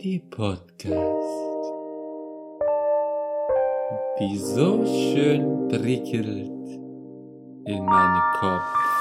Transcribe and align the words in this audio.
Die 0.00 0.18
Podcast, 0.30 1.74
die 4.18 4.38
so 4.38 4.86
schön 4.86 5.68
prickelt 5.68 6.48
in 7.66 7.84
meinen 7.84 8.22
Kopf. 8.40 8.97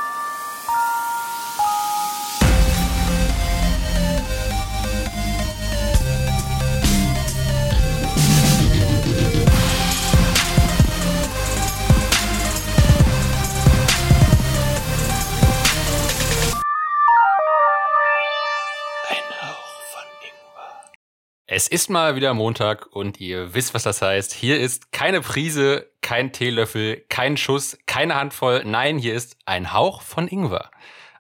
Es 21.57 21.67
ist 21.67 21.89
mal 21.89 22.16
wieder 22.16 22.35
Montag 22.35 22.85
und 22.85 23.20
ihr 23.20 23.55
wisst, 23.55 23.73
was 23.73 23.81
das 23.81 24.03
heißt. 24.03 24.31
Hier 24.31 24.59
ist 24.59 24.91
keine 24.91 25.21
Prise, 25.21 25.89
kein 26.03 26.31
Teelöffel, 26.31 27.03
kein 27.09 27.35
Schuss, 27.35 27.80
keine 27.88 28.13
Handvoll. 28.13 28.61
Nein, 28.63 28.99
hier 28.99 29.16
ist 29.16 29.38
ein 29.47 29.73
Hauch 29.73 30.03
von 30.03 30.27
Ingwer. 30.27 30.70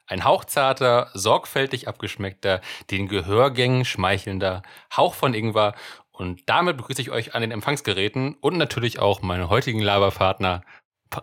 Ein 0.05 0.25
hauchzarter, 0.25 1.09
sorgfältig 1.15 1.87
abgeschmeckter, 1.87 2.61
den 2.91 3.07
Gehörgängen 3.07 3.83
schmeichelnder 3.83 4.61
Hauch 4.95 5.15
von 5.15 5.33
Ingwer. 5.33 5.73
Und 6.11 6.43
damit 6.45 6.77
begrüße 6.77 7.01
ich 7.01 7.09
euch 7.09 7.33
an 7.33 7.41
den 7.41 7.49
Empfangsgeräten 7.49 8.35
und 8.35 8.57
natürlich 8.57 8.99
auch 8.99 9.23
meine 9.23 9.49
heutigen 9.49 9.81
Laberpartner 9.81 10.61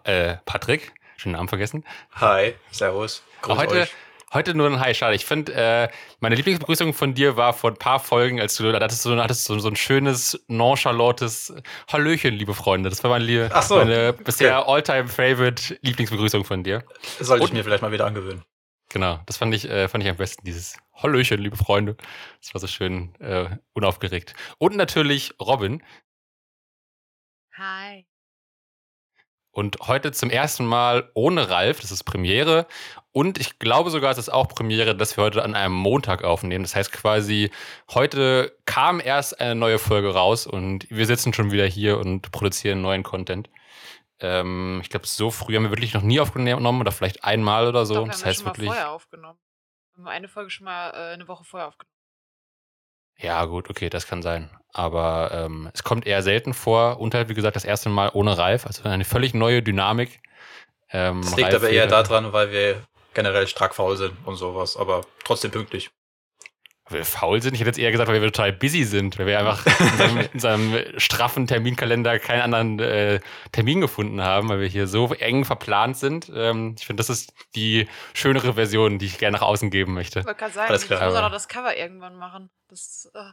äh, 0.02 0.38
Patrick. 0.45 0.92
Schönen 1.18 1.37
Namen 1.37 1.48
vergessen. 1.48 1.84
Hi, 2.16 2.56
Servus. 2.73 3.23
Grüß 3.42 3.59
heute 3.59 3.82
euch. 3.82 3.95
Heute 4.34 4.52
nur 4.52 4.66
ein 4.66 4.80
Hi, 4.80 4.93
schade. 4.93 5.15
Ich 5.15 5.24
finde, 5.24 5.55
äh, 5.55 5.88
meine 6.19 6.34
Lieblingsbegrüßung 6.34 6.93
von 6.93 7.15
dir 7.15 7.37
war 7.37 7.52
vor 7.52 7.70
ein 7.70 7.77
paar 7.77 8.01
Folgen, 8.01 8.41
als 8.41 8.57
du 8.57 8.65
da 8.65 8.80
hattest, 8.80 9.02
so, 9.02 9.16
hattest 9.16 9.45
so, 9.45 9.57
so 9.60 9.69
ein 9.69 9.77
schönes, 9.77 10.45
nonchalantes 10.49 11.54
Hallöchen, 11.90 12.35
liebe 12.35 12.52
Freunde. 12.52 12.90
Das 12.90 13.05
war 13.05 13.10
meine, 13.10 13.49
so. 13.62 13.77
meine 13.77 14.12
bisher 14.12 14.62
okay. 14.62 14.73
all-time 14.73 15.07
favorite 15.07 15.79
Lieblingsbegrüßung 15.82 16.45
von 16.45 16.65
dir. 16.65 16.82
Sollte 17.21 17.45
ich 17.45 17.52
mir 17.52 17.62
vielleicht 17.62 17.82
mal 17.82 17.93
wieder 17.93 18.07
angewöhnen. 18.07 18.43
Genau, 18.88 19.21
das 19.27 19.37
fand 19.37 19.55
ich, 19.55 19.71
äh, 19.71 19.87
fand 19.87 20.02
ich 20.02 20.10
am 20.10 20.16
besten, 20.16 20.45
dieses 20.45 20.77
Hallöchen, 20.95 21.40
liebe 21.40 21.57
Freunde. 21.57 21.96
Das 22.43 22.55
war 22.55 22.60
so 22.60 22.66
schön 22.66 23.15
äh, 23.21 23.46
unaufgeregt. 23.73 24.35
Und 24.59 24.74
natürlich 24.74 25.32
Robin. 25.40 25.80
Hi. 27.57 28.05
Und 29.52 29.79
heute 29.82 30.10
zum 30.10 30.30
ersten 30.30 30.66
Mal 30.66 31.12
ohne 31.15 31.49
Ralf, 31.49 31.79
das 31.79 31.93
ist 31.93 32.02
Premiere. 32.02 32.66
Und 33.15 33.38
ich 33.38 33.60
glaube 33.60 33.90
sogar, 33.90 34.10
es 34.10 34.18
ist 34.18 34.29
auch 34.29 34.48
Premiere, 34.48 34.96
dass 34.96 35.16
wir 35.16 35.23
heute 35.23 35.45
an 35.45 35.54
einem 35.54 35.73
Montag 35.73 36.24
aufnehmen. 36.24 36.65
Das 36.65 36.74
heißt 36.74 36.90
quasi, 36.90 37.52
heute 37.90 38.59
kam 38.65 38.98
erst 38.98 39.40
eine 39.40 39.54
neue 39.54 39.79
Folge 39.79 40.12
raus 40.12 40.48
und 40.48 40.90
wir 40.90 41.06
sitzen 41.06 41.32
schon 41.32 41.52
wieder 41.52 41.65
hier 41.65 42.01
und 42.01 42.32
produzieren 42.32 42.82
neuen 42.82 43.04
Content. 43.04 43.51
Ähm, 44.18 44.80
ich 44.82 44.90
glaube, 44.90 45.06
so 45.06 45.30
früh 45.30 45.54
haben 45.54 45.62
wir 45.62 45.71
wirklich 45.71 45.95
noch 45.95 46.02
nie 46.02 46.18
aufgenommen 46.18 46.80
oder 46.80 46.90
vielleicht 46.90 47.23
einmal 47.23 47.68
oder 47.68 47.87
so. 47.87 47.95
Wir 47.95 48.06
das 48.06 48.23
haben 48.23 48.26
heißt 48.30 48.38
schon 48.38 48.46
wirklich. 48.46 48.66
Mal 48.66 48.74
vorher 48.74 48.90
aufgenommen. 48.90 49.38
Wir 49.95 50.04
haben 50.04 50.09
eine 50.09 50.26
Folge 50.26 50.51
schon 50.51 50.65
mal 50.65 50.90
äh, 50.90 51.12
eine 51.15 51.28
Woche 51.28 51.45
vorher 51.45 51.68
aufgenommen. 51.68 51.95
Ja, 53.18 53.45
gut, 53.45 53.71
okay, 53.71 53.90
das 53.90 54.09
kann 54.09 54.23
sein. 54.23 54.51
Aber 54.73 55.30
ähm, 55.32 55.71
es 55.73 55.84
kommt 55.84 56.04
eher 56.04 56.24
selten 56.24 56.52
vor. 56.52 56.99
Und 56.99 57.15
halt, 57.15 57.28
wie 57.28 57.34
gesagt, 57.34 57.54
das 57.54 57.65
erste 57.65 57.90
Mal 57.90 58.10
ohne 58.12 58.37
Ralf. 58.37 58.66
Also 58.66 58.82
eine 58.88 59.04
völlig 59.04 59.34
neue 59.34 59.62
Dynamik. 59.62 60.21
Ähm, 60.90 61.21
das 61.23 61.37
liegt 61.37 61.52
Ralf 61.52 61.62
aber 61.62 61.71
eher 61.71 61.87
daran, 61.87 62.32
weil 62.32 62.51
wir 62.51 62.82
generell 63.15 63.46
stark 63.46 63.74
faul 63.74 63.96
sind 63.96 64.15
und 64.25 64.37
sowas, 64.37 64.76
aber 64.76 65.03
trotzdem 65.25 65.50
pünktlich. 65.50 65.91
Weil 66.87 66.98
wir 66.98 67.04
faul 67.06 67.41
sind? 67.41 67.54
Ich 67.54 67.60
hätte 67.60 67.71
jetzt 67.71 67.78
eher 67.78 67.91
gesagt, 67.93 68.10
weil 68.10 68.21
wir 68.21 68.31
total 68.31 68.53
busy 68.53 68.84
sind, 68.84 69.19
weil 69.19 69.26
wir 69.26 69.38
einfach 69.38 69.65
in 69.81 69.88
unserem, 69.88 70.19
in 70.19 70.28
unserem 70.34 71.00
straffen 71.00 71.47
Terminkalender 71.47 72.19
keinen 72.19 72.43
anderen 72.43 72.78
äh, 72.78 73.21
Termin 73.53 73.81
gefunden 73.81 74.21
haben, 74.21 74.50
weil 74.50 74.61
wir 74.61 74.69
hier 74.69 74.87
so 74.87 75.12
eng 75.15 75.47
verplant 75.47 75.97
sind. 75.97 76.31
Ähm, 76.34 76.75
ich 76.78 76.87
finde, 76.87 77.00
das 77.00 77.09
ist 77.09 77.33
die 77.55 77.89
schönere 78.12 78.55
Version, 78.55 78.99
die 78.99 79.06
ich 79.06 79.16
gerne 79.16 79.39
nach 79.39 79.47
außen 79.47 79.71
geben 79.71 79.94
möchte. 79.94 80.21
Ich 80.21 80.27
wollte 80.27 80.41
gerade 80.41 80.53
sagen, 80.53 80.75
ich 80.75 80.91
muss 80.91 81.00
auch 81.00 81.22
noch 81.22 81.33
das 81.33 81.49
Cover 81.49 81.75
irgendwann 81.75 82.16
machen. 82.16 82.50
Das, 82.69 83.10
äh. 83.15 83.31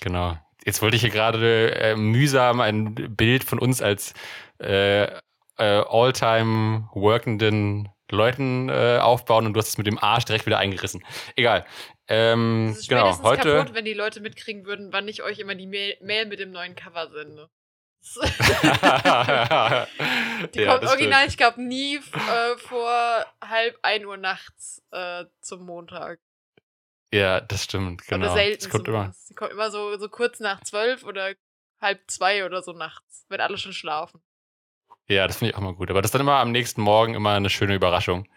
Genau. 0.00 0.38
Jetzt 0.64 0.80
wollte 0.80 0.96
ich 0.96 1.02
hier 1.02 1.10
gerade 1.10 1.74
äh, 1.74 1.96
mühsam 1.96 2.60
ein 2.60 2.94
Bild 2.94 3.44
von 3.44 3.58
uns 3.58 3.82
als 3.82 4.14
äh, 4.58 5.04
äh, 5.04 5.18
all-time 5.58 6.88
workenden 6.94 7.90
Leuten 8.12 8.68
äh, 8.68 8.98
aufbauen 9.00 9.46
und 9.46 9.54
du 9.54 9.58
hast 9.58 9.68
es 9.68 9.78
mit 9.78 9.86
dem 9.86 9.98
Arsch 9.98 10.24
direkt 10.24 10.46
wieder 10.46 10.58
eingerissen. 10.58 11.04
Egal. 11.36 11.64
Ähm, 12.08 12.68
das 12.70 12.80
ist 12.80 12.88
genau, 12.88 13.22
heute. 13.22 13.56
kaputt, 13.56 13.74
wenn 13.74 13.84
die 13.84 13.94
Leute 13.94 14.20
mitkriegen 14.20 14.64
würden, 14.64 14.92
wann 14.92 15.08
ich 15.08 15.22
euch 15.22 15.38
immer 15.38 15.54
die 15.54 15.66
Mail, 15.66 15.96
Mail 16.00 16.26
mit 16.26 16.40
dem 16.40 16.50
neuen 16.50 16.74
Cover 16.74 17.10
sende. 17.10 17.50
die 20.54 20.60
ja, 20.60 20.78
kommt 20.78 20.88
original, 20.88 21.18
stimmt. 21.20 21.30
ich 21.30 21.36
glaube, 21.36 21.62
nie 21.62 21.96
äh, 21.96 22.56
vor 22.56 23.26
halb 23.44 23.78
ein 23.82 24.06
Uhr 24.06 24.16
nachts 24.16 24.82
äh, 24.92 25.24
zum 25.40 25.66
Montag. 25.66 26.20
Ja, 27.12 27.40
das 27.40 27.64
stimmt, 27.64 28.06
genau. 28.06 28.26
Oder 28.26 28.34
selten 28.34 28.62
das 28.64 28.70
kommt 28.70 28.88
immer. 28.88 29.12
Sie 29.14 29.34
kommt 29.34 29.52
immer 29.52 29.70
so, 29.70 29.98
so 29.98 30.08
kurz 30.08 30.40
nach 30.40 30.62
zwölf 30.62 31.04
oder 31.04 31.34
halb 31.80 32.00
zwei 32.06 32.44
oder 32.44 32.62
so 32.62 32.72
nachts, 32.72 33.26
wenn 33.28 33.40
alle 33.40 33.58
schon 33.58 33.72
schlafen. 33.72 34.22
Ja, 35.08 35.26
das 35.26 35.38
finde 35.38 35.50
ich 35.50 35.56
auch 35.56 35.62
mal 35.62 35.74
gut. 35.74 35.90
Aber 35.90 36.02
das 36.02 36.08
ist 36.08 36.14
dann 36.14 36.20
immer 36.20 36.36
am 36.36 36.52
nächsten 36.52 36.82
Morgen 36.82 37.14
immer 37.14 37.32
eine 37.32 37.50
schöne 37.50 37.74
Überraschung. 37.74 38.28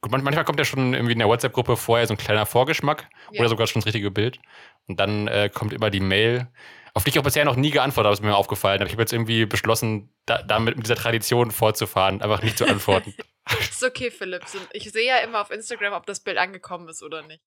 Gut, 0.00 0.10
manchmal 0.10 0.44
kommt 0.44 0.58
ja 0.58 0.64
schon 0.64 0.92
irgendwie 0.92 1.12
in 1.12 1.18
der 1.18 1.28
WhatsApp-Gruppe 1.28 1.76
vorher 1.76 2.06
so 2.06 2.14
ein 2.14 2.18
kleiner 2.18 2.46
Vorgeschmack 2.46 3.08
ja. 3.30 3.40
oder 3.40 3.48
sogar 3.48 3.66
schon 3.66 3.80
das 3.80 3.86
richtige 3.86 4.10
Bild. 4.10 4.38
Und 4.86 5.00
dann 5.00 5.28
äh, 5.28 5.48
kommt 5.52 5.72
immer 5.72 5.90
die 5.90 6.00
Mail, 6.00 6.48
auf 6.94 7.04
die 7.04 7.10
ich 7.10 7.18
auch 7.18 7.24
bisher 7.24 7.44
noch 7.44 7.56
nie 7.56 7.70
geantwortet 7.70 8.06
habe, 8.06 8.14
ist 8.14 8.22
mir 8.22 8.36
aufgefallen. 8.36 8.80
Aber 8.80 8.86
ich 8.86 8.92
habe 8.92 9.02
jetzt 9.02 9.12
irgendwie 9.12 9.46
beschlossen, 9.46 10.12
da, 10.26 10.42
damit 10.42 10.76
mit 10.76 10.86
dieser 10.86 10.96
Tradition 10.96 11.50
fortzufahren, 11.50 12.22
einfach 12.22 12.42
nicht 12.42 12.58
zu 12.58 12.66
antworten. 12.68 13.14
ist 13.60 13.84
okay, 13.84 14.10
Philipp. 14.10 14.42
Ich 14.72 14.90
sehe 14.90 15.06
ja 15.06 15.18
immer 15.18 15.40
auf 15.40 15.50
Instagram, 15.50 15.92
ob 15.92 16.06
das 16.06 16.20
Bild 16.20 16.38
angekommen 16.38 16.88
ist 16.88 17.02
oder 17.02 17.22
nicht. 17.22 17.42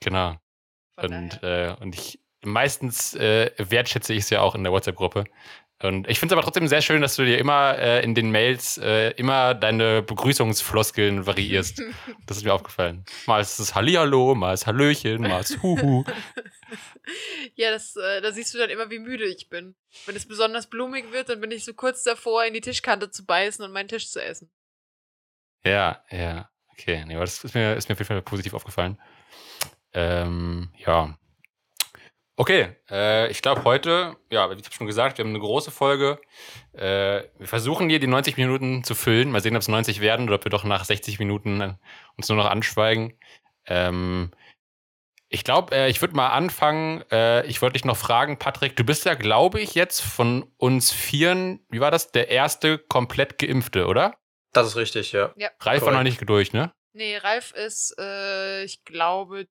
Genau. 0.00 0.36
und, 0.96 1.42
äh, 1.42 1.76
und 1.80 1.94
ich 1.94 2.20
meistens 2.42 3.14
äh, 3.14 3.50
wertschätze 3.58 4.14
ich 4.14 4.20
es 4.20 4.30
ja 4.30 4.40
auch 4.40 4.54
in 4.54 4.62
der 4.62 4.72
WhatsApp-Gruppe. 4.72 5.24
Und 5.82 6.08
ich 6.08 6.18
finde 6.18 6.34
es 6.34 6.36
aber 6.36 6.44
trotzdem 6.44 6.68
sehr 6.68 6.82
schön, 6.82 7.00
dass 7.00 7.16
du 7.16 7.24
dir 7.24 7.38
immer 7.38 7.78
äh, 7.78 8.04
in 8.04 8.14
den 8.14 8.30
Mails 8.30 8.76
äh, 8.76 9.10
immer 9.12 9.54
deine 9.54 10.02
Begrüßungsfloskeln 10.02 11.26
variierst. 11.26 11.82
das 12.26 12.36
ist 12.36 12.44
mir 12.44 12.52
aufgefallen. 12.52 13.06
Mal 13.26 13.40
ist 13.40 13.58
es 13.58 13.74
Hallihallo, 13.74 14.34
mal 14.34 14.52
ist 14.52 14.66
Hallöchen, 14.66 15.22
mal 15.22 15.40
ist 15.40 15.62
Huhu. 15.62 16.04
ja, 17.54 17.70
das, 17.70 17.96
äh, 17.96 18.20
da 18.20 18.30
siehst 18.30 18.52
du 18.52 18.58
dann 18.58 18.68
immer, 18.68 18.90
wie 18.90 18.98
müde 18.98 19.24
ich 19.24 19.48
bin. 19.48 19.74
Wenn 20.04 20.16
es 20.16 20.28
besonders 20.28 20.68
blumig 20.68 21.12
wird, 21.12 21.30
dann 21.30 21.40
bin 21.40 21.50
ich 21.50 21.64
so 21.64 21.72
kurz 21.72 22.02
davor, 22.02 22.44
in 22.44 22.52
die 22.52 22.60
Tischkante 22.60 23.10
zu 23.10 23.24
beißen 23.24 23.64
und 23.64 23.72
meinen 23.72 23.88
Tisch 23.88 24.10
zu 24.10 24.22
essen. 24.22 24.50
Ja, 25.64 26.04
ja. 26.10 26.50
Okay, 26.72 27.04
nee, 27.06 27.14
aber 27.14 27.24
das 27.24 27.42
ist 27.42 27.54
mir, 27.54 27.74
ist 27.74 27.88
mir 27.88 27.94
auf 27.94 27.98
jeden 27.98 28.08
Fall 28.08 28.22
positiv 28.22 28.52
aufgefallen. 28.52 28.98
Ähm, 29.92 30.72
ja, 30.76 31.18
Okay, 32.40 32.74
äh, 32.90 33.30
ich 33.30 33.42
glaube 33.42 33.64
heute, 33.64 34.16
ja, 34.30 34.48
wie 34.48 34.54
ich 34.54 34.64
habe 34.64 34.74
schon 34.74 34.86
gesagt, 34.86 35.18
wir 35.18 35.26
haben 35.26 35.28
eine 35.28 35.40
große 35.40 35.70
Folge. 35.70 36.18
Äh, 36.72 37.24
wir 37.36 37.46
versuchen 37.46 37.90
hier 37.90 38.00
die 38.00 38.06
90 38.06 38.38
Minuten 38.38 38.82
zu 38.82 38.94
füllen. 38.94 39.30
Mal 39.30 39.42
sehen, 39.42 39.56
ob 39.56 39.60
es 39.60 39.68
90 39.68 40.00
werden 40.00 40.26
oder 40.26 40.36
ob 40.36 40.44
wir 40.46 40.50
doch 40.50 40.64
nach 40.64 40.86
60 40.86 41.18
Minuten 41.18 41.60
äh, 41.60 41.74
uns 42.16 42.30
nur 42.30 42.38
noch 42.38 42.46
anschweigen. 42.46 43.12
Ähm, 43.66 44.30
ich 45.28 45.44
glaube, 45.44 45.76
äh, 45.76 45.90
ich 45.90 46.00
würde 46.00 46.16
mal 46.16 46.28
anfangen. 46.28 47.04
Äh, 47.10 47.44
ich 47.44 47.60
wollte 47.60 47.74
dich 47.74 47.84
noch 47.84 47.98
fragen, 47.98 48.38
Patrick, 48.38 48.74
du 48.74 48.84
bist 48.84 49.04
ja, 49.04 49.12
glaube 49.12 49.60
ich, 49.60 49.74
jetzt 49.74 50.00
von 50.00 50.50
uns 50.56 50.92
Vieren, 50.92 51.60
wie 51.68 51.80
war 51.80 51.90
das, 51.90 52.10
der 52.10 52.30
erste 52.30 52.78
komplett 52.78 53.36
Geimpfte, 53.36 53.86
oder? 53.86 54.16
Das 54.54 54.66
ist 54.66 54.76
richtig, 54.76 55.12
ja. 55.12 55.34
ja. 55.36 55.50
Ralf 55.60 55.82
war 55.82 55.92
noch 55.92 56.02
nicht 56.04 56.26
durch, 56.26 56.54
ne? 56.54 56.72
Nee, 56.94 57.18
Ralf 57.18 57.52
ist, 57.52 57.94
äh, 58.00 58.64
ich 58.64 58.82
glaube, 58.84 59.46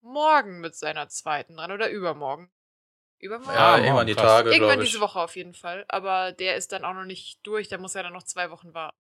morgen 0.00 0.60
mit 0.60 0.74
seiner 0.76 1.08
zweiten 1.08 1.56
dran 1.56 1.72
oder 1.72 1.90
übermorgen. 1.90 2.50
Übermorgen? 3.20 3.54
Ja, 3.54 3.78
irgendwann 3.78 4.06
die 4.06 4.14
Tage. 4.14 4.52
Irgendwann 4.52 4.80
diese 4.80 5.00
Woche 5.00 5.20
auf 5.20 5.34
jeden 5.36 5.54
Fall. 5.54 5.84
Aber 5.88 6.32
der 6.32 6.56
ist 6.56 6.72
dann 6.72 6.84
auch 6.84 6.94
noch 6.94 7.04
nicht 7.04 7.40
durch, 7.42 7.68
der 7.68 7.78
muss 7.78 7.94
ja 7.94 8.02
dann 8.02 8.12
noch 8.12 8.22
zwei 8.22 8.50
Wochen 8.50 8.74
warten. 8.74 8.96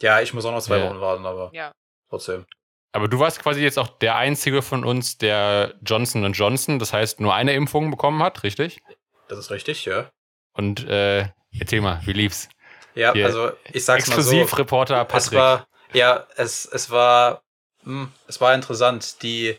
Ja, 0.00 0.20
ich 0.20 0.32
muss 0.34 0.44
auch 0.44 0.52
noch 0.52 0.62
zwei 0.62 0.78
ja. 0.78 0.88
Wochen 0.88 1.00
warten, 1.00 1.26
aber 1.26 1.50
ja. 1.52 1.72
trotzdem. 2.08 2.46
Aber 2.92 3.08
du 3.08 3.18
warst 3.18 3.40
quasi 3.40 3.62
jetzt 3.62 3.78
auch 3.78 3.88
der 3.88 4.16
einzige 4.16 4.62
von 4.62 4.84
uns, 4.84 5.18
der 5.18 5.74
Johnson 5.82 6.32
Johnson, 6.32 6.78
das 6.78 6.92
heißt 6.92 7.20
nur 7.20 7.34
eine 7.34 7.54
Impfung 7.54 7.90
bekommen 7.90 8.22
hat, 8.22 8.42
richtig? 8.42 8.80
Das 9.28 9.38
ist 9.38 9.50
richtig, 9.50 9.84
ja. 9.84 10.08
Und 10.52 10.86
äh, 10.88 11.28
erzähl 11.58 11.80
mal, 11.80 12.00
wie 12.04 12.12
lief's? 12.12 12.48
Ja, 12.94 13.12
Hier, 13.12 13.26
also 13.26 13.52
ich 13.72 13.84
sag's 13.84 14.06
mal 14.06 14.14
so. 14.14 14.20
Exklusivreporter 14.30 15.04
Patrick. 15.04 15.32
Es 15.32 15.32
war, 15.32 15.66
ja, 15.92 16.26
es, 16.36 16.64
es 16.64 16.90
war, 16.90 17.42
mh, 17.82 18.04
hm, 18.04 18.12
es 18.28 18.40
war 18.40 18.54
interessant. 18.54 19.22
Die 19.22 19.58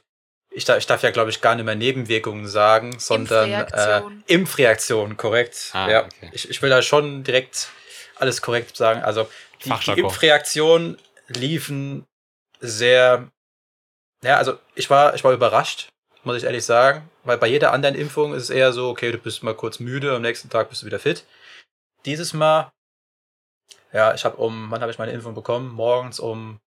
ich 0.57 0.65
darf, 0.65 0.79
ich 0.79 0.87
darf 0.87 1.03
ja, 1.03 1.11
glaube 1.11 1.29
ich, 1.29 1.39
gar 1.41 1.55
nicht 1.55 1.65
mehr 1.65 1.75
Nebenwirkungen 1.75 2.47
sagen, 2.47 2.99
sondern 2.99 3.51
Impfreaktion, 3.51 4.23
äh, 4.27 4.33
Impfreaktion 4.33 5.17
korrekt. 5.17 5.69
Ah, 5.73 5.89
ja, 5.89 6.05
okay. 6.05 6.29
ich, 6.33 6.49
ich 6.49 6.61
will 6.61 6.69
da 6.69 6.81
schon 6.81 7.23
direkt 7.23 7.69
alles 8.15 8.41
korrekt 8.41 8.75
sagen. 8.75 9.01
Also 9.03 9.29
die, 9.63 9.69
die 9.69 9.99
Impfreaktionen 9.99 10.97
liefen 11.27 12.05
sehr 12.59 13.29
Ja, 14.23 14.37
also 14.37 14.57
ich 14.75 14.89
war, 14.89 15.13
ich 15.13 15.23
war 15.23 15.31
überrascht, 15.31 15.89
muss 16.23 16.37
ich 16.37 16.43
ehrlich 16.43 16.65
sagen, 16.65 17.09
weil 17.23 17.37
bei 17.37 17.47
jeder 17.47 17.71
anderen 17.71 17.95
Impfung 17.95 18.33
ist 18.33 18.43
es 18.43 18.49
eher 18.49 18.73
so, 18.73 18.89
okay, 18.89 19.11
du 19.11 19.19
bist 19.19 19.43
mal 19.43 19.55
kurz 19.55 19.79
müde, 19.79 20.15
am 20.15 20.23
nächsten 20.23 20.49
Tag 20.49 20.69
bist 20.69 20.81
du 20.81 20.85
wieder 20.87 20.99
fit. 20.99 21.23
Dieses 22.05 22.33
Mal, 22.33 22.71
ja, 23.93 24.13
ich 24.15 24.25
habe 24.25 24.37
um, 24.37 24.71
wann 24.71 24.81
habe 24.81 24.91
ich 24.91 24.97
meine 24.97 25.11
Impfung 25.11 25.35
bekommen? 25.35 25.71
Morgens 25.71 26.19
um 26.19 26.59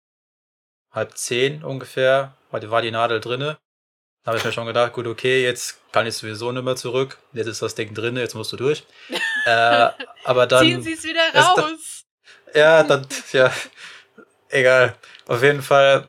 halb 0.92 1.16
zehn 1.16 1.64
ungefähr, 1.64 2.34
war 2.50 2.60
die, 2.60 2.70
war 2.70 2.82
die 2.82 2.90
Nadel 2.90 3.20
drinne. 3.20 3.58
Da 4.24 4.32
habe 4.32 4.38
ich 4.38 4.44
mir 4.44 4.52
schon 4.52 4.66
gedacht, 4.66 4.92
gut, 4.92 5.06
okay, 5.06 5.42
jetzt 5.42 5.78
kann 5.92 6.06
ich 6.06 6.14
sowieso 6.14 6.52
nicht 6.52 6.64
mehr 6.64 6.76
zurück. 6.76 7.16
Jetzt 7.32 7.46
ist 7.46 7.62
das 7.62 7.74
Ding 7.74 7.94
drinne, 7.94 8.20
jetzt 8.20 8.34
musst 8.34 8.52
du 8.52 8.56
durch. 8.56 8.84
äh, 9.46 9.88
aber 10.24 10.46
dann. 10.46 10.64
Ziehen 10.64 10.82
Sie 10.82 10.92
es 10.92 11.04
wieder 11.04 11.22
raus. 11.34 12.04
Da, 12.52 12.58
ja, 12.58 12.82
dann, 12.82 13.06
ja, 13.32 13.50
egal. 14.48 14.96
Auf 15.26 15.42
jeden 15.42 15.62
Fall 15.62 16.08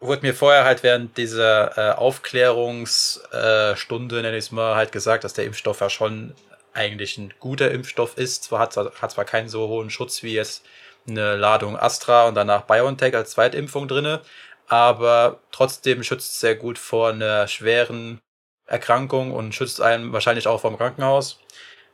wurde 0.00 0.22
mir 0.22 0.34
vorher 0.34 0.64
halt 0.64 0.82
während 0.82 1.16
dieser 1.16 1.78
äh, 1.78 1.92
Aufklärungsstunde, 1.94 4.18
äh, 4.18 4.22
nenne 4.22 4.36
ich 4.36 4.46
es 4.46 4.52
mal, 4.52 4.74
halt 4.74 4.90
gesagt, 4.92 5.24
dass 5.24 5.34
der 5.34 5.46
Impfstoff 5.46 5.80
ja 5.80 5.88
schon 5.88 6.34
eigentlich 6.72 7.16
ein 7.16 7.32
guter 7.40 7.70
Impfstoff 7.70 8.18
ist. 8.18 8.44
Zwar 8.44 8.60
hat, 8.60 8.76
hat 8.76 9.10
zwar 9.10 9.24
keinen 9.24 9.48
so 9.48 9.66
hohen 9.68 9.90
Schutz 9.90 10.22
wie 10.22 10.34
jetzt 10.34 10.64
eine 11.08 11.36
Ladung 11.36 11.78
Astra 11.78 12.28
und 12.28 12.34
danach 12.34 12.62
BioNTech 12.62 13.14
als 13.14 13.30
Zweitimpfung 13.30 13.88
drinne, 13.88 14.20
aber 14.68 15.40
trotzdem 15.52 16.02
schützt 16.02 16.32
es 16.32 16.40
sehr 16.40 16.56
gut 16.56 16.78
vor 16.78 17.10
einer 17.10 17.46
schweren 17.48 18.20
Erkrankung 18.66 19.32
und 19.32 19.54
schützt 19.54 19.80
einen 19.80 20.12
wahrscheinlich 20.12 20.48
auch 20.48 20.60
vom 20.60 20.76
Krankenhaus. 20.76 21.38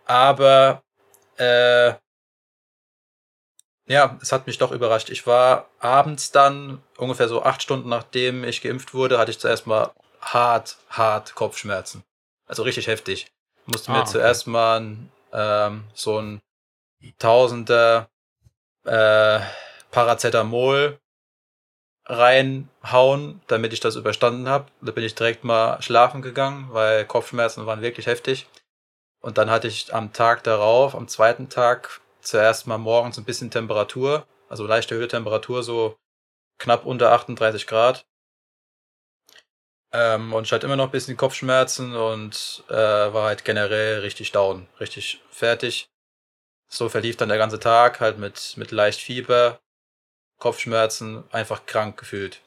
Aber 0.07 0.83
äh, 1.37 1.95
ja, 3.87 4.19
es 4.23 4.33
hat 4.33 4.47
mich 4.47 4.59
doch 4.59 4.73
überrascht. 4.73 5.11
Ich 5.11 5.27
war 5.27 5.69
abends 5.79 6.31
dann, 6.31 6.83
ungefähr 6.97 7.29
so 7.29 7.43
acht 7.43 7.63
Stunden 7.63 7.89
nachdem 7.89 8.45
ich 8.45 8.63
geimpft 8.63 8.95
wurde, 8.95 9.19
hatte 9.19 9.31
ich 9.31 9.39
zuerst 9.39 9.67
mal 9.67 9.93
hart, 10.21 10.79
hart 10.89 11.35
Kopfschmerzen. 11.35 12.05
Also 12.47 12.63
richtig 12.63 12.87
heftig. 12.87 13.31
Musste 13.67 13.91
ah, 13.91 13.95
mir 13.95 14.01
okay. 14.01 14.13
zuerst 14.13 14.47
mal 14.47 14.97
ähm, 15.33 15.85
so 15.95 16.19
ein 16.19 16.41
Tausender 17.19 18.09
äh, 18.85 19.41
Paracetamol 19.91 20.99
reinhauen, 22.07 23.41
damit 23.47 23.73
ich 23.73 23.81
das 23.81 23.97
überstanden 23.97 24.49
habe. 24.49 24.67
Da 24.81 24.93
bin 24.93 25.05
ich 25.05 25.15
direkt 25.15 25.45
mal 25.45 25.81
schlafen 25.83 26.23
gegangen, 26.23 26.69
weil 26.73 27.05
Kopfschmerzen 27.07 27.67
waren 27.67 27.83
wirklich 27.83 28.07
heftig. 28.07 28.49
Und 29.21 29.39
dann 29.39 29.51
hatte 29.51 29.69
ich 29.69 29.95
am 29.95 30.13
Tag 30.13 30.43
darauf, 30.43 30.95
am 30.95 31.09
zweiten 31.09 31.49
Tag, 31.49 32.01
zuerst 32.21 32.67
mal 32.67 32.79
morgens 32.79 33.19
ein 33.19 33.25
bisschen 33.25 33.51
Temperatur, 33.51 34.27
also 34.49 34.67
leichte 34.67 34.97
Höhetemperatur, 34.97 35.63
so 35.63 35.97
knapp 36.59 36.85
unter 36.87 37.13
38 37.13 37.67
Grad. 37.67 38.05
Ähm, 39.93 40.33
und 40.33 40.45
ich 40.47 40.53
hatte 40.53 40.67
immer 40.67 40.77
noch 40.77 40.87
ein 40.87 40.91
bisschen 40.91 41.17
Kopfschmerzen 41.17 41.95
und 41.95 42.65
äh, 42.69 42.75
war 42.75 43.25
halt 43.27 43.45
generell 43.45 44.01
richtig 44.01 44.33
down, 44.33 44.67
richtig 44.81 45.21
fertig. 45.31 45.89
So 46.69 46.89
verlief 46.89 47.17
dann 47.17 47.29
der 47.29 47.39
ganze 47.39 47.61
Tag 47.61 48.01
halt 48.01 48.19
mit, 48.19 48.55
mit 48.57 48.73
leicht 48.73 49.01
Fieber, 49.01 49.61
Kopfschmerzen, 50.43 51.23
einfach 51.31 51.67
krank 51.67 51.97
gefühlt. 51.97 52.41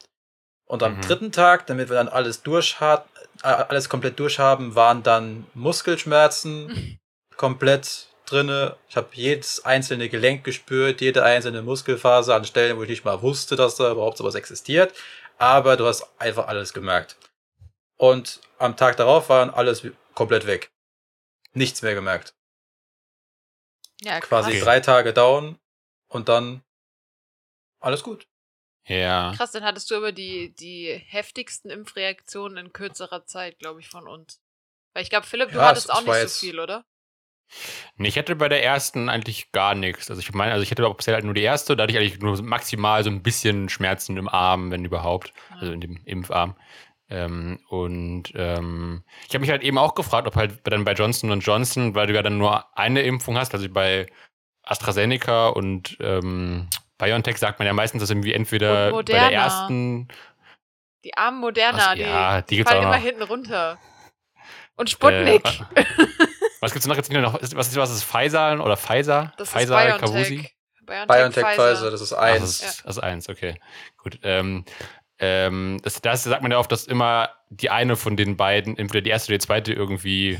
Und 0.65 0.83
am 0.83 0.97
mhm. 0.97 1.01
dritten 1.01 1.31
Tag, 1.31 1.65
damit 1.67 1.87
wir 1.87 1.95
dann 1.95 2.09
alles 2.09 2.43
durch 2.43 2.81
hat, 2.81 3.07
äh, 3.41 3.47
alles 3.47 3.87
komplett 3.87 4.19
durchhaben, 4.19 4.75
waren 4.75 5.01
dann 5.01 5.47
Muskelschmerzen 5.53 6.99
komplett 7.37 8.07
drinne. 8.25 8.75
Ich 8.89 8.97
habe 8.97 9.07
jedes 9.13 9.63
einzelne 9.63 10.09
Gelenk 10.09 10.43
gespürt, 10.43 10.99
jede 10.99 11.23
einzelne 11.23 11.61
Muskelfaser 11.61 12.35
an 12.35 12.43
Stellen, 12.43 12.77
wo 12.77 12.83
ich 12.83 12.89
nicht 12.89 13.05
mal 13.05 13.21
wusste, 13.21 13.55
dass 13.55 13.77
da 13.77 13.89
überhaupt 13.89 14.17
sowas 14.17 14.35
existiert. 14.35 14.93
Aber 15.37 15.77
du 15.77 15.85
hast 15.85 16.05
einfach 16.19 16.47
alles 16.47 16.73
gemerkt. 16.73 17.15
Und 17.95 18.41
am 18.57 18.75
Tag 18.75 18.97
darauf 18.97 19.29
waren 19.29 19.49
alles 19.49 19.87
komplett 20.13 20.47
weg. 20.47 20.69
Nichts 21.53 21.81
mehr 21.81 21.93
gemerkt. 21.93 22.33
Ja, 24.01 24.19
Quasi 24.19 24.59
drei 24.59 24.81
Tage 24.81 25.13
down 25.13 25.57
und 26.09 26.27
dann 26.27 26.64
alles 27.85 28.03
gut. 28.03 28.27
Ja. 28.87 29.33
Krass, 29.35 29.51
dann 29.51 29.63
hattest 29.63 29.89
du 29.89 29.95
aber 29.95 30.11
die, 30.11 30.53
die 30.53 31.01
heftigsten 31.07 31.69
Impfreaktionen 31.71 32.57
in 32.57 32.73
kürzerer 32.73 33.25
Zeit, 33.25 33.59
glaube 33.59 33.79
ich, 33.79 33.87
von 33.87 34.07
uns. 34.07 34.41
Weil 34.93 35.03
ich 35.03 35.09
glaube, 35.09 35.25
Philipp, 35.25 35.51
du 35.51 35.57
ja, 35.57 35.67
hattest 35.67 35.91
auch 35.91 36.01
nicht 36.01 36.29
so 36.29 36.45
viel, 36.45 36.59
oder? 36.59 36.85
Nee, 37.97 38.07
ich 38.07 38.15
hätte 38.15 38.35
bei 38.35 38.49
der 38.49 38.63
ersten 38.63 39.09
eigentlich 39.09 39.51
gar 39.51 39.75
nichts. 39.75 40.09
Also 40.09 40.19
ich 40.19 40.33
meine, 40.33 40.51
also 40.51 40.63
ich 40.63 40.71
hätte 40.71 40.85
auch 40.87 40.95
bisher 40.95 41.13
halt 41.13 41.25
nur 41.25 41.33
die 41.33 41.41
erste, 41.41 41.75
da 41.75 41.83
hatte 41.83 41.93
ich 41.93 41.99
eigentlich 41.99 42.19
nur 42.19 42.41
maximal 42.41 43.03
so 43.03 43.09
ein 43.09 43.21
bisschen 43.21 43.69
Schmerzen 43.69 44.17
im 44.17 44.27
Arm, 44.27 44.71
wenn 44.71 44.85
überhaupt. 44.85 45.33
Ja. 45.51 45.57
Also 45.57 45.73
in 45.73 45.81
dem 45.81 45.99
Impfarm. 46.05 46.55
Ähm, 47.07 47.59
und 47.69 48.33
ähm, 48.35 49.03
ich 49.27 49.35
habe 49.35 49.41
mich 49.41 49.51
halt 49.51 49.63
eben 49.63 49.77
auch 49.77 49.93
gefragt, 49.93 50.27
ob 50.27 50.35
halt 50.35 50.61
dann 50.63 50.85
bei 50.85 50.93
Johnson 50.93 51.39
Johnson, 51.39 51.93
weil 51.93 52.07
du 52.07 52.13
ja 52.13 52.23
dann 52.23 52.39
nur 52.39 52.77
eine 52.77 53.03
Impfung 53.03 53.37
hast, 53.37 53.53
also 53.53 53.69
bei 53.69 54.07
AstraZeneca 54.63 55.49
und 55.49 55.97
ähm, 55.99 56.67
BioNTech 56.97 57.37
sagt 57.37 57.59
man 57.59 57.65
ja 57.65 57.73
meistens, 57.73 58.01
dass 58.01 58.09
irgendwie 58.09 58.33
entweder 58.33 58.91
bei 58.91 59.03
der 59.03 59.31
ersten. 59.31 60.07
Die 61.03 61.15
armen 61.15 61.39
Moderna, 61.39 61.89
also, 61.89 62.01
ja, 62.01 62.41
die, 62.41 62.57
die 62.57 62.63
fallen 62.63 62.83
immer 62.83 62.95
hinten 62.95 63.21
runter. 63.23 63.77
Und 64.75 64.89
Sputnik. 64.89 65.45
Äh, 65.75 65.85
was 66.61 66.71
gibt's 66.71 66.87
noch 66.87 66.95
jetzt 66.95 67.11
noch? 67.11 67.33
Was 67.33 67.67
ist, 67.67 67.75
was 67.75 67.91
ist 67.91 68.03
Pfizer 68.03 68.63
oder 68.63 68.75
Pfizer? 68.75 69.31
Das 69.37 69.49
Pfizer, 69.49 69.61
ist 69.61 69.99
BioNTech. 69.99 70.01
Kavusi? 70.01 70.49
BioNTech, 70.85 71.07
BioNTech 71.07 71.45
Pfizer. 71.45 71.75
Pfizer, 71.75 71.91
das 71.91 72.01
ist 72.01 72.13
eins. 72.13 72.35
Ach, 72.35 72.41
das, 72.41 72.75
ist, 72.75 72.85
das 72.85 72.97
ist 72.97 73.03
eins, 73.03 73.29
okay. 73.29 73.55
Gut. 73.97 74.19
Ähm, 74.23 74.65
ähm, 75.17 75.79
das, 75.81 76.01
das 76.01 76.23
sagt 76.23 76.41
man 76.41 76.51
ja 76.51 76.57
oft, 76.57 76.71
dass 76.71 76.87
immer 76.87 77.29
die 77.49 77.69
eine 77.69 77.95
von 77.95 78.17
den 78.17 78.35
beiden, 78.35 78.77
entweder 78.77 79.01
die 79.01 79.09
erste 79.09 79.31
oder 79.31 79.37
die 79.37 79.45
zweite, 79.45 79.73
irgendwie 79.73 80.39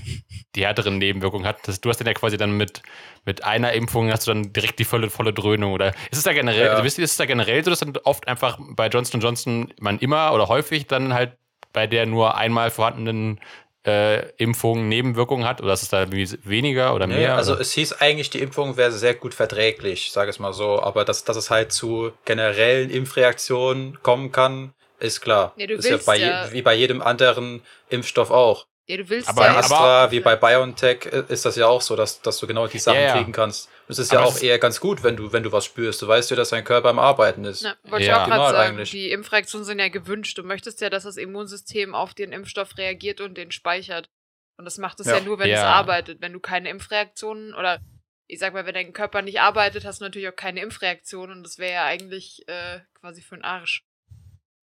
die 0.56 0.66
härteren 0.66 0.98
Nebenwirkungen 0.98 1.46
hat. 1.46 1.66
Das, 1.68 1.80
du 1.80 1.90
hast 1.90 2.00
dann 2.00 2.08
ja 2.08 2.13
quasi 2.13 2.38
dann 2.38 2.58
mit, 2.58 2.81
mit 3.25 3.44
einer 3.44 3.74
Impfung 3.74 4.12
hast 4.12 4.27
du 4.27 4.31
dann 4.31 4.54
direkt 4.54 4.80
die 4.80 4.86
volle, 4.86 5.10
volle 5.10 5.33
Dröhnung. 5.33 5.74
Oder 5.74 5.89
ist 6.12 6.18
es 6.18 6.24
da 6.24 6.33
generell, 6.33 6.66
ja. 6.66 6.72
also 6.72 6.83
wisst 6.83 6.98
ihr, 6.98 7.04
ist 7.04 7.12
es 7.12 7.18
da 7.18 7.25
generell 7.25 7.63
so, 7.63 7.72
dass 7.72 7.80
dann 7.80 7.98
oft 8.04 8.27
einfach 8.27 8.60
bei 8.60 8.88
Johnson 8.88 9.19
Johnson 9.19 9.74
man 9.80 10.00
immer 10.00 10.33
oder 10.33 10.48
häufig 10.48 10.88
dann 10.88 11.13
halt 11.13 11.38
bei 11.74 11.88
der 11.88 12.06
nur 12.06 12.38
einmal 12.38 12.72
vorhandenen 12.72 13.39
äh, 13.86 14.30
Impfung 14.38 14.88
Nebenwirkungen 14.88 15.45
hat? 15.45 15.62
Oder 15.62 15.74
ist 15.74 15.83
es 15.83 15.89
da 15.89 16.12
weniger 16.12 16.94
oder 16.95 17.07
nee, 17.07 17.16
mehr? 17.16 17.36
Also 17.36 17.54
oder? 17.54 17.62
es 17.62 17.74
hieß 17.74 17.94
eigentlich, 17.94 18.30
die 18.30 18.39
Impfung 18.39 18.77
wäre 18.77 18.92
sehr 18.92 19.16
gut 19.16 19.33
verträglich, 19.33 20.12
sage 20.12 20.31
ich 20.31 20.39
mal 20.39 20.54
so. 20.54 20.81
Aber 20.81 21.06
dass, 21.06 21.24
dass 21.24 21.38
es 21.38 21.50
halt 21.50 21.72
zu 21.72 22.12
generellen 22.25 22.89
Impfreaktionen 22.89 24.01
kommen 24.01 24.31
kann, 24.31 24.74
ist 25.00 25.22
klar. 25.22 25.54
Ja, 25.57 25.68
du 25.68 25.75
ist 25.75 25.89
ja, 25.89 25.98
bei, 26.06 26.18
ja 26.18 26.51
wie 26.51 26.62
bei 26.62 26.74
jedem 26.74 27.01
anderen 27.01 27.62
Impfstoff 27.89 28.32
auch. 28.32 28.65
Ja, 28.88 28.98
du 28.98 29.10
willst 29.10 29.27
aber, 29.30 29.46
ja 29.46 29.58
Astra, 29.58 30.04
aber, 30.04 30.12
wie 30.12 30.20
bei 30.20 30.36
BioNTech, 30.36 31.08
äh, 31.08 31.24
ist 31.30 31.44
das 31.44 31.56
ja 31.56 31.65
auch 31.65 31.82
so, 31.82 31.96
dass, 31.96 32.22
dass 32.22 32.38
du 32.38 32.46
genau 32.46 32.68
die 32.68 32.77
Sachen 32.77 33.00
ja, 33.00 33.08
ja. 33.08 33.15
kriegen 33.15 33.32
kannst. 33.32 33.68
Das 33.88 33.98
ist 33.98 34.13
aber 34.13 34.22
ja 34.22 34.27
auch 34.27 34.39
eher 34.39 34.60
ganz 34.60 34.80
gut, 34.80 35.04
wenn 35.04 35.15
du, 35.15 35.34
wenn 35.34 35.42
du 35.42 35.51
was 35.51 35.65
spürst. 35.65 36.04
Du 36.04 36.08
weißt 36.08 36.30
ja, 36.30 36.36
dass 36.36 36.50
dein 36.50 36.63
Körper 36.63 36.89
am 36.89 37.00
Arbeiten 37.00 37.46
ist. 37.46 37.63
Na, 37.63 37.75
wollte 37.84 38.06
ja. 38.06 38.18
ich 38.18 38.22
auch 38.22 38.27
gerade 38.27 38.54
sagen, 38.54 38.75
eigentlich. 38.75 38.92
die 38.92 39.10
Impfreaktionen 39.10 39.65
sind 39.65 39.80
ja 39.80 39.88
gewünscht. 39.88 40.38
Du 40.38 40.44
möchtest 40.44 40.82
ja, 40.82 40.92
dass 40.92 41.04
das 41.04 41.18
Immunsystem 41.18 41.96
auf 41.96 42.13
den 42.13 42.32
Impfstoff 42.32 42.77
reagiert 42.77 43.22
und 43.22 43.36
den 43.36 43.51
speichert. 43.51 44.10
Und 44.58 44.65
das 44.65 44.77
macht 44.77 45.00
es 45.00 45.08
ja. 45.08 45.18
ja. 45.18 45.22
nur, 45.22 45.39
wenn 45.39 45.50
es 45.50 45.60
arbeitet. 45.60 46.22
Wenn 46.22 46.34
du 46.34 46.39
keine 46.39 46.70
Impfreaktionen 46.70 47.56
oder 47.56 47.80
ich 48.27 48.39
sag 48.39 48.54
mal, 48.54 48.65
wenn 48.65 48.74
dein 48.74 48.94
Körper 48.94 49.22
nicht 49.22 49.39
arbeitet, 49.39 49.86
hast 49.86 50.01
du 50.01 50.06
natürlich 50.06 50.30
auch 50.30 50.36
keine 50.36 50.62
Impfreaktion 50.62 51.32
und 51.32 51.44
das 51.44 51.58
wäre 51.58 51.74
ja 51.74 51.86
eigentlich 51.86 52.48
äh, 52.48 52.80
quasi 53.00 53.22
für 53.22 53.36
den 53.36 53.44
Arsch. 53.44 53.84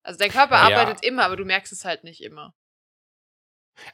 Also 0.03 0.19
dein 0.19 0.33
Körper 0.33 0.57
arbeitet 0.57 1.05
immer, 1.05 1.25
aber 1.25 1.37
du 1.37 1.45
merkst 1.45 1.73
es 1.73 1.85
halt 1.85 2.03
nicht 2.03 2.23
immer. 2.23 2.55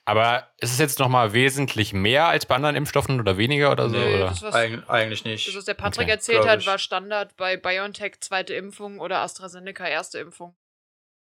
Aber 0.05 0.49
ist 0.59 0.73
es 0.73 0.79
jetzt 0.79 0.99
nochmal 0.99 1.33
wesentlich 1.33 1.93
mehr 1.93 2.27
als 2.29 2.47
bei 2.47 2.57
anderen 2.57 2.77
Impfstoffen 2.77 3.21
oder 3.21 3.37
weniger 3.37 3.71
oder 3.73 3.89
so? 3.89 3.97
Nö, 3.97 4.17
oder? 4.17 4.27
Das, 4.27 4.43
was, 4.43 4.55
Eig 4.55 4.89
eigentlich 4.89 5.25
nicht. 5.25 5.49
Das, 5.49 5.57
was 5.57 5.65
der 5.65 5.75
Patrick 5.75 6.05
okay. 6.05 6.13
erzählt 6.13 6.47
hat, 6.47 6.67
war 6.67 6.79
Standard 6.79 7.37
bei 7.37 7.57
BioNTech 7.57 8.21
zweite 8.21 8.55
Impfung 8.55 9.01
oder 9.01 9.21
AstraZeneca 9.21 9.87
erste 9.87 10.19
Impfung. 10.19 10.57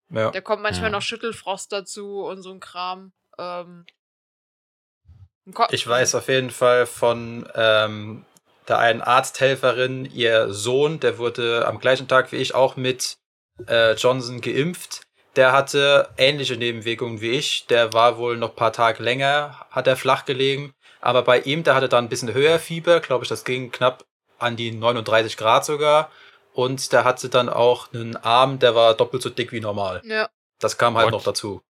Ja. 0.10 0.32
Da 0.32 0.42
kommt 0.42 0.64
manchmal 0.64 0.90
ja. 0.90 0.98
noch 0.98 1.02
Schüttelfrost 1.02 1.72
dazu 1.72 2.22
und 2.22 2.42
so 2.42 2.52
ein 2.52 2.60
Kram. 2.60 3.12
Ähm, 3.38 3.86
ich 5.72 5.88
weiß 5.88 6.16
auf 6.16 6.28
jeden 6.28 6.52
Fall 6.52 6.86
von 6.86 7.48
ähm, 7.56 8.26
der 8.68 8.80
einen 8.80 9.02
Arzthelferin, 9.02 10.06
ihr 10.06 10.54
Sohn, 10.54 11.00
der 11.00 11.18
wurde 11.18 11.68
am 11.68 11.80
gleichen 11.80 12.08
Tag 12.08 12.32
wie 12.32 12.38
ich 12.38 12.54
auch 12.54 12.76
mit 12.76 13.18
äh, 13.68 13.94
Johnson 13.94 14.42
geimpft 14.42 15.09
der 15.40 15.54
hatte 15.54 16.10
ähnliche 16.18 16.58
Nebenwirkungen 16.58 17.22
wie 17.22 17.32
ich. 17.32 17.66
Der 17.68 17.94
war 17.94 18.18
wohl 18.18 18.36
noch 18.36 18.50
ein 18.50 18.56
paar 18.58 18.74
Tage 18.74 19.02
länger, 19.02 19.66
hat 19.72 19.88
er 19.88 19.96
flach 19.96 20.26
gelegen. 20.26 20.74
Aber 21.00 21.22
bei 21.22 21.40
ihm, 21.40 21.64
der 21.64 21.76
hatte 21.76 21.88
dann 21.88 22.04
ein 22.04 22.10
bisschen 22.10 22.34
höher 22.34 22.60
Fieber, 22.60 23.00
glaube 23.00 23.24
ich, 23.24 23.30
das 23.30 23.46
ging 23.46 23.72
knapp 23.72 24.04
an 24.38 24.58
die 24.58 24.74
39 24.74 25.38
Grad 25.38 25.64
sogar. 25.64 26.12
Und 26.52 26.92
der 26.92 27.06
hatte 27.06 27.30
dann 27.30 27.48
auch 27.48 27.94
einen 27.94 28.18
Arm, 28.18 28.60
der 28.60 28.76
war 28.76 28.96
doppelt 28.96 29.24
so 29.24 29.30
dick 29.30 29.54
wie 29.54 29.62
normal. 29.62 30.02
Ja. 30.04 30.28
Das 30.60 30.78
kam 30.78 30.98
halt 30.98 31.06
Und? 31.08 31.14
noch 31.14 31.24
dazu. 31.24 31.62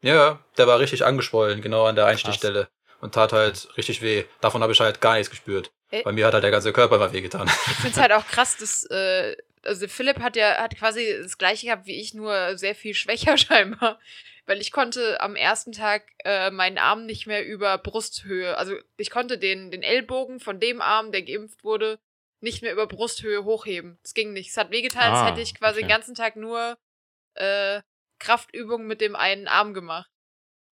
Ja, 0.00 0.38
der 0.56 0.66
war 0.66 0.78
richtig 0.78 1.04
angeschwollen, 1.04 1.60
genau 1.60 1.84
an 1.84 1.96
der 1.96 2.06
Einstichstelle. 2.06 2.68
Und 3.02 3.12
tat 3.12 3.34
halt 3.34 3.68
richtig 3.76 4.00
weh. 4.00 4.24
Davon 4.40 4.62
habe 4.62 4.72
ich 4.72 4.80
halt 4.80 5.02
gar 5.02 5.16
nichts 5.16 5.28
gespürt. 5.28 5.70
Ä 5.92 6.02
Bei 6.02 6.12
mir 6.12 6.26
hat 6.26 6.32
halt 6.32 6.44
der 6.44 6.50
ganze 6.50 6.72
Körper 6.72 6.96
immer 6.96 7.12
weh 7.12 7.20
getan. 7.20 7.46
Ich 7.46 7.74
finde 7.74 7.90
es 7.90 7.96
halt 7.98 8.12
auch 8.12 8.26
krass, 8.26 8.56
dass 8.56 8.84
äh, 8.84 9.36
also 9.68 9.88
Philipp 9.88 10.20
hat 10.20 10.36
ja 10.36 10.56
hat 10.58 10.76
quasi 10.76 11.18
das 11.22 11.38
gleiche 11.38 11.66
gehabt 11.66 11.86
wie 11.86 12.00
ich, 12.00 12.14
nur 12.14 12.58
sehr 12.58 12.74
viel 12.74 12.94
schwächer 12.94 13.36
scheinbar. 13.38 14.00
Weil 14.46 14.60
ich 14.60 14.72
konnte 14.72 15.20
am 15.20 15.36
ersten 15.36 15.72
Tag 15.72 16.10
äh, 16.24 16.50
meinen 16.50 16.78
Arm 16.78 17.04
nicht 17.04 17.26
mehr 17.26 17.44
über 17.46 17.76
Brusthöhe, 17.76 18.56
also 18.56 18.74
ich 18.96 19.10
konnte 19.10 19.38
den, 19.38 19.70
den 19.70 19.82
Ellbogen 19.82 20.40
von 20.40 20.58
dem 20.58 20.80
Arm, 20.80 21.12
der 21.12 21.22
geimpft 21.22 21.64
wurde, 21.64 21.98
nicht 22.40 22.62
mehr 22.62 22.72
über 22.72 22.86
Brusthöhe 22.86 23.44
hochheben. 23.44 23.98
Das 24.02 24.14
ging 24.14 24.32
nicht. 24.32 24.50
Es 24.50 24.56
hat 24.56 24.70
wehgetan, 24.70 25.12
ah, 25.12 25.20
als 25.20 25.30
hätte 25.30 25.42
ich 25.42 25.54
quasi 25.54 25.80
okay. 25.80 25.82
den 25.82 25.88
ganzen 25.88 26.14
Tag 26.14 26.36
nur 26.36 26.78
äh, 27.34 27.82
Kraftübungen 28.18 28.86
mit 28.86 29.00
dem 29.00 29.16
einen 29.16 29.48
Arm 29.48 29.74
gemacht. 29.74 30.10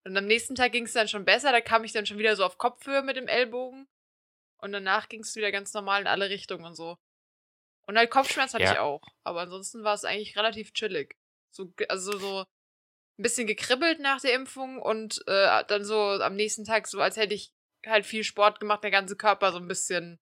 Und 0.04 0.16
am 0.16 0.26
nächsten 0.26 0.54
Tag 0.54 0.72
ging 0.72 0.84
es 0.84 0.92
dann 0.92 1.08
schon 1.08 1.24
besser, 1.24 1.52
da 1.52 1.60
kam 1.60 1.84
ich 1.84 1.92
dann 1.92 2.06
schon 2.06 2.18
wieder 2.18 2.36
so 2.36 2.44
auf 2.44 2.58
Kopfhöhe 2.58 3.02
mit 3.02 3.16
dem 3.16 3.28
Ellbogen. 3.28 3.88
Und 4.58 4.72
danach 4.72 5.08
ging 5.08 5.20
es 5.20 5.36
wieder 5.36 5.52
ganz 5.52 5.74
normal 5.74 6.00
in 6.00 6.06
alle 6.06 6.30
Richtungen 6.30 6.64
und 6.64 6.76
so. 6.76 6.96
Und 7.86 7.96
halt 7.96 8.10
Kopfschmerz 8.10 8.54
hatte 8.54 8.64
ja. 8.64 8.72
ich 8.72 8.78
auch. 8.78 9.02
Aber 9.24 9.40
ansonsten 9.40 9.84
war 9.84 9.94
es 9.94 10.04
eigentlich 10.04 10.36
relativ 10.36 10.72
chillig. 10.72 11.16
So, 11.50 11.72
also 11.88 12.18
so 12.18 12.40
ein 13.18 13.22
bisschen 13.22 13.46
gekribbelt 13.46 14.00
nach 14.00 14.20
der 14.20 14.34
Impfung 14.34 14.80
und 14.80 15.22
äh, 15.26 15.64
dann 15.68 15.84
so 15.84 16.00
am 16.00 16.34
nächsten 16.34 16.64
Tag 16.64 16.86
so, 16.86 17.00
als 17.00 17.16
hätte 17.16 17.34
ich 17.34 17.52
halt 17.86 18.04
viel 18.04 18.24
Sport 18.24 18.60
gemacht, 18.60 18.82
der 18.82 18.90
ganze 18.90 19.16
Körper 19.16 19.52
so 19.52 19.58
ein 19.58 19.68
bisschen 19.68 20.18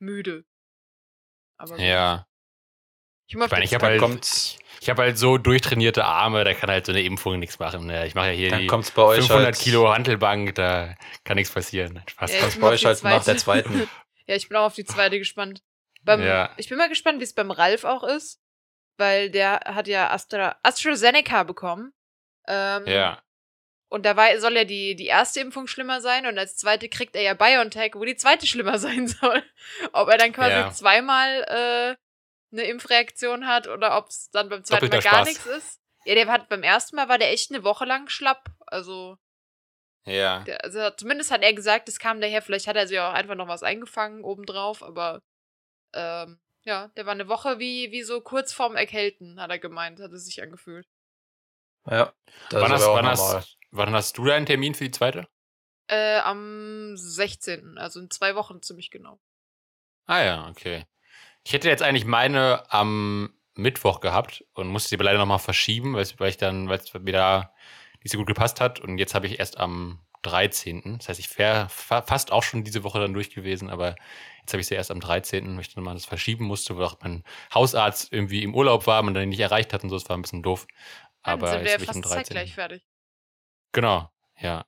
müde. 0.00 0.44
Aber 1.56 1.78
ja. 1.78 2.26
Ich, 3.26 3.34
ich 3.34 3.38
meine, 3.38 3.64
ich 3.64 3.72
habe 3.72 3.86
halt, 3.86 4.00
kommt, 4.00 4.58
ich 4.80 4.90
hab 4.90 4.98
halt 4.98 5.16
so 5.16 5.38
durchtrainierte 5.38 6.04
Arme, 6.04 6.44
da 6.44 6.52
kann 6.52 6.68
halt 6.68 6.84
so 6.84 6.92
eine 6.92 7.02
Impfung 7.02 7.38
nichts 7.38 7.58
machen. 7.58 7.86
Ne? 7.86 8.06
Ich 8.06 8.14
mache 8.14 8.26
ja 8.26 8.32
hier 8.32 8.50
dann 8.50 8.60
die 8.60 8.68
500 8.68 9.30
halt, 9.30 9.56
Kilo 9.56 9.90
Handelbank, 9.90 10.54
da 10.56 10.94
kann 11.24 11.36
nichts 11.36 11.54
passieren. 11.54 12.02
Spaß. 12.06 12.32
Ja, 12.34 12.40
kommt 12.40 12.60
bei 12.60 12.66
euch 12.68 12.84
halt 12.84 13.02
nach 13.02 13.24
der 13.24 13.38
zweiten. 13.38 13.88
ja, 14.26 14.34
ich 14.34 14.48
bin 14.48 14.58
auch 14.58 14.66
auf 14.66 14.74
die 14.74 14.84
zweite 14.84 15.18
gespannt. 15.18 15.62
Beim, 16.04 16.22
ja. 16.22 16.50
Ich 16.56 16.68
bin 16.68 16.78
mal 16.78 16.88
gespannt, 16.88 17.20
wie 17.20 17.24
es 17.24 17.34
beim 17.34 17.50
Ralf 17.50 17.84
auch 17.84 18.04
ist, 18.04 18.40
weil 18.96 19.30
der 19.30 19.60
hat 19.64 19.88
ja 19.88 20.10
Astra, 20.10 20.56
AstraZeneca 20.62 21.42
bekommen. 21.44 21.92
Ähm, 22.46 22.86
ja. 22.86 23.22
Und 23.88 24.04
da 24.04 24.16
war, 24.16 24.38
soll 24.40 24.56
ja 24.56 24.64
die, 24.64 24.96
die 24.96 25.06
erste 25.06 25.40
Impfung 25.40 25.66
schlimmer 25.66 26.00
sein 26.00 26.26
und 26.26 26.36
als 26.38 26.56
zweite 26.56 26.88
kriegt 26.88 27.14
er 27.14 27.22
ja 27.22 27.34
BioNTech, 27.34 27.92
wo 27.94 28.04
die 28.04 28.16
zweite 28.16 28.46
schlimmer 28.48 28.78
sein 28.78 29.06
soll. 29.08 29.42
Ob 29.92 30.08
er 30.08 30.18
dann 30.18 30.32
quasi 30.32 30.56
ja. 30.56 30.72
zweimal 30.72 31.42
äh, 31.44 31.96
eine 32.52 32.68
Impfreaktion 32.68 33.46
hat 33.46 33.66
oder 33.66 33.96
ob 33.96 34.08
es 34.08 34.30
dann 34.30 34.48
beim 34.48 34.64
zweiten 34.64 34.88
Mal 34.88 35.00
gar 35.00 35.24
Spaß. 35.24 35.28
nichts 35.28 35.46
ist. 35.46 35.80
Ja, 36.04 36.14
der 36.14 36.26
hat 36.26 36.48
beim 36.48 36.62
ersten 36.62 36.96
Mal 36.96 37.08
war 37.08 37.18
der 37.18 37.32
echt 37.32 37.50
eine 37.50 37.64
Woche 37.64 37.84
lang 37.84 38.08
schlapp. 38.08 38.50
Also. 38.66 39.16
Ja. 40.04 40.40
Der, 40.40 40.62
also 40.62 40.90
zumindest 40.90 41.30
hat 41.30 41.42
er 41.42 41.54
gesagt, 41.54 41.88
es 41.88 41.98
kam 41.98 42.20
daher, 42.20 42.42
vielleicht 42.42 42.66
hat 42.66 42.76
er 42.76 42.86
sich 42.86 42.98
auch 43.00 43.12
einfach 43.12 43.36
noch 43.36 43.48
was 43.48 43.62
eingefangen 43.62 44.22
obendrauf, 44.22 44.82
aber 44.82 45.22
ähm, 45.94 46.38
ja, 46.64 46.88
der 46.96 47.06
war 47.06 47.12
eine 47.12 47.28
Woche 47.28 47.58
wie, 47.58 47.90
wie 47.92 48.02
so 48.02 48.20
kurz 48.20 48.52
vorm 48.52 48.76
Erkälten, 48.76 49.40
hat 49.40 49.50
er 49.50 49.58
gemeint, 49.58 50.00
hat 50.00 50.12
es 50.12 50.26
sich 50.26 50.42
angefühlt. 50.42 50.88
Ja, 51.86 52.12
das 52.48 52.62
wann, 52.62 52.72
hast, 52.72 52.86
wann, 52.86 53.06
hast, 53.06 53.58
wann 53.70 53.94
hast 53.94 54.18
du 54.18 54.24
deinen 54.24 54.46
Termin 54.46 54.74
für 54.74 54.84
die 54.84 54.90
zweite? 54.90 55.28
Äh, 55.86 56.18
am 56.20 56.96
16., 56.96 57.76
also 57.76 58.00
in 58.00 58.10
zwei 58.10 58.34
Wochen 58.34 58.62
ziemlich 58.62 58.90
genau. 58.90 59.20
Ah 60.06 60.22
ja, 60.22 60.48
okay. 60.48 60.86
Ich 61.44 61.52
hätte 61.52 61.68
jetzt 61.68 61.82
eigentlich 61.82 62.06
meine 62.06 62.64
am 62.72 63.34
Mittwoch 63.54 64.00
gehabt 64.00 64.44
und 64.54 64.68
musste 64.68 64.88
sie 64.88 64.96
aber 64.96 65.04
leider 65.04 65.18
nochmal 65.18 65.38
verschieben, 65.38 65.94
weil 65.94 66.28
ich 66.28 66.36
dann, 66.38 66.68
weil 66.68 66.78
es 66.78 66.94
wieder 66.94 67.54
nicht 68.02 68.12
so 68.12 68.18
gut 68.18 68.26
gepasst 68.26 68.60
hat. 68.60 68.80
Und 68.80 68.98
jetzt 68.98 69.14
habe 69.14 69.26
ich 69.26 69.38
erst 69.38 69.58
am 69.58 70.00
13. 70.24 70.98
Das 70.98 71.08
heißt, 71.08 71.20
ich 71.20 71.38
wäre 71.38 71.68
fast 71.68 72.32
auch 72.32 72.42
schon 72.42 72.64
diese 72.64 72.84
Woche 72.84 73.00
dann 73.00 73.14
durch 73.14 73.30
gewesen, 73.30 73.70
aber 73.70 73.94
jetzt 74.40 74.52
habe 74.52 74.60
ich 74.60 74.66
sie 74.66 74.74
erst 74.74 74.90
am 74.90 75.00
13., 75.00 75.54
weil 75.54 75.60
ich 75.60 75.74
dann 75.74 75.84
mal 75.84 75.94
das 75.94 76.04
verschieben 76.04 76.44
musste, 76.44 76.76
weil 76.76 76.84
auch 76.84 76.96
mein 77.00 77.22
Hausarzt 77.52 78.12
irgendwie 78.12 78.42
im 78.42 78.54
Urlaub 78.54 78.86
war, 78.86 79.02
man 79.02 79.14
dann 79.14 79.28
nicht 79.28 79.40
erreicht 79.40 79.72
hat 79.72 79.84
und 79.84 79.90
so, 79.90 79.96
das 79.96 80.08
war 80.08 80.16
ein 80.16 80.22
bisschen 80.22 80.42
doof. 80.42 80.66
Aber 81.22 81.46
dann 81.46 81.64
sind 81.64 81.64
wir 81.64 81.86
ja 81.86 81.92
fast 81.92 82.04
zeitgleich 82.04 82.54
fertig. 82.54 82.82
Genau, 83.72 84.10
ja. 84.40 84.64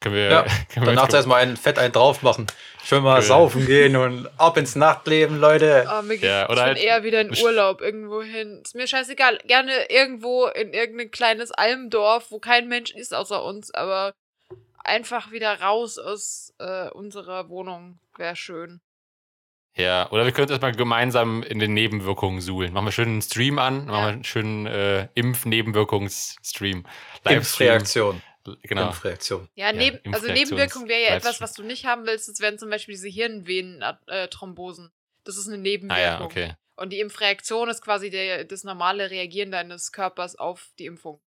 Können 0.00 0.14
wir, 0.14 0.30
ja, 0.30 0.46
können 0.72 0.86
danach 0.86 1.12
erstmal 1.12 1.42
ein 1.42 1.56
Fett 1.56 1.78
einen 1.78 1.92
drauf 1.92 2.22
machen. 2.22 2.46
Schön 2.84 3.02
mal 3.02 3.22
saufen 3.22 3.64
gehen 3.66 3.96
und 3.96 4.28
ab 4.36 4.56
ins 4.58 4.76
Nachtleben, 4.76 5.38
Leute. 5.38 5.88
Oh, 5.90 6.02
mir 6.02 6.16
ja, 6.16 6.48
oder 6.50 6.62
halt 6.62 6.78
eher 6.78 7.02
wieder 7.02 7.22
in 7.22 7.34
Urlaub 7.42 7.80
irgendwo 7.80 8.22
hin. 8.22 8.60
Ist 8.62 8.74
mir 8.74 8.86
scheißegal. 8.86 9.38
Gerne 9.46 9.88
irgendwo 9.88 10.46
in 10.46 10.74
irgendein 10.74 11.10
kleines 11.10 11.50
Almdorf, 11.50 12.30
wo 12.30 12.38
kein 12.38 12.68
Mensch 12.68 12.90
ist 12.90 13.14
außer 13.14 13.42
uns, 13.42 13.72
aber 13.72 14.14
einfach 14.86 15.30
wieder 15.30 15.60
raus 15.60 15.98
aus 15.98 16.54
äh, 16.58 16.88
unserer 16.90 17.48
Wohnung 17.48 17.98
wäre 18.16 18.36
schön. 18.36 18.80
Ja, 19.76 20.10
oder 20.10 20.24
wir 20.24 20.32
können 20.32 20.48
erstmal 20.48 20.72
gemeinsam 20.72 21.42
in 21.42 21.58
den 21.58 21.74
Nebenwirkungen 21.74 22.40
suhlen. 22.40 22.72
Machen 22.72 22.86
wir 22.86 22.92
schön 22.92 23.08
einen 23.08 23.22
Stream 23.22 23.58
an, 23.58 23.80
ja. 23.80 23.84
machen 23.84 24.04
wir 24.04 24.12
einen 24.12 24.24
schönen 24.24 24.66
äh, 24.66 25.08
Impf-Nebenwirkungs-Stream. 25.14 26.86
Impfreaktion. 27.28 28.22
Genau. 28.62 28.86
Impfreaktion. 28.86 29.48
Ja, 29.54 29.72
neben, 29.72 30.00
ja 30.04 30.12
also 30.12 30.32
Nebenwirkung 30.32 30.88
wäre 30.88 31.02
ja 31.02 31.16
etwas, 31.16 31.40
was 31.40 31.52
du 31.52 31.62
nicht 31.62 31.84
haben 31.84 32.06
willst. 32.06 32.28
Das 32.28 32.40
wären 32.40 32.58
zum 32.58 32.70
Beispiel 32.70 32.94
diese 32.94 33.08
Hirnvenenthrombosen. 33.08 34.92
Das 35.24 35.36
ist 35.36 35.48
eine 35.48 35.58
Nebenwirkung. 35.58 36.04
Ah, 36.04 36.20
ja, 36.20 36.20
okay. 36.22 36.54
Und 36.76 36.92
die 36.92 37.00
Impfreaktion 37.00 37.68
ist 37.68 37.82
quasi 37.82 38.08
der, 38.10 38.44
das 38.44 38.62
normale 38.62 39.10
Reagieren 39.10 39.50
deines 39.50 39.92
Körpers 39.92 40.36
auf 40.36 40.70
die 40.78 40.86
Impfung. 40.86 41.20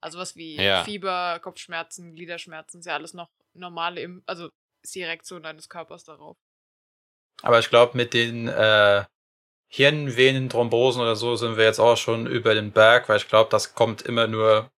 Also 0.00 0.18
was 0.18 0.36
wie 0.36 0.56
ja. 0.56 0.84
Fieber, 0.84 1.40
Kopfschmerzen, 1.40 2.14
Gliederschmerzen, 2.14 2.80
ist 2.80 2.86
ja 2.86 2.94
alles 2.94 3.14
noch 3.14 3.30
normale, 3.54 4.00
Im 4.00 4.22
also 4.26 4.50
ist 4.82 4.94
die 4.94 5.04
Reaktion 5.04 5.42
deines 5.42 5.68
Körpers 5.68 6.04
darauf. 6.04 6.36
Aber 7.42 7.58
ich 7.58 7.68
glaube, 7.68 7.96
mit 7.96 8.14
den 8.14 8.48
äh, 8.48 9.04
Hirnvenenthrombosen 9.68 11.00
oder 11.00 11.16
so 11.16 11.36
sind 11.36 11.56
wir 11.56 11.64
jetzt 11.64 11.78
auch 11.78 11.96
schon 11.96 12.26
über 12.26 12.54
den 12.54 12.72
Berg, 12.72 13.08
weil 13.08 13.18
ich 13.18 13.28
glaube, 13.28 13.50
das 13.50 13.74
kommt 13.74 14.02
immer 14.02 14.26
nur 14.26 14.70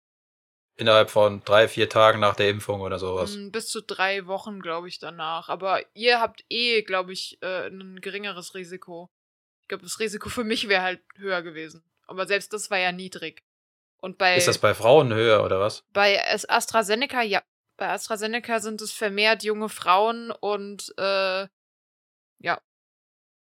innerhalb 0.76 1.10
von 1.10 1.44
drei, 1.44 1.68
vier 1.68 1.88
Tagen 1.88 2.20
nach 2.20 2.34
der 2.34 2.48
Impfung 2.48 2.80
oder 2.80 2.98
sowas. 2.98 3.34
Hm, 3.34 3.52
bis 3.52 3.68
zu 3.68 3.82
drei 3.82 4.26
Wochen, 4.26 4.60
glaube 4.60 4.88
ich, 4.88 4.98
danach. 4.98 5.48
Aber 5.48 5.82
ihr 5.94 6.20
habt 6.20 6.44
eh, 6.48 6.82
glaube 6.82 7.12
ich, 7.12 7.38
äh, 7.42 7.68
ein 7.68 8.00
geringeres 8.00 8.54
Risiko. 8.54 9.10
Ich 9.62 9.68
glaube, 9.68 9.84
das 9.84 10.00
Risiko 10.00 10.28
für 10.30 10.44
mich 10.44 10.68
wäre 10.68 10.82
halt 10.82 11.02
höher 11.16 11.42
gewesen. 11.42 11.84
Aber 12.06 12.26
selbst 12.26 12.52
das 12.52 12.70
war 12.70 12.78
ja 12.78 12.92
niedrig. 12.92 13.42
Und 14.00 14.18
bei, 14.18 14.36
Ist 14.36 14.48
das 14.48 14.58
bei 14.58 14.74
Frauen 14.74 15.12
höher 15.12 15.44
oder 15.44 15.60
was? 15.60 15.84
Bei 15.92 16.20
AstraZeneca, 16.48 17.22
ja. 17.22 17.42
Bei 17.76 17.90
AstraZeneca 17.90 18.60
sind 18.60 18.80
es 18.80 18.92
vermehrt 18.92 19.42
junge 19.42 19.68
Frauen 19.68 20.30
und 20.30 20.92
äh, 20.98 21.46
ja. 22.38 22.60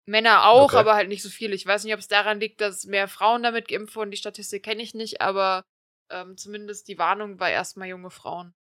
Männer 0.06 0.46
auch, 0.48 0.70
okay. 0.70 0.76
aber 0.76 0.94
halt 0.94 1.08
nicht 1.08 1.22
so 1.22 1.28
viele. 1.28 1.54
Ich 1.54 1.66
weiß 1.66 1.84
nicht, 1.84 1.92
ob 1.92 2.00
es 2.00 2.08
daran 2.08 2.40
liegt, 2.40 2.60
dass 2.60 2.84
mehr 2.84 3.08
Frauen 3.08 3.42
damit 3.42 3.68
geimpft 3.68 3.96
wurden. 3.96 4.10
Die 4.10 4.16
Statistik 4.16 4.62
kenne 4.62 4.82
ich 4.82 4.94
nicht, 4.94 5.20
aber 5.20 5.64
ähm, 6.10 6.36
zumindest 6.36 6.88
die 6.88 6.98
Warnung 6.98 7.40
war 7.40 7.50
erstmal 7.50 7.88
junge 7.88 8.10
Frauen. 8.10 8.54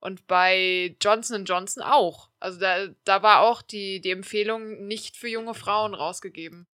Und 0.00 0.26
bei 0.26 0.96
Johnson 1.00 1.46
Johnson 1.46 1.82
auch. 1.82 2.30
Also 2.38 2.60
da, 2.60 2.88
da 3.04 3.22
war 3.22 3.40
auch 3.40 3.62
die, 3.62 4.00
die 4.00 4.10
Empfehlung 4.10 4.86
nicht 4.86 5.16
für 5.16 5.28
junge 5.28 5.54
Frauen 5.54 5.94
rausgegeben. 5.94 6.66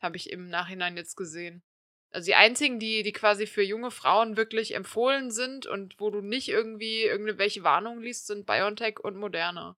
Habe 0.00 0.16
ich 0.16 0.30
im 0.30 0.48
Nachhinein 0.48 0.96
jetzt 0.96 1.16
gesehen. 1.16 1.62
Also 2.10 2.26
die 2.26 2.34
einzigen, 2.34 2.80
die, 2.80 3.02
die 3.02 3.12
quasi 3.12 3.46
für 3.46 3.62
junge 3.62 3.90
Frauen 3.90 4.36
wirklich 4.36 4.74
empfohlen 4.74 5.30
sind 5.30 5.66
und 5.66 5.94
wo 5.98 6.10
du 6.10 6.20
nicht 6.20 6.48
irgendwie 6.48 7.04
irgendwelche 7.04 7.62
Warnungen 7.62 8.02
liest, 8.02 8.26
sind 8.26 8.46
BioNTech 8.46 8.98
und 9.00 9.16
Moderna. 9.16 9.76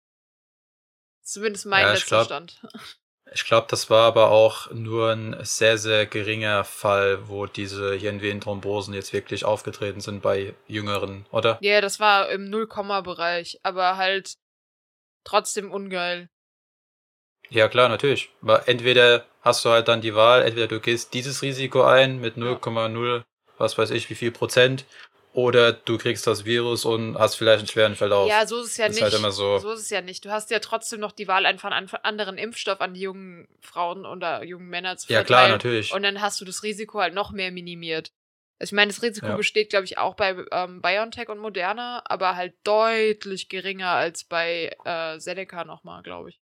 Zumindest 1.22 1.66
mein 1.66 1.82
ja, 1.82 1.92
letzter 1.92 2.08
glaub, 2.08 2.24
Stand. 2.24 2.62
Ich 3.34 3.44
glaube, 3.44 3.66
das 3.70 3.88
war 3.88 4.06
aber 4.06 4.30
auch 4.30 4.70
nur 4.72 5.10
ein 5.10 5.36
sehr, 5.42 5.78
sehr 5.78 6.06
geringer 6.06 6.64
Fall, 6.64 7.28
wo 7.28 7.46
diese 7.46 7.94
Hirnvenenthrombosen 7.94 8.92
jetzt 8.94 9.12
wirklich 9.12 9.44
aufgetreten 9.44 10.00
sind 10.00 10.22
bei 10.22 10.54
Jüngeren, 10.66 11.26
oder? 11.30 11.58
Ja, 11.62 11.80
das 11.80 12.00
war 12.00 12.30
im 12.30 12.50
Nullkomma-Bereich, 12.50 13.60
aber 13.62 13.96
halt 13.96 14.34
trotzdem 15.24 15.70
ungeil. 15.70 16.28
Ja, 17.52 17.68
klar, 17.68 17.88
natürlich. 17.88 18.30
Aber 18.40 18.66
entweder 18.66 19.26
hast 19.42 19.64
du 19.64 19.68
halt 19.68 19.88
dann 19.88 20.00
die 20.00 20.14
Wahl, 20.14 20.42
entweder 20.42 20.68
du 20.68 20.80
gehst 20.80 21.12
dieses 21.12 21.42
Risiko 21.42 21.82
ein 21.82 22.18
mit 22.18 22.36
0,0, 22.36 23.22
was 23.58 23.76
weiß 23.76 23.90
ich, 23.90 24.08
wie 24.08 24.14
viel 24.14 24.30
Prozent, 24.30 24.86
oder 25.34 25.72
du 25.72 25.98
kriegst 25.98 26.26
das 26.26 26.44
Virus 26.44 26.84
und 26.84 27.18
hast 27.18 27.36
vielleicht 27.36 27.60
einen 27.60 27.68
schweren 27.68 27.94
Verlauf. 27.94 28.28
Ja, 28.28 28.46
so 28.46 28.60
ist 28.60 28.72
es 28.72 28.76
ja 28.78 28.86
das 28.86 28.96
nicht. 28.96 29.06
Ist 29.06 29.12
halt 29.12 29.20
immer 29.20 29.32
so. 29.32 29.58
so 29.58 29.72
ist 29.72 29.80
es 29.80 29.90
ja 29.90 30.00
nicht. 30.00 30.24
Du 30.24 30.30
hast 30.30 30.50
ja 30.50 30.58
trotzdem 30.58 31.00
noch 31.00 31.12
die 31.12 31.28
Wahl, 31.28 31.46
einfach 31.46 31.70
einen 31.70 31.90
anderen 32.02 32.38
Impfstoff 32.38 32.80
an 32.80 32.94
die 32.94 33.00
jungen 33.00 33.48
Frauen 33.60 34.06
oder 34.06 34.44
jungen 34.44 34.68
Männer 34.68 34.96
zu 34.96 35.06
verteilen. 35.06 35.22
Ja, 35.22 35.26
klar, 35.26 35.48
natürlich. 35.48 35.92
Und 35.92 36.02
dann 36.02 36.20
hast 36.20 36.40
du 36.40 36.44
das 36.44 36.62
Risiko 36.62 37.00
halt 37.00 37.14
noch 37.14 37.32
mehr 37.32 37.50
minimiert. 37.50 38.12
Also 38.58 38.72
ich 38.72 38.76
meine, 38.76 38.92
das 38.92 39.02
Risiko 39.02 39.26
ja. 39.26 39.36
besteht, 39.36 39.70
glaube 39.70 39.86
ich, 39.86 39.98
auch 39.98 40.14
bei 40.14 40.36
ähm, 40.52 40.80
BioNTech 40.82 41.28
und 41.28 41.38
Moderna, 41.38 42.02
aber 42.04 42.36
halt 42.36 42.54
deutlich 42.64 43.48
geringer 43.48 43.90
als 43.90 44.24
bei 44.24 44.76
äh, 44.84 45.18
Seneca 45.18 45.64
nochmal, 45.64 46.02
glaube 46.02 46.30
ich. 46.30 46.41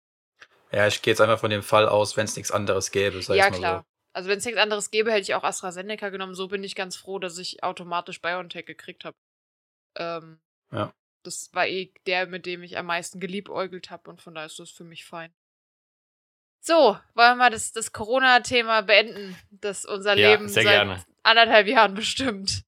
Ja, 0.72 0.88
ich 0.88 1.02
gehe 1.02 1.12
jetzt 1.12 1.22
einfach 1.22 1.40
von 1.40 1.50
dem 1.50 1.64
Fall 1.64 1.88
aus, 1.88 2.18
wenn 2.18 2.26
es 2.26 2.36
nichts 2.36 2.52
anderes 2.52 2.92
gäbe. 2.92 3.22
Sag 3.22 3.36
ja, 3.38 3.50
klar. 3.50 3.80
So. 3.80 3.86
Also 4.14 4.30
wenn 4.30 4.40
es 4.40 4.46
nichts 4.46 4.60
anderes 4.60 4.92
gäbe, 4.92 5.12
hätte 5.12 5.22
ich 5.22 5.36
auch 5.36 5.44
AstraZeneca 5.44 6.10
genommen. 6.10 6.34
So 6.34 6.48
bin 6.48 6.64
ich 6.64 6.76
ganz 6.76 6.96
froh, 6.96 7.20
dass 7.20 7.38
ich 7.38 7.64
automatisch 7.64 8.22
BioNTech 8.22 8.66
gekriegt 8.66 9.06
habe. 9.06 9.16
Ähm, 9.96 10.40
ja. 10.72 10.94
Das 11.24 11.50
war 11.54 11.68
eh 11.68 11.92
der, 12.06 12.28
mit 12.28 12.46
dem 12.46 12.64
ich 12.64 12.78
am 12.78 12.88
meisten 12.88 13.20
geliebäugelt 13.20 13.92
habe 13.92 14.10
und 14.10 14.22
von 14.22 14.34
daher 14.34 14.48
ist 14.48 14.60
das 14.60 14.72
für 14.72 14.84
mich 14.84 15.06
fein. 15.06 15.34
So, 16.60 16.98
wollen 17.14 17.32
wir 17.32 17.36
mal 17.36 17.50
das, 17.50 17.72
das 17.72 17.94
Corona-Thema 17.94 18.82
beenden, 18.82 19.38
das 19.52 19.86
unser 19.86 20.18
ja, 20.18 20.32
Leben 20.32 20.50
seit 20.50 20.64
gerne. 20.64 21.06
anderthalb 21.24 21.68
Jahren 21.68 21.94
bestimmt. 21.94 22.64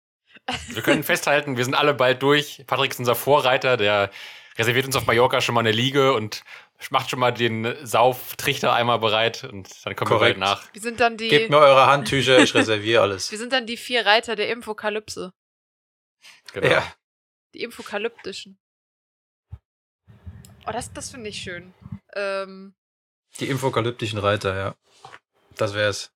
Wir 0.70 0.82
können 0.82 1.04
festhalten, 1.04 1.58
wir 1.58 1.66
sind 1.66 1.76
alle 1.76 1.94
bald 1.94 2.24
durch. 2.24 2.64
Patrick 2.66 2.92
ist 2.92 3.00
unser 3.00 3.14
Vorreiter, 3.14 3.78
der 3.78 4.10
reserviert 4.58 4.86
uns 4.86 4.96
auf 4.96 5.06
Mallorca 5.06 5.42
schon 5.42 5.54
mal 5.54 5.62
eine 5.62 5.72
Liege 5.72 6.14
und 6.14 6.44
macht 6.92 7.10
schon 7.10 7.20
mal 7.20 7.32
den 7.32 7.76
Sauftrichter 7.86 8.74
einmal 8.74 9.00
bereit 9.00 9.44
und 9.44 9.86
dann 9.86 9.96
kommen 9.96 10.10
Korrekt. 10.10 10.38
wir 10.38 10.46
bald 10.46 10.60
nach. 10.60 10.74
Wir 10.74 10.82
sind 10.82 11.00
dann 11.00 11.18
die. 11.18 11.28
Gebt 11.28 11.50
mir 11.50 11.58
eure 11.58 11.88
Handtücher, 11.88 12.40
ich 12.40 12.54
reserviere 12.56 13.02
alles. 13.02 13.32
wir 13.32 13.38
sind 13.38 13.52
dann 13.52 13.66
die 13.66 13.78
vier 13.78 14.06
Reiter 14.06 14.36
der 14.36 14.50
Infokalypse. 14.50 15.34
Genau. 16.54 16.68
Ja. 16.68 16.94
Die 17.54 17.64
Infokalyptischen. 17.64 18.58
Oh, 20.66 20.72
das, 20.72 20.94
das 20.94 21.12
finde 21.12 21.30
ich 21.30 21.38
schön. 21.42 21.74
Ähm, 22.16 22.76
die 23.40 23.50
infokalyptischen 23.50 24.20
Reiter, 24.20 24.56
ja. 24.56 24.76
Das 25.56 25.74
wär's. 25.74 26.14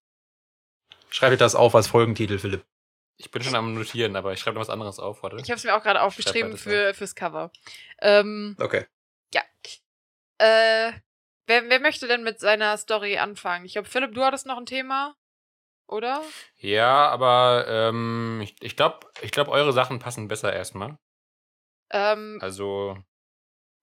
Schreibe 1.09 1.37
das 1.37 1.55
auf 1.55 1.75
als 1.75 1.87
Folgentitel, 1.87 2.39
Philipp. 2.39 2.65
Ich 3.17 3.29
bin 3.29 3.43
schon 3.43 3.55
am 3.55 3.73
Notieren, 3.73 4.15
aber 4.15 4.33
ich 4.33 4.39
schreibe 4.39 4.55
noch 4.55 4.61
was 4.61 4.69
anderes 4.69 4.99
auf, 4.99 5.21
warte. 5.21 5.37
Ich 5.37 5.49
habe 5.49 5.57
es 5.57 5.63
mir 5.63 5.75
auch 5.75 5.83
gerade 5.83 6.01
aufgeschrieben 6.01 6.57
für, 6.57 6.93
fürs 6.93 7.15
Cover. 7.15 7.51
Ähm, 8.01 8.55
okay. 8.59 8.85
Ja. 9.33 9.41
Äh, 10.37 10.93
wer, 11.47 11.69
wer 11.69 11.79
möchte 11.79 12.07
denn 12.07 12.23
mit 12.23 12.39
seiner 12.39 12.77
Story 12.77 13.17
anfangen? 13.17 13.65
Ich 13.65 13.73
glaube, 13.73 13.87
Philipp, 13.87 14.13
du 14.13 14.23
hattest 14.23 14.45
noch 14.45 14.57
ein 14.57 14.65
Thema, 14.65 15.15
oder? 15.87 16.21
Ja, 16.57 17.09
aber 17.09 17.65
ähm, 17.67 18.41
ich, 18.43 18.55
ich 18.61 18.75
glaube, 18.75 19.07
ich 19.21 19.31
glaub, 19.31 19.47
eure 19.47 19.73
Sachen 19.73 19.99
passen 19.99 20.27
besser 20.27 20.53
erstmal. 20.53 20.97
Ähm, 21.91 22.39
also, 22.41 22.97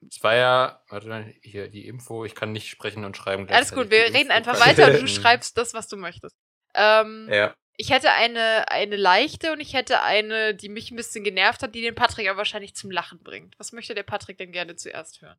es 0.09 0.23
war 0.23 0.35
ja, 0.35 0.83
warte 0.89 1.09
mal, 1.09 1.35
hier 1.43 1.69
die 1.69 1.87
Info, 1.87 2.25
ich 2.25 2.35
kann 2.35 2.53
nicht 2.53 2.69
sprechen 2.69 3.05
und 3.05 3.17
schreiben 3.17 3.49
Alles 3.49 3.73
gut, 3.73 3.91
wir 3.91 4.05
reden 4.13 4.31
einfach 4.31 4.59
weiter 4.59 4.87
und 4.87 5.03
du 5.03 5.07
schreibst 5.07 5.57
das, 5.59 5.75
was 5.75 5.89
du 5.89 5.97
möchtest. 5.97 6.35
Ähm, 6.75 7.29
ja. 7.31 7.55
Ich 7.77 7.91
hätte 7.91 8.13
eine, 8.13 8.71
eine 8.71 8.97
leichte 8.97 9.53
und 9.53 9.61
ich 9.61 9.73
hätte 9.73 10.03
eine, 10.03 10.55
die 10.55 10.69
mich 10.69 10.91
ein 10.91 10.97
bisschen 10.97 11.25
genervt 11.25 11.63
hat, 11.63 11.75
die 11.75 11.81
den 11.81 11.95
Patrick 11.95 12.29
aber 12.29 12.39
wahrscheinlich 12.39 12.75
zum 12.75 12.91
Lachen 12.91 13.23
bringt. 13.23 13.59
Was 13.59 13.73
möchte 13.73 13.95
der 13.95 14.03
Patrick 14.03 14.37
denn 14.37 14.53
gerne 14.53 14.77
zuerst 14.77 15.23
hören? 15.23 15.39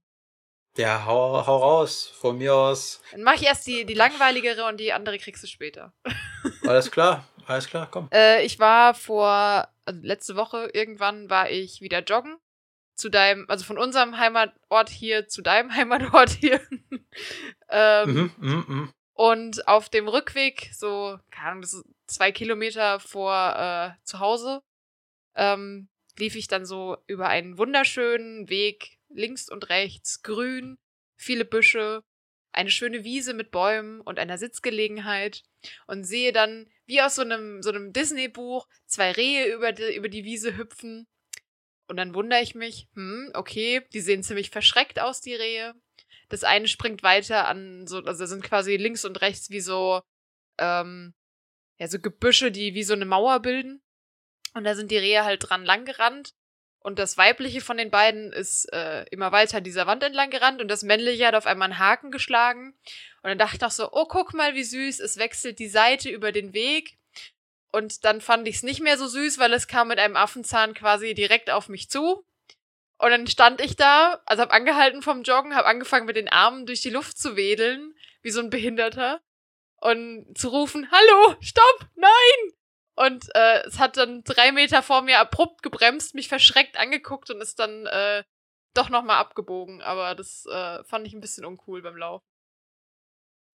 Ja, 0.77 1.05
hau, 1.05 1.45
hau 1.45 1.57
raus, 1.57 2.07
von 2.19 2.37
mir 2.37 2.55
aus. 2.55 3.01
Dann 3.11 3.23
mach 3.23 3.33
ich 3.33 3.43
erst 3.43 3.67
die, 3.67 3.85
die 3.85 3.93
langweiligere 3.93 4.65
und 4.67 4.77
die 4.77 4.93
andere 4.93 5.17
kriegst 5.17 5.43
du 5.43 5.47
später. 5.47 5.93
Alles 6.65 6.89
klar, 6.89 7.27
alles 7.45 7.67
klar, 7.67 7.87
komm. 7.91 8.07
Äh, 8.13 8.45
ich 8.45 8.59
war 8.59 8.93
vor, 8.93 9.67
also 9.85 9.99
letzte 10.01 10.35
Woche 10.35 10.69
irgendwann 10.73 11.29
war 11.29 11.49
ich 11.49 11.81
wieder 11.81 12.01
joggen 12.03 12.37
zu 12.95 13.09
deinem, 13.09 13.45
also 13.49 13.65
von 13.65 13.77
unserem 13.77 14.17
Heimatort 14.17 14.89
hier 14.89 15.27
zu 15.27 15.41
deinem 15.41 15.71
Heimatort 15.75 16.29
hier. 16.29 16.61
ähm, 17.69 18.13
mhm, 18.13 18.31
mh, 18.37 18.63
mh. 18.67 18.93
Und 19.13 19.67
auf 19.67 19.89
dem 19.89 20.07
Rückweg, 20.07 20.71
so, 20.73 21.19
keine 21.31 21.49
Ahnung, 21.49 21.61
das 21.61 21.73
ist 21.73 21.85
zwei 22.07 22.31
Kilometer 22.31 22.99
vor 22.99 23.33
äh, 23.55 23.91
zu 24.03 24.19
Hause, 24.19 24.63
ähm, 25.35 25.89
lief 26.17 26.35
ich 26.35 26.47
dann 26.47 26.65
so 26.65 26.97
über 27.07 27.27
einen 27.27 27.57
wunderschönen 27.57 28.49
Weg, 28.49 28.97
links 29.13 29.49
und 29.49 29.69
rechts, 29.69 30.21
grün, 30.21 30.77
viele 31.17 31.45
Büsche, 31.45 32.03
eine 32.51 32.69
schöne 32.69 33.03
Wiese 33.03 33.33
mit 33.33 33.51
Bäumen 33.51 34.01
und 34.01 34.19
einer 34.19 34.37
Sitzgelegenheit 34.37 35.43
und 35.87 36.03
sehe 36.03 36.33
dann, 36.33 36.69
wie 36.85 37.01
aus 37.01 37.15
so 37.15 37.21
einem, 37.21 37.61
so 37.61 37.69
einem 37.69 37.93
Disney-Buch, 37.93 38.67
zwei 38.85 39.11
Rehe 39.11 39.53
über 39.53 39.71
die, 39.71 39.95
über 39.95 40.09
die 40.09 40.25
Wiese 40.25 40.57
hüpfen 40.57 41.07
und 41.91 41.97
dann 41.97 42.15
wundere 42.15 42.41
ich 42.41 42.55
mich, 42.55 42.87
hm, 42.93 43.31
okay, 43.33 43.81
die 43.91 43.99
sehen 43.99 44.23
ziemlich 44.23 44.49
verschreckt 44.49 44.97
aus, 44.97 45.19
die 45.19 45.35
Rehe. 45.35 45.75
Das 46.29 46.45
eine 46.45 46.69
springt 46.69 47.03
weiter 47.03 47.49
an, 47.49 47.85
so, 47.85 47.97
also 47.97 48.25
sind 48.25 48.45
quasi 48.45 48.77
links 48.77 49.03
und 49.03 49.19
rechts 49.19 49.49
wie 49.49 49.59
so, 49.59 50.01
ähm, 50.57 51.13
ja, 51.79 51.89
so 51.89 51.99
Gebüsche, 51.99 52.49
die 52.49 52.75
wie 52.75 52.83
so 52.83 52.93
eine 52.93 53.03
Mauer 53.03 53.41
bilden. 53.41 53.81
Und 54.53 54.63
da 54.63 54.73
sind 54.73 54.89
die 54.89 54.97
Rehe 54.97 55.25
halt 55.25 55.49
dran 55.49 55.65
langgerannt. 55.65 56.33
Und 56.83 56.97
das 56.97 57.15
weibliche 57.15 57.61
von 57.61 57.77
den 57.77 57.91
beiden 57.91 58.33
ist 58.33 58.65
äh, 58.73 59.05
immer 59.11 59.31
weiter 59.31 59.61
dieser 59.61 59.85
Wand 59.85 60.01
entlang 60.01 60.31
gerannt 60.31 60.61
und 60.61 60.67
das 60.67 60.81
männliche 60.81 61.27
hat 61.27 61.35
auf 61.35 61.45
einmal 61.45 61.67
einen 61.67 61.79
Haken 61.79 62.09
geschlagen. 62.09 62.73
Und 63.21 63.29
dann 63.29 63.37
dachte 63.37 63.57
ich 63.57 63.63
auch 63.63 63.71
so, 63.71 63.91
oh, 63.91 64.05
guck 64.05 64.33
mal, 64.33 64.55
wie 64.55 64.63
süß, 64.63 64.99
es 64.99 65.17
wechselt 65.17 65.59
die 65.59 65.69
Seite 65.69 66.09
über 66.09 66.31
den 66.31 66.53
Weg. 66.53 66.97
Und 67.71 68.03
dann 68.03 68.19
fand 68.19 68.47
ich 68.47 68.55
es 68.55 68.63
nicht 68.63 68.81
mehr 68.81 68.97
so 68.97 69.07
süß, 69.07 69.37
weil 69.37 69.53
es 69.53 69.67
kam 69.67 69.89
mit 69.89 69.99
einem 69.99 70.15
Affenzahn 70.15 70.73
quasi 70.73 71.13
direkt 71.13 71.51
auf 71.51 71.69
mich 71.69 71.89
zu. 71.89 72.25
Und 72.97 73.11
dann 73.11 73.27
stand 73.27 73.61
ich 73.61 73.75
da, 73.75 74.21
also 74.25 74.41
hab 74.41 74.51
angehalten 74.51 75.03
vom 75.03 75.21
Joggen, 75.21 75.55
hab 75.55 75.67
angefangen 75.67 76.07
mit 76.07 76.15
den 76.15 76.29
Armen 76.29 76.65
durch 76.65 76.81
die 76.81 76.89
Luft 76.89 77.17
zu 77.17 77.35
wedeln, 77.35 77.95
wie 78.23 78.31
so 78.31 78.39
ein 78.39 78.49
Behinderter. 78.49 79.21
Und 79.77 80.35
zu 80.35 80.49
rufen, 80.49 80.87
hallo, 80.91 81.35
stopp, 81.41 81.87
nein! 81.95 82.53
Und 82.95 83.33
äh, 83.35 83.63
es 83.65 83.79
hat 83.79 83.97
dann 83.97 84.23
drei 84.23 84.51
Meter 84.51 84.83
vor 84.83 85.01
mir 85.01 85.19
abrupt 85.19 85.63
gebremst, 85.63 86.13
mich 86.13 86.27
verschreckt 86.27 86.77
angeguckt 86.77 87.29
und 87.29 87.41
ist 87.41 87.59
dann 87.59 87.85
äh, 87.85 88.23
doch 88.73 88.89
nochmal 88.89 89.17
abgebogen. 89.17 89.81
Aber 89.81 90.15
das 90.15 90.45
äh, 90.45 90.83
fand 90.83 91.07
ich 91.07 91.13
ein 91.13 91.21
bisschen 91.21 91.45
uncool 91.45 91.81
beim 91.81 91.97
Laufen. 91.97 92.25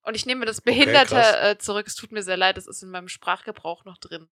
Und 0.03 0.15
ich 0.15 0.25
nehme 0.25 0.47
das 0.47 0.61
Behinderte 0.61 1.17
okay, 1.17 1.51
äh, 1.51 1.59
zurück. 1.59 1.87
Es 1.87 1.97
tut 1.97 2.13
mir 2.13 2.23
sehr 2.23 2.37
leid, 2.37 2.57
das 2.57 2.67
ist 2.67 2.83
in 2.83 2.91
meinem 2.91 3.09
Sprachgebrauch 3.09 3.85
noch 3.85 3.99
drin. 3.99 4.29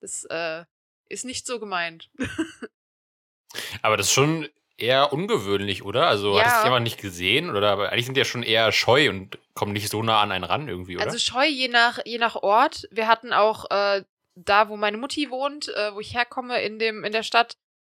Das 0.00 0.24
äh, 0.24 0.64
ist 1.08 1.24
nicht 1.24 1.46
so 1.46 1.58
gemeint. 1.58 2.10
aber 3.82 3.96
das 3.96 4.06
ist 4.06 4.12
schon 4.12 4.48
eher 4.76 5.12
ungewöhnlich, 5.12 5.84
oder? 5.84 6.06
Also 6.06 6.36
ja. 6.36 6.44
hat 6.44 6.58
es 6.58 6.64
jemand 6.64 6.84
nicht 6.84 7.00
gesehen? 7.00 7.54
Oder 7.54 7.90
eigentlich 7.90 8.06
sind 8.06 8.14
die 8.14 8.20
ja 8.20 8.24
schon 8.24 8.42
eher 8.42 8.72
scheu 8.72 9.08
und 9.08 9.38
kommen 9.54 9.72
nicht 9.72 9.88
so 9.88 10.02
nah 10.02 10.20
an 10.20 10.32
einen 10.32 10.44
ran 10.44 10.68
irgendwie, 10.68 10.96
oder? 10.96 11.06
Also 11.06 11.18
scheu 11.18 11.46
je 11.46 11.68
nach, 11.68 11.98
je 12.04 12.18
nach 12.18 12.36
Ort. 12.36 12.88
Wir 12.90 13.06
hatten 13.06 13.32
auch 13.32 13.70
äh, 13.70 14.02
da, 14.34 14.68
wo 14.68 14.76
meine 14.76 14.96
Mutti 14.96 15.30
wohnt, 15.30 15.68
äh, 15.68 15.94
wo 15.94 16.00
ich 16.00 16.14
herkomme 16.14 16.60
in, 16.62 16.78
dem, 16.78 17.04
in 17.04 17.12
der 17.12 17.22
Stadt, 17.22 17.54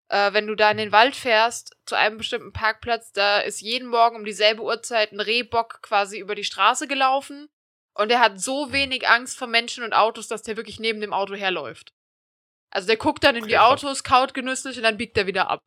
äh, 0.09 0.33
wenn 0.33 0.47
du 0.47 0.55
da 0.55 0.71
in 0.71 0.77
den 0.77 0.91
Wald 0.91 1.15
fährst, 1.15 1.75
zu 1.85 1.95
einem 1.95 2.17
bestimmten 2.17 2.53
Parkplatz, 2.53 3.11
da 3.11 3.39
ist 3.39 3.61
jeden 3.61 3.87
Morgen 3.87 4.17
um 4.17 4.25
dieselbe 4.25 4.61
Uhrzeit 4.61 5.11
ein 5.11 5.19
Rehbock 5.19 5.81
quasi 5.81 6.19
über 6.19 6.35
die 6.35 6.43
Straße 6.43 6.87
gelaufen. 6.87 7.47
Und 7.97 8.09
der 8.09 8.19
hat 8.19 8.41
so 8.41 8.73
wenig 8.73 9.07
Angst 9.07 9.37
vor 9.37 9.47
Menschen 9.47 9.83
und 9.83 9.93
Autos, 9.93 10.27
dass 10.27 10.43
der 10.43 10.57
wirklich 10.57 10.79
neben 10.81 10.99
dem 10.99 11.13
Auto 11.13 11.33
herläuft. 11.33 11.93
Also 12.69 12.87
der 12.87 12.97
guckt 12.97 13.23
dann 13.23 13.37
in 13.37 13.47
die 13.47 13.57
Autos, 13.57 14.03
kaut 14.03 14.33
genüsslich 14.33 14.75
und 14.75 14.83
dann 14.83 14.97
biegt 14.97 15.17
er 15.17 15.27
wieder 15.27 15.49
ab. 15.49 15.61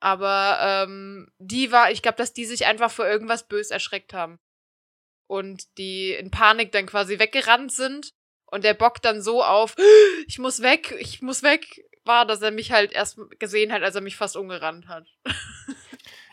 Aber 0.00 0.58
ähm, 0.60 1.30
die 1.38 1.70
war, 1.72 1.90
ich 1.90 2.02
glaube, 2.02 2.16
dass 2.16 2.32
die 2.32 2.46
sich 2.46 2.66
einfach 2.66 2.90
vor 2.90 3.06
irgendwas 3.06 3.46
bös 3.46 3.70
erschreckt 3.70 4.14
haben. 4.14 4.38
Und 5.26 5.78
die 5.78 6.12
in 6.12 6.30
Panik 6.30 6.72
dann 6.72 6.86
quasi 6.86 7.18
weggerannt 7.18 7.72
sind. 7.72 8.12
Und 8.46 8.64
der 8.64 8.74
Bock 8.74 9.00
dann 9.00 9.22
so 9.22 9.44
auf, 9.44 9.76
ich 10.26 10.38
muss 10.38 10.62
weg, 10.62 10.94
ich 10.98 11.22
muss 11.22 11.42
weg, 11.42 11.84
war, 12.04 12.26
dass 12.26 12.42
er 12.42 12.50
mich 12.50 12.72
halt 12.72 12.92
erst 12.92 13.18
gesehen 13.38 13.72
hat, 13.72 13.82
als 13.82 13.94
er 13.94 14.00
mich 14.00 14.16
fast 14.16 14.36
umgerannt 14.36 14.88
hat. 14.88 15.06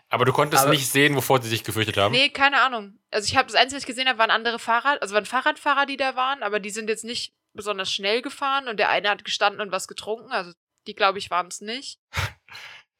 Aber 0.09 0.23
du 0.23 0.31
konntest 0.31 0.63
Aber 0.63 0.71
nicht 0.71 0.89
sehen, 0.89 1.15
wovor 1.15 1.41
sie 1.41 1.49
sich 1.49 1.65
gefürchtet 1.65 1.97
haben? 1.97 2.13
Nee, 2.13 2.29
keine 2.29 2.61
Ahnung. 2.61 2.97
Also 3.11 3.27
ich 3.27 3.35
habe 3.35 3.47
das 3.47 3.55
Einzige, 3.55 3.75
was 3.75 3.83
ich 3.83 3.87
gesehen 3.87 4.07
habe, 4.07 4.19
waren 4.19 4.31
andere 4.31 4.57
Fahrrad, 4.57 5.01
also 5.01 5.13
waren 5.13 5.25
Fahrradfahrer, 5.25 5.85
die 5.85 5.97
da 5.97 6.15
waren, 6.15 6.43
aber 6.43 6.61
die 6.61 6.69
sind 6.69 6.87
jetzt 6.89 7.03
nicht 7.03 7.33
besonders 7.53 7.91
schnell 7.91 8.21
gefahren 8.21 8.69
und 8.69 8.77
der 8.77 8.89
eine 8.89 9.09
hat 9.09 9.25
gestanden 9.25 9.59
und 9.59 9.71
was 9.71 9.87
getrunken, 9.87 10.31
also 10.31 10.53
die, 10.87 10.95
glaube 10.95 11.19
ich, 11.19 11.29
waren 11.29 11.47
es 11.47 11.59
nicht. 11.59 11.99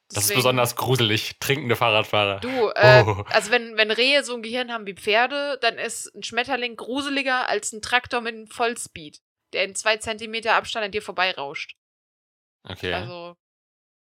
Das 0.10 0.24
Deswegen, 0.24 0.40
ist 0.40 0.44
besonders 0.44 0.76
gruselig, 0.78 1.38
trinkende 1.40 1.76
Fahrradfahrer. 1.76 2.40
Du, 2.40 2.70
äh, 2.76 3.04
oh. 3.06 3.26
also 3.30 3.52
wenn, 3.52 3.76
wenn 3.76 3.92
Rehe 3.92 4.24
so 4.24 4.36
ein 4.36 4.42
Gehirn 4.42 4.72
haben 4.72 4.86
wie 4.86 4.94
Pferde, 4.94 5.58
dann 5.62 5.78
ist 5.78 6.14
ein 6.16 6.24
Schmetterling 6.24 6.78
gruseliger 6.78 7.50
als 7.50 7.74
ein 7.74 7.82
Traktor 7.82 8.22
mit 8.22 8.54
Vollspeed, 8.54 9.20
der 9.52 9.66
in 9.66 9.76
zwei 9.76 9.98
Zentimeter 9.98 10.54
Abstand 10.56 10.86
an 10.86 10.92
dir 10.92 11.02
vorbeirauscht. 11.02 11.76
Okay. 12.64 12.94
Also, 12.94 13.36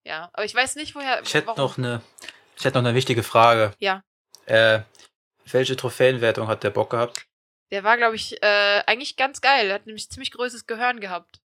ja. 0.04 0.30
Aber 0.34 0.46
ich 0.46 0.54
weiß 0.54 0.76
nicht, 0.76 0.94
woher. 0.94 1.24
Ich 1.24 1.34
hätte 1.34 1.54
noch 1.58 1.80
eine, 1.80 2.04
ich 2.56 2.66
hätte 2.66 2.78
noch 2.78 2.88
eine 2.88 2.96
wichtige 2.96 3.24
Frage. 3.24 3.74
Ja. 3.80 4.04
Äh, 4.46 4.82
welche 5.52 5.76
Trophäenwertung 5.76 6.48
hat 6.48 6.64
der 6.64 6.70
Bock 6.70 6.92
gehabt? 6.92 7.26
Der 7.72 7.84
war, 7.84 7.98
glaube 7.98 8.16
ich, 8.16 8.42
äh, 8.44 8.84
eigentlich 8.86 9.16
ganz 9.16 9.42
geil. 9.42 9.70
Er 9.70 9.76
hat 9.76 9.88
nämlich 9.88 10.10
ziemlich 10.10 10.32
größeres 10.32 10.68
Gehirn 10.68 11.00
gehabt. 11.00 11.42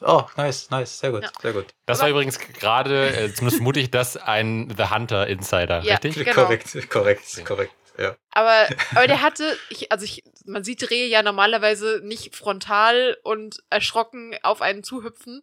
Oh, 0.00 0.24
nice, 0.36 0.70
nice, 0.70 1.00
sehr 1.00 1.10
gut, 1.10 1.22
ja. 1.22 1.30
sehr 1.42 1.52
gut. 1.52 1.66
Das 1.86 2.00
war 2.00 2.08
übrigens 2.08 2.38
gerade, 2.38 3.08
äh, 3.08 3.34
zumindest 3.34 3.56
vermute 3.56 3.80
ich 3.80 3.90
das, 3.90 4.16
ein 4.16 4.72
The 4.76 4.90
Hunter 4.90 5.26
Insider, 5.26 5.80
ja, 5.80 5.96
richtig? 5.96 6.24
Genau. 6.24 6.34
Korrekt, 6.34 6.90
korrekt, 6.90 7.44
korrekt. 7.44 7.72
Ja. 7.98 8.16
Aber, 8.30 8.68
aber 8.94 9.08
der 9.08 9.22
hatte, 9.22 9.58
ich, 9.70 9.90
also 9.90 10.04
ich, 10.04 10.22
man 10.46 10.62
sieht 10.62 10.88
Rehe 10.88 11.08
ja 11.08 11.22
normalerweise 11.22 12.00
nicht 12.04 12.36
frontal 12.36 13.16
und 13.24 13.58
erschrocken 13.70 14.36
auf 14.42 14.62
einen 14.62 14.84
zuhüpfen, 14.84 15.42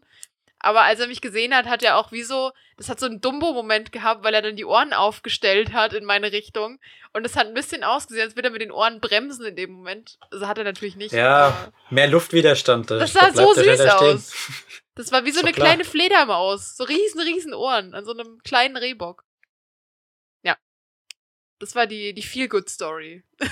aber 0.66 0.82
als 0.82 1.00
er 1.00 1.06
mich 1.06 1.22
gesehen 1.22 1.54
hat, 1.54 1.68
hat 1.68 1.84
er 1.84 1.96
auch 1.96 2.12
wie 2.12 2.24
so, 2.24 2.52
das 2.76 2.90
hat 2.90 3.00
so 3.00 3.06
einen 3.06 3.22
Dumbo-Moment 3.22 3.92
gehabt, 3.92 4.24
weil 4.24 4.34
er 4.34 4.42
dann 4.42 4.56
die 4.56 4.66
Ohren 4.66 4.94
aufgestellt 4.94 5.74
hat 5.74 5.94
in 5.94 6.06
meine 6.06 6.32
Richtung. 6.32 6.80
Und 7.14 7.24
es 7.24 7.36
hat 7.36 7.46
ein 7.46 7.54
bisschen 7.54 7.84
ausgesehen, 7.84 8.26
als 8.26 8.36
würde 8.36 8.48
er 8.48 8.52
mit 8.52 8.64
den 8.64 8.72
Ohren 8.72 9.00
bremsen 9.00 9.46
in 9.46 9.56
dem 9.56 9.74
Moment. 9.74 10.18
Also 10.32 10.48
hat 10.48 10.58
er 10.58 10.64
natürlich 10.64 10.96
nicht. 10.96 11.12
Ja, 11.12 11.72
mehr 11.92 12.08
Luftwiderstand. 12.08 12.90
Das 12.90 13.14
sah 13.14 13.32
so 13.32 13.54
süß 13.54 13.80
aus. 13.82 14.34
Das 14.96 15.12
war 15.12 15.24
wie 15.24 15.32
so 15.32 15.42
eine 15.42 15.52
klar. 15.52 15.68
kleine 15.68 15.86
Fledermaus. 15.86 16.76
So 16.76 16.84
riesen, 16.84 17.22
riesen 17.22 17.54
Ohren 17.54 17.94
an 17.94 18.04
so 18.04 18.14
einem 18.14 18.40
kleinen 18.44 18.76
Rehbock. 18.76 19.24
Ja. 20.42 20.58
Das 21.60 21.76
war 21.76 21.86
die, 21.86 22.16
die 22.16 22.24
Feel-Good-Story. 22.24 23.24
ja, 23.40 23.48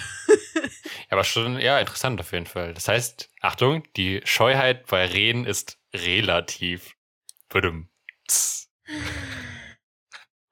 aber 1.12 1.26
schon, 1.26 1.60
ja, 1.60 1.80
interessant 1.80 2.19
auf 2.19 2.32
jeden 2.32 2.47
Fall. 2.47 2.73
Das 2.73 2.88
heißt, 2.88 3.30
Achtung, 3.39 3.84
die 3.97 4.21
Scheuheit 4.26 4.88
bei 4.88 5.06
Rehen 5.06 5.45
ist 5.45 5.78
relativ. 5.93 6.95
Badum. 7.54 7.88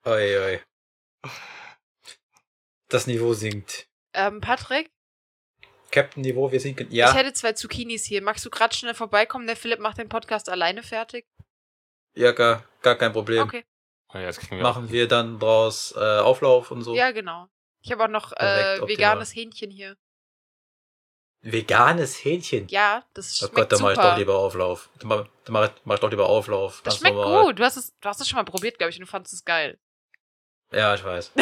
Oi, 0.05 0.37
oi. 0.37 0.61
Das 2.89 3.07
Niveau 3.07 3.33
sinkt. 3.33 3.87
Ähm, 4.13 4.39
Patrick? 4.39 4.91
Captain-Niveau, 5.89 6.51
wir 6.51 6.59
sinken. 6.59 6.91
Ja. 6.91 7.09
Ich 7.09 7.15
hätte 7.15 7.33
zwei 7.33 7.53
Zucchinis 7.53 8.05
hier. 8.05 8.21
Magst 8.21 8.45
du 8.45 8.51
gerade 8.51 8.75
schnell 8.75 8.93
vorbeikommen? 8.93 9.47
Der 9.47 9.55
Philipp 9.55 9.79
macht 9.79 9.97
den 9.97 10.09
Podcast 10.09 10.47
alleine 10.47 10.83
fertig. 10.83 11.25
Ja, 12.13 12.33
gar, 12.33 12.65
gar 12.83 12.95
kein 12.95 13.13
Problem. 13.13 13.43
Okay. 13.43 13.65
Oh 14.13 14.19
ja, 14.19 14.29
wir 14.51 14.61
Machen 14.61 14.91
wir 14.91 15.07
dann 15.07 15.39
draus 15.39 15.95
äh, 15.97 16.19
Auflauf 16.19 16.69
und 16.69 16.83
so? 16.83 16.93
Ja, 16.93 17.11
genau. 17.11 17.47
Ich 17.81 17.91
habe 17.91 18.03
auch 18.03 18.09
noch 18.09 18.31
äh, 18.33 18.79
veganes 18.87 19.33
Hähnchen 19.33 19.71
hier. 19.71 19.97
Veganes 21.43 22.23
Hähnchen? 22.23 22.67
Ja, 22.67 23.03
das 23.13 23.37
schmeckt 23.37 23.53
Oh 23.53 23.55
Gott, 23.55 23.71
dann 23.71 23.81
mache 23.81 23.93
ich 23.93 23.99
doch 23.99 24.17
lieber 24.17 24.37
Auflauf. 24.37 24.89
Dann 24.99 25.07
mache 25.07 25.29
mach, 25.47 25.69
mach 25.85 25.95
ich 25.95 26.01
doch 26.01 26.11
lieber 26.11 26.27
Auflauf. 26.27 26.81
Das 26.83 26.97
schmeckt 26.99 27.15
normal. 27.15 27.45
gut. 27.45 27.59
Du 27.59 27.63
hast, 27.63 27.77
es, 27.77 27.97
du 27.99 28.09
hast 28.09 28.21
es 28.21 28.29
schon 28.29 28.37
mal 28.37 28.43
probiert, 28.43 28.77
glaube 28.77 28.91
ich, 28.91 28.97
und 28.97 29.05
du 29.05 29.07
fandest 29.07 29.33
es 29.33 29.43
geil. 29.43 29.79
Ja, 30.71 30.93
ich 30.93 31.03
weiß. 31.03 31.31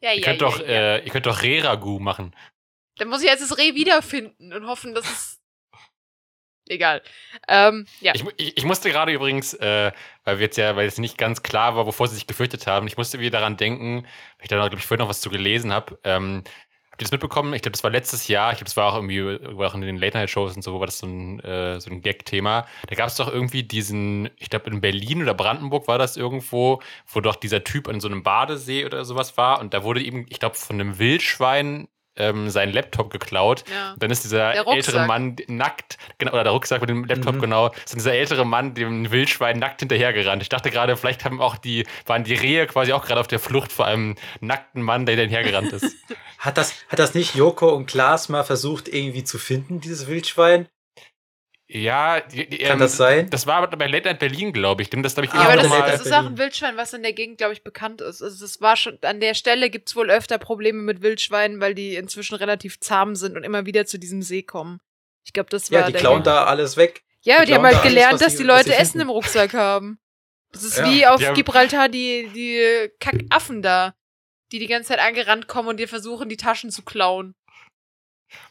ja, 0.00 0.12
ihr, 0.12 0.18
ja, 0.18 0.24
könnt 0.24 0.40
ja, 0.40 0.48
doch, 0.48 0.60
ja. 0.60 0.66
Äh, 0.66 1.04
ihr 1.04 1.10
könnt 1.10 1.26
doch 1.26 1.42
Reh-Ragout 1.42 1.98
machen. 1.98 2.34
Dann 2.98 3.08
muss 3.08 3.22
ich 3.22 3.28
jetzt 3.28 3.42
das 3.42 3.58
Reh 3.58 3.74
wiederfinden 3.74 4.52
und 4.52 4.66
hoffen, 4.66 4.94
dass 4.94 5.04
es. 5.04 5.40
Egal. 6.66 7.02
Ähm, 7.46 7.86
ja. 8.00 8.14
Ich, 8.14 8.24
ich, 8.38 8.56
ich 8.56 8.64
musste 8.64 8.90
gerade 8.90 9.12
übrigens, 9.12 9.52
äh, 9.54 9.92
weil 10.22 10.38
wir 10.38 10.46
jetzt 10.46 10.56
ja, 10.56 10.76
weil 10.76 10.86
es 10.86 10.96
nicht 10.96 11.18
ganz 11.18 11.42
klar 11.42 11.76
war, 11.76 11.84
wovor 11.84 12.08
sie 12.08 12.14
sich 12.14 12.26
gefürchtet 12.26 12.66
haben, 12.66 12.86
ich 12.86 12.96
musste 12.96 13.18
wieder 13.18 13.38
daran 13.38 13.58
denken, 13.58 14.04
weil 14.04 14.44
ich 14.44 14.48
da, 14.48 14.56
glaube 14.56 14.76
ich, 14.76 14.86
vorhin 14.86 15.02
noch 15.02 15.10
was 15.10 15.20
zu 15.20 15.28
gelesen 15.28 15.74
habe. 15.74 15.98
Ähm, 16.04 16.44
Habt 16.94 17.02
ihr 17.02 17.06
das 17.06 17.10
mitbekommen? 17.10 17.54
Ich 17.54 17.62
glaube, 17.62 17.72
das 17.72 17.82
war 17.82 17.90
letztes 17.90 18.28
Jahr. 18.28 18.52
Ich 18.52 18.58
glaube, 18.58 18.66
das 18.66 18.76
war 18.76 18.92
auch 18.92 18.94
irgendwie 18.94 19.20
auch 19.64 19.74
in 19.74 19.80
den 19.80 19.96
Late-Night-Shows 19.96 20.54
und 20.54 20.62
so, 20.62 20.78
war 20.78 20.86
das 20.86 21.00
so 21.00 21.08
ein, 21.08 21.40
äh, 21.40 21.80
so 21.80 21.90
ein 21.90 22.02
Gag-Thema. 22.02 22.68
Da 22.86 22.94
gab 22.94 23.08
es 23.08 23.16
doch 23.16 23.26
irgendwie 23.26 23.64
diesen, 23.64 24.30
ich 24.36 24.48
glaube, 24.48 24.70
in 24.70 24.80
Berlin 24.80 25.20
oder 25.20 25.34
Brandenburg 25.34 25.88
war 25.88 25.98
das 25.98 26.16
irgendwo, 26.16 26.80
wo 27.08 27.20
doch 27.20 27.34
dieser 27.34 27.64
Typ 27.64 27.88
an 27.88 27.98
so 27.98 28.06
einem 28.06 28.22
Badesee 28.22 28.84
oder 28.84 29.04
sowas 29.04 29.36
war. 29.36 29.58
Und 29.58 29.74
da 29.74 29.82
wurde 29.82 30.02
ihm, 30.02 30.24
ich 30.28 30.38
glaube, 30.38 30.54
von 30.54 30.80
einem 30.80 31.00
Wildschwein 31.00 31.88
ähm, 32.16 32.50
seinen 32.50 32.72
Laptop 32.72 33.10
geklaut. 33.10 33.64
Ja. 33.70 33.94
dann 33.98 34.10
ist 34.10 34.24
dieser 34.24 34.54
ältere 34.68 35.06
Mann 35.06 35.36
nackt, 35.48 35.98
genau, 36.18 36.32
oder 36.32 36.44
der 36.44 36.52
Rucksack 36.52 36.80
mit 36.80 36.90
dem 36.90 37.04
Laptop, 37.04 37.36
mhm. 37.36 37.40
genau, 37.40 37.72
ist 37.84 37.94
dieser 37.94 38.14
ältere 38.14 38.44
Mann 38.44 38.74
dem 38.74 39.10
Wildschwein 39.10 39.58
nackt 39.58 39.80
hinterhergerannt. 39.80 40.42
Ich 40.42 40.48
dachte 40.48 40.70
gerade, 40.70 40.96
vielleicht 40.96 41.24
haben 41.24 41.40
auch 41.40 41.56
die, 41.56 41.86
waren 42.06 42.24
die 42.24 42.34
Rehe 42.34 42.66
quasi 42.66 42.92
auch 42.92 43.04
gerade 43.04 43.20
auf 43.20 43.28
der 43.28 43.38
Flucht 43.38 43.72
vor 43.72 43.86
einem 43.86 44.16
nackten 44.40 44.82
Mann, 44.82 45.06
der 45.06 45.16
hinterhergerannt 45.16 45.72
ist. 45.72 45.96
hat, 46.38 46.56
das, 46.56 46.74
hat 46.88 46.98
das 46.98 47.14
nicht 47.14 47.34
Joko 47.34 47.70
und 47.70 47.86
Klaas 47.86 48.28
mal 48.28 48.44
versucht, 48.44 48.88
irgendwie 48.88 49.24
zu 49.24 49.38
finden, 49.38 49.80
dieses 49.80 50.06
Wildschwein? 50.06 50.68
Ja, 51.74 52.20
die, 52.20 52.48
die, 52.48 52.58
kann 52.58 52.74
ähm, 52.74 52.78
das 52.78 52.96
sein? 52.96 53.28
Das 53.30 53.48
war 53.48 53.56
aber 53.56 53.76
bei 53.76 53.88
Late 53.88 54.06
Night 54.06 54.20
Berlin, 54.20 54.52
glaube 54.52 54.82
ich. 54.82 54.90
Das, 54.90 55.18
ich, 55.18 55.24
ja, 55.24 55.40
aber 55.40 55.56
das, 55.56 55.68
das 55.68 56.06
ist 56.06 56.12
auch 56.12 56.24
ein 56.24 56.38
Wildschwein, 56.38 56.76
was 56.76 56.92
in 56.92 57.02
der 57.02 57.12
Gegend, 57.12 57.38
glaube 57.38 57.52
ich, 57.52 57.64
bekannt 57.64 58.00
ist. 58.00 58.22
Also 58.22 58.44
es 58.44 58.60
war 58.60 58.76
schon, 58.76 58.96
an 59.02 59.18
der 59.18 59.34
Stelle 59.34 59.70
gibt 59.70 59.88
es 59.88 59.96
wohl 59.96 60.08
öfter 60.08 60.38
Probleme 60.38 60.82
mit 60.82 61.02
Wildschweinen, 61.02 61.60
weil 61.60 61.74
die 61.74 61.96
inzwischen 61.96 62.36
relativ 62.36 62.78
zahm 62.78 63.16
sind 63.16 63.36
und 63.36 63.42
immer 63.42 63.66
wieder 63.66 63.86
zu 63.86 63.98
diesem 63.98 64.22
See 64.22 64.44
kommen. 64.44 64.80
Ich 65.24 65.32
glaube, 65.32 65.50
das 65.50 65.72
war. 65.72 65.80
Ja, 65.80 65.86
die 65.88 65.94
klauen 65.94 66.22
da 66.22 66.44
alles 66.44 66.76
weg. 66.76 67.02
Ja, 67.22 67.40
die, 67.40 67.46
die 67.46 67.54
haben 67.54 67.64
halt 67.64 67.82
gelernt, 67.82 68.12
alles, 68.12 68.20
dass 68.20 68.32
die, 68.34 68.44
die 68.44 68.48
Leute 68.48 68.72
Essen 68.76 69.00
im 69.00 69.10
Rucksack 69.10 69.52
haben. 69.52 69.98
Das 70.52 70.62
ist 70.62 70.78
ja. 70.78 70.88
wie 70.88 71.06
auf 71.08 71.20
Gibraltar 71.34 71.88
die, 71.88 72.30
die 72.32 72.88
Kackaffen 73.00 73.62
da, 73.62 73.94
die 74.52 74.60
die 74.60 74.68
ganze 74.68 74.90
Zeit 74.90 75.00
angerannt 75.00 75.48
kommen 75.48 75.70
und 75.70 75.78
dir 75.78 75.88
versuchen, 75.88 76.28
die 76.28 76.36
Taschen 76.36 76.70
zu 76.70 76.82
klauen. 76.82 77.34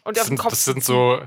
Und 0.03 0.17
das, 0.17 0.27
sind, 0.27 0.43
das 0.43 0.65
sind 0.65 0.83
so, 0.83 1.21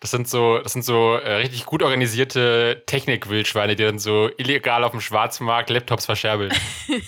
das 0.00 0.10
sind 0.10 0.28
so, 0.28 0.58
das 0.58 0.72
sind 0.72 0.84
so 0.84 1.14
äh, 1.14 1.36
richtig 1.36 1.66
gut 1.66 1.82
organisierte 1.82 2.82
Technik-Wildschweine, 2.86 3.76
die 3.76 3.84
dann 3.84 3.98
so 3.98 4.30
illegal 4.38 4.84
auf 4.84 4.92
dem 4.92 5.00
Schwarzmarkt 5.00 5.70
Laptops 5.70 6.06
verscherbeln. 6.06 6.52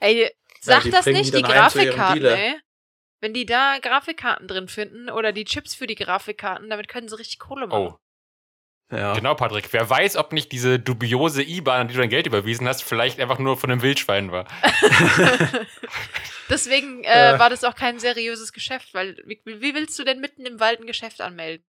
ey, 0.00 0.30
sag 0.60 0.84
ja, 0.84 0.90
das 0.90 1.06
nicht, 1.06 1.34
die, 1.34 1.38
die 1.38 1.42
Grafikkarten, 1.42 2.24
ey. 2.24 2.56
Wenn 3.20 3.32
die 3.32 3.46
da 3.46 3.78
Grafikkarten 3.80 4.48
drin 4.48 4.68
finden 4.68 5.08
oder 5.08 5.32
die 5.32 5.44
Chips 5.44 5.74
für 5.74 5.86
die 5.86 5.94
Grafikkarten, 5.94 6.68
damit 6.68 6.88
können 6.88 7.08
sie 7.08 7.18
richtig 7.18 7.38
Kohle 7.38 7.66
machen. 7.66 7.94
Oh. 7.94 7.98
Ja. 8.90 9.14
Genau, 9.14 9.34
Patrick. 9.34 9.72
Wer 9.72 9.88
weiß, 9.88 10.16
ob 10.16 10.32
nicht 10.32 10.52
diese 10.52 10.78
dubiose 10.78 11.42
IBAN, 11.42 11.80
an 11.80 11.88
die 11.88 11.94
du 11.94 12.00
dein 12.00 12.10
Geld 12.10 12.26
überwiesen 12.26 12.68
hast, 12.68 12.82
vielleicht 12.82 13.18
einfach 13.18 13.38
nur 13.38 13.56
von 13.56 13.70
einem 13.70 13.82
Wildschwein 13.82 14.30
war. 14.30 14.46
Deswegen 16.48 17.02
äh, 17.04 17.38
war 17.38 17.50
das 17.50 17.64
auch 17.64 17.74
kein 17.74 17.98
seriöses 17.98 18.52
Geschäft, 18.52 18.92
weil 18.92 19.16
wie, 19.24 19.40
wie, 19.44 19.74
willst 19.74 19.98
du 19.98 20.04
denn 20.04 20.20
mitten 20.20 20.44
im 20.44 20.60
Wald 20.60 20.80
ein 20.80 20.86
Geschäft 20.86 21.20
anmelden? 21.20 21.66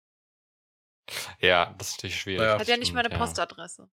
Ja, 1.41 1.75
das 1.79 1.91
ist 1.91 1.99
natürlich 1.99 2.21
schwierig. 2.21 2.43
Ja, 2.43 2.59
Hat 2.59 2.69
ja 2.69 2.77
nicht 2.77 2.95
mal 2.95 3.05
eine 3.05 3.17
Postadresse. 3.17 3.91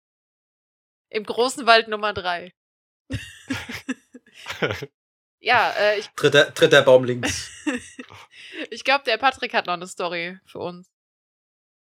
Im 1.10 1.24
großen 1.24 1.66
Wald 1.66 1.88
Nummer 1.88 2.12
drei. 2.12 2.52
ja, 5.40 5.70
äh, 5.70 5.98
ich. 5.98 6.08
Dritter, 6.08 6.50
dritter 6.50 6.82
Baum 6.82 7.04
links. 7.04 7.50
ich 8.70 8.84
glaube, 8.84 9.04
der 9.04 9.16
Patrick 9.16 9.54
hat 9.54 9.66
noch 9.66 9.74
eine 9.74 9.86
Story 9.86 10.38
für 10.44 10.58
uns. 10.58 10.90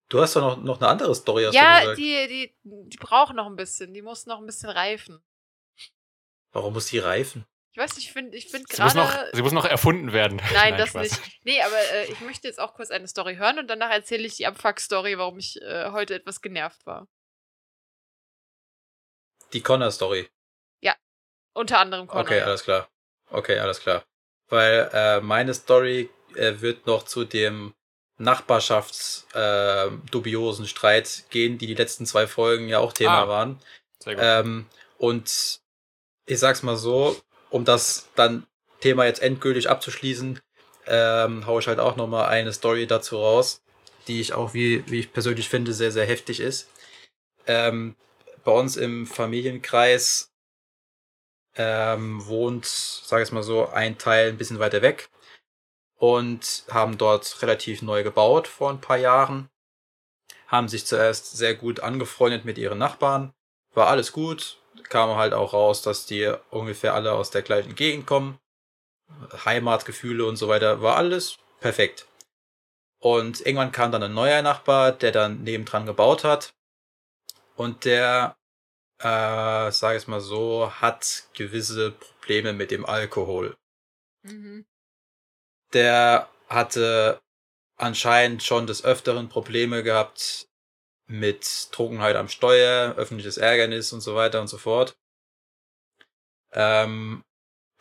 Du 0.09 0.21
hast 0.21 0.35
doch 0.35 0.41
noch, 0.41 0.63
noch 0.63 0.79
eine 0.79 0.87
andere 0.87 1.13
Story, 1.13 1.43
hast 1.43 1.53
ja, 1.53 1.75
du 1.75 1.81
gesagt. 1.81 1.99
die, 1.99 2.27
die, 2.27 2.55
die 2.63 2.97
braucht 2.97 3.35
noch 3.35 3.47
ein 3.47 3.55
bisschen. 3.55 3.93
Die 3.93 4.01
muss 4.01 4.25
noch 4.25 4.39
ein 4.39 4.45
bisschen 4.45 4.69
reifen. 4.69 5.21
Warum 6.51 6.73
muss 6.73 6.87
die 6.87 6.99
reifen? 6.99 7.45
Ich 7.77 7.83
weiß 7.83 7.95
nicht, 7.95 8.07
ich 8.07 8.13
finde 8.13 8.35
ich 8.35 8.49
find 8.49 8.67
gerade. 8.69 9.29
Sie 9.33 9.41
muss 9.43 9.51
noch 9.51 9.65
erfunden 9.65 10.11
werden. 10.11 10.37
Nein, 10.53 10.53
Nein 10.53 10.77
das 10.77 10.89
Spaß. 10.89 11.03
nicht. 11.03 11.39
Nee, 11.43 11.61
aber 11.61 11.77
äh, 11.93 12.11
ich 12.11 12.19
möchte 12.21 12.47
jetzt 12.47 12.59
auch 12.59 12.73
kurz 12.73 12.89
eine 12.89 13.07
Story 13.07 13.35
hören 13.35 13.59
und 13.59 13.67
danach 13.67 13.91
erzähle 13.91 14.25
ich 14.25 14.35
die 14.35 14.47
Abfuck-Story, 14.47 15.17
warum 15.17 15.37
ich 15.37 15.61
äh, 15.61 15.91
heute 15.91 16.15
etwas 16.15 16.41
genervt 16.41 16.85
war. 16.85 17.07
Die 19.53 19.61
Connor-Story. 19.61 20.29
Ja, 20.81 20.95
unter 21.53 21.79
anderem 21.79 22.07
Connor. 22.07 22.23
Okay, 22.23 22.41
alles 22.41 22.63
klar. 22.63 22.89
Okay, 23.29 23.59
alles 23.59 23.79
klar. 23.79 24.05
Weil 24.47 24.89
äh, 24.93 25.21
meine 25.21 25.53
Story 25.53 26.09
äh, 26.35 26.59
wird 26.61 26.87
noch 26.87 27.03
zu 27.03 27.25
dem 27.25 27.75
Nachbarschafts-dubiosen 28.17 30.65
äh, 30.65 30.67
Streit 30.67 31.23
gehen, 31.29 31.57
die 31.57 31.67
die 31.67 31.75
letzten 31.75 32.05
zwei 32.05 32.27
Folgen 32.27 32.67
ja 32.67 32.79
auch 32.79 32.91
Thema 32.93 33.23
ah, 33.23 33.27
waren. 33.27 33.59
Sehr 33.99 34.15
gut. 34.15 34.23
Ähm, 34.25 34.65
und 34.97 35.59
ich 36.25 36.39
sag's 36.39 36.63
mal 36.63 36.77
so, 36.77 37.15
um 37.49 37.63
das 37.63 38.09
dann 38.15 38.45
Thema 38.79 39.05
jetzt 39.05 39.21
endgültig 39.21 39.69
abzuschließen, 39.69 40.39
ähm, 40.87 41.45
haue 41.45 41.61
ich 41.61 41.67
halt 41.67 41.79
auch 41.79 41.95
nochmal 41.95 42.29
eine 42.29 42.53
Story 42.53 42.87
dazu 42.87 43.17
raus, 43.17 43.61
die 44.07 44.21
ich 44.21 44.33
auch, 44.33 44.53
wie, 44.53 44.83
wie 44.89 44.99
ich 44.99 45.13
persönlich 45.13 45.49
finde, 45.49 45.73
sehr, 45.73 45.91
sehr 45.91 46.05
heftig 46.05 46.39
ist. 46.39 46.69
Ähm, 47.45 47.95
bei 48.43 48.51
uns 48.51 48.77
im 48.77 49.05
Familienkreis 49.05 50.31
ähm, 51.55 52.25
wohnt, 52.25 52.65
sage 52.65 53.23
ich 53.23 53.31
mal 53.31 53.43
so, 53.43 53.67
ein 53.67 53.97
Teil 53.97 54.29
ein 54.29 54.37
bisschen 54.37 54.59
weiter 54.59 54.81
weg 54.81 55.09
und 55.97 56.63
haben 56.69 56.97
dort 56.97 57.41
relativ 57.41 57.81
neu 57.81 58.03
gebaut 58.03 58.47
vor 58.47 58.69
ein 58.69 58.81
paar 58.81 58.97
Jahren. 58.97 59.49
Haben 60.47 60.69
sich 60.69 60.85
zuerst 60.85 61.35
sehr 61.35 61.55
gut 61.55 61.81
angefreundet 61.81 62.45
mit 62.45 62.57
ihren 62.57 62.77
Nachbarn. 62.77 63.33
War 63.73 63.87
alles 63.87 64.11
gut. 64.11 64.57
Kam 64.89 65.17
halt 65.17 65.33
auch 65.33 65.53
raus, 65.53 65.81
dass 65.81 66.05
die 66.05 66.33
ungefähr 66.51 66.93
alle 66.93 67.11
aus 67.11 67.31
der 67.31 67.41
gleichen 67.41 67.75
Gegend 67.75 68.05
kommen. 68.05 68.39
Heimatgefühle 69.45 70.25
und 70.25 70.37
so 70.37 70.47
weiter. 70.47 70.81
War 70.81 70.95
alles 70.95 71.37
perfekt. 71.59 72.07
Und 72.99 73.41
irgendwann 73.41 73.71
kam 73.71 73.91
dann 73.91 74.03
ein 74.03 74.13
neuer 74.13 74.41
Nachbar, 74.41 74.91
der 74.91 75.11
dann 75.11 75.43
nebendran 75.43 75.85
gebaut 75.85 76.23
hat. 76.23 76.53
Und 77.55 77.85
der, 77.85 78.37
äh, 78.99 79.71
sage 79.71 79.97
ich 79.97 80.07
mal 80.07 80.21
so, 80.21 80.71
hat 80.71 81.23
gewisse 81.33 81.91
Probleme 81.91 82.53
mit 82.53 82.71
dem 82.71 82.85
Alkohol. 82.85 83.57
Mhm 84.21 84.65
der 85.73 86.29
hatte 86.47 87.19
anscheinend 87.75 88.43
schon 88.43 88.67
des 88.67 88.83
Öfteren 88.83 89.29
Probleme 89.29 89.83
gehabt 89.83 90.47
mit 91.07 91.71
Trunkenheit 91.71 92.15
am 92.15 92.27
Steuer, 92.27 92.95
öffentliches 92.95 93.37
Ärgernis 93.37 93.93
und 93.93 94.01
so 94.01 94.15
weiter 94.15 94.41
und 94.41 94.47
so 94.47 94.57
fort. 94.57 94.97
Ähm, 96.51 97.23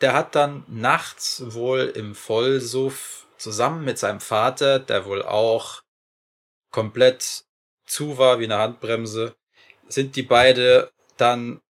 der 0.01 0.13
hat 0.13 0.35
dann 0.35 0.63
nachts 0.67 1.43
wohl 1.53 1.91
im 1.95 2.15
Vollsuff 2.15 3.27
zusammen 3.37 3.83
mit 3.83 3.97
seinem 3.97 4.19
Vater, 4.19 4.79
der 4.79 5.05
wohl 5.05 5.23
auch 5.23 5.81
komplett 6.71 7.45
zu 7.85 8.17
war 8.17 8.39
wie 8.39 8.45
eine 8.45 8.59
Handbremse, 8.59 9.35
sind 9.87 10.15
die 10.15 10.23
beide 10.23 10.91
dann 11.17 11.61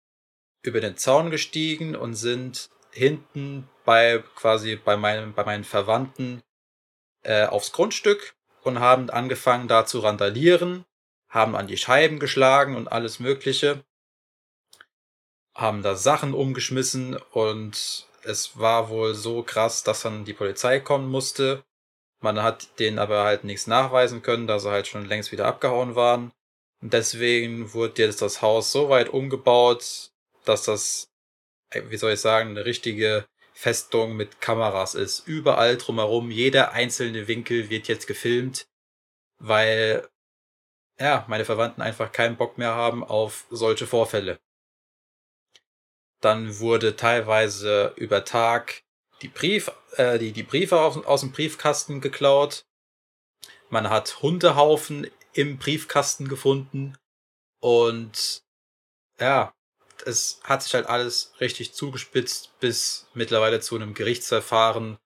über 0.62 0.80
den 0.80 0.96
Zaun 0.96 1.30
gestiegen 1.30 1.94
und 1.94 2.14
sind 2.14 2.70
hinten 2.96 3.68
bei 3.84 4.22
quasi 4.36 4.76
bei 4.76 4.96
meinem 4.96 5.34
bei 5.34 5.44
meinen 5.44 5.64
Verwandten 5.64 6.42
äh, 7.22 7.46
aufs 7.46 7.72
Grundstück 7.72 8.34
und 8.62 8.80
haben 8.80 9.10
angefangen 9.10 9.68
da 9.68 9.86
zu 9.86 10.00
randalieren, 10.00 10.84
haben 11.28 11.56
an 11.56 11.66
die 11.68 11.76
Scheiben 11.76 12.18
geschlagen 12.18 12.76
und 12.76 12.88
alles 12.88 13.20
Mögliche. 13.20 13.84
haben 15.54 15.82
da 15.82 15.96
Sachen 15.96 16.34
umgeschmissen 16.34 17.16
und 17.32 18.06
es 18.22 18.58
war 18.58 18.88
wohl 18.90 19.14
so 19.14 19.42
krass, 19.42 19.82
dass 19.84 20.02
dann 20.02 20.24
die 20.24 20.34
Polizei 20.34 20.80
kommen 20.80 21.08
musste. 21.10 21.64
Man 22.20 22.42
hat 22.42 22.78
denen 22.80 22.98
aber 22.98 23.24
halt 23.24 23.44
nichts 23.44 23.66
nachweisen 23.66 24.22
können, 24.22 24.46
da 24.46 24.58
sie 24.58 24.70
halt 24.70 24.86
schon 24.86 25.06
längst 25.06 25.32
wieder 25.32 25.46
abgehauen 25.46 25.94
waren. 25.96 26.32
Deswegen 26.80 27.72
wurde 27.74 28.02
jetzt 28.02 28.22
das 28.22 28.42
Haus 28.42 28.72
so 28.72 28.88
weit 28.90 29.08
umgebaut, 29.10 30.12
dass 30.44 30.64
das, 30.64 31.10
wie 31.88 31.96
soll 31.96 32.12
ich 32.12 32.20
sagen, 32.20 32.50
eine 32.50 32.64
richtige 32.64 33.26
Festung 33.52 34.16
mit 34.16 34.40
Kameras 34.40 34.94
ist. 34.94 35.26
Überall 35.26 35.78
drumherum, 35.78 36.30
jeder 36.30 36.72
einzelne 36.72 37.26
Winkel 37.26 37.70
wird 37.70 37.88
jetzt 37.88 38.06
gefilmt, 38.06 38.66
weil, 39.38 40.06
ja, 40.98 41.24
meine 41.28 41.44
Verwandten 41.44 41.82
einfach 41.82 42.12
keinen 42.12 42.36
Bock 42.36 42.58
mehr 42.58 42.74
haben 42.74 43.02
auf 43.02 43.46
solche 43.50 43.86
Vorfälle. 43.86 44.38
Dann 46.20 46.58
wurde 46.58 46.96
teilweise 46.96 47.94
über 47.96 48.24
Tag 48.24 48.82
die 49.22 49.28
Brief, 49.28 49.70
äh, 49.96 50.18
die, 50.18 50.32
die 50.32 50.42
Briefe 50.42 50.80
aus, 50.80 51.02
aus 51.04 51.20
dem 51.20 51.32
Briefkasten 51.32 52.00
geklaut. 52.00 52.66
Man 53.70 53.88
hat 53.90 54.22
Hundehaufen 54.22 55.10
im 55.32 55.58
Briefkasten 55.58 56.28
gefunden. 56.28 56.96
Und 57.60 58.42
ja, 59.18 59.54
es 60.06 60.40
hat 60.44 60.62
sich 60.62 60.74
halt 60.74 60.86
alles 60.86 61.32
richtig 61.40 61.74
zugespitzt 61.74 62.58
bis 62.60 63.08
mittlerweile 63.14 63.60
zu 63.60 63.74
einem 63.74 63.94
Gerichtsverfahren. 63.94 64.98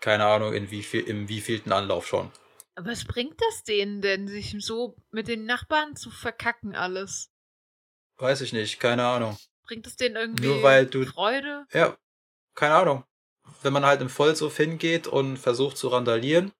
Keine 0.00 0.26
Ahnung, 0.26 0.52
in 0.52 0.70
wie 0.70 0.82
viel, 0.82 1.00
im 1.00 1.28
wievielten 1.28 1.72
Anlauf 1.72 2.06
schon. 2.06 2.30
Was 2.76 3.04
bringt 3.04 3.40
das 3.40 3.62
denen 3.62 4.02
denn, 4.02 4.28
sich 4.28 4.54
so 4.58 4.96
mit 5.10 5.28
den 5.28 5.46
Nachbarn 5.46 5.96
zu 5.96 6.10
verkacken 6.10 6.74
alles? 6.74 7.30
Weiß 8.18 8.40
ich 8.42 8.52
nicht, 8.52 8.80
keine 8.80 9.06
Ahnung. 9.06 9.36
Bringt 9.62 9.86
es 9.86 9.96
denen 9.96 10.16
irgendwie 10.16 10.46
Nur 10.46 10.62
weil 10.62 10.86
du, 10.86 11.06
Freude? 11.06 11.66
Ja, 11.72 11.96
keine 12.54 12.74
Ahnung. 12.74 13.04
Wenn 13.62 13.72
man 13.72 13.86
halt 13.86 14.00
im 14.00 14.08
Vollsuff 14.08 14.56
hingeht 14.56 15.06
und 15.06 15.38
versucht 15.38 15.76
zu 15.76 15.88
randalieren 15.88 16.52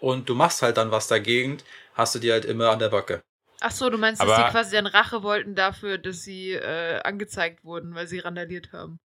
und 0.00 0.28
du 0.28 0.34
machst 0.34 0.62
halt 0.62 0.76
dann 0.76 0.90
was 0.90 1.06
dagegen, 1.06 1.58
hast 1.94 2.14
du 2.14 2.18
die 2.18 2.32
halt 2.32 2.44
immer 2.44 2.70
an 2.70 2.78
der 2.78 2.88
Backe. 2.88 3.22
Ach 3.66 3.70
so, 3.70 3.88
du 3.88 3.96
meinst, 3.96 4.20
Aber 4.20 4.36
dass 4.36 4.44
sie 4.44 4.50
quasi 4.50 4.76
dann 4.76 4.86
Rache 4.86 5.22
wollten 5.22 5.54
dafür, 5.54 5.96
dass 5.96 6.20
sie 6.20 6.52
äh, 6.52 7.00
angezeigt 7.02 7.64
wurden, 7.64 7.94
weil 7.94 8.06
sie 8.06 8.18
randaliert 8.18 8.74
haben. 8.74 9.00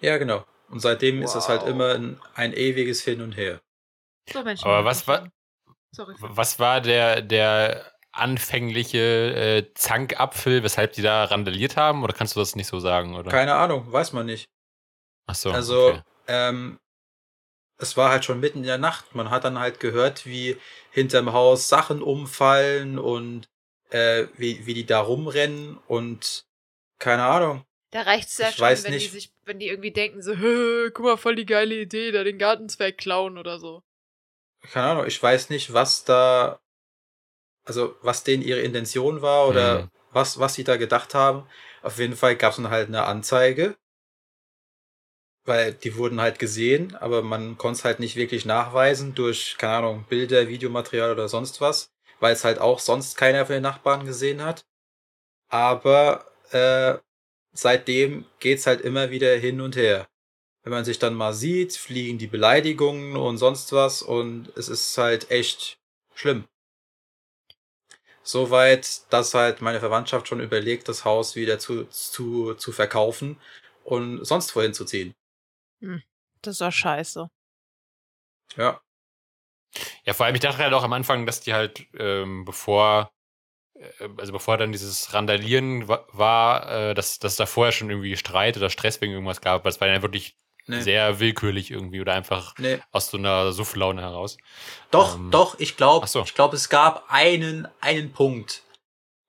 Ja, 0.00 0.18
genau. 0.18 0.44
Und 0.68 0.80
seitdem 0.80 1.18
wow. 1.18 1.26
ist 1.26 1.36
es 1.36 1.48
halt 1.48 1.62
immer 1.62 1.94
ein, 1.94 2.20
ein, 2.34 2.52
ewiges 2.54 3.04
Hin 3.04 3.20
und 3.20 3.36
Her. 3.36 3.60
So, 4.32 4.42
Menschen. 4.42 4.66
Aber 4.66 4.84
was 4.84 5.06
war, 5.06 5.30
Sorry. 5.92 6.16
was 6.18 6.58
war 6.58 6.80
der, 6.80 7.22
der 7.22 7.92
anfängliche 8.10 8.98
äh, 8.98 9.74
Zankapfel, 9.74 10.64
weshalb 10.64 10.94
die 10.94 11.02
da 11.02 11.26
randaliert 11.26 11.76
haben? 11.76 12.02
Oder 12.02 12.14
kannst 12.14 12.34
du 12.34 12.40
das 12.40 12.56
nicht 12.56 12.66
so 12.66 12.80
sagen? 12.80 13.14
Oder? 13.14 13.30
Keine 13.30 13.54
Ahnung, 13.54 13.92
weiß 13.92 14.12
man 14.12 14.26
nicht. 14.26 14.48
Ach 15.26 15.36
so. 15.36 15.52
Also, 15.52 15.90
okay. 15.90 16.02
ähm, 16.26 16.80
es 17.78 17.96
war 17.96 18.10
halt 18.10 18.24
schon 18.24 18.40
mitten 18.40 18.58
in 18.58 18.64
der 18.64 18.78
Nacht. 18.78 19.14
Man 19.14 19.30
hat 19.30 19.44
dann 19.44 19.60
halt 19.60 19.78
gehört, 19.78 20.26
wie 20.26 20.56
hinterm 20.90 21.32
Haus 21.32 21.68
Sachen 21.68 22.02
umfallen 22.02 22.98
und 22.98 23.46
äh, 23.94 24.26
wie, 24.36 24.66
wie 24.66 24.74
die 24.74 24.86
da 24.86 25.00
rumrennen 25.00 25.78
und 25.86 26.44
keine 26.98 27.24
Ahnung. 27.24 27.64
Da 27.92 28.02
reicht 28.02 28.28
es 28.28 28.38
ja 28.38 28.48
ich 28.48 28.56
schon, 28.56 28.84
wenn 28.84 28.92
nicht. 28.92 29.06
die 29.06 29.10
sich, 29.10 29.32
wenn 29.44 29.60
die 29.60 29.68
irgendwie 29.68 29.92
denken, 29.92 30.20
so, 30.20 30.34
guck 30.92 31.04
mal, 31.04 31.16
voll 31.16 31.36
die 31.36 31.46
geile 31.46 31.76
Idee, 31.76 32.10
da 32.10 32.24
den 32.24 32.38
Gartenzwerg 32.38 32.98
klauen 32.98 33.38
oder 33.38 33.58
so. 33.58 33.82
Keine 34.72 34.86
Ahnung, 34.86 35.06
ich 35.06 35.22
weiß 35.22 35.50
nicht, 35.50 35.72
was 35.72 36.04
da, 36.04 36.60
also 37.64 37.94
was 38.02 38.24
denen 38.24 38.42
ihre 38.42 38.60
Intention 38.60 39.22
war 39.22 39.46
oder 39.46 39.82
mhm. 39.82 39.90
was, 40.10 40.40
was 40.40 40.54
sie 40.54 40.64
da 40.64 40.76
gedacht 40.76 41.14
haben. 41.14 41.46
Auf 41.82 41.98
jeden 41.98 42.16
Fall 42.16 42.34
gab 42.34 42.50
es 42.50 42.56
dann 42.56 42.70
halt 42.70 42.88
eine 42.88 43.04
Anzeige 43.04 43.76
weil 45.46 45.74
die 45.74 45.96
wurden 45.96 46.22
halt 46.22 46.38
gesehen, 46.38 46.96
aber 46.96 47.20
man 47.20 47.58
konnte 47.58 47.78
es 47.78 47.84
halt 47.84 48.00
nicht 48.00 48.16
wirklich 48.16 48.46
nachweisen 48.46 49.14
durch, 49.14 49.56
keine 49.58 49.76
Ahnung, 49.76 50.06
Bilder, 50.08 50.48
Videomaterial 50.48 51.12
oder 51.12 51.28
sonst 51.28 51.60
was, 51.60 51.93
weil 52.24 52.32
es 52.32 52.42
halt 52.42 52.58
auch 52.58 52.78
sonst 52.78 53.18
keiner 53.18 53.44
von 53.44 53.52
den 53.52 53.62
Nachbarn 53.62 54.06
gesehen 54.06 54.42
hat. 54.42 54.64
Aber 55.48 56.24
äh, 56.52 56.96
seitdem 57.52 58.24
geht's 58.38 58.66
halt 58.66 58.80
immer 58.80 59.10
wieder 59.10 59.36
hin 59.36 59.60
und 59.60 59.76
her. 59.76 60.08
Wenn 60.62 60.72
man 60.72 60.86
sich 60.86 60.98
dann 60.98 61.12
mal 61.12 61.34
sieht, 61.34 61.76
fliegen 61.76 62.16
die 62.16 62.26
Beleidigungen 62.26 63.16
und 63.16 63.36
sonst 63.36 63.74
was 63.74 64.00
und 64.00 64.50
es 64.56 64.70
ist 64.70 64.96
halt 64.96 65.30
echt 65.30 65.76
schlimm. 66.14 66.48
Soweit, 68.22 69.12
dass 69.12 69.34
halt 69.34 69.60
meine 69.60 69.80
Verwandtschaft 69.80 70.26
schon 70.26 70.40
überlegt, 70.40 70.88
das 70.88 71.04
Haus 71.04 71.36
wieder 71.36 71.58
zu, 71.58 71.84
zu, 71.88 72.54
zu 72.54 72.72
verkaufen 72.72 73.38
und 73.82 74.24
sonst 74.24 74.56
wohin 74.56 74.72
zu 74.72 74.86
ziehen. 74.86 75.14
Hm, 75.80 76.02
das 76.40 76.60
war 76.60 76.72
scheiße. 76.72 77.28
Ja. 78.56 78.80
Ja, 80.04 80.12
vor 80.12 80.26
allem, 80.26 80.34
ich 80.34 80.40
dachte 80.40 80.62
halt 80.62 80.72
auch 80.72 80.84
am 80.84 80.92
Anfang, 80.92 81.26
dass 81.26 81.40
die 81.40 81.54
halt, 81.54 81.86
ähm, 81.98 82.44
bevor, 82.44 83.10
äh, 83.74 84.08
also 84.16 84.32
bevor 84.32 84.56
dann 84.56 84.72
dieses 84.72 85.12
Randalieren 85.14 85.88
war, 85.88 86.70
äh, 86.70 86.94
dass, 86.94 87.18
dass 87.18 87.36
da 87.36 87.46
vorher 87.46 87.72
schon 87.72 87.90
irgendwie 87.90 88.16
Streit 88.16 88.56
oder 88.56 88.70
Stress 88.70 89.00
wegen 89.00 89.12
irgendwas 89.12 89.40
gab, 89.40 89.64
weil 89.64 89.72
es 89.72 89.80
war 89.80 89.88
ja 89.88 90.02
wirklich 90.02 90.36
nee. 90.66 90.80
sehr 90.80 91.20
willkürlich 91.20 91.70
irgendwie 91.70 92.00
oder 92.00 92.14
einfach 92.14 92.54
nee. 92.58 92.78
aus 92.92 93.10
so 93.10 93.16
einer 93.16 93.52
Sufflaune 93.52 94.02
heraus. 94.02 94.36
Doch, 94.90 95.16
ähm, 95.16 95.30
doch, 95.30 95.58
ich 95.58 95.76
glaube, 95.76 96.06
so. 96.06 96.22
ich 96.22 96.34
glaube, 96.34 96.56
es 96.56 96.68
gab 96.68 97.04
einen, 97.08 97.68
einen 97.80 98.12
Punkt. 98.12 98.62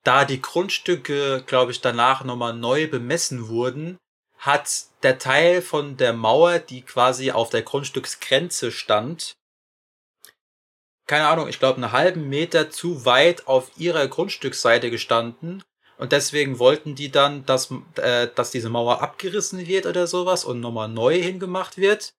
Da 0.03 0.25
die 0.25 0.41
Grundstücke, 0.41 1.43
glaube 1.47 1.71
ich, 1.71 1.81
danach 1.81 2.23
nochmal 2.23 2.53
neu 2.53 2.87
bemessen 2.87 3.47
wurden, 3.47 3.97
hat 4.37 4.69
der 5.01 5.17
Teil 5.17 5.61
von 5.61 5.97
der 5.97 6.13
Mauer, 6.13 6.59
die 6.59 6.83
quasi 6.83 7.31
auf 7.31 7.49
der 7.49 7.63
Grundstücksgrenze 7.63 8.71
stand, 8.71 9.33
keine 11.07 11.27
Ahnung, 11.27 11.47
ich 11.47 11.59
glaube, 11.59 11.77
einen 11.77 11.91
halben 11.91 12.29
Meter 12.29 12.69
zu 12.69 13.05
weit 13.05 13.47
auf 13.47 13.71
ihrer 13.77 14.07
Grundstücksseite 14.07 14.89
gestanden. 14.89 15.63
Und 15.97 16.11
deswegen 16.11 16.59
wollten 16.59 16.95
die 16.95 17.11
dann, 17.11 17.45
dass, 17.45 17.71
äh, 17.97 18.27
dass 18.33 18.51
diese 18.51 18.69
Mauer 18.69 19.01
abgerissen 19.01 19.65
wird 19.65 19.85
oder 19.85 20.07
sowas 20.07 20.43
und 20.43 20.59
nochmal 20.59 20.89
neu 20.89 21.21
hingemacht 21.21 21.77
wird. 21.77 22.13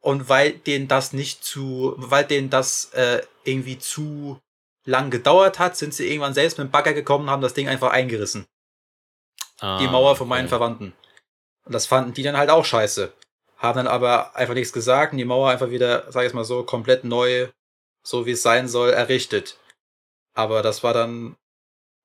Und 0.00 0.28
weil 0.28 0.52
denen 0.52 0.88
das 0.88 1.12
nicht 1.12 1.44
zu, 1.44 1.94
weil 1.96 2.24
denen 2.24 2.50
das 2.50 2.86
äh, 2.92 3.22
irgendwie 3.44 3.78
zu 3.78 4.40
lang 4.84 5.10
gedauert 5.10 5.58
hat, 5.58 5.76
sind 5.76 5.94
sie 5.94 6.08
irgendwann 6.08 6.34
selbst 6.34 6.58
mit 6.58 6.68
dem 6.68 6.70
Bagger 6.70 6.94
gekommen 6.94 7.24
und 7.24 7.30
haben 7.30 7.42
das 7.42 7.54
Ding 7.54 7.68
einfach 7.68 7.90
eingerissen. 7.90 8.46
Ah, 9.60 9.78
die 9.78 9.86
Mauer 9.86 10.16
von 10.16 10.28
meinen 10.28 10.46
okay. 10.46 10.50
Verwandten. 10.50 10.94
Und 11.64 11.74
das 11.74 11.86
fanden 11.86 12.14
die 12.14 12.22
dann 12.22 12.36
halt 12.36 12.50
auch 12.50 12.64
scheiße. 12.64 13.12
Haben 13.56 13.76
dann 13.76 13.86
aber 13.86 14.34
einfach 14.34 14.54
nichts 14.54 14.72
gesagt 14.72 15.12
und 15.12 15.18
die 15.18 15.24
Mauer 15.24 15.50
einfach 15.50 15.70
wieder, 15.70 16.10
sag 16.10 16.26
ich 16.26 16.32
mal 16.32 16.44
so, 16.44 16.64
komplett 16.64 17.04
neu, 17.04 17.48
so 18.10 18.26
wie 18.26 18.32
es 18.32 18.42
sein 18.42 18.68
soll, 18.68 18.90
errichtet. 18.90 19.58
Aber 20.34 20.62
das 20.62 20.82
war 20.82 20.94
dann, 20.94 21.36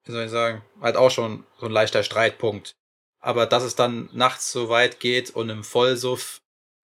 wie 0.05 0.11
soll 0.11 0.25
ich 0.25 0.31
sagen, 0.31 0.63
halt 0.81 0.97
auch 0.97 1.11
schon 1.11 1.45
so 1.59 1.65
ein 1.67 1.71
leichter 1.71 2.03
Streitpunkt. 2.03 2.75
Aber 3.19 3.45
dass 3.45 3.63
es 3.63 3.75
dann 3.75 4.09
nachts 4.13 4.51
so 4.51 4.69
weit 4.69 4.99
geht 4.99 5.31
und 5.31 5.49
im 5.49 5.63
Vollsuff 5.63 6.41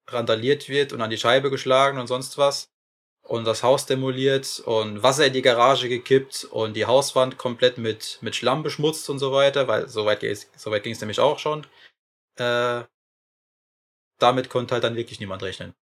randaliert 0.07 0.69
wird 0.69 0.93
und 0.93 1.01
an 1.01 1.09
die 1.09 1.17
Scheibe 1.17 1.49
geschlagen 1.49 1.99
und 1.99 2.07
sonst 2.07 2.37
was 2.37 2.69
und 3.23 3.45
das 3.45 3.63
Haus 3.63 3.85
demoliert 3.85 4.61
und 4.65 5.03
Wasser 5.03 5.27
in 5.27 5.33
die 5.33 5.43
Garage 5.43 5.87
gekippt 5.87 6.45
und 6.45 6.73
die 6.75 6.87
Hauswand 6.87 7.37
komplett 7.37 7.77
mit, 7.77 8.17
mit 8.21 8.35
Schlamm 8.35 8.63
beschmutzt 8.63 9.09
und 9.09 9.19
so 9.19 9.31
weiter, 9.31 9.67
weil 9.67 9.87
so 9.87 10.05
weit, 10.05 10.21
so 10.57 10.71
weit 10.71 10.83
ging 10.83 10.93
es 10.93 11.01
nämlich 11.01 11.19
auch 11.19 11.39
schon 11.39 11.65
äh, 12.37 12.83
damit 14.19 14.49
konnte 14.49 14.75
halt 14.75 14.83
dann 14.83 14.95
wirklich 14.95 15.19
niemand 15.19 15.43
rechnen. 15.43 15.73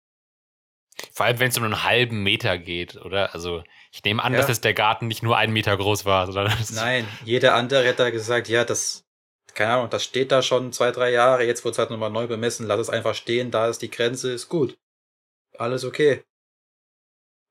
Vor 1.12 1.26
allem, 1.26 1.38
wenn 1.38 1.48
es 1.48 1.58
um 1.58 1.64
einen 1.64 1.84
halben 1.84 2.22
Meter 2.22 2.58
geht, 2.58 2.96
oder? 2.96 3.34
Also, 3.34 3.62
ich 3.92 4.02
nehme 4.04 4.22
an, 4.22 4.32
ja. 4.32 4.40
dass 4.40 4.48
es 4.48 4.60
der 4.60 4.74
Garten 4.74 5.06
nicht 5.06 5.22
nur 5.22 5.36
einen 5.36 5.52
Meter 5.52 5.76
groß 5.76 6.04
war, 6.04 6.26
sondern. 6.26 6.52
Nein, 6.70 7.06
jeder 7.24 7.54
andere 7.54 7.84
hätte 7.84 8.02
da 8.02 8.10
gesagt, 8.10 8.48
ja, 8.48 8.64
das, 8.64 9.04
keine 9.54 9.74
Ahnung, 9.74 9.90
das 9.90 10.04
steht 10.04 10.32
da 10.32 10.42
schon 10.42 10.72
zwei, 10.72 10.90
drei 10.90 11.10
Jahre, 11.10 11.44
jetzt 11.44 11.64
wird 11.64 11.72
es 11.74 11.78
halt 11.78 11.90
nochmal 11.90 12.10
neu 12.10 12.26
bemessen, 12.26 12.66
lass 12.66 12.80
es 12.80 12.90
einfach 12.90 13.14
stehen, 13.14 13.50
da 13.50 13.68
ist 13.68 13.82
die 13.82 13.90
Grenze, 13.90 14.32
ist 14.32 14.48
gut. 14.48 14.78
Alles 15.56 15.84
okay. 15.84 16.24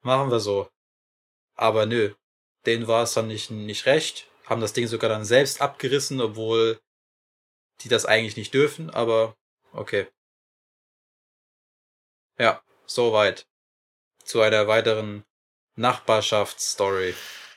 Machen 0.02 0.32
wir 0.32 0.40
so. 0.40 0.70
Aber 1.56 1.86
nö, 1.86 2.14
denen 2.66 2.88
war 2.88 3.04
es 3.04 3.14
dann 3.14 3.28
nicht, 3.28 3.50
nicht 3.50 3.86
recht, 3.86 4.30
haben 4.46 4.62
das 4.62 4.74
Ding 4.74 4.88
sogar 4.88 5.10
dann 5.10 5.26
selbst 5.26 5.62
abgerissen, 5.62 6.22
obwohl 6.22 6.80
die 7.82 7.90
das 7.90 8.06
eigentlich 8.06 8.38
nicht 8.38 8.54
dürfen, 8.54 8.90
aber 8.90 9.36
okay. 9.74 10.08
Ja, 12.40 12.62
soweit. 12.88 13.48
Zu 14.24 14.42
einer 14.42 14.68
weiteren 14.68 15.24
Nachbarschaftsstory. 15.76 17.14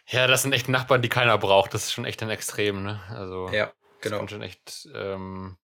Ja, 0.06 0.26
das 0.26 0.42
sind 0.42 0.52
echt 0.52 0.68
Nachbarn, 0.68 1.02
die 1.02 1.08
keiner 1.08 1.38
braucht. 1.38 1.72
Das 1.72 1.84
ist 1.84 1.92
schon 1.92 2.04
echt 2.04 2.22
ein 2.22 2.30
Extrem, 2.30 2.82
ne? 2.82 3.00
Also. 3.08 3.48
Ja, 3.48 3.72
genau. 4.00 4.20
Das 4.20 4.30
schon 4.30 4.42
echt. 4.42 4.88
Ähm 4.94 5.56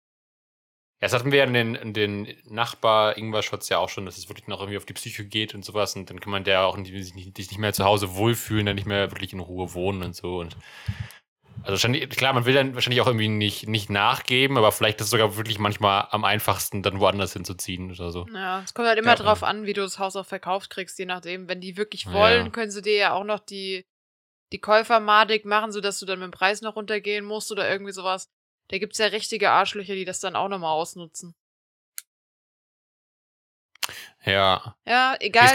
ja, 1.02 1.10
das 1.10 1.14
hatten 1.14 1.32
wir 1.32 1.40
ja 1.40 1.46
in 1.46 1.54
den, 1.54 1.76
in 1.76 1.94
den 1.94 2.38
Nachbar-Ingwer-Shots 2.46 3.68
ja 3.68 3.80
auch 3.80 3.90
schon, 3.90 4.06
dass 4.06 4.18
es 4.18 4.30
wirklich 4.30 4.48
noch 4.48 4.62
irgendwie 4.62 4.78
auf 4.78 4.86
die 4.86 4.94
Psyche 4.94 5.26
geht 5.26 5.54
und 5.54 5.66
sowas. 5.66 5.96
Und 5.96 6.10
dann 6.10 6.22
kann 6.22 6.32
man 6.32 6.46
der 6.46 6.62
auch 6.62 6.78
nicht, 6.78 6.92
sich 6.92 7.16
nicht, 7.16 7.38
nicht 7.38 7.58
mehr 7.58 7.74
zu 7.74 7.84
Hause 7.84 8.16
wohlfühlen, 8.16 8.66
dann 8.66 8.76
nicht 8.76 8.88
mehr 8.88 9.12
wirklich 9.12 9.34
in 9.34 9.40
Ruhe 9.42 9.74
wohnen 9.74 10.04
und 10.04 10.16
so. 10.16 10.38
Und 10.40 10.56
Also 11.66 11.88
klar, 11.88 12.34
man 12.34 12.46
will 12.46 12.54
dann 12.54 12.76
wahrscheinlich 12.76 13.02
auch 13.02 13.08
irgendwie 13.08 13.28
nicht, 13.28 13.68
nicht 13.68 13.90
nachgeben, 13.90 14.58
aber 14.58 14.72
vielleicht 14.72 15.00
ist 15.00 15.06
es 15.06 15.12
sogar 15.12 15.36
wirklich 15.36 15.58
manchmal 15.58 16.08
am 16.12 16.24
einfachsten, 16.24 16.84
dann 16.84 17.00
woanders 17.00 17.34
hinzuziehen 17.34 17.92
oder 17.92 18.12
so. 18.12 18.28
Ja, 18.34 18.62
es 18.62 18.74
kommt 18.74 18.88
halt 18.88 19.00
immer 19.00 19.10
ja, 19.10 19.16
drauf 19.16 19.44
an, 19.44 19.66
wie 19.66 19.74
du 19.74 19.82
das 19.82 19.98
Haus 19.98 20.16
auch 20.16 20.26
verkauft 20.26 20.70
kriegst, 20.70 21.00
je 21.00 21.06
nachdem. 21.06 21.50
Wenn 21.50 21.62
die 21.62 21.76
wirklich 21.76 22.12
wollen, 22.12 22.46
ja. 22.46 22.52
können 22.52 22.70
sie 22.70 22.84
dir 22.84 22.96
ja 22.96 23.14
auch 23.14 23.24
noch 23.24 23.40
die, 23.40 23.86
die 24.52 24.60
Käufermadik 24.60 25.46
machen, 25.46 25.72
sodass 25.72 26.00
du 26.00 26.06
dann 26.06 26.20
mit 26.20 26.28
dem 26.28 26.32
Preis 26.32 26.62
noch 26.62 26.76
runtergehen 26.76 27.26
musst 27.26 27.52
oder 27.52 27.70
irgendwie 27.70 27.94
sowas. 27.94 28.30
Da 28.68 28.78
gibt 28.78 28.94
es 28.94 29.00
ja 29.00 29.08
richtige 29.08 29.50
Arschlöcher, 29.50 29.96
die 29.96 30.06
das 30.06 30.20
dann 30.20 30.36
auch 30.36 30.50
nochmal 30.50 30.72
ausnutzen. 30.72 31.36
Ja. 34.24 34.76
Ja, 34.86 35.16
egal. 35.20 35.46
Ich 35.46 35.54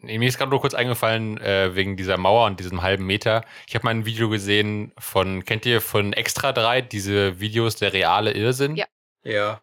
Sorry. 0.00 0.18
Mir 0.18 0.28
ist 0.28 0.38
gerade 0.38 0.50
nur 0.50 0.60
kurz 0.60 0.74
eingefallen, 0.74 1.38
äh, 1.38 1.74
wegen 1.74 1.96
dieser 1.96 2.16
Mauer 2.18 2.46
und 2.46 2.60
diesem 2.60 2.82
halben 2.82 3.06
Meter. 3.06 3.44
Ich 3.66 3.74
habe 3.74 3.84
mal 3.84 3.90
ein 3.90 4.06
Video 4.06 4.28
gesehen 4.28 4.92
von, 4.98 5.44
kennt 5.44 5.66
ihr 5.66 5.80
von 5.80 6.12
Extra 6.12 6.52
3, 6.52 6.82
diese 6.82 7.40
Videos, 7.40 7.76
der 7.76 7.92
reale 7.92 8.32
Irrsinn? 8.32 8.76
Ja. 8.76 8.86
Ja. 9.24 9.60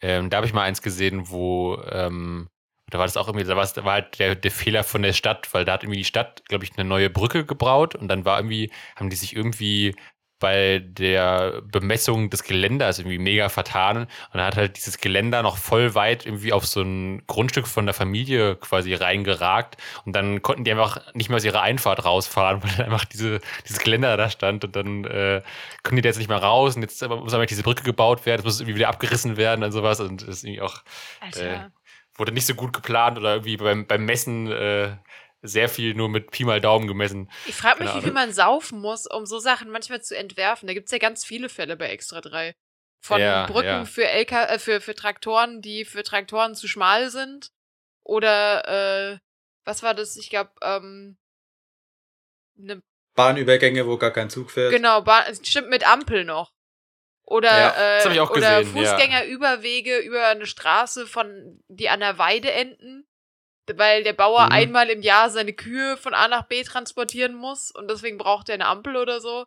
Ähm, 0.00 0.30
da 0.30 0.38
habe 0.38 0.46
ich 0.46 0.52
mal 0.52 0.62
eins 0.62 0.82
gesehen, 0.82 1.28
wo, 1.30 1.80
ähm, 1.90 2.48
da 2.90 2.98
war 2.98 3.06
das 3.06 3.16
auch 3.16 3.28
irgendwie, 3.28 3.44
da 3.46 3.56
war, 3.56 3.84
war 3.84 3.92
halt 3.92 4.18
der, 4.18 4.34
der 4.34 4.50
Fehler 4.50 4.84
von 4.84 5.02
der 5.02 5.12
Stadt, 5.12 5.52
weil 5.52 5.64
da 5.64 5.74
hat 5.74 5.82
irgendwie 5.84 5.98
die 5.98 6.04
Stadt, 6.04 6.42
glaube 6.48 6.64
ich, 6.64 6.76
eine 6.76 6.88
neue 6.88 7.10
Brücke 7.10 7.44
gebraut 7.44 7.94
und 7.94 8.08
dann 8.08 8.24
war 8.24 8.38
irgendwie, 8.38 8.70
haben 8.96 9.10
die 9.10 9.16
sich 9.16 9.34
irgendwie 9.36 9.94
bei 10.38 10.80
der 10.84 11.62
Bemessung 11.62 12.30
des 12.30 12.44
Geländers 12.44 12.98
irgendwie 12.98 13.18
mega 13.18 13.48
vertan. 13.48 14.06
Und 14.32 14.40
hat 14.40 14.56
halt 14.56 14.76
dieses 14.76 14.98
Geländer 14.98 15.42
noch 15.42 15.56
voll 15.56 15.94
weit 15.94 16.26
irgendwie 16.26 16.52
auf 16.52 16.66
so 16.66 16.82
ein 16.82 17.22
Grundstück 17.26 17.66
von 17.66 17.86
der 17.86 17.94
Familie 17.94 18.56
quasi 18.56 18.94
reingeragt. 18.94 19.76
Und 20.04 20.14
dann 20.14 20.42
konnten 20.42 20.64
die 20.64 20.70
einfach 20.70 21.14
nicht 21.14 21.28
mehr 21.28 21.36
aus 21.36 21.44
ihrer 21.44 21.62
Einfahrt 21.62 22.04
rausfahren, 22.04 22.62
weil 22.78 22.84
einfach 22.84 23.04
diese, 23.04 23.40
dieses 23.66 23.78
Geländer 23.78 24.16
da 24.16 24.30
stand. 24.30 24.64
Und 24.64 24.76
dann 24.76 25.04
äh, 25.04 25.42
können 25.82 25.96
die 25.96 26.02
da 26.02 26.08
jetzt 26.08 26.18
nicht 26.18 26.28
mehr 26.28 26.38
raus. 26.38 26.76
Und 26.76 26.82
jetzt 26.82 27.06
muss 27.06 27.34
aber 27.34 27.46
diese 27.46 27.62
Brücke 27.62 27.82
gebaut 27.82 28.26
werden, 28.26 28.40
es 28.40 28.44
muss 28.44 28.60
irgendwie 28.60 28.76
wieder 28.76 28.88
abgerissen 28.88 29.36
werden 29.36 29.64
und 29.64 29.72
sowas. 29.72 30.00
Und 30.00 30.22
das 30.22 30.28
ist 30.28 30.44
irgendwie 30.44 30.62
auch. 30.62 30.82
Äh, 31.34 31.58
wurde 32.18 32.32
nicht 32.32 32.46
so 32.46 32.54
gut 32.54 32.72
geplant 32.72 33.16
oder 33.16 33.34
irgendwie 33.34 33.56
beim, 33.56 33.86
beim 33.86 34.04
Messen 34.04 34.50
äh, 34.50 34.96
sehr 35.42 35.68
viel 35.68 35.94
nur 35.94 36.08
mit 36.08 36.30
Pi 36.30 36.44
mal 36.44 36.60
Daumen 36.60 36.86
gemessen. 36.86 37.30
Ich 37.46 37.54
frage 37.54 37.84
mich, 37.84 37.94
wie 37.94 38.02
viel 38.02 38.12
man 38.12 38.32
saufen 38.32 38.80
muss, 38.80 39.06
um 39.06 39.26
so 39.26 39.38
Sachen 39.38 39.70
manchmal 39.70 40.02
zu 40.02 40.16
entwerfen. 40.16 40.66
Da 40.66 40.74
gibt 40.74 40.86
es 40.86 40.92
ja 40.92 40.98
ganz 40.98 41.24
viele 41.24 41.48
Fälle 41.48 41.76
bei 41.76 41.88
Extra 41.88 42.20
3. 42.20 42.54
Von 43.00 43.20
ja, 43.20 43.46
Brücken 43.46 43.66
ja. 43.66 43.84
Für, 43.84 44.04
LK, 44.04 44.32
äh, 44.32 44.58
für, 44.58 44.80
für 44.80 44.94
Traktoren, 44.94 45.62
die 45.62 45.84
für 45.84 46.02
Traktoren 46.02 46.56
zu 46.56 46.66
schmal 46.66 47.10
sind. 47.10 47.52
Oder, 48.02 49.12
äh, 49.14 49.18
was 49.64 49.82
war 49.82 49.94
das? 49.94 50.16
Ich 50.16 50.30
glaube, 50.30 50.50
ähm, 50.62 51.16
ne 52.56 52.82
Bahnübergänge, 53.14 53.86
wo 53.86 53.96
gar 53.98 54.12
kein 54.12 54.30
Zug 54.30 54.50
fährt. 54.50 54.72
Genau, 54.72 55.02
Bahn, 55.02 55.24
stimmt 55.44 55.70
mit 55.70 55.88
Ampel 55.88 56.24
noch. 56.24 56.52
Oder, 57.24 57.50
ja, 57.50 57.98
äh, 57.98 58.20
oder 58.24 58.62
gesehen, 58.62 58.66
Fußgängerüberwege 58.66 59.98
über 59.98 60.28
eine 60.28 60.46
Straße, 60.46 61.06
von 61.06 61.62
die 61.68 61.88
an 61.88 62.00
der 62.00 62.16
Weide 62.18 62.50
enden 62.50 63.06
weil 63.76 64.04
der 64.04 64.12
Bauer 64.12 64.46
mhm. 64.46 64.52
einmal 64.52 64.88
im 64.88 65.02
Jahr 65.02 65.30
seine 65.30 65.52
Kühe 65.52 65.96
von 65.96 66.14
A 66.14 66.28
nach 66.28 66.46
B 66.46 66.62
transportieren 66.62 67.34
muss 67.34 67.70
und 67.70 67.90
deswegen 67.90 68.18
braucht 68.18 68.48
er 68.48 68.54
eine 68.54 68.66
Ampel 68.66 68.96
oder 68.96 69.20
so. 69.20 69.44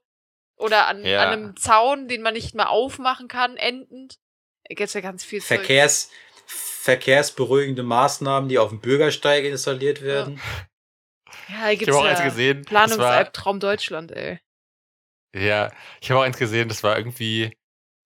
Oder 0.57 0.87
an, 0.87 1.03
ja. 1.03 1.23
an 1.23 1.27
einem 1.29 1.57
Zaun, 1.57 2.07
den 2.07 2.21
man 2.21 2.35
nicht 2.35 2.53
mehr 2.53 2.69
aufmachen 2.69 3.27
kann, 3.27 3.57
endend. 3.57 4.19
Da 4.69 4.75
gibt 4.75 4.93
ja 4.93 5.01
ganz 5.01 5.23
viel 5.23 5.41
Verkehrs, 5.41 6.09
Zeug. 6.09 6.17
Verkehrsberuhigende 6.45 7.83
Maßnahmen, 7.83 8.47
die 8.47 8.59
auf 8.59 8.69
dem 8.69 8.79
Bürgersteig 8.79 9.43
installiert 9.43 10.01
werden. 10.01 10.39
Ja, 11.47 11.69
ja 11.69 11.69
gibt's 11.69 11.83
ich 11.83 11.89
habe 11.89 11.99
auch 11.99 12.05
ja 12.05 12.11
eins 12.11 12.23
gesehen. 12.23 12.63
Planungsalbtraum 12.65 13.59
Deutschland, 13.59 14.11
ey. 14.11 14.39
Ja, 15.35 15.71
ich 16.01 16.09
habe 16.09 16.19
auch 16.19 16.23
eins 16.23 16.37
gesehen, 16.37 16.67
das 16.67 16.83
war 16.83 16.97
irgendwie, 16.97 17.57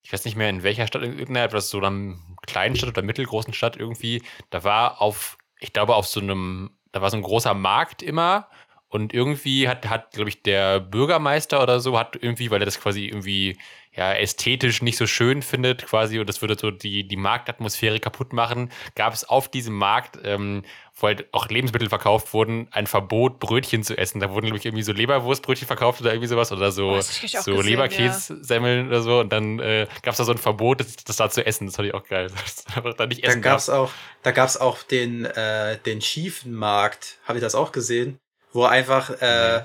ich 0.02 0.12
weiß 0.12 0.24
nicht 0.24 0.36
mehr 0.36 0.48
in 0.48 0.62
welcher 0.62 0.86
Stadt, 0.86 1.02
in 1.02 1.18
irgendeiner 1.18 1.44
etwas 1.44 1.68
so 1.70 1.78
einer 1.78 2.16
kleinen 2.46 2.76
Stadt 2.76 2.90
oder 2.90 3.02
mittelgroßen 3.02 3.52
Stadt 3.52 3.76
irgendwie, 3.76 4.22
da 4.50 4.62
war 4.64 5.02
auf 5.02 5.35
ich 5.60 5.72
glaube, 5.72 5.94
auf 5.94 6.06
so 6.06 6.20
einem, 6.20 6.70
da 6.92 7.02
war 7.02 7.10
so 7.10 7.16
ein 7.16 7.22
großer 7.22 7.54
Markt 7.54 8.02
immer 8.02 8.48
und 8.88 9.12
irgendwie 9.12 9.68
hat, 9.68 9.88
hat 9.88 10.12
glaube 10.12 10.28
ich, 10.30 10.42
der 10.42 10.80
Bürgermeister 10.80 11.62
oder 11.62 11.80
so, 11.80 11.98
hat 11.98 12.16
irgendwie, 12.20 12.50
weil 12.50 12.62
er 12.62 12.66
das 12.66 12.80
quasi 12.80 13.06
irgendwie 13.06 13.58
ja, 13.92 14.12
ästhetisch 14.12 14.82
nicht 14.82 14.96
so 14.96 15.06
schön 15.06 15.42
findet, 15.42 15.86
quasi, 15.86 16.18
und 16.18 16.28
das 16.28 16.40
würde 16.42 16.56
so 16.58 16.70
die, 16.70 17.08
die 17.08 17.16
Marktatmosphäre 17.16 17.98
kaputt 17.98 18.32
machen, 18.32 18.70
gab 18.94 19.12
es 19.12 19.24
auf 19.24 19.48
diesem 19.48 19.74
Markt, 19.74 20.18
ähm, 20.22 20.62
wo 20.98 21.08
halt 21.08 21.26
auch 21.32 21.48
Lebensmittel 21.48 21.90
verkauft 21.90 22.32
wurden, 22.32 22.68
ein 22.70 22.86
Verbot, 22.86 23.38
Brötchen 23.38 23.82
zu 23.82 23.98
essen. 23.98 24.18
Da 24.18 24.30
wurden, 24.30 24.46
glaube 24.46 24.58
ich, 24.58 24.64
irgendwie 24.64 24.82
so 24.82 24.92
Leberwurstbrötchen 24.92 25.66
verkauft 25.66 26.00
oder 26.00 26.12
irgendwie 26.12 26.28
sowas 26.28 26.50
oder 26.52 26.72
so, 26.72 26.92
oh, 26.92 27.00
so 27.00 27.60
Leberkässemmeln 27.60 28.84
ja. 28.84 28.88
oder 28.88 29.02
so. 29.02 29.20
Und 29.20 29.30
dann 29.30 29.58
äh, 29.58 29.86
gab 30.02 30.12
es 30.12 30.18
da 30.18 30.24
so 30.24 30.32
ein 30.32 30.38
Verbot, 30.38 30.80
das, 30.80 30.96
das, 30.96 31.16
da 31.16 31.28
zu 31.28 31.44
essen. 31.44 31.66
Das 31.66 31.76
fand 31.76 31.88
ich 31.88 31.94
auch 31.94 32.06
geil. 32.06 32.30
Da 32.96 33.06
nicht 33.06 33.24
essen 33.24 33.42
da 33.42 33.50
gab's 33.50 33.68
auch, 33.68 33.90
Da 34.22 34.30
gab 34.30 34.48
es 34.48 34.56
auch 34.56 34.82
den, 34.82 35.26
äh, 35.26 35.78
den 35.78 36.00
schiefen 36.00 36.54
Markt, 36.54 37.18
habe 37.24 37.38
ich 37.38 37.42
das 37.42 37.54
auch 37.54 37.72
gesehen, 37.72 38.18
wo 38.52 38.64
einfach 38.64 39.10
äh, 39.20 39.64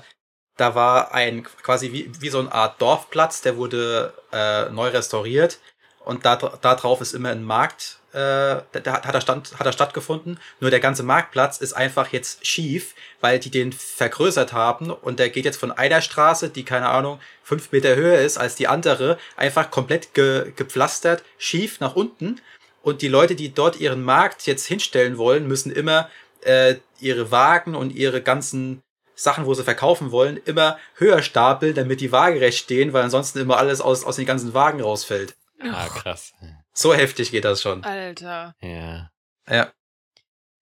da 0.56 0.74
war 0.74 1.14
ein 1.14 1.44
quasi 1.44 1.92
wie, 1.92 2.10
wie 2.20 2.28
so 2.28 2.40
eine 2.40 2.52
Art 2.52 2.80
Dorfplatz, 2.82 3.40
der 3.40 3.56
wurde 3.56 4.12
äh, 4.32 4.68
neu 4.70 4.88
restauriert 4.88 5.60
und 6.04 6.24
da, 6.24 6.36
da 6.36 6.74
drauf 6.74 7.00
ist 7.00 7.14
immer 7.14 7.30
ein 7.30 7.44
Markt, 7.44 7.98
äh, 8.12 8.60
da, 8.72 8.80
da 8.82 9.02
hat, 9.02 9.14
er 9.14 9.20
stand, 9.20 9.58
hat 9.58 9.66
er 9.66 9.72
stattgefunden. 9.72 10.38
Nur 10.60 10.70
der 10.70 10.80
ganze 10.80 11.02
Marktplatz 11.02 11.58
ist 11.58 11.72
einfach 11.72 12.12
jetzt 12.12 12.46
schief, 12.46 12.94
weil 13.20 13.38
die 13.38 13.50
den 13.50 13.72
vergrößert 13.72 14.52
haben 14.52 14.90
und 14.90 15.18
der 15.18 15.30
geht 15.30 15.44
jetzt 15.44 15.58
von 15.58 15.72
einer 15.72 16.02
Straße, 16.02 16.50
die 16.50 16.64
keine 16.64 16.88
Ahnung 16.88 17.20
fünf 17.42 17.72
Meter 17.72 17.96
höher 17.96 18.18
ist 18.18 18.36
als 18.36 18.54
die 18.54 18.68
andere, 18.68 19.18
einfach 19.36 19.70
komplett 19.70 20.12
ge, 20.14 20.52
gepflastert, 20.54 21.24
schief 21.38 21.80
nach 21.80 21.96
unten. 21.96 22.40
Und 22.82 23.00
die 23.00 23.08
Leute, 23.08 23.34
die 23.34 23.54
dort 23.54 23.80
ihren 23.80 24.02
Markt 24.02 24.46
jetzt 24.46 24.66
hinstellen 24.66 25.16
wollen, 25.16 25.46
müssen 25.46 25.70
immer 25.70 26.10
äh, 26.42 26.76
ihre 27.00 27.30
Wagen 27.30 27.74
und 27.74 27.94
ihre 27.94 28.20
ganzen 28.20 28.82
Sachen, 29.14 29.46
wo 29.46 29.54
sie 29.54 29.64
verkaufen 29.64 30.10
wollen, 30.10 30.38
immer 30.44 30.78
höher 30.96 31.22
stapeln, 31.22 31.74
damit 31.74 32.00
die 32.00 32.12
waagerecht 32.12 32.58
stehen, 32.58 32.92
weil 32.92 33.04
ansonsten 33.04 33.38
immer 33.38 33.56
alles 33.56 33.80
aus, 33.80 34.04
aus 34.04 34.16
den 34.16 34.26
ganzen 34.26 34.52
Wagen 34.52 34.80
rausfällt. 34.80 35.34
Ah, 35.64 35.88
krass. 35.88 36.32
So 36.72 36.94
heftig 36.94 37.30
geht 37.30 37.44
das 37.44 37.62
schon. 37.62 37.84
Alter. 37.84 38.54
Ja. 38.60 39.10
Ja. 39.48 39.72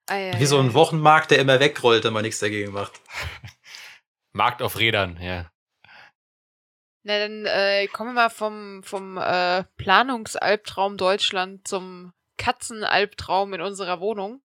Ei, 0.07 0.33
Wie 0.39 0.47
so 0.47 0.59
ein 0.59 0.75
Wochenmarkt, 0.75 1.31
der 1.31 1.39
immer 1.39 1.61
wegrollt, 1.61 2.05
wenn 2.05 2.13
man 2.13 2.23
nichts 2.23 2.41
dagegen 2.41 2.73
macht. 2.73 3.01
Markt 4.33 4.63
auf 4.63 4.79
Rädern, 4.79 5.21
ja. 5.21 5.51
Na, 7.03 7.19
dann 7.19 7.47
äh, 7.47 7.87
kommen 7.87 8.11
wir 8.11 8.23
mal 8.23 8.31
vom, 8.31 8.83
vom 8.83 9.17
äh, 9.17 9.65
Planungsalbtraum 9.77 10.97
Deutschland 10.97 11.67
zum 11.67 12.13
Katzenalbtraum 12.37 13.55
in 13.55 13.61
unserer 13.61 14.01
Wohnung. 14.01 14.43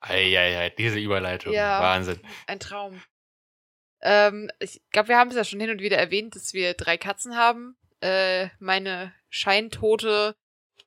Eieiei, 0.00 0.70
diese 0.70 0.98
Überleitung. 0.98 1.52
Ja, 1.52 1.80
Wahnsinn. 1.80 2.20
Ein 2.46 2.60
Traum. 2.60 3.02
Ähm, 4.02 4.50
ich 4.60 4.80
glaube, 4.90 5.08
wir 5.08 5.18
haben 5.18 5.30
es 5.30 5.36
ja 5.36 5.44
schon 5.44 5.60
hin 5.60 5.70
und 5.70 5.80
wieder 5.80 5.98
erwähnt, 5.98 6.36
dass 6.36 6.54
wir 6.54 6.74
drei 6.74 6.96
Katzen 6.96 7.36
haben. 7.36 7.76
Äh, 8.00 8.48
meine 8.58 9.12
scheintote 9.28 10.34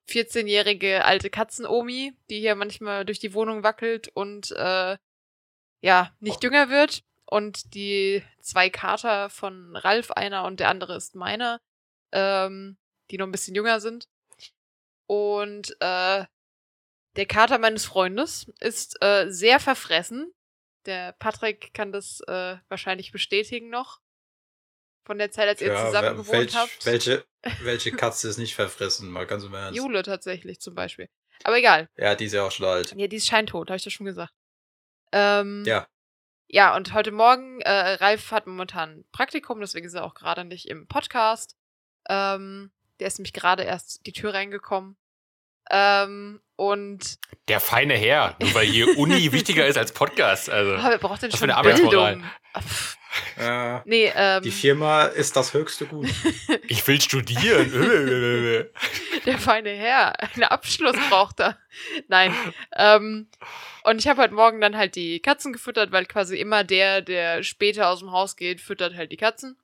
14-jährige 0.10 1.06
alte 1.06 1.30
Katzenomi, 1.30 2.14
die 2.30 2.40
hier 2.40 2.56
manchmal 2.56 3.06
durch 3.06 3.20
die 3.20 3.34
Wohnung 3.34 3.64
wackelt 3.64 4.10
und 4.10 4.52
äh, 4.52 4.98
ja, 5.82 6.16
nicht 6.20 6.44
jünger 6.44 6.70
wird. 6.70 7.04
Und 7.26 7.74
die 7.74 8.24
zwei 8.40 8.70
Kater 8.70 9.30
von 9.30 9.76
Ralf, 9.76 10.12
einer 10.12 10.44
und 10.46 10.60
der 10.60 10.70
andere 10.70 10.96
ist 10.96 11.16
meiner, 11.16 11.62
ähm, 12.12 12.78
die 13.10 13.18
noch 13.18 13.26
ein 13.26 13.32
bisschen 13.32 13.56
jünger 13.56 13.80
sind. 13.80 14.08
Und 15.08 15.72
äh, 15.80 16.26
der 17.16 17.26
Kater 17.28 17.58
meines 17.58 17.86
Freundes 17.86 18.52
ist 18.60 19.02
äh, 19.04 19.30
sehr 19.30 19.60
verfressen. 19.60 20.34
Der 20.86 21.14
Patrick 21.14 21.74
kann 21.74 21.92
das 21.92 22.22
äh, 22.22 22.58
wahrscheinlich 22.68 23.12
bestätigen 23.12 23.70
noch. 23.70 24.00
Von 25.06 25.18
der 25.18 25.32
Zeit, 25.32 25.50
als 25.50 25.62
ihr 25.62 25.74
ja, 25.74 25.86
zusammen 25.86 26.18
gewohnt 26.18 26.32
welch, 26.32 26.56
habt. 26.56 26.86
Welche, 26.86 27.26
welche 27.62 27.92
Katze 27.92 28.30
ist 28.30 28.38
nicht 28.38 28.56
verfressen? 28.56 29.10
Mal 29.10 29.26
ganz 29.26 29.44
im 29.44 29.54
Ernst. 29.54 29.78
Jule 29.78 30.04
tatsächlich 30.04 30.60
zum 30.62 30.76
Beispiel. 30.76 31.10
Aber 31.44 31.58
egal. 31.58 31.90
Ja, 31.98 32.16
die 32.16 32.26
ist 32.26 32.34
ja 32.34 32.44
auch 32.44 32.52
schon 32.52 32.66
alt. 32.66 32.94
Ja, 32.96 33.08
die 33.08 33.18
ist 33.18 33.28
scheintot, 33.28 33.70
habe 33.70 33.78
ich 33.78 33.84
das 33.84 33.92
schon 33.92 34.06
gesagt. 34.06 34.34
Ähm, 35.12 35.64
ja. 35.66 35.88
Ja, 36.48 36.76
und 36.76 36.94
heute 36.94 37.12
Morgen, 37.12 37.62
äh, 37.62 37.72
Ralf 37.72 38.32
hat 38.32 38.48
momentan 38.48 39.04
Praktikum, 39.12 39.60
deswegen 39.60 39.88
ist 39.88 39.96
er 39.96 40.04
auch 40.04 40.14
gerade 40.14 40.46
nicht 40.46 40.68
im 40.70 40.88
Podcast. 40.88 41.58
Ähm, 42.08 42.72
der 43.00 43.08
ist 43.08 43.18
nämlich 43.18 43.34
gerade 43.34 43.64
erst 43.64 44.06
die 44.06 44.14
Tür 44.14 44.34
reingekommen. 44.34 44.96
Ähm, 45.70 46.42
und 46.56 47.18
der 47.48 47.60
feine 47.60 47.96
Herr, 47.96 48.36
nur 48.40 48.54
weil 48.54 48.68
hier 48.68 48.98
Uni 48.98 49.32
wichtiger 49.32 49.66
ist 49.66 49.78
als 49.78 49.94
Podcast. 49.94 50.50
Also, 50.50 50.76
aber 50.76 50.90
wer 50.92 50.98
braucht 50.98 51.24
denn 51.24 51.32
schon 51.32 51.50
eine 51.50 51.74
Bildung? 51.74 52.24
Äh, 53.38 53.80
nee, 53.86 54.12
ähm, 54.16 54.42
die 54.42 54.52
Firma 54.52 55.04
ist 55.06 55.36
das 55.36 55.54
höchste 55.54 55.86
Gut. 55.86 56.10
ich 56.68 56.88
will 56.88 57.00
studieren. 57.00 57.72
der 59.26 59.38
feine 59.38 59.70
Herr, 59.70 60.20
einen 60.20 60.44
Abschluss 60.44 60.96
braucht 61.10 61.40
er. 61.40 61.58
Nein. 62.08 62.34
Ähm, 62.76 63.28
und 63.84 64.00
ich 64.00 64.08
habe 64.08 64.22
heute 64.22 64.34
Morgen 64.34 64.62
dann 64.62 64.78
halt 64.78 64.96
die 64.96 65.20
Katzen 65.20 65.54
gefüttert, 65.54 65.92
weil 65.92 66.06
quasi 66.06 66.38
immer 66.38 66.64
der, 66.64 67.02
der 67.02 67.44
später 67.44 67.90
aus 67.90 68.00
dem 68.00 68.12
Haus 68.12 68.36
geht, 68.36 68.62
füttert 68.62 68.96
halt 68.96 69.12
die 69.12 69.18
Katzen 69.18 69.58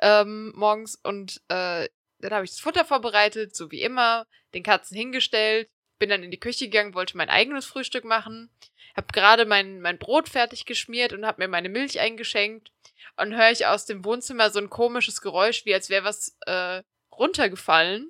ähm, 0.00 0.52
morgens. 0.56 0.96
Und 0.96 1.40
äh, 1.48 1.88
dann 2.18 2.32
habe 2.32 2.44
ich 2.44 2.50
das 2.50 2.60
Futter 2.60 2.84
vorbereitet, 2.84 3.56
so 3.56 3.70
wie 3.70 3.82
immer, 3.82 4.26
den 4.54 4.62
Katzen 4.62 4.96
hingestellt, 4.96 5.68
bin 5.98 6.10
dann 6.10 6.22
in 6.22 6.30
die 6.30 6.40
Küche 6.40 6.66
gegangen, 6.66 6.94
wollte 6.94 7.16
mein 7.16 7.30
eigenes 7.30 7.66
Frühstück 7.66 8.04
machen, 8.04 8.50
habe 8.96 9.08
gerade 9.12 9.46
mein, 9.46 9.80
mein 9.80 9.98
Brot 9.98 10.28
fertig 10.28 10.66
geschmiert 10.66 11.12
und 11.12 11.26
habe 11.26 11.42
mir 11.42 11.48
meine 11.48 11.68
Milch 11.68 12.00
eingeschenkt 12.00 12.72
und 13.16 13.34
höre 13.34 13.50
ich 13.50 13.66
aus 13.66 13.86
dem 13.86 14.04
Wohnzimmer 14.04 14.50
so 14.50 14.58
ein 14.58 14.70
komisches 14.70 15.20
Geräusch, 15.20 15.64
wie 15.64 15.74
als 15.74 15.88
wäre 15.88 16.04
was 16.04 16.36
äh, 16.46 16.82
runtergefallen 17.12 18.08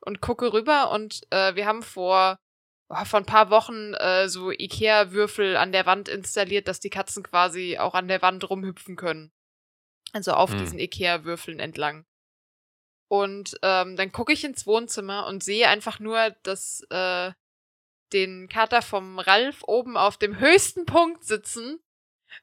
und 0.00 0.20
gucke 0.20 0.52
rüber 0.52 0.90
und 0.90 1.20
äh, 1.30 1.54
wir 1.54 1.66
haben 1.66 1.82
vor, 1.82 2.38
oh, 2.88 3.04
vor 3.04 3.20
ein 3.20 3.26
paar 3.26 3.50
Wochen 3.50 3.94
äh, 3.94 4.28
so 4.28 4.50
Ikea-Würfel 4.50 5.56
an 5.56 5.72
der 5.72 5.86
Wand 5.86 6.08
installiert, 6.08 6.68
dass 6.68 6.80
die 6.80 6.90
Katzen 6.90 7.22
quasi 7.22 7.78
auch 7.78 7.94
an 7.94 8.08
der 8.08 8.22
Wand 8.22 8.48
rumhüpfen 8.48 8.96
können. 8.96 9.32
Also 10.12 10.32
auf 10.32 10.50
hm. 10.50 10.58
diesen 10.58 10.78
Ikea-Würfeln 10.78 11.60
entlang. 11.60 12.06
Und 13.08 13.56
ähm, 13.62 13.96
dann 13.96 14.10
gucke 14.10 14.32
ich 14.32 14.44
ins 14.44 14.66
Wohnzimmer 14.66 15.26
und 15.26 15.44
sehe 15.44 15.68
einfach 15.68 16.00
nur, 16.00 16.30
dass 16.42 16.84
äh, 16.90 17.32
den 18.12 18.48
Kater 18.48 18.82
vom 18.82 19.18
Ralf 19.18 19.62
oben 19.66 19.96
auf 19.96 20.16
dem 20.16 20.38
höchsten 20.38 20.86
Punkt 20.86 21.24
sitzen, 21.24 21.80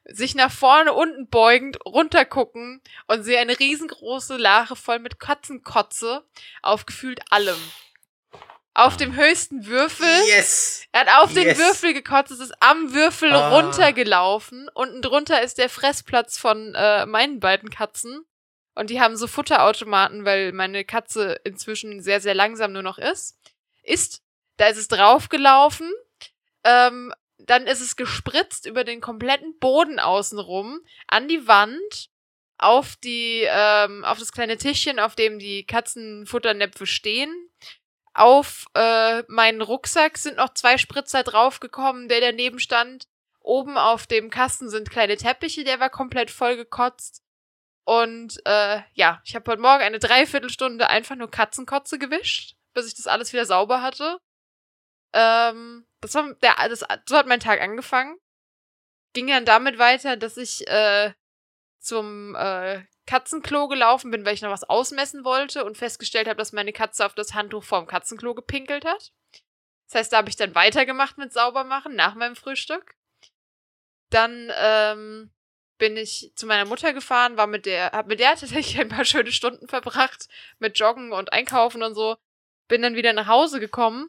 sich 0.04 0.34
nach 0.34 0.50
vorne 0.50 0.92
unten 0.92 1.28
beugend 1.28 1.78
runtergucken 1.84 2.82
und 3.06 3.22
sehe 3.22 3.38
eine 3.38 3.58
riesengroße 3.58 4.36
Lache 4.36 4.76
voll 4.76 4.98
mit 4.98 5.18
Katzenkotze 5.18 6.24
auf 6.62 6.86
gefühlt 6.86 7.20
allem. 7.30 7.58
Auf 8.76 8.96
dem 8.96 9.14
höchsten 9.14 9.66
Würfel. 9.66 10.08
Yes! 10.26 10.84
Er 10.90 11.02
hat 11.02 11.22
auf 11.22 11.32
yes. 11.32 11.44
den 11.44 11.58
Würfel 11.58 11.94
gekotzt, 11.94 12.32
es 12.32 12.40
ist 12.40 12.54
am 12.58 12.92
Würfel 12.92 13.32
ah. 13.32 13.56
runtergelaufen. 13.56 14.68
Unten 14.74 15.00
drunter 15.00 15.42
ist 15.42 15.58
der 15.58 15.68
Fressplatz 15.68 16.38
von 16.38 16.74
äh, 16.74 17.06
meinen 17.06 17.38
beiden 17.38 17.70
Katzen. 17.70 18.26
Und 18.74 18.90
die 18.90 19.00
haben 19.00 19.16
so 19.16 19.28
Futterautomaten, 19.28 20.24
weil 20.24 20.50
meine 20.50 20.84
Katze 20.84 21.40
inzwischen 21.44 22.02
sehr, 22.02 22.20
sehr 22.20 22.34
langsam 22.34 22.72
nur 22.72 22.82
noch 22.82 22.98
ist. 22.98 23.38
Ist, 23.84 24.23
da 24.56 24.68
ist 24.68 24.78
es 24.78 24.88
draufgelaufen. 24.88 25.92
Ähm, 26.64 27.12
dann 27.38 27.66
ist 27.66 27.80
es 27.80 27.96
gespritzt 27.96 28.66
über 28.66 28.84
den 28.84 29.00
kompletten 29.00 29.58
Boden 29.58 29.98
außenrum, 29.98 30.80
an 31.08 31.28
die 31.28 31.46
Wand, 31.46 32.08
auf 32.56 32.96
die, 32.96 33.46
ähm, 33.46 34.04
auf 34.04 34.18
das 34.18 34.32
kleine 34.32 34.56
Tischchen, 34.56 34.98
auf 34.98 35.14
dem 35.14 35.38
die 35.38 35.66
Katzenfutternäpfe 35.66 36.86
stehen. 36.86 37.32
Auf 38.14 38.66
äh, 38.74 39.24
meinen 39.26 39.60
Rucksack 39.60 40.18
sind 40.18 40.36
noch 40.36 40.54
zwei 40.54 40.78
Spritzer 40.78 41.24
draufgekommen, 41.24 42.08
der 42.08 42.20
daneben 42.20 42.60
stand. 42.60 43.08
Oben 43.40 43.76
auf 43.76 44.06
dem 44.06 44.30
Kasten 44.30 44.70
sind 44.70 44.90
kleine 44.90 45.16
Teppiche, 45.16 45.64
der 45.64 45.80
war 45.80 45.90
komplett 45.90 46.30
voll 46.30 46.56
gekotzt. 46.56 47.22
Und 47.84 48.40
äh, 48.46 48.80
ja, 48.94 49.20
ich 49.24 49.34
habe 49.34 49.50
heute 49.50 49.60
Morgen 49.60 49.82
eine 49.82 49.98
Dreiviertelstunde 49.98 50.88
einfach 50.88 51.16
nur 51.16 51.30
Katzenkotze 51.30 51.98
gewischt, 51.98 52.56
bis 52.72 52.86
ich 52.86 52.94
das 52.94 53.06
alles 53.06 53.32
wieder 53.32 53.44
sauber 53.44 53.82
hatte. 53.82 54.18
Ähm, 55.14 55.86
das 56.00 56.14
war 56.14 56.34
der, 56.34 56.68
das, 56.68 56.84
so 57.06 57.16
hat 57.16 57.26
mein 57.26 57.40
Tag 57.40 57.60
angefangen. 57.60 58.18
Ging 59.14 59.28
dann 59.28 59.44
damit 59.44 59.78
weiter, 59.78 60.16
dass 60.16 60.36
ich 60.36 60.66
äh, 60.66 61.12
zum 61.78 62.34
äh, 62.34 62.82
Katzenklo 63.06 63.68
gelaufen 63.68 64.10
bin, 64.10 64.24
weil 64.24 64.34
ich 64.34 64.42
noch 64.42 64.50
was 64.50 64.64
ausmessen 64.64 65.24
wollte 65.24 65.64
und 65.64 65.78
festgestellt 65.78 66.26
habe, 66.26 66.38
dass 66.38 66.52
meine 66.52 66.72
Katze 66.72 67.06
auf 67.06 67.14
das 67.14 67.34
Handtuch 67.34 67.62
vorm 67.62 67.86
Katzenklo 67.86 68.34
gepinkelt 68.34 68.84
hat. 68.84 69.12
Das 69.86 69.94
heißt, 70.00 70.12
da 70.12 70.16
habe 70.16 70.28
ich 70.28 70.36
dann 70.36 70.54
weitergemacht 70.54 71.16
mit 71.16 71.32
Saubermachen 71.32 71.94
nach 71.94 72.14
meinem 72.14 72.34
Frühstück. 72.34 72.96
Dann 74.10 74.50
ähm, 74.56 75.30
bin 75.78 75.96
ich 75.96 76.32
zu 76.34 76.46
meiner 76.46 76.64
Mutter 76.64 76.92
gefahren, 76.92 77.36
war 77.36 77.46
mit 77.46 77.66
der, 77.66 77.92
hab 77.92 78.06
mit 78.08 78.18
der 78.18 78.30
tatsächlich 78.30 78.78
ein 78.80 78.88
paar 78.88 79.04
schöne 79.04 79.30
Stunden 79.30 79.68
verbracht, 79.68 80.28
mit 80.58 80.78
Joggen 80.78 81.12
und 81.12 81.32
Einkaufen 81.32 81.82
und 81.82 81.94
so. 81.94 82.16
Bin 82.66 82.82
dann 82.82 82.96
wieder 82.96 83.12
nach 83.12 83.26
Hause 83.26 83.60
gekommen, 83.60 84.08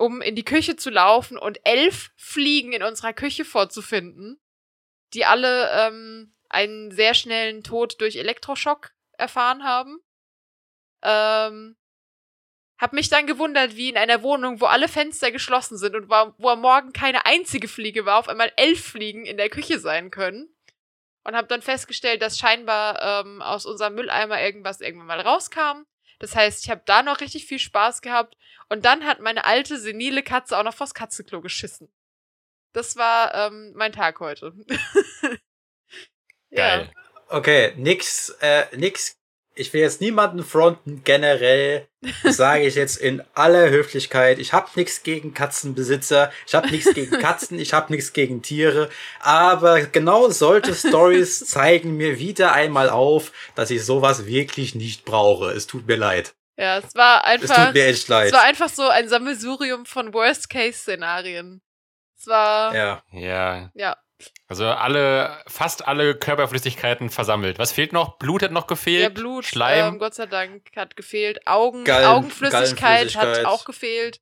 um 0.00 0.22
in 0.22 0.34
die 0.34 0.44
Küche 0.44 0.76
zu 0.76 0.88
laufen 0.88 1.36
und 1.36 1.60
elf 1.64 2.10
Fliegen 2.16 2.72
in 2.72 2.82
unserer 2.82 3.12
Küche 3.12 3.44
vorzufinden, 3.44 4.40
die 5.12 5.26
alle 5.26 5.70
ähm, 5.72 6.34
einen 6.48 6.90
sehr 6.90 7.12
schnellen 7.12 7.62
Tod 7.62 8.00
durch 8.00 8.16
Elektroschock 8.16 8.92
erfahren 9.18 9.62
haben. 9.62 9.98
Ähm, 11.02 11.76
hab 12.78 12.94
mich 12.94 13.10
dann 13.10 13.26
gewundert, 13.26 13.76
wie 13.76 13.90
in 13.90 13.98
einer 13.98 14.22
Wohnung, 14.22 14.62
wo 14.62 14.64
alle 14.64 14.88
Fenster 14.88 15.30
geschlossen 15.30 15.76
sind 15.76 15.94
und 15.94 16.08
wo 16.08 16.48
am 16.48 16.60
Morgen 16.62 16.94
keine 16.94 17.26
einzige 17.26 17.68
Fliege 17.68 18.06
war, 18.06 18.18
auf 18.18 18.28
einmal 18.30 18.50
elf 18.56 18.82
Fliegen 18.82 19.26
in 19.26 19.36
der 19.36 19.50
Küche 19.50 19.78
sein 19.78 20.10
können 20.10 20.48
und 21.24 21.36
habe 21.36 21.46
dann 21.46 21.60
festgestellt, 21.60 22.22
dass 22.22 22.38
scheinbar 22.38 23.26
ähm, 23.26 23.42
aus 23.42 23.66
unserem 23.66 23.96
Mülleimer 23.96 24.40
irgendwas 24.40 24.80
irgendwann 24.80 25.08
mal 25.08 25.20
rauskam. 25.20 25.84
Das 26.20 26.36
heißt, 26.36 26.62
ich 26.64 26.70
habe 26.70 26.82
da 26.84 27.02
noch 27.02 27.20
richtig 27.20 27.46
viel 27.46 27.58
Spaß 27.58 28.02
gehabt 28.02 28.36
und 28.68 28.84
dann 28.84 29.04
hat 29.04 29.20
meine 29.20 29.44
alte 29.44 29.78
senile 29.78 30.22
Katze 30.22 30.56
auch 30.56 30.62
noch 30.62 30.74
vors 30.74 30.94
Katzenklo 30.94 31.40
geschissen. 31.40 31.92
Das 32.72 32.94
war 32.94 33.34
ähm, 33.34 33.72
mein 33.74 33.92
Tag 33.92 34.20
heute. 34.20 34.52
Geil. 36.50 36.90
Ja. 36.94 37.36
Okay, 37.36 37.74
nix, 37.76 38.28
äh, 38.40 38.66
nix 38.76 39.19
ich 39.54 39.72
will 39.72 39.80
jetzt 39.80 40.00
niemanden 40.00 40.44
fronten, 40.44 41.02
generell 41.04 41.86
sage 42.24 42.66
ich 42.66 42.76
jetzt 42.76 42.96
in 42.96 43.22
aller 43.34 43.70
Höflichkeit, 43.70 44.38
ich 44.38 44.52
habe 44.52 44.68
nichts 44.76 45.02
gegen 45.02 45.34
Katzenbesitzer, 45.34 46.32
ich 46.46 46.54
habe 46.54 46.70
nichts 46.70 46.94
gegen 46.94 47.10
Katzen, 47.20 47.58
ich 47.58 47.72
habe 47.72 47.92
nichts 47.92 48.12
gegen 48.12 48.42
Tiere, 48.42 48.88
aber 49.20 49.82
genau 49.82 50.30
solche 50.30 50.74
Stories 50.74 51.40
zeigen 51.46 51.96
mir 51.96 52.18
wieder 52.18 52.52
einmal 52.52 52.88
auf, 52.88 53.32
dass 53.54 53.70
ich 53.70 53.84
sowas 53.84 54.26
wirklich 54.26 54.74
nicht 54.74 55.04
brauche. 55.04 55.50
Es 55.50 55.66
tut 55.66 55.86
mir 55.86 55.96
leid. 55.96 56.34
Ja, 56.56 56.78
es 56.78 56.94
war 56.94 57.24
einfach. 57.24 57.56
Es 57.56 57.64
tut 57.64 57.74
mir 57.74 57.86
echt 57.86 58.08
leid. 58.08 58.26
Es 58.26 58.32
war 58.32 58.42
einfach 58.42 58.68
so 58.68 58.86
ein 58.86 59.08
Sammelsurium 59.08 59.86
von 59.86 60.12
Worst-Case-Szenarien. 60.12 61.62
Es 62.18 62.26
war. 62.26 62.74
Ja. 62.74 63.02
Ja. 63.12 63.70
Ja. 63.74 63.96
Also 64.48 64.66
alle, 64.66 65.42
fast 65.46 65.86
alle 65.86 66.14
Körperflüssigkeiten 66.14 67.10
versammelt. 67.10 67.58
Was 67.58 67.72
fehlt 67.72 67.92
noch? 67.92 68.18
Blut 68.18 68.42
hat 68.42 68.52
noch 68.52 68.66
gefehlt. 68.66 69.02
Ja, 69.02 69.08
Blut, 69.08 69.44
Schleim. 69.44 69.94
Ähm, 69.94 69.98
Gott 69.98 70.14
sei 70.14 70.26
Dank 70.26 70.70
hat 70.76 70.96
gefehlt. 70.96 71.46
Augen, 71.46 71.84
Gallen, 71.84 72.06
Augenflüssigkeit 72.06 73.14
hat 73.16 73.44
auch 73.44 73.64
gefehlt. 73.64 74.20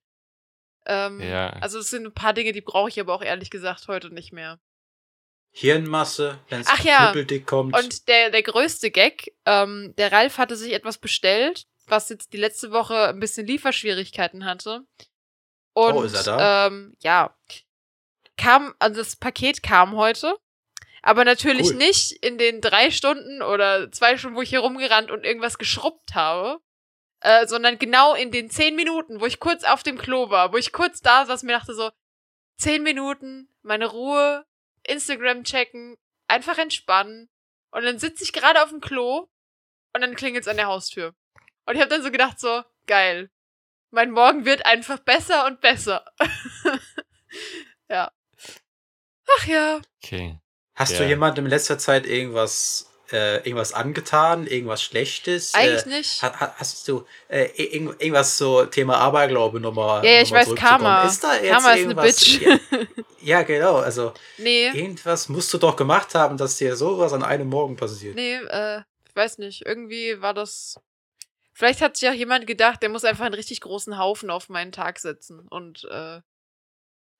Ähm, 0.86 1.20
ja. 1.20 1.50
Also 1.60 1.78
es 1.78 1.90
sind 1.90 2.06
ein 2.06 2.14
paar 2.14 2.32
Dinge, 2.32 2.52
die 2.52 2.60
brauche 2.60 2.88
ich 2.88 3.00
aber 3.00 3.14
auch 3.14 3.22
ehrlich 3.22 3.50
gesagt 3.50 3.88
heute 3.88 4.12
nicht 4.12 4.32
mehr. 4.32 4.58
Hirnmasse, 5.50 6.38
wenn 6.48 6.60
es 6.60 6.84
ja. 6.84 7.12
dick 7.12 7.46
kommt. 7.46 7.76
Und 7.76 8.08
der, 8.08 8.30
der 8.30 8.42
größte 8.42 8.90
Gag, 8.90 9.32
ähm, 9.44 9.94
der 9.96 10.12
Ralf 10.12 10.38
hatte 10.38 10.56
sich 10.56 10.72
etwas 10.72 10.98
bestellt, 10.98 11.66
was 11.86 12.10
jetzt 12.10 12.32
die 12.32 12.38
letzte 12.38 12.70
Woche 12.70 13.08
ein 13.08 13.18
bisschen 13.18 13.46
Lieferschwierigkeiten 13.46 14.44
hatte. 14.44 14.82
Und, 15.72 15.94
oh, 15.94 16.02
ist 16.02 16.14
er 16.14 16.22
da? 16.22 16.66
Ähm, 16.66 16.96
ja 17.02 17.34
kam, 18.38 18.74
also 18.78 19.00
das 19.00 19.16
Paket 19.16 19.62
kam 19.62 19.96
heute. 19.96 20.36
Aber 21.02 21.24
natürlich 21.24 21.68
cool. 21.68 21.76
nicht 21.76 22.12
in 22.12 22.38
den 22.38 22.60
drei 22.60 22.90
Stunden 22.90 23.42
oder 23.42 23.90
zwei 23.92 24.16
Stunden, 24.16 24.36
wo 24.36 24.42
ich 24.42 24.50
hier 24.50 24.60
rumgerannt 24.60 25.10
und 25.10 25.24
irgendwas 25.24 25.58
geschrubbt 25.58 26.14
habe. 26.14 26.60
Äh, 27.20 27.48
sondern 27.48 27.78
genau 27.78 28.14
in 28.14 28.30
den 28.30 28.48
zehn 28.48 28.76
Minuten, 28.76 29.20
wo 29.20 29.26
ich 29.26 29.40
kurz 29.40 29.64
auf 29.64 29.82
dem 29.82 29.98
Klo 29.98 30.30
war, 30.30 30.52
wo 30.52 30.56
ich 30.56 30.72
kurz 30.72 31.00
da 31.00 31.26
saß, 31.26 31.42
mir 31.42 31.58
dachte 31.58 31.74
so, 31.74 31.90
zehn 32.58 32.84
Minuten, 32.84 33.48
meine 33.62 33.86
Ruhe, 33.86 34.46
Instagram 34.84 35.42
checken, 35.42 35.96
einfach 36.28 36.58
entspannen. 36.58 37.28
Und 37.70 37.84
dann 37.84 37.98
sitze 37.98 38.22
ich 38.22 38.32
gerade 38.32 38.62
auf 38.62 38.68
dem 38.68 38.80
Klo 38.80 39.28
und 39.94 40.00
dann 40.00 40.14
klingelt 40.14 40.42
es 40.42 40.48
an 40.48 40.56
der 40.56 40.68
Haustür. 40.68 41.14
Und 41.66 41.74
ich 41.74 41.80
habe 41.80 41.90
dann 41.90 42.02
so 42.02 42.10
gedacht, 42.12 42.38
so, 42.38 42.62
geil. 42.86 43.30
Mein 43.90 44.10
Morgen 44.10 44.44
wird 44.44 44.64
einfach 44.64 44.98
besser 45.00 45.46
und 45.46 45.60
besser. 45.60 46.04
ja. 47.88 48.12
Ach 49.36 49.46
ja. 49.46 49.80
Okay. 50.02 50.38
Hast 50.74 50.92
ja. 50.92 50.98
du 51.00 51.06
jemandem 51.06 51.46
in 51.46 51.50
letzter 51.50 51.78
Zeit 51.78 52.06
irgendwas 52.06 52.88
äh, 53.12 53.36
irgendwas 53.38 53.72
angetan, 53.72 54.46
irgendwas 54.46 54.82
Schlechtes? 54.82 55.54
Eigentlich 55.54 55.86
äh, 55.86 55.98
nicht. 55.98 56.22
Hast, 56.22 56.88
du 56.88 57.06
äh, 57.28 57.46
irgendwas 57.56 58.36
so 58.36 58.66
Thema 58.66 58.98
Aberglaube 58.98 59.60
nochmal? 59.60 60.04
Ja, 60.04 60.20
ich 60.20 60.30
weiß, 60.30 60.54
Karma. 60.54 61.04
Ist 61.04 61.24
da 61.24 61.34
jetzt 61.36 61.50
Karma 61.50 61.74
irgendwas? 61.74 62.22
ist 62.22 62.42
eine 62.42 62.58
Bitch. 62.58 62.88
ja, 63.22 63.42
genau. 63.42 63.76
Also, 63.76 64.12
nee. 64.36 64.68
irgendwas 64.68 65.28
musst 65.28 65.52
du 65.54 65.58
doch 65.58 65.76
gemacht 65.76 66.14
haben, 66.14 66.36
dass 66.36 66.58
dir 66.58 66.76
sowas 66.76 67.12
an 67.12 67.22
einem 67.22 67.48
Morgen 67.48 67.76
passiert. 67.76 68.14
Nee, 68.14 68.36
äh, 68.36 68.82
ich 69.08 69.16
weiß 69.16 69.38
nicht. 69.38 69.64
Irgendwie 69.64 70.20
war 70.20 70.34
das. 70.34 70.78
Vielleicht 71.52 71.80
hat 71.80 71.96
sich 71.96 72.08
auch 72.08 72.14
jemand 72.14 72.46
gedacht, 72.46 72.82
der 72.82 72.88
muss 72.88 73.04
einfach 73.04 73.24
einen 73.24 73.34
richtig 73.34 73.62
großen 73.62 73.98
Haufen 73.98 74.30
auf 74.30 74.48
meinen 74.48 74.70
Tag 74.70 74.98
setzen 74.98 75.40
und, 75.48 75.88
äh. 75.90 76.20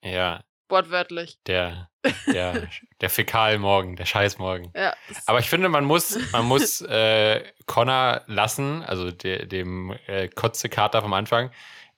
Ja, 0.04 0.44
Wortwörtlich. 0.68 1.38
Der, 1.46 1.88
der, 2.26 2.68
der 3.00 3.10
Fäkalmorgen, 3.10 3.96
der 3.96 4.06
Scheißmorgen. 4.06 4.72
Ja, 4.76 4.94
Aber 5.26 5.38
ich 5.38 5.48
finde, 5.48 5.68
man 5.68 5.84
muss, 5.84 6.18
man 6.32 6.44
muss 6.44 6.80
äh, 6.82 7.42
Connor 7.66 8.22
lassen, 8.26 8.82
also 8.82 9.10
de, 9.10 9.46
dem 9.46 9.96
äh, 10.06 10.28
Kotze-Kater 10.28 11.02
vom 11.02 11.12
Anfang, 11.12 11.50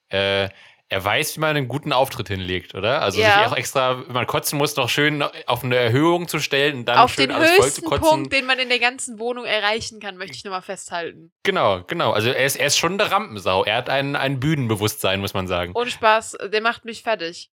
äh, 0.09 0.49
er 0.93 1.05
weiß, 1.05 1.37
wie 1.37 1.41
man 1.41 1.57
einen 1.57 1.69
guten 1.69 1.93
Auftritt 1.93 2.27
hinlegt, 2.27 2.75
oder? 2.75 3.01
Also 3.01 3.21
ja. 3.21 3.39
sich 3.39 3.47
auch 3.47 3.57
extra, 3.57 4.05
wenn 4.07 4.13
man 4.13 4.27
kotzen 4.27 4.59
muss, 4.59 4.75
noch 4.75 4.89
schön 4.89 5.23
auf 5.23 5.63
eine 5.63 5.77
Erhöhung 5.77 6.27
zu 6.27 6.41
stellen 6.41 6.79
und 6.79 6.85
dann 6.87 6.99
auf 6.99 7.15
schön 7.15 7.29
den 7.29 7.37
alles 7.37 7.53
voll 7.53 7.71
zu 7.71 7.83
kotzen. 7.83 8.09
Punkt, 8.09 8.33
den 8.33 8.45
man 8.45 8.59
in 8.59 8.69
der 8.69 8.81
ganzen 8.81 9.21
Wohnung 9.21 9.45
erreichen 9.45 10.01
kann, 10.01 10.17
möchte 10.17 10.35
ich 10.35 10.43
nochmal 10.43 10.63
festhalten. 10.63 11.31
Genau, 11.45 11.85
genau. 11.85 12.11
Also 12.11 12.31
er 12.31 12.45
ist, 12.45 12.57
er 12.57 12.67
ist 12.67 12.77
schon 12.77 13.01
eine 13.01 13.09
Rampensau. 13.09 13.65
Er 13.65 13.77
hat 13.77 13.89
ein, 13.89 14.17
ein 14.17 14.41
Bühnenbewusstsein, 14.41 15.21
muss 15.21 15.33
man 15.33 15.47
sagen. 15.47 15.73
Ohne 15.77 15.91
Spaß, 15.91 16.39
der 16.53 16.61
macht 16.61 16.85
mich 16.85 17.05
fertig. 17.05 17.51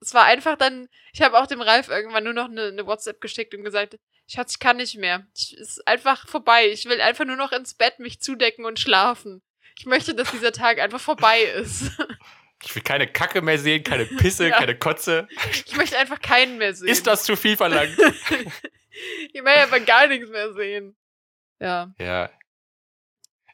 Es 0.00 0.14
war 0.14 0.24
einfach 0.24 0.56
dann, 0.56 0.88
ich 1.12 1.22
habe 1.22 1.38
auch 1.38 1.46
dem 1.46 1.60
Ralf 1.60 1.88
irgendwann 1.88 2.24
nur 2.24 2.32
noch 2.32 2.48
eine, 2.48 2.68
eine 2.68 2.86
WhatsApp 2.86 3.20
geschickt 3.20 3.54
und 3.54 3.64
gesagt, 3.64 3.98
Schatz, 4.30 4.52
ich 4.52 4.58
kann 4.58 4.76
nicht 4.76 4.96
mehr. 4.96 5.26
Es 5.34 5.52
ist 5.52 5.88
einfach 5.88 6.28
vorbei. 6.28 6.68
Ich 6.68 6.84
will 6.84 7.00
einfach 7.00 7.24
nur 7.24 7.36
noch 7.36 7.52
ins 7.52 7.74
Bett 7.74 7.98
mich 7.98 8.20
zudecken 8.20 8.64
und 8.64 8.78
schlafen. 8.78 9.42
Ich 9.78 9.86
möchte, 9.86 10.14
dass 10.14 10.30
dieser 10.30 10.52
Tag 10.52 10.78
einfach 10.78 11.00
vorbei 11.00 11.42
ist. 11.42 11.90
Ich 12.64 12.74
will 12.74 12.82
keine 12.82 13.06
Kacke 13.06 13.40
mehr 13.40 13.56
sehen, 13.56 13.84
keine 13.84 14.04
Pisse, 14.04 14.48
ja. 14.48 14.58
keine 14.58 14.76
Kotze. 14.76 15.28
Ich 15.64 15.76
möchte 15.76 15.96
einfach 15.96 16.20
keinen 16.20 16.58
mehr 16.58 16.74
sehen. 16.74 16.88
Ist 16.88 17.06
das 17.06 17.22
zu 17.22 17.36
viel 17.36 17.56
verlangt? 17.56 17.96
ich 19.32 19.42
möchte 19.42 19.60
einfach 19.60 19.86
gar 19.86 20.08
nichts 20.08 20.28
mehr 20.28 20.52
sehen. 20.54 20.96
Ja. 21.60 21.92
Ja. 21.98 22.30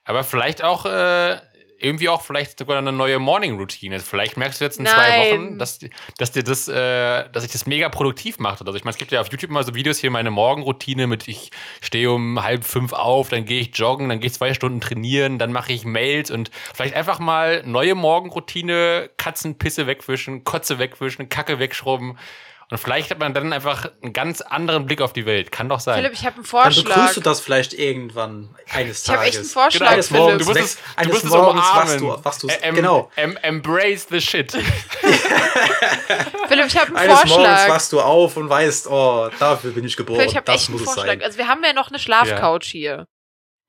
Aber 0.04 0.24
vielleicht 0.24 0.62
auch 0.62 0.86
äh, 0.86 1.38
irgendwie 1.78 2.08
auch 2.08 2.22
vielleicht 2.22 2.58
sogar 2.58 2.78
eine 2.78 2.92
neue 2.92 3.18
Morning-Routine. 3.18 4.00
Vielleicht 4.00 4.36
merkst 4.36 4.60
du 4.60 4.64
jetzt 4.64 4.78
in 4.78 4.84
Nein. 4.84 4.94
zwei 4.94 5.32
Wochen, 5.32 5.58
dass, 5.58 5.78
dass 6.18 6.32
dir 6.32 6.42
das, 6.42 6.68
äh, 6.68 7.28
dass 7.30 7.42
sich 7.42 7.52
das 7.52 7.66
mega 7.66 7.88
produktiv 7.88 8.38
macht. 8.38 8.60
Also 8.60 8.74
ich 8.74 8.84
meine, 8.84 8.92
es 8.92 8.98
gibt 8.98 9.12
ja 9.12 9.20
auf 9.20 9.30
YouTube 9.30 9.50
immer 9.50 9.62
so 9.62 9.74
Videos 9.74 9.98
hier 9.98 10.10
meine 10.10 10.30
Morgenroutine 10.30 11.06
mit 11.06 11.28
ich 11.28 11.50
stehe 11.80 12.10
um 12.10 12.42
halb 12.42 12.64
fünf 12.64 12.92
auf, 12.92 13.28
dann 13.28 13.44
gehe 13.44 13.60
ich 13.60 13.76
joggen, 13.76 14.08
dann 14.08 14.20
gehe 14.20 14.28
ich 14.28 14.34
zwei 14.34 14.54
Stunden 14.54 14.80
trainieren, 14.80 15.38
dann 15.38 15.52
mache 15.52 15.72
ich 15.72 15.84
Mails 15.84 16.30
und 16.30 16.50
vielleicht 16.74 16.94
einfach 16.94 17.18
mal 17.18 17.62
neue 17.64 17.94
Morgenroutine, 17.94 19.10
Katzenpisse 19.16 19.86
wegwischen, 19.86 20.44
Kotze 20.44 20.78
wegwischen, 20.78 21.28
Kacke 21.28 21.58
wegschrubben. 21.58 22.18
Und 22.70 22.78
vielleicht 22.78 23.10
hat 23.10 23.18
man 23.18 23.34
dann 23.34 23.52
einfach 23.52 23.90
einen 24.02 24.12
ganz 24.12 24.40
anderen 24.40 24.86
Blick 24.86 25.00
auf 25.00 25.12
die 25.12 25.26
Welt. 25.26 25.52
Kann 25.52 25.68
doch 25.68 25.80
sein. 25.80 25.96
Philipp, 25.96 26.12
ich 26.14 26.24
habe 26.24 26.36
einen 26.36 26.44
Vorschlag. 26.44 26.84
Dann 26.84 26.94
begrüßt 26.94 27.16
du 27.16 27.20
das 27.20 27.40
vielleicht 27.40 27.74
irgendwann 27.74 28.54
eines 28.70 29.02
Tages. 29.02 29.04
Ich 29.04 29.10
habe 29.10 29.24
echt 29.24 29.36
einen 29.36 29.46
Vorschlag, 29.46 29.78
genau, 29.80 29.92
eines 29.92 30.10
Morgens, 30.10 30.38
du 30.38 30.44
musst 30.52 30.60
es, 30.60 30.78
eines 30.96 31.08
du 31.08 31.26
musst 31.26 31.36
Morgens 31.36 31.62
wachst 31.74 32.00
du, 32.00 32.24
wachst 32.24 32.42
du 32.42 32.48
em, 32.48 32.74
genau. 32.74 33.10
Em, 33.16 33.36
embrace 33.42 34.06
the 34.10 34.20
shit. 34.20 34.52
Philipp, 36.48 36.66
ich 36.66 36.78
habe 36.78 36.88
einen 36.88 36.96
eines 36.96 37.20
Vorschlag. 37.20 37.38
Morgens 37.38 37.68
wachst 37.68 37.92
du 37.92 38.00
auf 38.00 38.36
und 38.36 38.48
weißt, 38.48 38.88
oh, 38.88 39.30
dafür 39.38 39.72
bin 39.72 39.84
ich 39.84 39.96
geboren. 39.96 40.20
Philipp, 40.20 40.32
ich 40.32 40.36
habe 40.36 40.52
echt 40.52 40.68
einen 40.70 40.78
Vorschlag. 40.78 41.22
Also 41.22 41.38
wir 41.38 41.48
haben 41.48 41.62
ja 41.62 41.72
noch 41.72 41.88
eine 41.88 41.98
Schlafcouch 41.98 42.64
ja. 42.64 42.70
hier. 42.70 43.06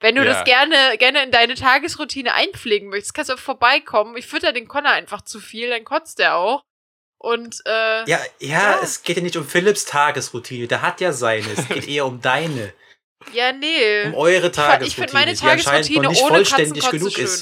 Wenn 0.02 0.16
du 0.16 0.26
ja. 0.26 0.34
das 0.34 0.44
gerne, 0.44 0.98
gerne 0.98 1.24
in 1.24 1.32
deine 1.32 1.56
Tagesroutine 1.56 2.34
einpflegen 2.34 2.90
möchtest, 2.90 3.14
kannst 3.14 3.32
du 3.32 3.38
vorbeikommen. 3.38 4.18
Ich 4.18 4.28
fütter 4.28 4.52
den 4.52 4.68
Connor 4.68 4.92
einfach 4.92 5.22
zu 5.22 5.40
viel, 5.40 5.70
dann 5.70 5.84
kotzt 5.84 6.20
er 6.20 6.36
auch. 6.36 6.64
Und 7.26 7.64
äh, 7.66 8.08
ja, 8.08 8.20
ja, 8.20 8.20
ja, 8.40 8.80
es 8.84 9.02
geht 9.02 9.18
ja 9.18 9.24
nicht 9.24 9.36
um 9.36 9.48
Philipps 9.48 9.86
Tagesroutine, 9.86 10.68
der 10.68 10.84
hat 10.84 11.02
ja 11.02 11.12
seine, 11.12 11.54
es 11.54 11.68
geht 11.68 11.88
eher 11.88 12.06
um 12.06 12.22
deine. 12.22 12.72
Ja, 13.34 13.52
nee. 13.52 14.04
Um 14.06 14.14
eure 14.14 14.52
Tagesroutine. 14.52 14.88
Ich 14.88 14.94
finde 14.94 15.14
meine 15.14 15.34
Tagesroutine 15.34 16.08
ohne 16.08 16.16
vollständig 16.16 16.88
genug 16.88 17.18
ist. 17.18 17.42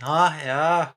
Ja, 0.00 0.34
ja. 0.44 0.94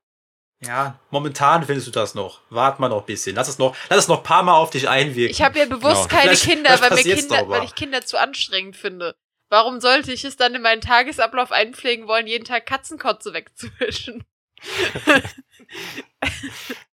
Ja, 0.65 0.99
momentan 1.11 1.63
findest 1.67 1.85
du 1.85 1.91
das 1.91 2.15
noch. 2.15 2.41
Wart 2.49 2.79
mal 2.79 2.89
noch 2.89 3.01
ein 3.01 3.05
bisschen. 3.05 3.35
Lass 3.35 3.47
es 3.47 3.59
noch, 3.59 3.75
lass 3.91 3.99
es 3.99 4.07
noch 4.07 4.17
ein 4.17 4.23
paar 4.23 4.41
Mal 4.41 4.55
auf 4.55 4.71
dich 4.71 4.89
einwirken. 4.89 5.29
Ich 5.29 5.43
habe 5.43 5.59
ja 5.59 5.65
bewusst 5.65 6.09
genau. 6.09 6.21
keine 6.21 6.35
vielleicht, 6.35 6.43
Kinder, 6.45 6.77
vielleicht 6.79 6.91
weil 6.91 7.03
mir 7.03 7.15
Kinder, 7.15 7.49
weil 7.49 7.63
ich 7.63 7.75
Kinder 7.75 8.05
zu 8.07 8.19
anstrengend 8.19 8.75
finde. 8.75 9.15
Warum 9.49 9.81
sollte 9.81 10.11
ich 10.11 10.25
es 10.25 10.35
dann 10.35 10.55
in 10.55 10.63
meinen 10.63 10.81
Tagesablauf 10.81 11.51
einpflegen 11.51 12.07
wollen, 12.07 12.25
jeden 12.25 12.43
Tag 12.43 12.65
Katzenkotze 12.65 13.33
wegzuwischen? 13.33 14.25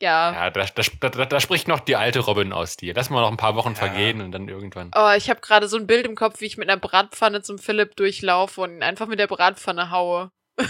Ja. 0.00 0.32
Ja, 0.32 0.50
da, 0.50 0.64
da, 0.64 1.08
da, 1.08 1.24
da, 1.24 1.40
spricht 1.40 1.68
noch 1.68 1.80
die 1.80 1.96
alte 1.96 2.20
Robin 2.20 2.52
aus 2.52 2.76
dir. 2.76 2.92
Lass 2.94 3.08
mal 3.08 3.22
noch 3.22 3.30
ein 3.30 3.38
paar 3.38 3.56
Wochen 3.56 3.70
ja. 3.70 3.76
vergehen 3.76 4.20
und 4.20 4.30
dann 4.32 4.48
irgendwann. 4.48 4.90
Oh, 4.94 5.12
ich 5.16 5.30
habe 5.30 5.40
gerade 5.40 5.68
so 5.68 5.78
ein 5.78 5.86
Bild 5.86 6.06
im 6.06 6.14
Kopf, 6.16 6.40
wie 6.40 6.46
ich 6.46 6.58
mit 6.58 6.68
einer 6.68 6.78
Bratpfanne 6.78 7.40
zum 7.40 7.58
Philipp 7.58 7.96
durchlaufe 7.96 8.60
und 8.60 8.74
ihn 8.74 8.82
einfach 8.82 9.06
mit 9.06 9.18
der 9.18 9.26
Bratpfanne 9.26 9.90
haue. 9.90 10.30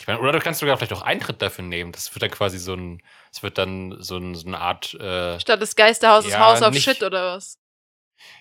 ich 0.00 0.08
meine, 0.08 0.18
oder 0.18 0.32
du 0.32 0.40
kannst 0.40 0.58
sogar 0.58 0.76
vielleicht 0.76 0.92
auch 0.92 1.02
Eintritt 1.02 1.40
dafür 1.40 1.64
nehmen. 1.64 1.92
Das 1.92 2.12
wird 2.12 2.22
dann 2.22 2.30
quasi 2.32 2.58
so 2.58 2.74
ein, 2.74 3.00
es 3.32 3.44
wird 3.44 3.58
dann 3.58 3.96
so, 4.00 4.16
ein, 4.16 4.34
so 4.34 4.46
eine 4.46 4.58
Art. 4.58 4.92
Äh, 4.94 5.38
Statt 5.38 5.62
des 5.62 5.76
Geisterhauses 5.76 6.32
ja, 6.32 6.40
Haus 6.40 6.62
auf 6.62 6.74
Shit 6.74 7.02
oder 7.04 7.36
was? 7.36 7.60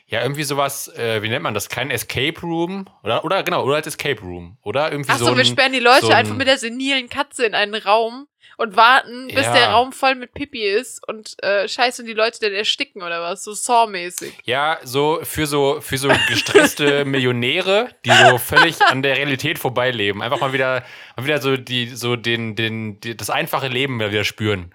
Ja, 0.08 0.22
irgendwie 0.22 0.44
sowas, 0.44 0.90
äh, 0.90 1.22
wie 1.22 1.30
nennt 1.30 1.44
man 1.44 1.54
das? 1.54 1.70
Kein 1.70 1.90
Escape 1.90 2.40
Room? 2.42 2.88
Oder, 3.04 3.26
oder 3.26 3.44
genau, 3.44 3.64
oder 3.64 3.76
als 3.76 3.88
Escape 3.88 4.22
Room. 4.22 4.58
Oder 4.62 4.92
irgendwie 4.92 5.12
Ach 5.12 5.18
so. 5.18 5.26
Achso, 5.26 5.38
wir 5.38 5.46
sperren 5.46 5.74
die 5.74 5.80
Leute 5.80 6.02
so 6.02 6.10
ein, 6.10 6.18
einfach 6.18 6.36
mit 6.36 6.48
der 6.48 6.58
senilen 6.58 7.10
Katze 7.10 7.46
in 7.46 7.56
einen 7.56 7.76
Raum 7.76 8.28
und 8.58 8.76
warten, 8.76 9.28
bis 9.28 9.46
ja. 9.46 9.54
der 9.54 9.70
Raum 9.70 9.92
voll 9.92 10.16
mit 10.16 10.34
Pipi 10.34 10.64
ist 10.64 11.08
und 11.08 11.42
äh, 11.44 11.68
scheißen 11.68 12.06
die 12.06 12.14
Leute 12.14 12.40
dann 12.42 12.54
ersticken 12.54 13.02
oder 13.02 13.22
was? 13.22 13.44
So 13.44 13.54
Saw-mäßig. 13.54 14.34
Ja, 14.44 14.80
so 14.84 15.20
für 15.24 15.48
so, 15.48 15.82
für 15.82 15.98
so 15.98 16.10
gestresste 16.28 17.06
Millionäre, 17.06 17.90
die 18.06 18.12
so 18.12 18.38
völlig 18.38 18.82
an 18.82 19.02
der 19.02 19.18
Realität 19.18 19.58
vorbeileben. 19.58 20.22
Einfach 20.22 20.40
mal 20.40 20.54
wieder, 20.54 20.84
mal 21.18 21.26
wieder 21.26 21.42
so 21.42 21.58
die, 21.58 21.88
so 21.88 22.16
den, 22.16 22.56
den, 22.56 23.00
die, 23.00 23.18
das 23.18 23.30
einfache 23.30 23.68
Leben 23.68 24.00
wieder 24.00 24.24
spüren. 24.24 24.74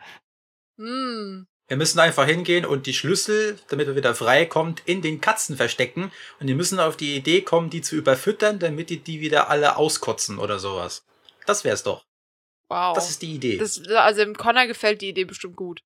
Hm. 0.78 1.46
Wir 1.68 1.76
müssen 1.76 2.00
einfach 2.00 2.26
hingehen 2.26 2.64
und 2.64 2.86
die 2.86 2.94
Schlüssel, 2.94 3.58
damit 3.68 3.86
wir 3.86 3.94
wieder 3.94 4.14
frei 4.14 4.46
kommt, 4.46 4.82
in 4.86 5.02
den 5.02 5.20
Katzen 5.20 5.56
verstecken. 5.56 6.10
Und 6.40 6.46
die 6.46 6.54
müssen 6.54 6.80
auf 6.80 6.96
die 6.96 7.14
Idee 7.14 7.42
kommen, 7.42 7.68
die 7.68 7.82
zu 7.82 7.94
überfüttern, 7.94 8.58
damit 8.58 8.88
die 8.88 8.98
die 8.98 9.20
wieder 9.20 9.50
alle 9.50 9.76
auskotzen 9.76 10.38
oder 10.38 10.58
sowas. 10.58 11.04
Das 11.44 11.64
wär's 11.64 11.82
doch. 11.82 12.06
Wow. 12.70 12.94
Das 12.94 13.10
ist 13.10 13.20
die 13.20 13.34
Idee. 13.34 13.58
Das, 13.58 13.86
also 13.86 14.22
im 14.22 14.34
Connor 14.34 14.66
gefällt 14.66 15.02
die 15.02 15.10
Idee 15.10 15.24
bestimmt 15.24 15.56
gut. 15.56 15.82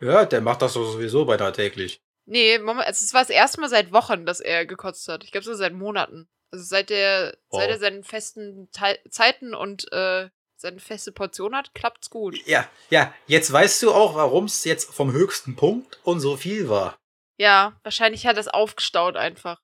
Ja, 0.00 0.26
der 0.26 0.42
macht 0.42 0.62
das 0.62 0.74
sowieso 0.74 1.24
bei 1.24 1.36
täglich. 1.50 2.00
Nee, 2.26 2.58
Moment, 2.58 2.88
es 2.88 3.12
war 3.12 3.22
das 3.22 3.30
erste 3.30 3.60
Mal 3.60 3.68
seit 3.68 3.92
Wochen, 3.92 4.24
dass 4.24 4.40
er 4.40 4.66
gekotzt 4.66 5.08
hat. 5.08 5.24
Ich 5.24 5.32
glaube, 5.32 5.44
so 5.44 5.54
seit 5.54 5.72
Monaten. 5.72 6.28
Also 6.50 6.64
seit 6.64 6.90
der, 6.90 7.36
wow. 7.48 7.60
seit 7.60 7.70
er 7.70 7.78
seinen 7.78 8.04
festen 8.04 8.70
Te 8.72 8.98
Zeiten 9.08 9.54
und 9.54 9.90
äh, 9.92 10.28
seine 10.60 10.80
feste 10.80 11.12
Portion 11.12 11.54
hat, 11.54 11.74
klappt's 11.74 12.10
gut. 12.10 12.36
Ja, 12.46 12.68
ja, 12.90 13.12
jetzt 13.26 13.52
weißt 13.52 13.82
du 13.82 13.92
auch, 13.92 14.14
warum 14.14 14.44
es 14.44 14.64
jetzt 14.64 14.92
vom 14.92 15.12
höchsten 15.12 15.56
Punkt 15.56 15.98
und 16.04 16.20
so 16.20 16.36
viel 16.36 16.68
war. 16.68 16.98
Ja, 17.38 17.78
wahrscheinlich 17.82 18.26
hat 18.26 18.36
es 18.36 18.48
aufgestaut 18.48 19.16
einfach. 19.16 19.60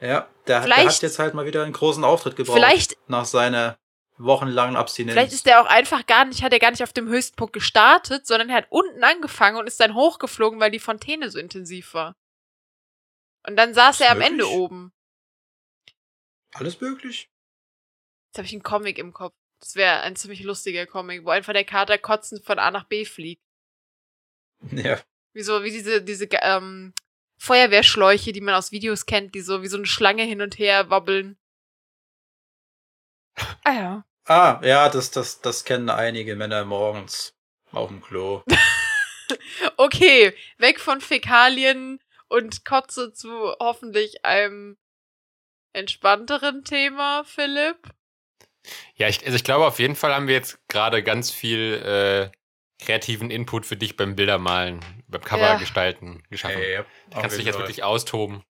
Ja, 0.00 0.28
der, 0.46 0.60
der, 0.60 0.76
hat 0.76 1.02
jetzt 1.02 1.18
halt 1.18 1.34
mal 1.34 1.44
wieder 1.44 1.64
einen 1.64 1.72
großen 1.72 2.04
Auftritt 2.04 2.36
gebraucht. 2.36 2.56
Vielleicht 2.56 2.96
nach 3.08 3.24
seiner 3.24 3.78
wochenlangen 4.16 4.76
Abstinenz. 4.76 5.14
Vielleicht 5.14 5.32
ist 5.32 5.46
der 5.46 5.60
auch 5.60 5.66
einfach 5.66 6.06
gar 6.06 6.24
nicht, 6.24 6.42
hat 6.42 6.52
er 6.52 6.58
gar 6.58 6.70
nicht 6.70 6.82
auf 6.82 6.92
dem 6.92 7.08
höchsten 7.08 7.36
Punkt 7.36 7.52
gestartet, 7.52 8.26
sondern 8.26 8.48
er 8.50 8.56
hat 8.56 8.66
unten 8.70 9.02
angefangen 9.04 9.58
und 9.58 9.66
ist 9.66 9.80
dann 9.80 9.94
hochgeflogen, 9.94 10.60
weil 10.60 10.70
die 10.70 10.78
Fontäne 10.78 11.30
so 11.30 11.38
intensiv 11.38 11.94
war. 11.94 12.16
Und 13.46 13.56
dann 13.56 13.74
saß 13.74 14.00
er 14.00 14.12
am 14.12 14.18
möglich? 14.18 14.32
Ende 14.32 14.48
oben. 14.48 14.92
Alles 16.54 16.80
möglich. 16.80 17.30
Jetzt 18.28 18.38
habe 18.38 18.46
ich 18.46 18.52
einen 18.52 18.62
Comic 18.62 18.98
im 18.98 19.12
Kopf. 19.12 19.34
Das 19.60 19.74
wäre 19.74 20.00
ein 20.00 20.16
ziemlich 20.16 20.42
lustiger 20.42 20.86
Comic, 20.86 21.24
wo 21.24 21.30
einfach 21.30 21.52
der 21.52 21.64
Kater 21.64 21.98
kotzend 21.98 22.44
von 22.44 22.58
A 22.58 22.70
nach 22.70 22.84
B 22.84 23.04
fliegt. 23.04 23.42
Ja. 24.70 25.00
Wie 25.32 25.42
so, 25.42 25.62
wie 25.62 25.70
diese, 25.70 26.02
diese 26.02 26.26
ähm, 26.42 26.92
Feuerwehrschläuche, 27.38 28.32
die 28.32 28.40
man 28.40 28.54
aus 28.54 28.72
Videos 28.72 29.06
kennt, 29.06 29.34
die 29.34 29.40
so 29.40 29.62
wie 29.62 29.68
so 29.68 29.76
eine 29.76 29.86
Schlange 29.86 30.24
hin 30.24 30.42
und 30.42 30.58
her 30.58 30.90
wobbeln. 30.90 31.38
Ah 33.64 33.72
ja. 33.72 34.04
Ah, 34.24 34.60
ja, 34.62 34.88
das, 34.88 35.10
das, 35.10 35.40
das 35.40 35.64
kennen 35.64 35.88
einige 35.88 36.36
Männer 36.36 36.64
morgens 36.64 37.34
auf 37.70 37.88
dem 37.88 38.02
Klo. 38.02 38.42
okay, 39.76 40.34
weg 40.58 40.80
von 40.80 41.00
Fäkalien 41.00 42.00
und 42.28 42.64
Kotze 42.64 43.12
zu 43.12 43.54
hoffentlich 43.60 44.24
einem 44.24 44.76
entspannteren 45.72 46.64
Thema, 46.64 47.24
Philipp. 47.24 47.78
Ja, 48.96 49.08
ich, 49.08 49.24
also 49.24 49.36
ich 49.36 49.44
glaube, 49.44 49.66
auf 49.66 49.78
jeden 49.78 49.96
Fall 49.96 50.14
haben 50.14 50.26
wir 50.26 50.34
jetzt 50.34 50.58
gerade 50.68 51.02
ganz 51.02 51.30
viel 51.30 51.74
äh, 51.74 52.84
kreativen 52.84 53.30
Input 53.30 53.66
für 53.66 53.76
dich 53.76 53.96
beim 53.96 54.16
Bildermalen, 54.16 54.80
beim 55.08 55.22
Cover 55.22 55.42
ja. 55.42 55.58
gestalten 55.58 56.22
geschaffen. 56.30 56.56
Hey, 56.56 56.84
da 57.10 57.20
kannst 57.20 57.34
du 57.34 57.38
dich 57.38 57.46
jetzt 57.46 57.58
wirklich 57.58 57.82
austoben. 57.82 58.42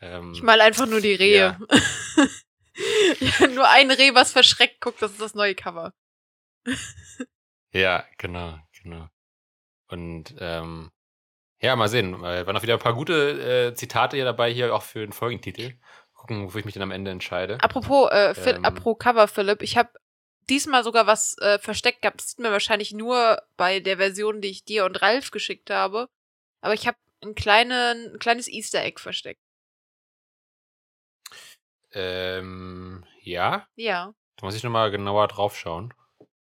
Ähm, 0.00 0.32
ich 0.34 0.42
mal 0.42 0.60
einfach 0.60 0.86
nur 0.86 1.00
die 1.00 1.14
Rehe. 1.14 1.58
Ja. 2.16 2.26
ja, 3.20 3.46
nur 3.54 3.68
ein 3.68 3.90
Reh, 3.90 4.14
was 4.14 4.32
verschreckt 4.32 4.80
guckt, 4.80 5.00
das 5.00 5.12
ist 5.12 5.20
das 5.20 5.34
neue 5.34 5.54
Cover. 5.54 5.92
ja, 7.72 8.04
genau, 8.18 8.58
genau. 8.82 9.08
Und 9.88 10.34
ähm, 10.38 10.90
ja, 11.60 11.76
mal 11.76 11.88
sehen. 11.88 12.20
Weil 12.20 12.46
waren 12.46 12.56
auch 12.56 12.62
wieder 12.62 12.74
ein 12.74 12.80
paar 12.80 12.94
gute 12.94 13.68
äh, 13.68 13.74
Zitate 13.74 14.16
hier 14.16 14.24
dabei, 14.24 14.52
hier 14.52 14.74
auch 14.74 14.82
für 14.82 15.00
den 15.00 15.12
Folgentitel 15.12 15.74
gucken, 16.22 16.44
wofür 16.44 16.60
ich 16.60 16.64
mich 16.64 16.74
dann 16.74 16.84
am 16.84 16.92
Ende 16.92 17.10
entscheide. 17.10 17.58
Apropos, 17.60 18.10
äh, 18.12 18.32
ähm, 18.46 18.64
apropos 18.64 18.98
Cover, 18.98 19.26
Philipp, 19.26 19.60
ich 19.60 19.76
habe 19.76 19.90
diesmal 20.48 20.84
sogar 20.84 21.06
was 21.06 21.36
äh, 21.38 21.58
versteckt 21.58 22.02
gehabt. 22.02 22.20
Das 22.20 22.30
sieht 22.30 22.38
man 22.38 22.52
wahrscheinlich 22.52 22.92
nur 22.92 23.42
bei 23.56 23.80
der 23.80 23.96
Version, 23.96 24.40
die 24.40 24.48
ich 24.48 24.64
dir 24.64 24.84
und 24.84 25.02
Ralf 25.02 25.30
geschickt 25.32 25.70
habe. 25.70 26.08
Aber 26.60 26.74
ich 26.74 26.86
habe 26.86 26.96
ein, 27.22 27.34
kleinen, 27.34 28.14
ein 28.14 28.18
kleines 28.18 28.48
Easter 28.48 28.82
Egg 28.82 29.00
versteckt. 29.00 29.40
Ähm, 31.92 33.04
ja? 33.20 33.66
Ja. 33.74 34.14
Da 34.36 34.46
muss 34.46 34.54
ich 34.54 34.62
nochmal 34.62 34.90
genauer 34.90 35.26
drauf 35.28 35.56
schauen. 35.56 35.92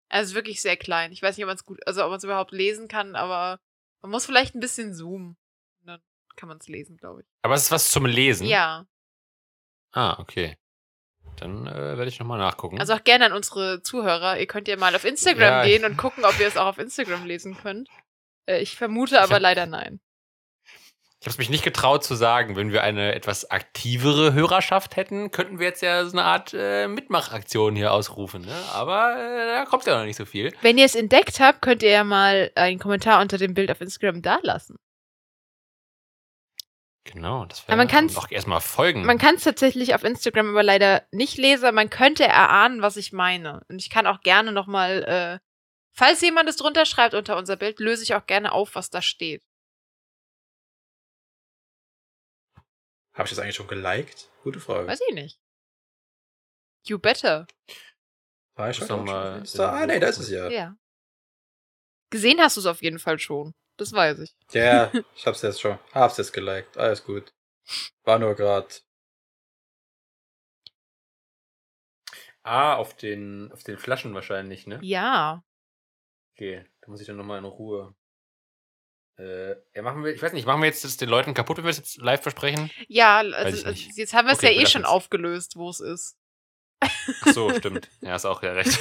Also 0.08 0.36
wirklich 0.36 0.62
sehr 0.62 0.78
klein. 0.78 1.12
Ich 1.12 1.22
weiß 1.22 1.36
nicht, 1.36 1.44
ob 1.44 1.50
man 1.50 1.58
es 1.58 1.66
gut, 1.66 1.86
also 1.86 2.04
ob 2.04 2.10
man 2.10 2.18
es 2.18 2.24
überhaupt 2.24 2.52
lesen 2.52 2.88
kann, 2.88 3.16
aber 3.16 3.60
man 4.02 4.12
muss 4.12 4.26
vielleicht 4.26 4.56
ein 4.56 4.62
bisschen 4.62 4.94
zoomen. 4.94 5.36
Dann 5.82 6.02
kann 6.38 6.48
man 6.48 6.60
es 6.60 6.68
lesen, 6.70 6.96
glaube 6.96 7.22
ich. 7.22 7.28
Aber 7.42 7.56
es 7.56 7.64
ist 7.64 7.72
was 7.72 7.92
zum 7.92 8.06
Lesen? 8.06 8.48
Ja. 8.48 8.88
Ah, 9.96 10.18
okay. 10.20 10.58
Dann 11.38 11.68
äh, 11.68 11.98
werde 11.98 12.08
ich 12.08 12.20
nochmal 12.20 12.38
nachgucken. 12.38 12.80
Also 12.80 12.94
auch 12.94 13.04
gerne 13.04 13.26
an 13.26 13.34
unsere 13.34 13.82
Zuhörer. 13.82 14.38
Ihr 14.38 14.46
könnt 14.46 14.68
ja 14.68 14.78
mal 14.78 14.94
auf 14.94 15.06
Instagram 15.06 15.42
ja, 15.42 15.64
gehen 15.64 15.86
und 15.86 15.98
gucken, 15.98 16.26
ob 16.26 16.40
ihr 16.40 16.48
es 16.48 16.58
auch 16.58 16.68
auf 16.68 16.78
Instagram 16.78 17.26
lesen 17.26 17.58
könnt. 17.58 17.90
Äh, 18.46 18.62
ich 18.62 18.76
vermute 18.76 19.20
aber 19.20 19.28
ich 19.28 19.34
hab, 19.34 19.42
leider 19.42 19.66
nein. 19.66 20.00
Ich 21.20 21.28
habe 21.28 21.32
es 21.32 21.38
mich 21.38 21.50
nicht 21.50 21.64
getraut 21.64 22.04
zu 22.04 22.14
sagen, 22.14 22.58
wenn 22.58 22.72
wir 22.72 22.84
eine 22.84 23.16
etwas 23.16 23.50
aktivere 23.50 24.34
Hörerschaft 24.34 24.98
hätten, 24.98 25.32
könnten 25.32 25.60
wir 25.60 25.68
jetzt 25.68 25.82
ja 25.82 26.06
so 26.06 26.12
eine 26.12 26.24
Art 26.24 26.54
äh, 26.54 26.88
Mitmachaktion 26.88 27.76
hier 27.76 27.94
ausrufen. 27.94 28.44
Ne? 28.44 28.56
Aber 28.74 29.16
äh, 29.18 29.48
da 29.48 29.66
kommt 29.66 29.86
ja 29.86 29.98
noch 29.98 30.06
nicht 30.06 30.18
so 30.18 30.26
viel. 30.26 30.54
Wenn 30.62 30.78
ihr 30.78 30.86
es 30.86 30.96
entdeckt 30.96 31.40
habt, 31.40 31.62
könnt 31.62 31.84
ihr 31.84 31.90
ja 31.90 32.04
mal 32.04 32.52
einen 32.56 32.80
Kommentar 32.80 33.22
unter 33.22 33.38
dem 33.38 33.54
Bild 33.54 33.72
auf 33.72 33.82
Instagram 33.82 34.22
dalassen. 34.22 34.78
Genau, 37.06 37.46
das 37.46 37.68
wäre 37.68 37.80
auch 38.18 38.32
erstmal 38.32 38.62
folgen. 38.62 39.06
Man 39.06 39.20
kann 39.20 39.36
es 39.36 39.44
tatsächlich 39.44 39.94
auf 39.94 40.04
Instagram 40.04 40.50
aber 40.50 40.64
leider 40.64 41.08
nicht 41.12 41.38
lesen. 41.38 41.74
Man 41.76 41.92
könnte 41.92 42.24
erahnen, 42.24 42.82
was 42.82 42.98
ich 42.98 43.14
meine. 43.14 43.64
Und 43.70 43.80
ich 43.80 43.92
kann 43.92 44.08
auch 44.08 44.22
gerne 44.22 44.52
nochmal, 44.52 45.04
äh, 45.04 45.40
falls 45.94 46.22
jemand 46.22 46.50
es 46.50 46.58
drunter 46.58 46.86
schreibt 46.86 47.14
unter 47.14 47.38
unser 47.38 47.58
Bild, 47.58 47.80
löse 47.80 48.02
ich 48.02 48.16
auch 48.16 48.26
gerne 48.26 48.52
auf, 48.52 48.74
was 48.74 48.90
da 48.90 49.04
steht. 49.04 49.44
Habe 53.14 53.26
ich 53.26 53.30
das 53.30 53.40
eigentlich 53.40 53.56
schon 53.56 53.68
geliked? 53.68 54.30
Gute 54.44 54.60
Frage. 54.60 54.88
Weiß 54.88 55.00
ich 55.08 55.14
nicht. 55.14 55.40
You 56.88 56.98
better. 56.98 57.46
War 58.56 58.72
ich 58.72 58.78
schon 58.78 59.06
mal. 59.06 59.44
Ah, 59.60 59.86
nee, 59.86 60.00
das 60.00 60.18
ist 60.18 60.30
ja. 60.30 60.50
Ja. 60.50 60.76
Gesehen 62.10 62.42
hast 62.42 62.58
du 62.58 62.62
es 62.62 62.68
auf 62.68 62.82
jeden 62.82 63.00
Fall 63.00 63.20
schon. 63.20 63.54
Das 63.78 63.92
weiß 63.92 64.20
ich. 64.20 64.36
Ja, 64.52 64.92
ich 65.16 65.28
hab's 65.28 65.42
jetzt 65.42 65.62
schon. 65.62 65.80
Hab's 65.94 66.18
jetzt 66.18 66.34
geliked. 66.34 66.78
Alles 66.78 67.04
gut. 67.04 67.34
War 68.04 68.20
nur 68.20 68.36
grad. 68.36 68.84
Ah, 72.44 72.76
auf 72.76 72.96
den, 72.96 73.52
auf 73.52 73.64
den 73.64 73.78
Flaschen 73.78 74.14
wahrscheinlich, 74.14 74.68
ne? 74.68 74.80
Ja. 74.84 75.44
Okay, 76.34 76.66
da 76.82 76.92
muss 76.92 77.02
ich 77.02 77.08
dann 77.08 77.18
nochmal 77.18 77.40
in 77.40 77.46
Ruhe. 77.46 77.96
Äh, 79.18 79.56
ja, 79.74 79.82
machen 79.82 80.04
wir, 80.04 80.14
ich 80.14 80.22
weiß 80.22 80.34
nicht, 80.34 80.46
machen 80.46 80.62
wir 80.62 80.68
jetzt 80.68 80.84
das 80.84 80.98
den 80.98 81.10
Leuten 81.10 81.34
kaputt, 81.34 81.58
wenn 81.58 81.64
wir 81.64 81.72
es 81.72 81.78
jetzt 81.78 81.98
live 81.98 82.22
versprechen? 82.22 82.70
Ja, 82.88 83.20
also, 83.20 83.70
jetzt 83.70 84.14
haben 84.14 84.28
wir 84.28 84.34
es 84.34 84.40
okay, 84.40 84.54
ja 84.54 84.62
eh 84.62 84.66
schon 84.66 84.86
aufgelöst, 84.86 85.56
wo 85.56 85.70
es 85.70 85.80
ist. 85.80 86.18
Ach 87.22 87.34
so, 87.34 87.54
stimmt. 87.54 87.90
Ja, 88.02 88.16
ist 88.16 88.26
auch 88.26 88.42
ja 88.44 88.54
recht. 88.54 88.78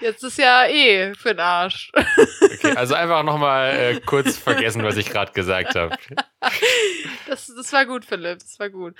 Jetzt 0.00 0.22
ist 0.24 0.38
ja 0.38 0.66
eh 0.66 1.14
für 1.14 1.30
den 1.30 1.40
Arsch. 1.40 1.92
Okay, 1.94 2.74
also 2.76 2.94
einfach 2.94 3.22
nochmal 3.22 3.70
äh, 3.70 4.00
kurz 4.00 4.36
vergessen, 4.44 4.82
was 4.82 4.96
ich 4.96 5.10
gerade 5.10 5.32
gesagt 5.32 5.74
habe. 5.74 5.96
Das, 7.26 7.46
das 7.46 7.72
war 7.72 7.86
gut, 7.86 8.04
Philipp. 8.04 8.40
Das 8.40 8.58
war 8.58 8.70
gut. 8.70 8.94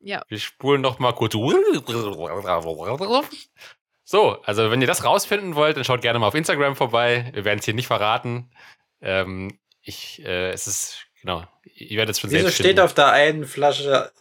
Ja. 0.00 0.22
Wir 0.28 0.38
spulen 0.38 0.80
nochmal 0.80 1.14
kurz. 1.14 1.34
So, 4.04 4.40
also 4.42 4.70
wenn 4.70 4.80
ihr 4.80 4.86
das 4.86 5.04
rausfinden 5.04 5.54
wollt, 5.54 5.76
dann 5.76 5.84
schaut 5.84 6.02
gerne 6.02 6.18
mal 6.18 6.28
auf 6.28 6.34
Instagram 6.34 6.76
vorbei. 6.76 7.30
Wir 7.34 7.44
werden 7.44 7.58
es 7.58 7.64
hier 7.64 7.74
nicht 7.74 7.88
verraten. 7.88 8.50
Ähm, 9.00 9.58
ich, 9.82 10.24
äh, 10.24 10.50
es 10.50 10.66
ist, 10.66 11.06
genau, 11.20 11.44
ihr 11.64 11.98
werdet 11.98 12.14
es 12.14 12.20
schon 12.20 12.30
Wieso 12.30 12.42
selbst 12.42 12.58
steht 12.58 12.80
auf 12.80 12.94
der 12.94 13.12
einen 13.12 13.44
Flasche 13.44 14.12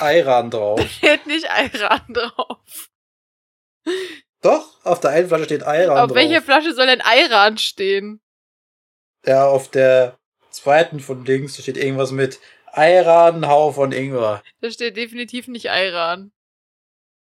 Ayran 0.00 0.50
drauf. 0.50 0.80
steht 0.90 1.26
nicht 1.26 1.50
Ayran 1.50 2.06
drauf. 2.08 2.90
Doch, 4.40 4.84
auf 4.84 5.00
der 5.00 5.10
einen 5.10 5.28
Flasche 5.28 5.44
steht 5.44 5.62
Ayran 5.62 5.96
drauf. 5.96 6.10
Auf 6.10 6.14
welcher 6.16 6.42
Flasche 6.42 6.74
soll 6.74 6.86
denn 6.86 7.00
Ayran 7.00 7.58
stehen? 7.58 8.20
Ja, 9.26 9.46
auf 9.46 9.70
der 9.70 10.18
zweiten 10.50 11.00
von 11.00 11.24
links 11.24 11.60
steht 11.60 11.76
irgendwas 11.76 12.10
mit 12.10 12.40
Ayran, 12.66 13.46
Hau 13.46 13.72
von 13.72 13.92
Ingwer. 13.92 14.42
Da 14.60 14.70
steht 14.70 14.96
definitiv 14.96 15.48
nicht 15.48 15.70
Ayran. 15.70 16.32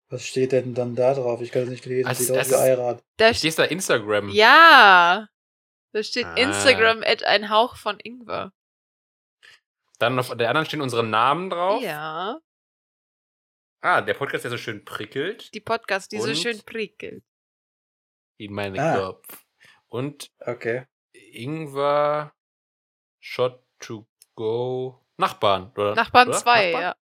Was 0.10 0.26
steht 0.26 0.54
denn 0.54 0.74
dann 0.74 0.96
da 0.96 1.14
drauf? 1.14 1.42
Ich 1.42 1.52
kann 1.52 1.64
es 1.64 1.70
nicht 1.70 1.86
lesen. 1.86 2.08
Also, 2.08 2.24
Sieht 2.24 2.38
aus 2.38 2.50
wie 2.50 2.56
Ayran. 2.56 3.02
Da 3.18 3.34
steht 3.34 3.60
da 3.60 3.64
Instagram. 3.64 4.30
Ja. 4.30 5.28
Da 5.92 6.04
steht 6.04 6.26
ah. 6.26 6.36
Instagram 6.36 7.04
at 7.04 7.24
ein 7.24 7.50
Hauch 7.50 7.76
von 7.76 8.00
Ingwer. 8.00 8.52
Dann 10.00 10.20
auf 10.20 10.36
der 10.36 10.50
anderen 10.50 10.66
stehen 10.66 10.82
unsere 10.82 11.04
Namen 11.04 11.50
drauf. 11.50 11.82
Ja. 11.82 12.40
Ah, 13.82 14.02
der 14.02 14.14
Podcast, 14.14 14.44
der 14.44 14.52
so 14.52 14.58
schön 14.58 14.84
prickelt. 14.86 15.54
Die 15.54 15.60
Podcast, 15.60 16.12
die 16.12 16.18
Und 16.18 16.24
so 16.24 16.36
schön 16.36 16.60
prickelt. 16.66 17.24
In 18.38 18.54
meinen 18.54 18.80
ah. 18.80 18.98
Kopf. 18.98 19.46
Und 19.88 20.32
okay. 20.40 20.86
Ingwer 21.14 22.34
Shot 23.20 23.64
to 23.80 24.08
Go. 24.36 25.04
Nachbarn, 25.18 25.72
oder? 25.76 25.96
Nachbarn 25.96 26.32
2, 26.32 26.72
ja. 26.72 26.96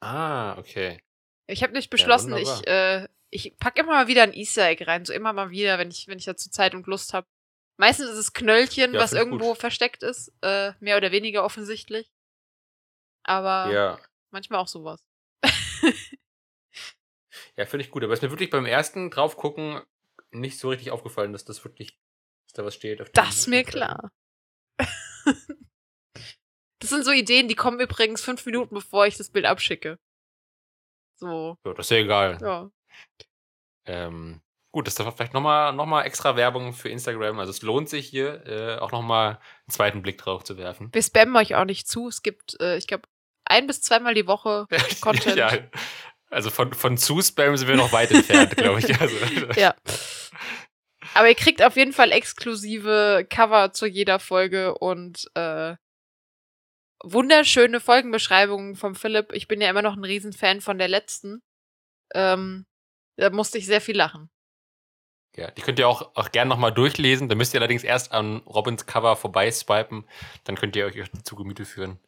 Ah, 0.00 0.56
okay. 0.58 1.00
Ich 1.46 1.62
habe 1.62 1.72
nicht 1.72 1.90
beschlossen, 1.90 2.32
ja, 2.32 2.38
ich, 2.38 2.66
äh, 2.66 3.08
ich 3.30 3.56
packe 3.58 3.80
immer 3.80 3.92
mal 3.92 4.06
wieder 4.06 4.22
ein 4.22 4.32
Easter 4.32 4.68
Egg 4.68 4.84
rein, 4.86 5.04
so 5.04 5.12
immer 5.12 5.32
mal 5.32 5.50
wieder, 5.50 5.78
wenn 5.78 5.90
ich, 5.90 6.06
wenn 6.06 6.18
ich 6.18 6.24
dazu 6.24 6.50
Zeit 6.50 6.74
und 6.74 6.86
Lust 6.86 7.14
habe. 7.14 7.26
Meistens 7.78 8.10
ist 8.10 8.18
es 8.18 8.32
Knöllchen, 8.32 8.94
ja, 8.94 9.00
was 9.00 9.12
irgendwo 9.12 9.50
gut. 9.50 9.58
versteckt 9.58 10.02
ist, 10.02 10.32
äh, 10.42 10.72
mehr 10.78 10.96
oder 10.96 11.10
weniger 11.10 11.44
offensichtlich. 11.44 12.11
Aber 13.24 13.70
ja. 13.72 13.98
manchmal 14.30 14.60
auch 14.60 14.68
sowas. 14.68 15.04
ja, 17.56 17.66
finde 17.66 17.84
ich 17.84 17.90
gut. 17.90 18.04
Aber 18.04 18.12
es 18.12 18.18
ist 18.18 18.22
mir 18.22 18.30
wirklich 18.30 18.50
beim 18.50 18.66
ersten 18.66 19.10
drauf 19.10 19.36
gucken 19.36 19.82
nicht 20.32 20.58
so 20.58 20.70
richtig 20.70 20.90
aufgefallen, 20.90 21.32
dass 21.32 21.44
das 21.44 21.64
wirklich, 21.64 21.98
dass 22.46 22.54
da 22.54 22.64
was 22.64 22.74
steht. 22.74 23.00
das 23.14 23.36
ist 23.36 23.46
mir 23.48 23.64
klar. 23.64 24.10
das 26.78 26.90
sind 26.90 27.04
so 27.04 27.12
Ideen, 27.12 27.48
die 27.48 27.54
kommen 27.54 27.80
übrigens 27.80 28.22
fünf 28.22 28.44
Minuten, 28.46 28.74
bevor 28.74 29.06
ich 29.06 29.16
das 29.16 29.30
Bild 29.30 29.46
abschicke. 29.46 29.98
So. 31.16 31.56
Ja, 31.64 31.74
das 31.74 31.86
ist 31.86 31.90
ja 31.90 31.98
egal. 31.98 32.38
Ja. 32.40 32.70
Ähm, 33.84 34.40
gut, 34.72 34.86
das 34.86 34.98
ist 34.98 35.12
vielleicht 35.16 35.34
nochmal 35.34 35.72
noch 35.72 35.86
mal 35.86 36.02
extra 36.02 36.36
Werbung 36.36 36.72
für 36.72 36.88
Instagram. 36.88 37.38
Also 37.38 37.50
es 37.50 37.62
lohnt 37.62 37.88
sich 37.88 38.08
hier 38.08 38.46
äh, 38.46 38.78
auch 38.78 38.90
nochmal 38.90 39.34
einen 39.34 39.70
zweiten 39.70 40.02
Blick 40.02 40.18
drauf 40.18 40.44
zu 40.44 40.56
werfen. 40.56 40.88
Wir 40.92 41.02
spammen 41.02 41.36
euch 41.36 41.54
auch 41.54 41.64
nicht 41.64 41.86
zu. 41.86 42.08
Es 42.08 42.22
gibt, 42.22 42.60
äh, 42.60 42.76
ich 42.76 42.86
glaube, 42.86 43.08
ein 43.44 43.66
bis 43.66 43.80
zweimal 43.80 44.14
die 44.14 44.26
Woche 44.26 44.66
Content. 45.00 45.36
ja, 45.36 45.50
also 46.32 46.50
von, 46.50 46.72
von 46.72 46.96
Zu-Spam 46.96 47.56
sind 47.56 47.68
wir 47.68 47.76
noch 47.76 47.92
weit 47.92 48.10
entfernt, 48.10 48.56
glaube 48.56 48.80
ich. 48.80 49.00
Also. 49.00 49.16
ja. 49.56 49.74
Aber 51.14 51.28
ihr 51.28 51.34
kriegt 51.34 51.62
auf 51.62 51.76
jeden 51.76 51.92
Fall 51.92 52.10
exklusive 52.10 53.26
Cover 53.28 53.72
zu 53.72 53.86
jeder 53.86 54.18
Folge 54.18 54.74
und 54.78 55.30
äh, 55.34 55.76
wunderschöne 57.04 57.80
Folgenbeschreibungen 57.80 58.76
vom 58.76 58.94
Philipp. 58.94 59.32
Ich 59.32 59.46
bin 59.46 59.60
ja 59.60 59.68
immer 59.68 59.82
noch 59.82 59.96
ein 59.96 60.04
Riesenfan 60.04 60.62
von 60.62 60.78
der 60.78 60.88
letzten. 60.88 61.42
Ähm, 62.14 62.64
da 63.16 63.28
musste 63.28 63.58
ich 63.58 63.66
sehr 63.66 63.82
viel 63.82 63.96
lachen. 63.96 64.30
Ja, 65.36 65.50
die 65.50 65.62
könnt 65.62 65.78
ihr 65.78 65.88
auch, 65.88 66.14
auch 66.14 66.30
gerne 66.30 66.48
nochmal 66.48 66.72
durchlesen. 66.72 67.28
Da 67.28 67.34
müsst 67.34 67.52
ihr 67.52 67.60
allerdings 67.60 67.84
erst 67.84 68.12
an 68.12 68.38
Robins 68.46 68.86
Cover 68.86 69.16
vorbeiswipen. 69.16 70.06
Dann 70.44 70.56
könnt 70.56 70.76
ihr 70.76 70.86
euch 70.86 71.10
zu 71.24 71.36
Gemüte 71.36 71.64
führen. 71.64 71.98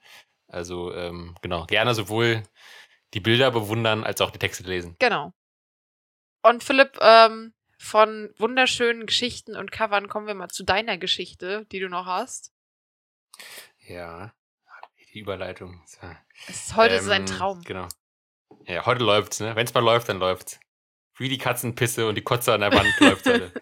Also, 0.55 0.95
ähm, 0.95 1.35
genau, 1.43 1.67
gerne 1.67 1.95
sowohl 1.95 2.45
die 3.13 3.21
Bilder 3.21 3.51
bewundern 3.51 4.05
als 4.05 4.21
auch 4.21 4.31
die 4.31 4.39
Texte 4.39 4.63
lesen. 4.63 4.95
Genau. 5.01 5.33
Und 6.43 6.63
Philipp, 6.63 6.97
ähm, 7.01 7.55
von 7.77 8.33
wunderschönen 8.39 9.07
Geschichten 9.07 9.57
und 9.57 9.73
Covern 9.73 10.09
kommen 10.09 10.29
wir 10.29 10.35
mal 10.35 10.49
zu 10.49 10.63
deiner 10.63 10.97
Geschichte, 10.97 11.67
die 11.73 11.81
du 11.81 11.89
noch 11.89 12.07
hast. 12.07 12.53
Ja, 13.81 14.33
die 15.13 15.19
Überleitung. 15.19 15.83
Es, 16.47 16.77
heute 16.77 16.95
ähm, 16.95 17.01
ist 17.01 17.09
ein 17.11 17.27
Traum. 17.27 17.63
Genau. 17.63 17.89
Ja, 18.67 18.87
heute 18.87 19.03
läuft's, 19.03 19.41
ne? 19.41 19.57
Wenn's 19.57 19.75
mal 19.75 19.81
läuft, 19.81 20.09
dann 20.09 20.21
läuft's. 20.21 20.61
Wie 21.17 21.29
die 21.29 21.39
Katzenpisse 21.39 22.07
und 22.09 22.15
die 22.15 22.23
Kotze 22.23 22.55
an 22.55 22.61
der 22.61 22.73
Wand 22.73 22.93
läuft 23.01 23.27
heute. 23.27 23.53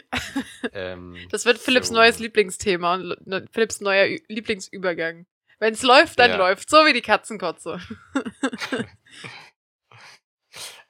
ähm, 0.72 1.26
das 1.30 1.44
wird 1.44 1.58
Philipps 1.58 1.88
so. 1.88 1.94
neues 1.94 2.20
Lieblingsthema 2.20 2.94
und 2.94 3.26
ne, 3.26 3.46
Philipps 3.52 3.80
neuer 3.80 4.06
Ü 4.06 4.18
Lieblingsübergang. 5.60 5.70
Wenn's 5.70 5.82
läuft, 5.82 6.18
dann 6.18 6.30
ja. 6.30 6.36
läuft. 6.36 6.70
So 6.70 6.78
wie 6.86 6.92
die 6.92 7.02
Katzenkotze. 7.02 7.80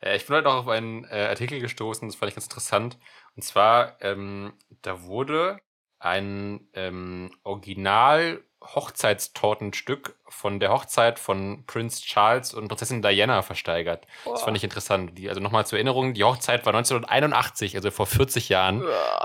äh, 0.01 0.17
ich 0.17 0.27
bin 0.27 0.37
heute 0.37 0.49
auch 0.49 0.61
auf 0.61 0.69
einen 0.69 1.05
äh, 1.05 1.27
Artikel 1.29 1.61
gestoßen, 1.61 2.09
das 2.09 2.17
fand 2.17 2.31
ich 2.31 2.37
ganz 2.37 2.47
interessant. 2.47 2.99
Und 3.37 3.43
zwar, 3.43 3.97
ähm, 4.01 4.55
da 4.83 5.03
wurde 5.03 5.61
ein 5.99 6.69
ähm, 6.75 7.31
Original 7.43 8.43
Hochzeitstortenstück 8.63 10.17
von 10.29 10.61
der 10.61 10.71
Hochzeit 10.71 11.19
von 11.19 11.65
Prince 11.67 12.03
Charles 12.03 12.53
und 12.53 12.69
Prinzessin 12.69 13.01
Diana 13.01 13.41
versteigert. 13.41 14.07
Boah. 14.25 14.33
Das 14.33 14.43
fand 14.43 14.57
ich 14.57 14.65
interessant. 14.65 15.17
Die, 15.17 15.29
also 15.31 15.41
nochmal 15.41 15.67
zur 15.67 15.79
Erinnerung, 15.79 16.13
die 16.13 16.25
Hochzeit 16.25 16.67
war 16.67 16.75
1981, 16.75 17.75
also 17.77 17.91
vor 17.91 18.07
40 18.07 18.51
Jahren. 18.51 18.85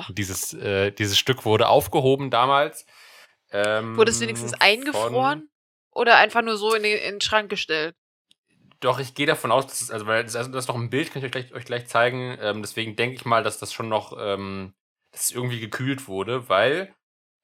Dieses, 0.09 0.53
äh, 0.53 0.91
dieses 0.91 1.17
Stück 1.17 1.43
wurde 1.43 1.67
aufgehoben 1.67 2.29
damals. 2.29 2.85
Ähm, 3.51 3.95
wurde 3.97 4.11
es 4.11 4.19
wenigstens 4.21 4.53
eingefroren? 4.53 5.49
Oder 5.91 6.17
einfach 6.17 6.41
nur 6.41 6.57
so 6.57 6.73
in 6.73 6.83
den, 6.83 6.97
in 6.97 7.15
den 7.15 7.21
Schrank 7.21 7.49
gestellt? 7.49 7.95
Doch, 8.81 8.99
ich 8.99 9.15
gehe 9.15 9.25
davon 9.25 9.51
aus, 9.51 9.65
dass 9.67 9.81
es, 9.81 9.91
also, 9.91 10.05
weil 10.05 10.23
das, 10.23 10.35
also, 10.35 10.51
das 10.51 10.65
ist 10.65 10.67
noch 10.67 10.75
ein 10.75 10.89
Bild, 10.89 11.11
kann 11.11 11.23
ich 11.23 11.25
euch 11.25 11.31
gleich, 11.31 11.53
euch 11.53 11.65
gleich 11.65 11.87
zeigen. 11.87 12.37
Ähm, 12.41 12.61
deswegen 12.61 12.95
denke 12.95 13.15
ich 13.15 13.25
mal, 13.25 13.43
dass 13.43 13.57
das 13.57 13.71
schon 13.71 13.87
noch, 13.87 14.15
ähm, 14.19 14.73
dass 15.11 15.31
irgendwie 15.31 15.59
gekühlt 15.59 16.07
wurde, 16.07 16.49
weil 16.49 16.93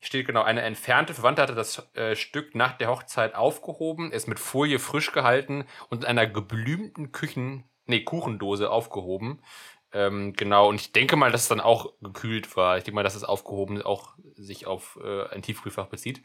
steht 0.04 0.28
genau, 0.28 0.42
eine 0.44 0.62
entfernte 0.64 1.14
Verwandte 1.14 1.42
hatte 1.42 1.56
das 1.56 1.88
äh, 1.94 2.16
Stück 2.16 2.56
nach 2.56 2.78
der 2.78 2.90
Hochzeit 2.90 3.36
aufgehoben, 3.36 4.12
es 4.12 4.28
mit 4.28 4.40
Folie 4.40 4.80
frisch 4.80 5.12
gehalten 5.12 5.66
und 5.90 6.04
in 6.04 6.10
einer 6.10 6.28
geblümten 6.28 7.12
Küchen, 7.12 7.64
nee, 7.86 8.04
Kuchendose 8.04 8.70
aufgehoben. 8.72 9.42
Ähm, 9.94 10.34
genau, 10.34 10.70
und 10.70 10.80
ich 10.80 10.92
denke 10.94 11.16
mal, 11.16 11.32
dass 11.32 11.44
es 11.44 11.48
dann 11.50 11.60
auch 11.60 11.94
gekühlt 12.02 12.56
war. 12.56 12.78
Ich 12.78 12.84
denke 12.84 12.96
mal, 12.96 13.04
dass 13.04 13.16
es 13.16 13.24
aufgehoben 13.24 13.82
auch 13.82 14.16
sich 14.36 14.66
auf 14.66 14.98
äh, 15.04 15.28
ein 15.30 15.42
Tiefkühlfach 15.42 15.88
bezieht. 15.88 16.22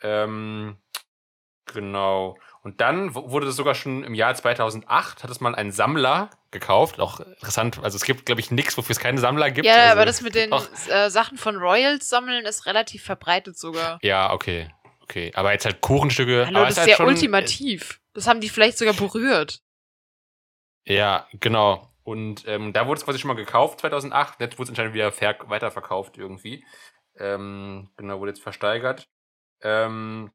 Ähm, 0.00 0.78
genau. 1.66 2.38
Und 2.62 2.80
dann 2.80 3.14
wurde 3.14 3.46
das 3.46 3.56
sogar 3.56 3.74
schon 3.74 4.04
im 4.04 4.14
Jahr 4.14 4.34
2008, 4.34 5.24
hat 5.24 5.30
es 5.30 5.40
mal 5.40 5.54
ein 5.54 5.72
Sammler 5.72 6.30
gekauft. 6.52 7.00
Auch 7.00 7.20
interessant, 7.20 7.80
also 7.82 7.96
es 7.96 8.04
gibt, 8.04 8.24
glaube 8.24 8.40
ich, 8.40 8.50
nichts, 8.50 8.78
wofür 8.78 8.92
es 8.92 9.00
keine 9.00 9.18
Sammler 9.18 9.50
gibt. 9.50 9.66
Ja, 9.66 9.74
also, 9.74 9.92
aber 9.92 10.06
das 10.06 10.22
mit 10.22 10.34
den 10.34 10.52
äh, 10.52 11.10
Sachen 11.10 11.38
von 11.38 11.56
Royals 11.56 12.08
sammeln 12.08 12.46
ist 12.46 12.66
relativ 12.66 13.02
verbreitet 13.02 13.58
sogar. 13.58 13.98
Ja, 14.02 14.32
okay. 14.32 14.70
Okay, 15.00 15.32
aber 15.34 15.52
jetzt 15.52 15.64
halt 15.64 15.80
Kuchenstücke. 15.80 16.46
Hallo, 16.46 16.58
aber 16.58 16.66
das 16.66 16.74
ist 16.74 16.78
halt 16.78 16.88
sehr 16.88 16.96
schon, 16.96 17.06
ultimativ. 17.06 18.00
Das 18.14 18.26
haben 18.26 18.40
die 18.40 18.48
vielleicht 18.48 18.78
sogar 18.78 18.94
berührt. 18.94 19.60
Ja, 20.86 21.26
genau. 21.34 21.91
Und 22.04 22.46
ähm, 22.48 22.72
da 22.72 22.86
wurde 22.86 22.98
es 22.98 23.04
quasi 23.04 23.18
schon 23.18 23.28
mal 23.28 23.34
gekauft 23.34 23.80
2008. 23.80 24.40
Jetzt 24.40 24.58
wurde 24.58 24.64
es 24.64 24.68
anscheinend 24.70 24.94
wieder 24.94 25.12
weiterverkauft 25.12 26.18
irgendwie. 26.18 26.64
Ähm, 27.16 27.90
genau, 27.96 28.20
wurde 28.20 28.32
jetzt 28.32 28.42
versteigert. 28.42 29.08
Ähm, 29.60 30.32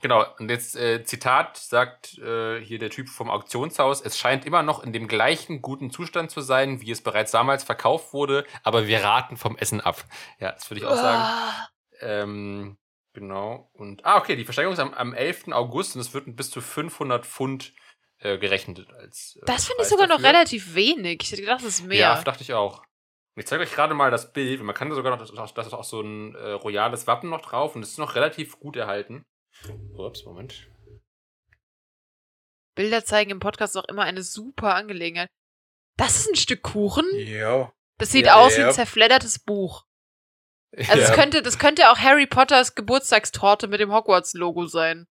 Genau, 0.00 0.24
und 0.38 0.50
jetzt 0.50 0.76
äh, 0.76 1.04
Zitat 1.04 1.58
sagt 1.58 2.16
äh, 2.18 2.60
hier 2.60 2.78
der 2.78 2.90
Typ 2.90 3.08
vom 3.08 3.28
Auktionshaus, 3.28 4.00
es 4.00 4.18
scheint 4.18 4.46
immer 4.46 4.62
noch 4.62 4.82
in 4.82 4.92
dem 4.92 5.08
gleichen 5.08 5.60
guten 5.60 5.90
Zustand 5.90 6.30
zu 6.30 6.40
sein, 6.40 6.80
wie 6.80 6.90
es 6.90 7.02
bereits 7.02 7.32
damals 7.32 7.64
verkauft 7.64 8.14
wurde, 8.14 8.46
aber 8.62 8.86
wir 8.86 9.04
raten 9.04 9.36
vom 9.36 9.56
Essen 9.58 9.80
ab. 9.80 10.04
Ja, 10.38 10.52
das 10.52 10.70
würde 10.70 10.80
ich 10.80 10.86
auch 10.86 10.96
sagen. 10.96 11.68
Ähm, 12.00 12.78
genau, 13.12 13.68
und, 13.74 14.04
ah, 14.06 14.16
okay, 14.16 14.36
die 14.36 14.44
Versteigerung 14.44 14.72
ist 14.72 14.80
am, 14.80 14.94
am 14.94 15.12
11. 15.12 15.48
August 15.52 15.96
und 15.96 16.00
es 16.00 16.14
wird 16.14 16.34
bis 16.34 16.50
zu 16.50 16.62
500 16.62 17.26
Pfund 17.26 17.74
äh, 18.20 18.38
gerechnet 18.38 18.86
als. 18.92 19.36
Äh, 19.36 19.46
das 19.46 19.66
finde 19.66 19.82
ich 19.82 19.88
sogar 19.88 20.06
dafür. 20.06 20.22
noch 20.22 20.28
relativ 20.28 20.74
wenig. 20.74 21.22
Ich 21.22 21.32
hätte 21.32 21.42
gedacht, 21.42 21.60
das 21.60 21.80
ist 21.80 21.86
mehr. 21.86 21.98
Ja, 21.98 22.22
dachte 22.22 22.42
ich 22.42 22.52
auch. 22.52 22.84
Ich 23.36 23.46
zeige 23.46 23.62
euch 23.62 23.72
gerade 23.72 23.94
mal 23.94 24.10
das 24.10 24.32
Bild. 24.32 24.62
Man 24.62 24.74
kann 24.74 24.90
da 24.90 24.94
sogar 24.96 25.16
noch, 25.16 25.52
das 25.52 25.66
ist 25.66 25.72
auch 25.72 25.84
so 25.84 26.00
ein 26.00 26.34
äh, 26.34 26.50
royales 26.50 27.06
Wappen 27.06 27.30
noch 27.30 27.40
drauf 27.40 27.74
und 27.74 27.82
es 27.82 27.90
ist 27.90 27.98
noch 27.98 28.14
relativ 28.14 28.58
gut 28.58 28.76
erhalten. 28.76 29.24
Ups, 29.94 30.24
Moment. 30.24 30.68
Bilder 32.74 33.04
zeigen 33.04 33.30
im 33.30 33.40
Podcast 33.40 33.76
auch 33.76 33.84
immer 33.84 34.02
eine 34.02 34.22
super 34.22 34.74
Angelegenheit. 34.74 35.28
Das 35.96 36.16
ist 36.16 36.28
ein 36.28 36.36
Stück 36.36 36.62
Kuchen. 36.62 37.06
Ja. 37.14 37.72
Das 37.98 38.10
sieht 38.10 38.26
ja, 38.26 38.36
aus 38.36 38.56
ja. 38.56 38.58
wie 38.58 38.68
ein 38.68 38.74
zerfleddertes 38.74 39.38
Buch. 39.38 39.84
Also 40.72 40.92
ja. 40.92 41.08
das, 41.08 41.12
könnte, 41.16 41.42
das 41.42 41.58
könnte 41.58 41.90
auch 41.90 41.98
Harry 41.98 42.28
Potters 42.28 42.76
Geburtstagstorte 42.76 43.66
mit 43.66 43.80
dem 43.80 43.92
Hogwarts-Logo 43.92 44.66
sein. 44.66 45.08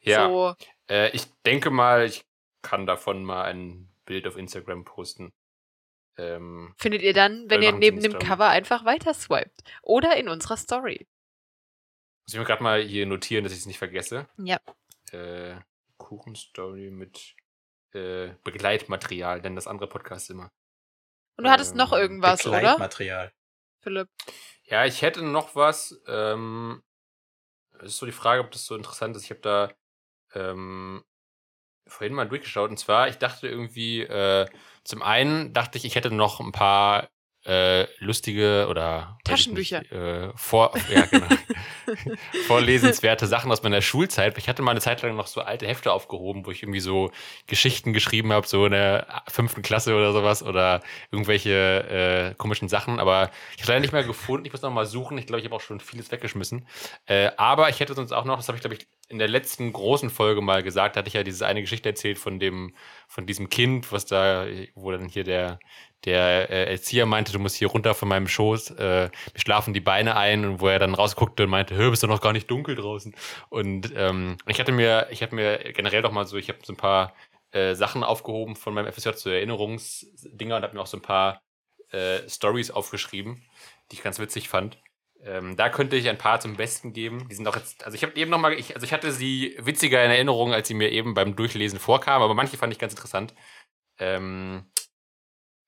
Ja. 0.00 0.26
So. 0.26 0.54
Äh, 0.90 1.10
ich 1.10 1.26
denke 1.46 1.70
mal, 1.70 2.04
ich 2.04 2.26
kann 2.62 2.86
davon 2.86 3.24
mal 3.24 3.44
ein 3.44 3.88
Bild 4.04 4.26
auf 4.26 4.36
Instagram 4.36 4.84
posten. 4.84 5.32
Ähm, 6.18 6.74
Findet 6.76 7.02
ihr 7.02 7.14
dann, 7.14 7.48
wenn 7.48 7.62
ihr 7.62 7.72
neben 7.72 8.02
dem 8.02 8.18
Cover 8.18 8.48
einfach 8.48 8.84
weiter 8.84 9.14
swiped. 9.14 9.62
Oder 9.82 10.16
in 10.16 10.28
unserer 10.28 10.56
Story. 10.56 11.06
Muss 12.26 12.34
ich 12.34 12.38
mir 12.38 12.44
gerade 12.44 12.62
mal 12.62 12.82
hier 12.82 13.06
notieren, 13.06 13.44
dass 13.44 13.52
ich 13.52 13.60
es 13.60 13.66
nicht 13.66 13.78
vergesse. 13.78 14.28
Ja. 14.36 14.60
Äh, 15.12 15.54
Kuchenstory 15.96 16.90
mit 16.90 17.36
äh, 17.92 18.34
Begleitmaterial, 18.44 19.40
denn 19.40 19.54
das 19.54 19.66
andere 19.66 19.88
Podcast 19.88 20.28
immer. 20.30 20.50
Und 21.36 21.44
du 21.44 21.50
hattest 21.50 21.72
ähm, 21.72 21.78
noch 21.78 21.92
irgendwas, 21.92 22.42
Begleitmaterial. 22.42 23.26
oder? 23.26 23.34
Philipp. 23.82 24.08
Ja, 24.64 24.84
ich 24.84 25.02
hätte 25.02 25.22
noch 25.22 25.54
was. 25.54 26.02
Ähm, 26.06 26.82
es 27.78 27.92
ist 27.92 27.96
so 27.98 28.06
die 28.06 28.12
Frage, 28.12 28.42
ob 28.42 28.50
das 28.50 28.66
so 28.66 28.76
interessant 28.76 29.16
ist. 29.16 29.24
Ich 29.24 29.30
habe 29.30 29.40
da 29.40 29.72
ähm, 30.34 31.02
vorhin 31.86 32.14
mal 32.14 32.28
durchgeschaut. 32.28 32.70
Und 32.70 32.78
zwar, 32.78 33.08
ich 33.08 33.16
dachte 33.16 33.48
irgendwie, 33.48 34.02
äh, 34.02 34.46
zum 34.84 35.02
einen 35.02 35.52
dachte 35.52 35.78
ich, 35.78 35.84
ich 35.84 35.94
hätte 35.94 36.10
noch 36.10 36.40
ein 36.40 36.52
paar 36.52 37.08
äh, 37.46 37.86
lustige 38.04 38.66
oder 38.68 39.18
Taschenbücher. 39.24 39.80
Nicht, 39.80 39.92
äh, 39.92 40.30
vor, 40.36 40.74
ja, 40.90 41.06
genau. 41.06 41.26
vorlesenswerte 42.46 43.26
Sachen 43.26 43.50
aus 43.50 43.62
meiner 43.62 43.80
Schulzeit. 43.80 44.36
Ich 44.36 44.48
hatte 44.48 44.60
mal 44.60 44.72
eine 44.72 44.80
Zeit 44.80 45.00
lang 45.00 45.16
noch 45.16 45.26
so 45.26 45.40
alte 45.40 45.66
Hefte 45.66 45.92
aufgehoben, 45.92 46.44
wo 46.44 46.50
ich 46.50 46.62
irgendwie 46.62 46.80
so 46.80 47.10
Geschichten 47.46 47.94
geschrieben 47.94 48.32
habe, 48.32 48.46
so 48.46 48.66
in 48.66 48.72
der 48.72 49.22
fünften 49.26 49.62
Klasse 49.62 49.94
oder 49.94 50.12
sowas 50.12 50.42
oder 50.42 50.82
irgendwelche 51.10 52.32
äh, 52.32 52.34
komischen 52.34 52.68
Sachen. 52.68 53.00
Aber 53.00 53.30
ich 53.56 53.62
habe 53.62 53.72
leider 53.72 53.80
nicht 53.80 53.92
mehr 53.92 54.04
gefunden. 54.04 54.44
Ich 54.44 54.52
muss 54.52 54.60
noch 54.60 54.70
mal 54.70 54.86
suchen. 54.86 55.16
Ich 55.16 55.26
glaube, 55.26 55.40
ich 55.40 55.46
habe 55.46 55.56
auch 55.56 55.62
schon 55.62 55.80
vieles 55.80 56.12
weggeschmissen. 56.12 56.66
Äh, 57.06 57.30
aber 57.38 57.70
ich 57.70 57.80
hätte 57.80 57.94
sonst 57.94 58.12
auch 58.12 58.26
noch, 58.26 58.36
das 58.36 58.48
habe 58.48 58.56
ich 58.56 58.62
glaube 58.62 58.76
ich 58.76 58.86
in 59.10 59.18
der 59.18 59.28
letzten 59.28 59.72
großen 59.72 60.08
Folge 60.08 60.40
mal 60.40 60.62
gesagt, 60.62 60.96
hatte 60.96 61.08
ich 61.08 61.14
ja 61.14 61.22
diese 61.22 61.46
eine 61.46 61.60
Geschichte 61.60 61.88
erzählt 61.88 62.18
von 62.18 62.38
dem, 62.38 62.74
von 63.08 63.26
diesem 63.26 63.50
Kind, 63.50 63.92
was 63.92 64.06
da, 64.06 64.46
wo 64.74 64.90
dann 64.90 65.08
hier 65.08 65.24
der 65.24 65.58
der 66.04 66.50
äh, 66.50 66.70
Erzieher 66.72 67.06
meinte, 67.06 67.32
du 67.32 67.38
musst 67.38 67.56
hier 67.56 67.68
runter 67.68 67.94
von 67.94 68.08
meinem 68.08 68.28
Schoß, 68.28 68.70
äh, 68.70 69.10
mir 69.34 69.40
schlafen 69.40 69.74
die 69.74 69.80
Beine 69.80 70.16
ein 70.16 70.44
und 70.44 70.60
wo 70.60 70.68
er 70.68 70.78
dann 70.78 70.94
rausguckte 70.94 71.44
und 71.44 71.50
meinte, 71.50 71.74
hör, 71.74 71.90
bist 71.90 72.02
du 72.02 72.06
noch 72.06 72.22
gar 72.22 72.32
nicht 72.32 72.50
dunkel 72.50 72.74
draußen. 72.74 73.14
Und 73.50 73.92
ähm, 73.94 74.38
ich 74.46 74.60
hatte 74.60 74.72
mir, 74.72 75.08
ich 75.10 75.22
hatte 75.22 75.34
mir 75.34 75.58
generell 75.74 76.02
doch 76.02 76.12
mal 76.12 76.26
so, 76.26 76.36
ich 76.36 76.48
habe 76.48 76.60
so 76.62 76.72
ein 76.72 76.76
paar 76.76 77.14
äh, 77.52 77.74
Sachen 77.74 78.02
aufgehoben 78.02 78.56
von 78.56 78.72
meinem 78.72 78.90
FSJ, 78.92 79.10
so 79.14 79.30
Erinnerungsdinger 79.30 80.56
und 80.56 80.62
habe 80.62 80.74
mir 80.74 80.80
auch 80.80 80.86
so 80.86 80.96
ein 80.96 81.02
paar 81.02 81.42
äh, 81.90 82.28
Stories 82.28 82.70
aufgeschrieben, 82.70 83.44
die 83.90 83.96
ich 83.96 84.02
ganz 84.02 84.18
witzig 84.18 84.48
fand. 84.48 84.78
Ähm, 85.24 85.56
da 85.56 85.68
könnte 85.68 85.96
ich 85.96 86.08
ein 86.08 86.18
paar 86.18 86.40
zum 86.40 86.56
Besten 86.56 86.92
geben. 86.92 87.28
Die 87.28 87.34
sind 87.34 87.46
auch 87.46 87.56
jetzt, 87.56 87.84
also 87.84 87.94
ich 87.94 88.02
habe 88.02 88.16
eben 88.16 88.30
nochmal, 88.30 88.54
also 88.54 88.84
ich 88.84 88.92
hatte 88.92 89.12
sie 89.12 89.54
witziger 89.58 90.02
in 90.04 90.10
Erinnerung, 90.10 90.54
als 90.54 90.68
sie 90.68 90.74
mir 90.74 90.90
eben 90.90 91.12
beim 91.12 91.36
Durchlesen 91.36 91.78
vorkamen, 91.78 92.22
aber 92.22 92.34
manche 92.34 92.56
fand 92.56 92.72
ich 92.72 92.78
ganz 92.78 92.94
interessant. 92.94 93.34
Ähm, 93.98 94.70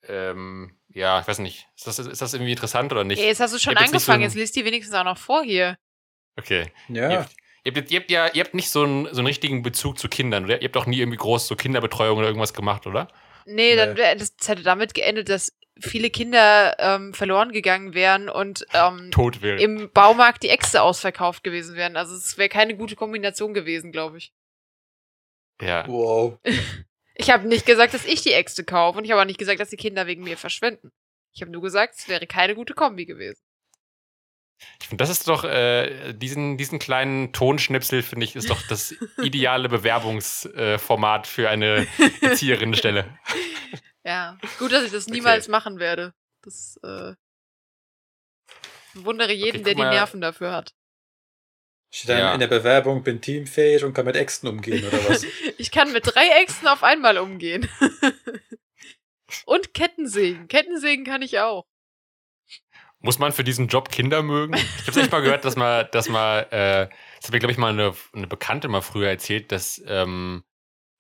ähm, 0.09 0.79
ja, 0.89 1.21
ich 1.21 1.29
weiß 1.29 1.39
nicht. 1.41 1.69
Ist 1.77 1.87
das, 1.87 1.99
ist 1.99 2.23
das 2.23 2.35
irgendwie 2.35 2.53
interessant 2.53 2.93
oder 2.93 3.05
nicht? 3.05 3.21
Ja, 3.21 3.27
jetzt 3.27 3.41
hast 3.41 3.55
du 3.55 3.59
schon 3.59 3.77
angefangen, 3.77 4.23
jetzt, 4.23 4.33
so 4.33 4.39
jetzt 4.39 4.55
liest 4.55 4.57
die 4.57 4.65
wenigstens 4.65 4.95
auch 4.95 5.05
noch 5.05 5.19
vor 5.19 5.43
hier. 5.43 5.77
Okay. 6.39 6.73
Ja. 6.89 7.11
Ihr 7.11 7.19
habt, 7.19 7.37
ihr 7.65 7.73
habt, 7.73 7.91
ihr 7.91 8.01
habt 8.01 8.11
ja, 8.11 8.27
ihr 8.33 8.45
habt 8.45 8.55
nicht 8.55 8.71
so 8.71 8.85
einen, 8.85 9.05
so 9.13 9.19
einen 9.19 9.27
richtigen 9.27 9.63
Bezug 9.63 9.99
zu 9.99 10.09
Kindern, 10.09 10.45
oder? 10.45 10.63
Ihr 10.63 10.69
habt 10.69 10.77
auch 10.79 10.87
nie 10.87 10.99
irgendwie 10.99 11.19
groß 11.19 11.47
so 11.47 11.57
Kinderbetreuung 11.57 12.19
oder 12.19 12.27
irgendwas 12.27 12.55
gemacht, 12.55 12.87
oder? 12.87 13.09
Nee, 13.45 13.77
dann, 13.77 13.97
das 13.97 14.33
hätte 14.47 14.63
damit 14.63 14.95
geendet, 14.95 15.29
dass 15.29 15.53
viele 15.83 16.11
Kinder 16.11 16.77
ähm, 16.79 17.15
verloren 17.15 17.53
gegangen 17.53 17.95
wären 17.95 18.29
und 18.29 18.67
ähm, 18.73 19.11
im 19.59 19.91
Baumarkt 19.93 20.43
die 20.43 20.49
Äxte 20.49 20.83
ausverkauft 20.83 21.45
gewesen 21.45 21.77
wären. 21.77 21.97
Also 21.97 22.15
es 22.15 22.39
wäre 22.39 22.49
keine 22.49 22.77
gute 22.77 22.97
Kombination 22.97 23.55
gewesen, 23.55 23.93
glaube 23.93 24.19
ich. 24.19 24.33
Ja. 25.61 25.87
Wow. 25.87 26.39
Ich 27.15 27.31
habe 27.31 27.47
nicht 27.47 27.67
gesagt, 27.67 27.93
dass 27.93 28.07
ich 28.07 28.23
die 28.23 28.33
Äxte 28.33 28.65
kaufe 28.65 28.97
und 28.97 29.05
ich 29.05 29.11
habe 29.11 29.21
auch 29.21 29.27
nicht 29.27 29.39
gesagt, 29.39 29.61
dass 29.61 29.69
die 29.69 29.77
Kinder 29.77 30.07
wegen 30.07 30.25
mir 30.25 30.39
verschwinden. 30.39 30.93
Ich 31.35 31.43
habe 31.43 31.53
nur 31.53 31.61
gesagt, 31.61 31.95
es 31.99 32.09
wäre 32.09 32.27
keine 32.27 32.55
gute 32.55 32.73
Kombi 32.73 33.05
gewesen. 33.05 33.43
Ich 34.81 34.89
finde, 34.89 35.03
das 35.03 35.11
ist 35.11 35.29
doch, 35.29 35.45
äh, 35.45 36.13
diesen, 36.15 36.57
diesen 36.57 36.79
kleinen 36.79 37.33
Tonschnipsel, 37.33 38.03
finde 38.03 38.25
ich, 38.25 38.37
ist 38.37 38.51
doch 38.51 38.63
das 38.67 38.95
ideale 39.23 39.69
Bewerbungsformat 39.69 41.27
äh, 41.27 41.29
für 41.29 41.49
eine 41.49 41.87
Erzieherinnenstelle. 42.21 43.19
Ja, 44.05 44.39
gut, 44.59 44.73
dass 44.73 44.85
ich 44.85 44.93
das 44.93 45.07
niemals 45.07 45.45
okay. 45.45 45.53
machen 45.53 45.79
werde. 45.79 46.15
Das 46.43 46.79
äh, 46.83 47.15
wundere 48.95 49.33
jeden, 49.33 49.61
okay, 49.61 49.75
der 49.75 49.75
die 49.75 49.97
Nerven 49.97 50.21
dafür 50.21 50.53
hat. 50.53 50.75
Steht 51.95 52.09
dann 52.09 52.19
ja. 52.19 52.35
in 52.35 52.41
der 52.41 52.47
Bewerbung, 52.47 53.03
bin 53.03 53.21
teamfähig 53.21 53.85
und 53.85 53.93
kann 53.93 54.07
mit 54.07 54.17
Äxten 54.17 54.49
umgehen, 54.49 54.85
oder 54.87 55.09
was? 55.09 55.25
ich 55.59 55.71
kann 55.71 55.93
mit 55.93 56.07
drei 56.07 56.27
Äxten 56.43 56.67
auf 56.69 56.83
einmal 56.83 57.19
umgehen. 57.19 57.69
und 59.45 59.75
Kettensägen. 59.75 60.49
Kettensägen 60.49 61.05
kann 61.05 61.23
ich 61.23 61.39
auch. 61.39 61.67
Muss 63.01 63.19
man 63.19 63.33
für 63.33 63.45
diesen 63.45 63.69
Job 63.69 63.91
Kinder 63.91 64.23
mögen? 64.23 64.55
Ich 64.55 64.87
habe 64.87 65.01
echt 65.01 65.13
mal 65.13 65.21
gehört, 65.21 65.45
dass 65.45 65.57
man, 65.57 65.87
dass 65.93 66.09
man, 66.09 66.45
äh, 66.45 66.89
das 67.17 67.25
hat 67.25 67.33
mir, 67.33 67.41
glaube 67.41 67.53
ich, 67.53 67.59
mal 67.59 67.73
eine, 67.73 67.95
eine 68.13 68.27
Bekannte 68.27 68.69
mal 68.69 68.81
früher 68.81 69.09
erzählt, 69.09 69.53
dass 69.53 69.83
ähm, 69.87 70.45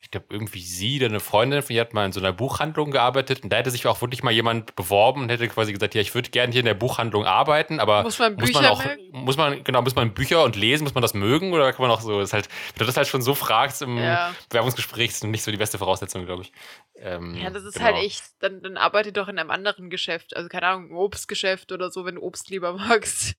ich 0.02 0.10
glaube, 0.10 0.26
irgendwie 0.30 0.60
sie 0.60 0.98
oder 0.98 1.06
eine 1.06 1.20
Freundin 1.20 1.62
von 1.62 1.74
ihr 1.74 1.80
hat 1.80 1.94
mal 1.94 2.04
in 2.04 2.12
so 2.12 2.18
einer 2.18 2.32
Buchhandlung 2.32 2.90
gearbeitet 2.90 3.44
und 3.44 3.50
da 3.50 3.56
hätte 3.56 3.70
sich 3.70 3.86
auch 3.86 4.00
wirklich 4.02 4.24
mal 4.24 4.32
jemand 4.32 4.74
beworben 4.74 5.22
und 5.22 5.28
hätte 5.30 5.46
quasi 5.46 5.72
gesagt, 5.72 5.94
ja, 5.94 6.00
ich 6.00 6.12
würde 6.14 6.28
gerne 6.30 6.52
hier 6.52 6.58
in 6.58 6.66
der 6.66 6.74
Buchhandlung 6.74 7.24
arbeiten, 7.24 7.78
aber 7.78 8.02
muss 8.02 8.18
man, 8.18 8.34
muss 8.34 8.52
man 8.52 8.66
auch, 8.66 8.84
mögen? 8.84 9.10
muss 9.12 9.36
man, 9.36 9.62
genau, 9.62 9.80
muss 9.80 9.94
man 9.94 10.12
Bücher 10.12 10.42
und 10.42 10.56
lesen, 10.56 10.82
muss 10.82 10.94
man 10.94 11.02
das 11.02 11.14
mögen 11.14 11.52
oder 11.52 11.72
kann 11.72 11.82
man 11.82 11.90
auch 11.92 12.00
so, 12.00 12.20
ist 12.20 12.32
halt, 12.32 12.48
wenn 12.74 12.80
du 12.80 12.86
das 12.86 12.96
halt 12.96 13.06
schon 13.06 13.22
so 13.22 13.34
fragst 13.34 13.80
im 13.80 13.96
ja. 13.96 14.34
Bewerbungsgespräch, 14.48 15.10
ist 15.10 15.24
nicht 15.24 15.44
so 15.44 15.52
die 15.52 15.56
beste 15.56 15.78
Voraussetzung, 15.78 16.26
glaube 16.26 16.42
ich. 16.42 16.52
Ähm, 16.96 17.36
ja, 17.36 17.50
das 17.50 17.62
ist 17.62 17.74
genau. 17.74 17.86
halt 17.86 17.96
echt, 17.98 18.24
dann, 18.40 18.60
dann 18.60 18.76
arbeite 18.76 19.12
doch 19.12 19.28
in 19.28 19.38
einem 19.38 19.50
anderen 19.50 19.88
Geschäft, 19.88 20.36
also 20.36 20.48
keine 20.48 20.66
Ahnung, 20.66 20.90
ein 20.90 20.96
Obstgeschäft 20.96 21.70
oder 21.70 21.92
so, 21.92 22.04
wenn 22.04 22.16
du 22.16 22.22
Obst 22.22 22.50
lieber 22.50 22.72
magst. 22.72 23.36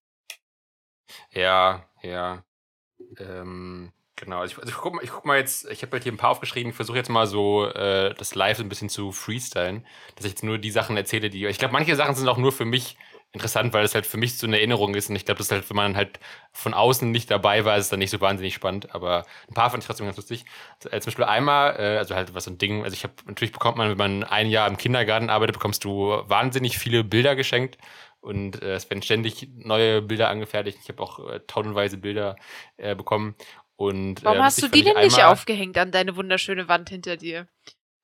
Ja, 1.33 1.89
ja. 2.01 2.45
Ähm, 3.19 3.91
Genau, 4.23 4.39
also 4.39 4.53
ich, 4.53 4.57
also 4.59 4.69
ich 4.71 4.77
guck, 4.77 5.03
ich 5.03 5.09
guck 5.11 5.25
mal 5.25 5.37
jetzt, 5.37 5.69
ich 5.69 5.81
habe 5.81 5.91
halt 5.91 6.03
hier 6.03 6.13
ein 6.13 6.17
paar 6.17 6.29
aufgeschrieben, 6.29 6.69
ich 6.69 6.75
versuche 6.77 6.97
jetzt 6.97 7.09
mal 7.09 7.27
so 7.27 7.65
äh, 7.67 8.13
das 8.15 8.35
Live 8.35 8.57
ein 8.59 8.69
bisschen 8.69 8.87
zu 8.87 9.11
freestylen, 9.11 9.85
dass 10.15 10.25
ich 10.25 10.31
jetzt 10.31 10.43
nur 10.43 10.57
die 10.59 10.71
Sachen 10.71 10.95
erzähle, 10.95 11.29
die. 11.29 11.45
Ich 11.47 11.57
glaube, 11.57 11.73
manche 11.73 11.93
Sachen 11.97 12.15
sind 12.15 12.29
auch 12.29 12.37
nur 12.37 12.53
für 12.53 12.63
mich 12.63 12.95
interessant, 13.33 13.73
weil 13.73 13.83
es 13.83 13.95
halt 13.95 14.05
für 14.05 14.17
mich 14.17 14.37
so 14.37 14.47
eine 14.47 14.57
Erinnerung 14.59 14.95
ist 14.95 15.09
und 15.09 15.17
ich 15.17 15.25
glaube, 15.25 15.39
das 15.39 15.47
ist 15.47 15.51
halt, 15.51 15.69
wenn 15.69 15.75
man 15.75 15.97
halt 15.97 16.19
von 16.53 16.73
außen 16.73 17.11
nicht 17.11 17.31
dabei 17.31 17.65
war, 17.65 17.75
ist 17.77 17.85
es 17.85 17.89
dann 17.89 17.99
nicht 17.99 18.11
so 18.11 18.21
wahnsinnig 18.21 18.53
spannend, 18.53 18.95
aber 18.95 19.25
ein 19.49 19.55
paar 19.55 19.69
fand 19.71 19.83
ich 19.83 19.87
trotzdem 19.87 20.05
ganz 20.05 20.15
lustig. 20.17 20.45
Äh, 20.85 21.01
zum 21.01 21.09
Beispiel 21.09 21.25
einmal, 21.25 21.75
äh, 21.77 21.97
also 21.97 22.15
halt 22.15 22.33
was 22.33 22.45
so 22.45 22.51
ein 22.51 22.57
Ding, 22.59 22.83
also 22.85 22.93
ich 22.93 23.03
habe, 23.03 23.13
natürlich 23.25 23.51
bekommt 23.51 23.77
man, 23.77 23.89
wenn 23.89 23.97
man 23.97 24.23
ein 24.23 24.49
Jahr 24.49 24.67
im 24.69 24.77
Kindergarten 24.77 25.29
arbeitet, 25.29 25.55
bekommst 25.55 25.83
du 25.83 26.21
wahnsinnig 26.27 26.77
viele 26.77 27.03
Bilder 27.03 27.35
geschenkt 27.35 27.77
und 28.21 28.61
äh, 28.61 28.75
es 28.75 28.89
werden 28.89 29.01
ständig 29.01 29.49
neue 29.53 30.01
Bilder 30.01 30.29
angefertigt. 30.29 30.79
Ich 30.81 30.89
habe 30.89 31.03
auch 31.03 31.19
äh, 31.29 31.39
tonnenweise 31.41 31.97
Bilder 31.97 32.37
äh, 32.77 32.95
bekommen. 32.95 33.35
Und, 33.75 34.23
Warum 34.23 34.39
äh, 34.39 34.43
hast 34.43 34.61
du 34.61 34.67
die 34.67 34.83
denn 34.83 34.97
nicht 34.97 35.23
aufgehängt 35.23 35.77
an 35.77 35.91
deine 35.91 36.15
wunderschöne 36.15 36.67
Wand 36.67 36.89
hinter 36.89 37.17
dir? 37.17 37.47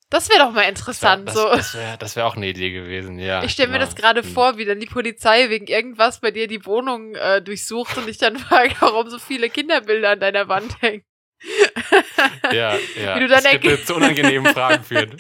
Das 0.10 0.28
wäre 0.28 0.40
doch 0.40 0.52
mal 0.52 0.64
interessant. 0.64 1.28
Das, 1.28 1.36
so. 1.36 1.50
das 1.50 1.76
wäre 1.76 2.16
wär 2.16 2.26
auch 2.26 2.36
eine 2.36 2.48
Idee 2.48 2.72
gewesen, 2.72 3.20
ja. 3.20 3.44
Ich 3.44 3.52
stelle 3.52 3.68
mir 3.68 3.78
genau. 3.78 3.86
das 3.86 3.96
gerade 3.96 4.24
hm. 4.24 4.30
vor, 4.30 4.58
wie 4.58 4.66
dann 4.66 4.80
die 4.80 4.88
Polizei 4.88 5.50
wegen 5.50 5.68
irgendwas 5.68 6.20
bei 6.20 6.32
dir 6.32 6.48
die 6.48 6.66
Wohnung 6.66 7.14
äh, 7.14 7.42
durchsucht 7.44 7.96
und 7.98 8.08
dich 8.08 8.18
dann 8.18 8.38
fragt, 8.40 8.82
warum 8.82 9.10
so 9.10 9.20
viele 9.20 9.50
Kinderbilder 9.50 10.12
an 10.12 10.20
deiner 10.20 10.48
Wand 10.48 10.82
hängen. 10.82 11.04
ja, 12.52 12.76
ja. 13.02 13.16
Wie 13.16 13.20
du 13.20 13.28
dann 13.28 13.44
das 13.44 13.64
wird 13.64 13.88
zu 13.88 13.96
unangenehmen 13.96 14.52
Fragen 14.52 14.84
führen. 14.84 15.16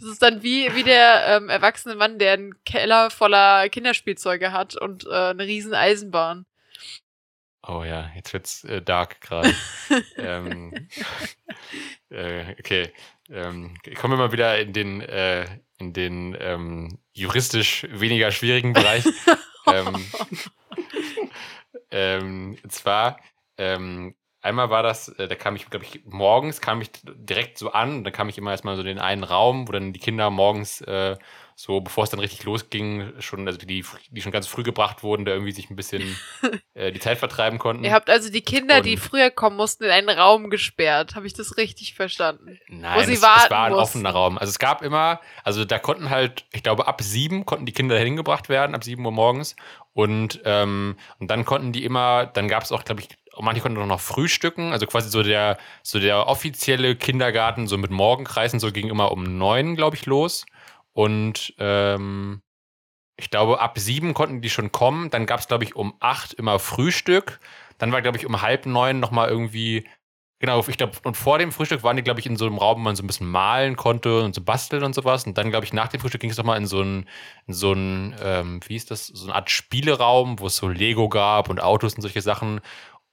Das 0.00 0.08
ist 0.08 0.22
dann 0.22 0.42
wie, 0.42 0.74
wie 0.74 0.82
der 0.82 1.24
ähm, 1.26 1.48
erwachsene 1.48 1.94
Mann, 1.94 2.18
der 2.18 2.32
einen 2.32 2.64
Keller 2.64 3.10
voller 3.10 3.68
Kinderspielzeuge 3.68 4.52
hat 4.52 4.76
und 4.76 5.06
äh, 5.06 5.10
eine 5.10 5.44
riesen 5.44 5.74
Eisenbahn. 5.74 6.46
Oh 7.66 7.84
ja, 7.84 8.10
jetzt 8.16 8.32
wird's 8.32 8.64
äh, 8.64 8.82
dark 8.82 9.20
gerade. 9.20 9.54
ähm, 10.16 10.88
äh, 12.10 12.54
okay. 12.58 12.92
Ähm, 13.30 13.74
kommen 13.96 14.14
wir 14.14 14.18
mal 14.18 14.32
wieder 14.32 14.58
in 14.58 14.72
den, 14.72 15.00
äh, 15.00 15.46
in 15.78 15.92
den 15.92 16.36
ähm, 16.40 16.98
juristisch 17.12 17.86
weniger 17.90 18.32
schwierigen 18.32 18.72
Bereich. 18.72 19.04
ähm, 19.66 20.04
ähm, 21.90 22.58
zwar, 22.68 23.18
ähm, 23.58 24.16
einmal 24.40 24.70
war 24.70 24.82
das, 24.82 25.08
äh, 25.08 25.28
da 25.28 25.36
kam 25.36 25.54
ich, 25.54 25.70
glaube 25.70 25.86
ich, 25.86 26.04
morgens 26.04 26.60
kam 26.60 26.80
ich 26.80 26.90
direkt 27.04 27.58
so 27.58 27.70
an, 27.70 28.02
da 28.02 28.10
kam 28.10 28.28
ich 28.28 28.38
immer 28.38 28.50
erstmal 28.50 28.74
so 28.74 28.82
in 28.82 28.88
den 28.88 28.98
einen 28.98 29.22
Raum, 29.22 29.68
wo 29.68 29.72
dann 29.72 29.92
die 29.92 30.00
Kinder 30.00 30.30
morgens 30.30 30.80
äh, 30.80 31.16
so 31.64 31.80
bevor 31.80 32.02
es 32.02 32.10
dann 32.10 32.18
richtig 32.18 32.42
losging, 32.42 33.12
schon, 33.20 33.46
also 33.46 33.56
die, 33.56 33.84
die 34.10 34.20
schon 34.20 34.32
ganz 34.32 34.48
früh 34.48 34.64
gebracht 34.64 35.04
wurden, 35.04 35.24
da 35.24 35.30
irgendwie 35.30 35.52
sich 35.52 35.70
ein 35.70 35.76
bisschen 35.76 36.02
äh, 36.74 36.90
die 36.90 36.98
Zeit 36.98 37.18
vertreiben 37.18 37.60
konnten. 37.60 37.84
Ihr 37.84 37.92
habt 37.92 38.10
also 38.10 38.32
die 38.32 38.40
Kinder, 38.40 38.78
und 38.78 38.86
die 38.86 38.96
früher 38.96 39.30
kommen 39.30 39.56
mussten, 39.56 39.84
in 39.84 39.90
einen 39.90 40.08
Raum 40.08 40.50
gesperrt. 40.50 41.14
Habe 41.14 41.28
ich 41.28 41.34
das 41.34 41.56
richtig 41.58 41.94
verstanden? 41.94 42.58
Nein, 42.66 42.98
Wo 42.98 43.04
sie 43.04 43.12
es, 43.12 43.22
warten 43.22 43.44
es 43.44 43.50
war 43.50 43.66
ein 43.66 43.72
mussten. 43.74 43.98
offener 43.98 44.10
Raum. 44.10 44.38
Also 44.38 44.50
es 44.50 44.58
gab 44.58 44.82
immer, 44.82 45.20
also 45.44 45.64
da 45.64 45.78
konnten 45.78 46.10
halt, 46.10 46.46
ich 46.52 46.64
glaube, 46.64 46.88
ab 46.88 47.00
sieben 47.00 47.46
konnten 47.46 47.64
die 47.64 47.72
Kinder 47.72 47.96
hingebracht 47.96 48.48
werden, 48.48 48.74
ab 48.74 48.82
sieben 48.82 49.06
Uhr 49.06 49.12
morgens. 49.12 49.54
Und, 49.92 50.40
ähm, 50.44 50.96
und 51.20 51.30
dann 51.30 51.44
konnten 51.44 51.70
die 51.70 51.84
immer, 51.84 52.26
dann 52.26 52.48
gab 52.48 52.64
es 52.64 52.72
auch, 52.72 52.82
glaube 52.82 53.02
ich, 53.02 53.08
manche 53.38 53.62
konnten 53.62 53.78
auch 53.78 53.86
noch 53.86 54.00
frühstücken, 54.00 54.72
also 54.72 54.86
quasi 54.86 55.10
so 55.10 55.22
der, 55.22 55.58
so 55.84 56.00
der 56.00 56.26
offizielle 56.26 56.96
Kindergarten, 56.96 57.68
so 57.68 57.78
mit 57.78 57.92
Morgenkreisen, 57.92 58.58
so 58.58 58.72
ging 58.72 58.88
immer 58.88 59.12
um 59.12 59.38
neun, 59.38 59.76
glaube 59.76 59.94
ich, 59.94 60.06
los. 60.06 60.44
Und 60.92 61.54
ähm, 61.58 62.42
ich 63.16 63.30
glaube, 63.30 63.60
ab 63.60 63.78
sieben 63.78 64.14
konnten 64.14 64.40
die 64.40 64.50
schon 64.50 64.72
kommen. 64.72 65.10
Dann 65.10 65.26
gab 65.26 65.40
es, 65.40 65.48
glaube 65.48 65.64
ich, 65.64 65.76
um 65.76 65.94
acht 66.00 66.34
immer 66.34 66.58
Frühstück. 66.58 67.40
Dann 67.78 67.92
war, 67.92 68.02
glaube 68.02 68.18
ich, 68.18 68.26
um 68.26 68.42
halb 68.42 68.66
neun 68.66 69.00
nochmal 69.00 69.28
irgendwie, 69.28 69.86
genau, 70.38 70.64
ich 70.66 70.76
glaube, 70.76 70.96
und 71.04 71.16
vor 71.16 71.38
dem 71.38 71.52
Frühstück 71.52 71.82
waren 71.82 71.96
die, 71.96 72.02
glaube 72.02 72.20
ich, 72.20 72.26
in 72.26 72.36
so 72.36 72.46
einem 72.46 72.58
Raum, 72.58 72.78
wo 72.78 72.82
man 72.82 72.96
so 72.96 73.02
ein 73.02 73.06
bisschen 73.06 73.30
malen 73.30 73.76
konnte 73.76 74.22
und 74.22 74.34
so 74.34 74.40
basteln 74.40 74.82
und 74.82 74.94
sowas. 74.94 75.26
Und 75.26 75.38
dann, 75.38 75.50
glaube 75.50 75.64
ich, 75.64 75.72
nach 75.72 75.88
dem 75.88 76.00
Frühstück 76.00 76.20
ging 76.20 76.30
es 76.30 76.36
nochmal 76.36 76.58
in 76.58 76.66
so 76.66 76.80
einen, 76.80 77.08
in 77.46 77.54
so 77.54 77.72
einen, 77.72 78.14
ähm, 78.20 78.60
wie 78.66 78.74
hieß 78.74 78.86
das, 78.86 79.06
so 79.06 79.26
eine 79.26 79.34
Art 79.34 79.50
Spieleraum, 79.50 80.40
wo 80.40 80.46
es 80.46 80.56
so 80.56 80.68
Lego 80.68 81.08
gab 81.08 81.48
und 81.48 81.62
Autos 81.62 81.94
und 81.94 82.02
solche 82.02 82.22
Sachen. 82.22 82.60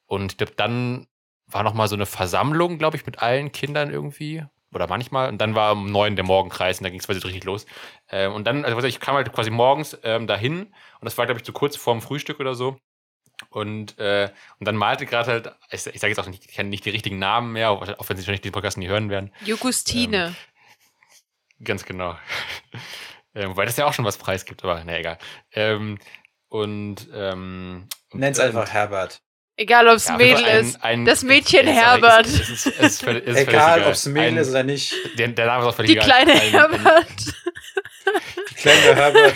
Und 0.06 0.34
ich 0.34 0.38
glaube, 0.38 0.54
dann 0.56 1.08
war 1.48 1.64
nochmal 1.64 1.88
so 1.88 1.96
eine 1.96 2.06
Versammlung, 2.06 2.78
glaube 2.78 2.98
ich, 2.98 3.06
mit 3.06 3.20
allen 3.20 3.52
Kindern 3.52 3.92
irgendwie 3.92 4.44
oder 4.74 4.88
manchmal. 4.88 5.30
Und 5.30 5.40
dann 5.40 5.56
war 5.56 5.74
um 5.74 5.92
neun 5.92 6.16
der 6.16 6.26
Morgenkreis 6.26 6.80
und 6.80 6.84
da 6.84 6.90
ging 6.90 7.00
es 7.00 7.06
quasi 7.06 7.20
richtig 7.20 7.44
los. 7.44 7.66
Ähm, 8.10 8.34
und 8.34 8.46
dann, 8.46 8.66
also 8.66 8.82
ich 8.88 9.00
kam 9.00 9.16
halt 9.16 9.32
quasi 9.34 9.50
morgens 9.50 9.98
ähm, 10.04 10.28
dahin 10.28 10.64
und 10.64 11.06
das 11.06 11.18
war, 11.18 11.26
glaube 11.26 11.40
ich, 11.40 11.46
so 11.46 11.54
kurz 11.54 11.76
vorm 11.76 12.02
Frühstück 12.02 12.40
oder 12.40 12.56
so. 12.56 12.78
Und, 13.50 13.98
äh, 14.00 14.30
und 14.60 14.68
dann 14.68 14.76
malte 14.76 15.06
gerade 15.06 15.32
halt, 15.32 15.56
ich, 15.72 15.86
ich 15.88 16.00
sage 16.02 16.12
jetzt 16.12 16.20
auch 16.20 16.28
nicht, 16.28 16.46
ich 16.46 16.52
kenne 16.52 16.70
nicht 16.70 16.86
die 16.86 16.90
richtigen 16.90 17.20
Namen 17.20 17.54
mehr, 17.54 17.72
auch 17.72 18.10
wenn 18.10 18.18
sie 18.18 18.24
schon 18.24 18.34
nicht 18.34 18.44
den 18.44 18.52
Podcast 18.52 18.78
nie 18.78 18.88
hören 18.88 19.10
werden. 19.10 19.32
Jugustine. 19.46 20.36
Ähm, 21.58 21.66
ganz 21.66 21.86
genau. 21.86 22.18
ähm, 23.36 23.52
wobei 23.52 23.66
das 23.66 23.78
ja 23.78 23.86
auch 23.86 23.94
schon 23.94 24.06
was 24.06 24.18
Preis 24.18 24.46
gibt, 24.46 24.64
aber 24.64 24.84
na 24.86 24.98
egal. 24.98 25.18
Ähm, 25.54 25.98
und 26.50 27.08
ähm, 27.14 27.88
Nenn's 28.12 28.40
einfach 28.40 28.70
Herbert. 28.70 29.22
Egal, 29.60 29.90
ob 29.90 29.96
es 29.96 30.08
ja, 30.08 30.16
Mädel 30.16 30.46
ein, 30.46 30.66
ist. 30.66 30.82
Ein, 30.82 31.04
das 31.04 31.22
Mädchen 31.22 31.68
Herbert. 31.68 32.26
Ist, 32.28 32.40
es 32.40 32.66
ist, 32.66 32.78
es 32.80 33.04
ist 33.04 33.36
egal, 33.36 33.84
ob 33.84 33.92
es 33.92 34.06
ein 34.06 34.14
Mädel 34.14 34.38
ist 34.38 34.52
oder 34.52 34.64
nicht. 34.64 34.96
Der, 35.18 35.28
der 35.28 35.46
Name 35.48 35.64
ist 35.64 35.68
auch 35.68 35.76
völlig 35.76 35.92
Die 35.92 35.98
egal. 35.98 36.08
kleine 36.08 36.34
Herbert. 36.40 37.08
Die 38.50 38.56
kleine 38.56 38.96
Herbert. 38.96 39.36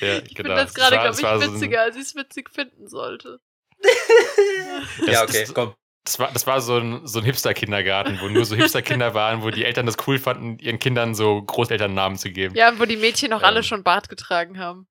ja, 0.00 0.16
ich 0.18 0.34
genau. 0.34 0.48
finde 0.48 0.54
das 0.56 0.74
gerade, 0.74 0.96
glaube 0.96 1.16
ich, 1.16 1.52
witziger, 1.52 1.78
so 1.78 1.84
als 1.84 1.94
ich 1.94 2.02
es 2.02 2.16
witzig 2.16 2.50
finden 2.50 2.88
sollte. 2.88 3.38
ja, 5.06 5.22
okay, 5.22 5.42
das, 5.42 5.54
komm. 5.54 5.74
Das 6.04 6.18
war, 6.18 6.32
das 6.32 6.48
war 6.48 6.60
so 6.60 6.76
ein, 6.76 7.06
so 7.06 7.20
ein 7.20 7.24
Hipster-Kindergarten, 7.24 8.18
wo 8.20 8.28
nur 8.28 8.44
so 8.44 8.56
Hipster-Kinder 8.56 9.14
waren, 9.14 9.44
wo 9.44 9.50
die 9.50 9.64
Eltern 9.64 9.86
das 9.86 9.96
cool 10.08 10.18
fanden, 10.18 10.58
ihren 10.58 10.80
Kindern 10.80 11.14
so 11.14 11.40
Großelternnamen 11.40 12.18
zu 12.18 12.32
geben. 12.32 12.56
Ja, 12.56 12.76
wo 12.80 12.84
die 12.84 12.96
Mädchen 12.96 13.32
auch 13.32 13.42
ähm. 13.42 13.44
alle 13.44 13.62
schon 13.62 13.84
Bart 13.84 14.08
getragen 14.08 14.58
haben. 14.58 14.88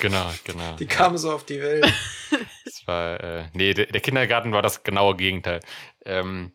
Genau, 0.00 0.30
genau. 0.44 0.76
Die 0.76 0.86
kamen 0.86 1.18
so 1.18 1.32
auf 1.32 1.44
die 1.44 1.60
Welt. 1.60 1.86
Das 2.64 2.86
war, 2.86 3.20
äh, 3.20 3.44
nee, 3.52 3.74
der, 3.74 3.86
der, 3.86 4.00
Kindergarten 4.00 4.52
war 4.52 4.62
das 4.62 4.82
genaue 4.82 5.16
Gegenteil. 5.16 5.60
Ähm, 6.06 6.52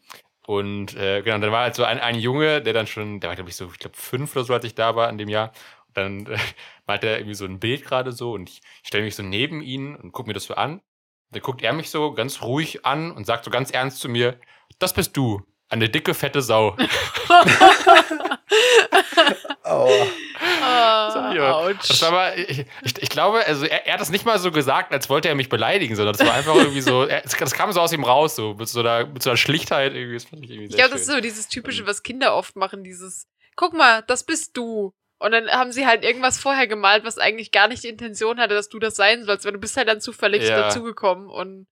und 0.48 0.96
äh, 0.96 1.22
genau, 1.22 1.38
dann 1.38 1.52
war 1.52 1.64
halt 1.64 1.76
so 1.76 1.84
ein, 1.84 2.00
ein 2.00 2.16
Junge, 2.16 2.62
der 2.62 2.74
dann 2.74 2.88
schon, 2.88 3.20
der 3.20 3.30
war 3.30 3.36
glaube 3.36 3.50
ich 3.50 3.56
so, 3.56 3.70
ich 3.72 3.80
glaube 3.80 3.96
fünf 3.96 4.36
oder 4.36 4.46
so, 4.46 4.54
als 4.54 4.66
ich 4.66 4.74
da 4.74 4.96
war 4.96 5.10
in 5.10 5.18
dem 5.18 5.30
Jahr. 5.30 5.52
Und 5.88 5.98
dann 5.98 6.26
äh, 6.34 6.38
malte 6.88 7.08
er 7.08 7.18
irgendwie 7.18 7.36
so 7.36 7.46
ein 7.46 7.60
Bild 7.60 7.86
gerade 7.86 8.12
so 8.12 8.32
und 8.32 8.50
ich 8.50 8.62
stelle 8.84 9.04
mich 9.04 9.16
so 9.16 9.24
neben 9.24 9.62
ihn 9.62 9.96
und 9.96 10.14
gucke 10.14 10.28
mir 10.28 10.34
das 10.34 10.46
so 10.46 10.56
an. 10.56 10.82
Dann 11.32 11.42
guckt 11.42 11.62
er 11.62 11.74
mich 11.74 11.90
so 11.90 12.14
ganz 12.14 12.42
ruhig 12.42 12.86
an 12.86 13.12
und 13.12 13.26
sagt 13.26 13.46
so 13.46 13.52
ganz 13.52 13.72
ernst 13.72 14.00
zu 14.00 14.10
mir, 14.10 14.40
das 14.80 14.94
bist 14.94 15.16
du, 15.18 15.44
eine 15.70 15.90
dicke, 15.90 16.14
fette 16.14 16.42
Sau. 16.42 16.78
oh. 19.66 19.90
Oh. 19.90 21.74
Das 21.88 22.02
war 22.02 22.10
aber, 22.10 22.38
ich, 22.38 22.66
ich, 22.84 23.02
ich, 23.02 23.10
glaube, 23.10 23.46
also 23.46 23.66
er, 23.66 23.86
er, 23.86 23.94
hat 23.94 24.02
das 24.02 24.10
nicht 24.10 24.26
mal 24.26 24.40
so 24.40 24.52
gesagt, 24.52 24.94
als 24.94 25.10
wollte 25.10 25.28
er 25.28 25.36
mich 25.36 25.50
beleidigen, 25.50 25.96
sondern 25.96 26.16
das 26.16 26.26
war 26.26 26.34
einfach 26.34 26.56
irgendwie 26.56 26.82
so, 26.82 27.04
er, 27.04 27.22
das 27.22 27.36
kam 27.36 27.72
so 27.72 27.82
aus 27.82 27.92
ihm 27.92 28.04
raus, 28.04 28.36
so 28.36 28.54
mit 28.54 28.68
so 28.70 28.80
einer, 28.80 29.06
mit 29.08 29.22
so 29.22 29.30
einer 29.30 29.38
Schlichtheit 29.38 29.94
irgendwie. 29.94 30.16
Das 30.16 30.26
fand 30.26 30.44
ich 30.44 30.52
irgendwie 30.52 30.70
ich 30.70 30.76
glaube, 30.76 30.92
das 30.92 31.02
ist 31.02 31.08
so 31.08 31.20
dieses 31.20 31.48
typische, 31.48 31.86
was 31.86 32.04
Kinder 32.04 32.36
oft 32.36 32.56
machen, 32.56 32.84
dieses, 32.84 33.28
guck 33.56 33.74
mal, 33.74 34.04
das 34.04 34.24
bist 34.24 34.56
du. 34.56 34.94
Und 35.20 35.32
dann 35.32 35.50
haben 35.50 35.72
sie 35.72 35.88
halt 35.88 36.04
irgendwas 36.04 36.40
vorher 36.40 36.68
gemalt, 36.68 37.04
was 37.04 37.18
eigentlich 37.18 37.52
gar 37.52 37.68
nicht 37.68 37.84
die 37.84 37.90
Intention 37.90 38.40
hatte, 38.40 38.54
dass 38.54 38.70
du 38.70 38.80
das 38.80 38.96
sein 38.96 39.26
sollst, 39.26 39.46
weil 39.46 39.54
du 39.54 39.60
bist 39.60 39.76
halt 39.76 39.88
dann 39.88 40.00
zufällig 40.00 40.44
ja. 40.44 40.62
dazugekommen 40.62 41.28
und 41.28 41.68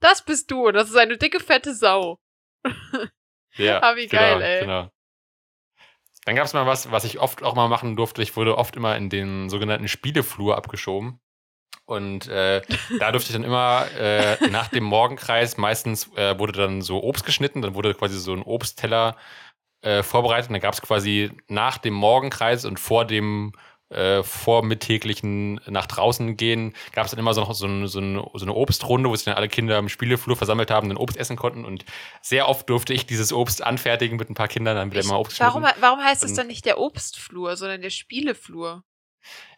das 0.00 0.22
bist 0.22 0.50
du 0.50 0.68
und 0.68 0.74
das 0.74 0.90
ist 0.90 0.96
eine 0.96 1.16
dicke, 1.16 1.40
fette 1.40 1.74
Sau. 1.74 2.18
Ja, 3.56 3.80
ah, 3.82 3.96
wie 3.96 4.06
geil, 4.06 4.34
genau, 4.34 4.44
ey. 4.46 4.60
Genau. 4.60 4.90
Dann 6.24 6.36
gab 6.36 6.46
es 6.46 6.54
mal 6.54 6.66
was, 6.66 6.90
was 6.90 7.04
ich 7.04 7.18
oft 7.18 7.42
auch 7.42 7.54
mal 7.54 7.68
machen 7.68 7.96
durfte. 7.96 8.22
Ich 8.22 8.36
wurde 8.36 8.56
oft 8.56 8.76
immer 8.76 8.96
in 8.96 9.10
den 9.10 9.50
sogenannten 9.50 9.88
Spieleflur 9.88 10.56
abgeschoben. 10.56 11.20
Und 11.84 12.28
äh, 12.28 12.62
da 12.98 13.12
durfte 13.12 13.30
ich 13.30 13.34
dann 13.34 13.44
immer 13.44 13.86
äh, 13.98 14.48
nach 14.48 14.68
dem 14.68 14.84
Morgenkreis, 14.84 15.58
meistens 15.58 16.10
äh, 16.16 16.38
wurde 16.38 16.52
dann 16.52 16.80
so 16.80 17.02
Obst 17.02 17.26
geschnitten, 17.26 17.60
dann 17.60 17.74
wurde 17.74 17.94
quasi 17.94 18.18
so 18.18 18.32
ein 18.32 18.42
Obstteller 18.42 19.16
äh, 19.82 20.02
vorbereitet. 20.02 20.48
Und 20.48 20.54
dann 20.54 20.62
gab 20.62 20.72
es 20.72 20.80
quasi 20.80 21.30
nach 21.48 21.76
dem 21.76 21.94
Morgenkreis 21.94 22.64
und 22.64 22.80
vor 22.80 23.04
dem 23.04 23.52
äh, 23.90 24.22
vormittäglichen 24.22 25.60
nach 25.66 25.86
draußen 25.86 26.36
gehen, 26.36 26.74
gab 26.92 27.04
es 27.04 27.10
dann 27.10 27.20
immer 27.20 27.34
so, 27.34 27.42
noch 27.42 27.54
so, 27.54 27.66
ein, 27.66 27.86
so, 27.86 28.00
ein, 28.00 28.16
so, 28.34 28.44
eine 28.44 28.54
Obstrunde, 28.54 29.08
wo 29.08 29.16
sich 29.16 29.24
dann 29.24 29.34
alle 29.34 29.48
Kinder 29.48 29.78
im 29.78 29.88
Spieleflur 29.88 30.36
versammelt 30.36 30.70
haben, 30.70 30.88
dann 30.88 30.96
Obst 30.96 31.16
essen 31.16 31.36
konnten. 31.36 31.64
Und 31.64 31.84
sehr 32.22 32.48
oft 32.48 32.68
durfte 32.68 32.94
ich 32.94 33.06
dieses 33.06 33.32
Obst 33.32 33.62
anfertigen 33.62 34.16
mit 34.16 34.30
ein 34.30 34.34
paar 34.34 34.48
Kindern, 34.48 34.76
dann 34.76 34.90
wieder 34.90 35.00
ich, 35.00 35.06
immer 35.06 35.20
Obst 35.20 35.38
warum, 35.40 35.64
warum 35.80 36.00
heißt 36.00 36.24
es 36.24 36.34
dann 36.34 36.46
nicht 36.46 36.64
der 36.64 36.78
Obstflur, 36.78 37.56
sondern 37.56 37.82
der 37.82 37.90
Spieleflur? 37.90 38.84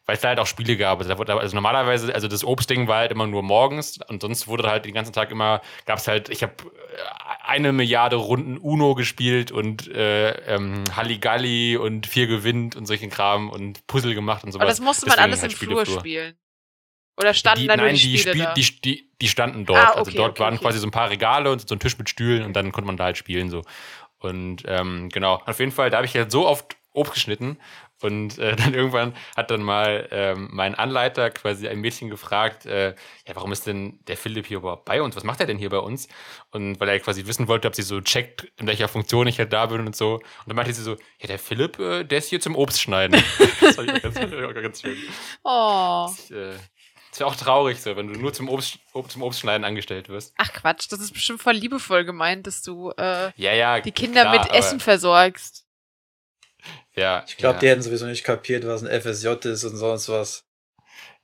Weil 0.06 0.14
es 0.14 0.22
da 0.22 0.28
halt 0.28 0.38
auch 0.38 0.46
Spiele 0.46 0.76
gab. 0.76 1.00
Also, 1.00 1.12
also, 1.14 1.54
normalerweise, 1.54 2.14
also 2.14 2.28
das 2.28 2.44
Obstding 2.44 2.86
war 2.86 2.98
halt 2.98 3.10
immer 3.10 3.26
nur 3.26 3.42
morgens 3.42 3.98
und 4.08 4.22
sonst 4.22 4.46
wurde 4.46 4.68
halt 4.70 4.84
den 4.84 4.94
ganzen 4.94 5.12
Tag 5.12 5.30
immer, 5.30 5.60
gab 5.84 5.98
es 5.98 6.06
halt, 6.06 6.28
ich 6.28 6.42
habe 6.42 6.54
äh, 6.62 7.44
eine 7.44 7.72
Milliarde 7.72 8.16
Runden 8.16 8.56
Uno 8.56 8.94
gespielt 8.94 9.50
und 9.50 9.88
äh, 9.88 10.30
ähm, 10.54 10.84
Halligalli 10.94 11.76
und 11.76 12.06
vier 12.06 12.28
gewinnt 12.28 12.76
und 12.76 12.86
solchen 12.86 13.10
Kram 13.10 13.50
und 13.50 13.86
Puzzle 13.88 14.14
gemacht 14.14 14.44
und 14.44 14.52
sowas. 14.52 14.62
Aber 14.62 14.70
das 14.70 14.80
musste 14.80 15.06
man 15.08 15.18
alles 15.18 15.42
halt 15.42 15.52
im 15.52 15.58
Flur 15.58 15.84
spielen. 15.84 16.36
Oder 17.18 17.34
standen 17.34 17.62
die, 17.62 17.66
da 17.66 17.76
nur 17.76 17.86
nein, 17.86 17.94
die, 17.94 18.02
die, 18.02 18.18
Spiele 18.18 18.34
Spiel, 18.34 18.44
da? 18.44 18.54
Die, 18.54 18.80
die, 18.82 19.10
die, 19.20 19.28
standen 19.28 19.64
dort. 19.64 19.78
Ah, 19.78 19.90
okay, 19.90 19.98
also 19.98 20.10
dort 20.12 20.30
okay, 20.32 20.40
waren 20.40 20.54
okay. 20.54 20.62
quasi 20.64 20.78
so 20.78 20.86
ein 20.86 20.90
paar 20.90 21.10
Regale 21.10 21.50
und 21.50 21.66
so 21.66 21.74
ein 21.74 21.78
Tisch 21.78 21.96
mit 21.96 22.10
Stühlen 22.10 22.44
und 22.44 22.52
dann 22.52 22.72
konnte 22.72 22.86
man 22.86 22.96
da 22.96 23.04
halt 23.04 23.16
spielen 23.16 23.48
so. 23.48 23.62
Und 24.18 24.62
ähm, 24.66 25.08
genau, 25.08 25.42
auf 25.46 25.58
jeden 25.58 25.72
Fall, 25.72 25.90
da 25.90 25.96
habe 25.98 26.06
ich 26.06 26.14
halt 26.14 26.30
so 26.30 26.46
oft 26.46 26.76
Obst 26.92 27.14
geschnitten 27.14 27.58
und 28.02 28.38
äh, 28.38 28.56
dann 28.56 28.74
irgendwann 28.74 29.14
hat 29.36 29.50
dann 29.50 29.62
mal 29.62 30.08
ähm, 30.10 30.48
mein 30.52 30.74
Anleiter 30.74 31.30
quasi 31.30 31.68
ein 31.68 31.80
Mädchen 31.80 32.10
gefragt, 32.10 32.66
äh, 32.66 32.94
ja, 33.26 33.34
warum 33.34 33.52
ist 33.52 33.66
denn 33.66 34.00
der 34.06 34.16
Philipp 34.16 34.46
hier 34.46 34.58
überhaupt 34.58 34.84
bei 34.84 35.02
uns? 35.02 35.16
Was 35.16 35.24
macht 35.24 35.40
er 35.40 35.46
denn 35.46 35.58
hier 35.58 35.70
bei 35.70 35.78
uns? 35.78 36.08
Und 36.50 36.78
weil 36.80 36.88
er 36.88 37.00
quasi 37.00 37.26
wissen 37.26 37.48
wollte, 37.48 37.68
ob 37.68 37.74
sie 37.74 37.82
so 37.82 38.00
checkt, 38.00 38.46
in 38.58 38.66
welcher 38.66 38.88
Funktion 38.88 39.26
ich 39.26 39.38
halt 39.38 39.52
da 39.52 39.66
bin 39.66 39.86
und 39.86 39.96
so. 39.96 40.14
Und 40.14 40.22
dann 40.46 40.56
meinte 40.56 40.72
sie 40.72 40.82
so, 40.82 40.96
ja, 41.20 41.26
der 41.26 41.38
Philipp, 41.38 41.78
äh, 41.78 42.04
der 42.04 42.18
ist 42.18 42.28
hier 42.28 42.40
zum 42.40 42.56
Obst 42.56 42.80
schneiden. 42.80 43.12
das 43.60 43.78
war 43.78 43.86
ganz, 43.86 44.14
ganz 44.14 44.80
schön. 44.80 44.96
Oh. 45.42 46.06
Das, 46.08 46.30
äh, 46.30 46.54
das 47.10 47.20
wäre 47.20 47.30
auch 47.30 47.36
traurig 47.36 47.80
so, 47.80 47.96
wenn 47.96 48.12
du 48.12 48.20
nur 48.20 48.34
zum 48.34 48.50
Obst, 48.50 48.78
zum 49.08 49.22
Obstschneiden 49.22 49.64
angestellt 49.64 50.10
wirst. 50.10 50.34
Ach 50.36 50.52
Quatsch, 50.52 50.86
das 50.90 51.00
ist 51.00 51.12
bestimmt 51.12 51.40
voll 51.40 51.54
liebevoll 51.54 52.04
gemeint, 52.04 52.46
dass 52.46 52.62
du 52.62 52.90
äh, 52.90 53.30
ja, 53.36 53.54
ja, 53.54 53.80
die 53.80 53.92
Kinder 53.92 54.20
klar, 54.22 54.38
mit 54.38 54.52
Essen 54.52 54.80
versorgst. 54.80 55.65
Ja. 56.94 57.24
Ich 57.26 57.36
glaube, 57.36 57.56
ja. 57.56 57.60
die 57.60 57.68
hätten 57.68 57.82
sowieso 57.82 58.06
nicht 58.06 58.24
kapiert, 58.24 58.66
was 58.66 58.82
ein 58.82 59.00
FSJ 59.00 59.48
ist 59.48 59.64
und 59.64 59.76
sonst 59.76 60.08
was. 60.08 60.44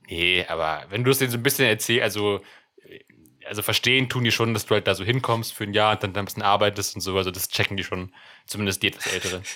Nee, 0.09 0.45
aber 0.49 0.85
wenn 0.91 1.05
du 1.05 1.11
es 1.11 1.19
denen 1.19 1.31
so 1.31 1.39
ein 1.39 1.43
bisschen 1.43 1.67
erzählst, 1.67 2.03
also, 2.03 2.41
also 3.47 3.63
verstehen 3.63 4.09
tun 4.09 4.25
die 4.25 4.33
schon, 4.33 4.53
dass 4.53 4.67
du 4.67 4.75
halt 4.75 4.87
da 4.87 4.95
so 4.95 5.05
hinkommst 5.05 5.53
für 5.53 5.65
ein 5.65 5.73
Jahr 5.73 5.93
und 5.93 6.03
dann 6.03 6.17
ein 6.17 6.25
bisschen 6.25 6.43
arbeitest 6.43 6.95
und 6.95 7.01
so, 7.01 7.17
also 7.17 7.31
das 7.31 7.49
checken 7.49 7.77
die 7.77 7.85
schon, 7.85 8.13
zumindest 8.47 8.83
die 8.83 8.89
etwas 8.89 9.13
Älteren. 9.13 9.43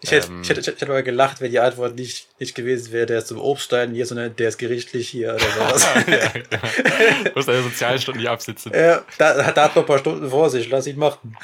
Ich 0.00 0.12
hätte, 0.12 0.28
ähm, 0.28 0.42
ich, 0.42 0.48
hätte, 0.48 0.60
ich 0.60 0.66
hätte 0.68 0.86
aber 0.86 1.02
gelacht, 1.02 1.40
wenn 1.40 1.50
die 1.50 1.58
Antwort 1.58 1.96
nicht, 1.96 2.28
nicht 2.38 2.54
gewesen 2.54 2.92
wäre, 2.92 3.06
der 3.06 3.18
ist 3.18 3.26
zum 3.26 3.40
Obststein 3.40 3.92
hier, 3.92 4.06
sondern 4.06 4.34
der 4.36 4.48
ist 4.48 4.58
gerichtlich 4.58 5.08
hier 5.08 5.34
oder 5.34 5.50
sowas. 5.50 5.88
ja, 6.06 6.28
genau. 6.28 7.24
Du 7.24 7.32
musst 7.34 7.48
deine 7.48 7.62
Sozialstunden 7.62 8.22
nicht 8.22 8.30
absitzen. 8.30 8.72
Ja, 8.72 9.04
da, 9.18 9.34
da 9.34 9.64
hat 9.64 9.74
noch 9.74 9.82
ein 9.82 9.86
paar 9.86 9.98
Stunden 9.98 10.30
vor 10.30 10.50
sich, 10.50 10.68
lass 10.68 10.86
ihn 10.86 10.98
machen. 10.98 11.36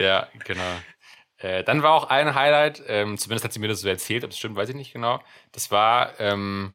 ja, 0.00 0.26
genau. 0.44 0.80
Äh, 1.38 1.64
dann 1.64 1.82
war 1.82 1.92
auch 1.92 2.04
ein 2.10 2.34
Highlight, 2.34 2.82
ähm, 2.88 3.16
zumindest 3.16 3.44
hat 3.44 3.52
sie 3.52 3.60
mir 3.60 3.68
das 3.68 3.80
so 3.80 3.88
erzählt, 3.88 4.24
ob 4.24 4.30
es 4.30 4.38
stimmt, 4.38 4.56
weiß 4.56 4.68
ich 4.68 4.74
nicht 4.74 4.92
genau. 4.92 5.20
Das 5.52 5.70
war 5.70 6.18
ähm, 6.20 6.74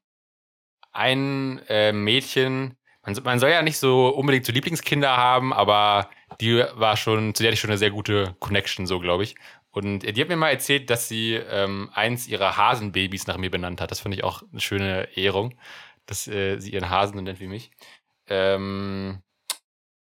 ein 0.92 1.62
äh, 1.68 1.92
Mädchen, 1.92 2.78
man, 3.06 3.18
man, 3.24 3.40
soll 3.40 3.50
ja 3.50 3.62
nicht 3.62 3.78
so 3.78 4.10
unbedingt 4.10 4.46
so 4.46 4.54
Lieblingskinder 4.54 5.18
haben, 5.18 5.54
aber 5.54 6.10
die 6.40 6.64
war 6.76 6.96
schon, 6.98 7.36
zu 7.36 7.44
der 7.44 7.50
hatte 7.50 7.56
ich 7.56 7.60
schon 7.60 7.70
eine 7.70 7.78
sehr 7.78 7.92
gute 7.92 8.36
Connection, 8.40 8.88
so 8.88 9.00
glaube 9.00 9.24
ich. 9.24 9.36
Und 9.72 10.02
die 10.02 10.22
hat 10.22 10.30
mir 10.30 10.36
mal 10.36 10.52
erzählt, 10.52 10.90
dass 10.90 11.08
sie 11.08 11.34
ähm, 11.34 11.90
eins 11.94 12.28
ihrer 12.28 12.58
Hasenbabys 12.58 13.28
nach 13.28 13.38
mir 13.38 13.50
benannt 13.50 13.82
hat. 13.82 13.92
Das 13.92 14.00
fand 14.00 14.14
ich 14.14 14.24
auch 14.24 14.44
eine 14.52 14.62
schöne 14.62 15.10
Ehrung, 15.18 15.56
dass 16.06 16.28
äh, 16.28 16.60
sie 16.60 16.72
ihren 16.74 16.90
Hasen 16.90 17.18
so 17.18 17.22
nennt 17.22 17.40
wie 17.40 17.48
mich. 17.48 17.72
Ähm, 18.28 19.24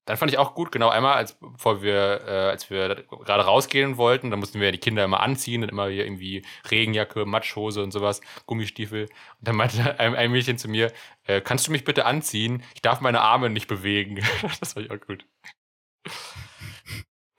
dann 0.09 0.17
fand 0.17 0.33
ich 0.33 0.39
auch 0.39 0.55
gut, 0.55 0.73
genau 0.73 0.89
einmal, 0.89 1.17
als 1.17 1.35
bevor 1.35 1.83
wir, 1.83 2.23
äh, 2.27 2.49
als 2.49 2.71
wir 2.71 3.05
gerade 3.27 3.45
rausgehen 3.45 3.99
wollten, 3.99 4.31
dann 4.31 4.41
mussten 4.41 4.59
wir 4.59 4.73
die 4.73 4.79
Kinder 4.79 5.05
immer 5.05 5.21
anziehen 5.21 5.63
und 5.63 5.69
immer 5.69 5.89
hier 5.91 6.07
irgendwie 6.07 6.47
Regenjacke, 6.71 7.27
Matschhose 7.27 7.83
und 7.83 7.91
sowas, 7.91 8.23
Gummistiefel. 8.47 9.03
Und 9.03 9.11
dann 9.43 9.57
meinte 9.57 9.77
ein, 10.01 10.15
ein 10.15 10.31
Mädchen 10.31 10.57
zu 10.57 10.67
mir, 10.67 10.93
äh, 11.25 11.43
kannst 11.43 11.67
du 11.67 11.73
mich 11.73 11.85
bitte 11.85 12.07
anziehen? 12.07 12.65
Ich 12.75 12.81
darf 12.81 13.03
meine 13.03 13.21
Arme 13.21 13.51
nicht 13.51 13.69
bewegen. 13.69 14.25
das 14.61 14.73
fand 14.73 14.87
ich 14.87 14.93
auch 14.93 15.07
gut. 15.07 15.27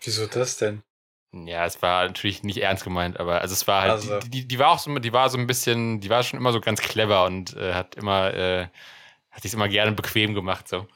Wieso 0.01 0.28
das 0.28 0.57
denn? 0.57 0.84
Ja, 1.34 1.65
es 1.65 1.82
war 1.82 2.05
natürlich 2.05 2.43
nicht 2.43 2.61
ernst 2.61 2.84
gemeint, 2.84 3.20
aber 3.20 3.41
also 3.41 3.53
es 3.53 3.67
war 3.67 3.82
halt, 3.82 3.91
also. 3.91 4.20
die, 4.20 4.30
die, 4.30 4.47
die, 4.47 4.59
war 4.59 4.70
auch 4.70 4.80
so, 4.80 4.93
die 4.99 5.13
war 5.13 5.30
so 5.32 5.39
ein 5.39 5.47
bisschen, 5.47 6.01
die 6.01 6.09
war 6.11 6.22
schon 6.22 6.39
immer 6.39 6.51
so 6.51 6.61
ganz 6.61 6.82
clever 6.82 7.26
und 7.26 7.55
äh, 7.55 7.74
hat 7.74 7.95
immer, 7.95 8.32
äh, 8.32 8.67
hat 9.32 9.41
sich 9.41 9.55
immer 9.55 9.70
gerne 9.70 9.91
bequem 9.93 10.36
gemacht 10.36 10.67
so. 10.67 10.88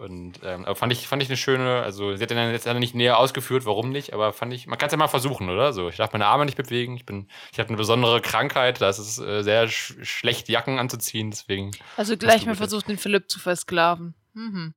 Und 0.00 0.40
ähm, 0.44 0.64
aber 0.64 0.76
fand 0.76 0.94
ich, 0.94 1.06
fand 1.06 1.22
ich 1.22 1.28
eine 1.28 1.36
schöne, 1.36 1.82
also 1.82 2.16
sie 2.16 2.22
hat 2.22 2.30
dann 2.30 2.52
jetzt 2.52 2.66
nicht 2.66 2.94
näher 2.94 3.18
ausgeführt, 3.18 3.66
warum 3.66 3.90
nicht, 3.90 4.14
aber 4.14 4.32
fand 4.32 4.54
ich, 4.54 4.66
man 4.66 4.78
kann 4.78 4.86
es 4.86 4.92
ja 4.92 4.96
mal 4.96 5.08
versuchen, 5.08 5.50
oder? 5.50 5.74
So, 5.74 5.90
ich 5.90 5.98
darf 5.98 6.14
meine 6.14 6.24
Arme 6.24 6.46
nicht 6.46 6.56
bewegen, 6.56 6.96
ich 6.96 7.04
bin, 7.04 7.28
ich 7.52 7.58
habe 7.58 7.68
eine 7.68 7.76
besondere 7.76 8.22
Krankheit, 8.22 8.80
da 8.80 8.88
ist 8.88 8.96
es 8.96 9.18
äh, 9.18 9.42
sehr 9.42 9.68
sch 9.68 9.96
schlecht, 10.00 10.48
Jacken 10.48 10.78
anzuziehen, 10.78 11.30
deswegen. 11.30 11.72
Also 11.98 12.16
gleich 12.16 12.46
mal 12.46 12.54
versucht, 12.54 12.88
den 12.88 12.96
Philipp 12.96 13.28
zu 13.28 13.38
versklaven. 13.38 14.14
Mhm. 14.32 14.72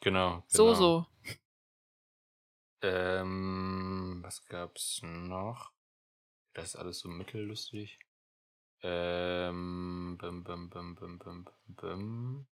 Genau, 0.00 0.30
genau. 0.30 0.44
So, 0.48 0.74
so. 0.74 1.06
Ähm, 2.82 4.20
was 4.22 4.44
gab's 4.44 5.00
noch? 5.02 5.70
Das 6.52 6.66
ist 6.66 6.76
alles 6.76 6.98
so 6.98 7.08
mittellustig. 7.08 7.98
Ähm, 8.82 10.18
bum, 10.20 10.44
bum, 10.44 10.68
bum, 10.68 10.94
bum, 10.96 11.18
bum, 11.18 11.46
bum. 11.66 12.46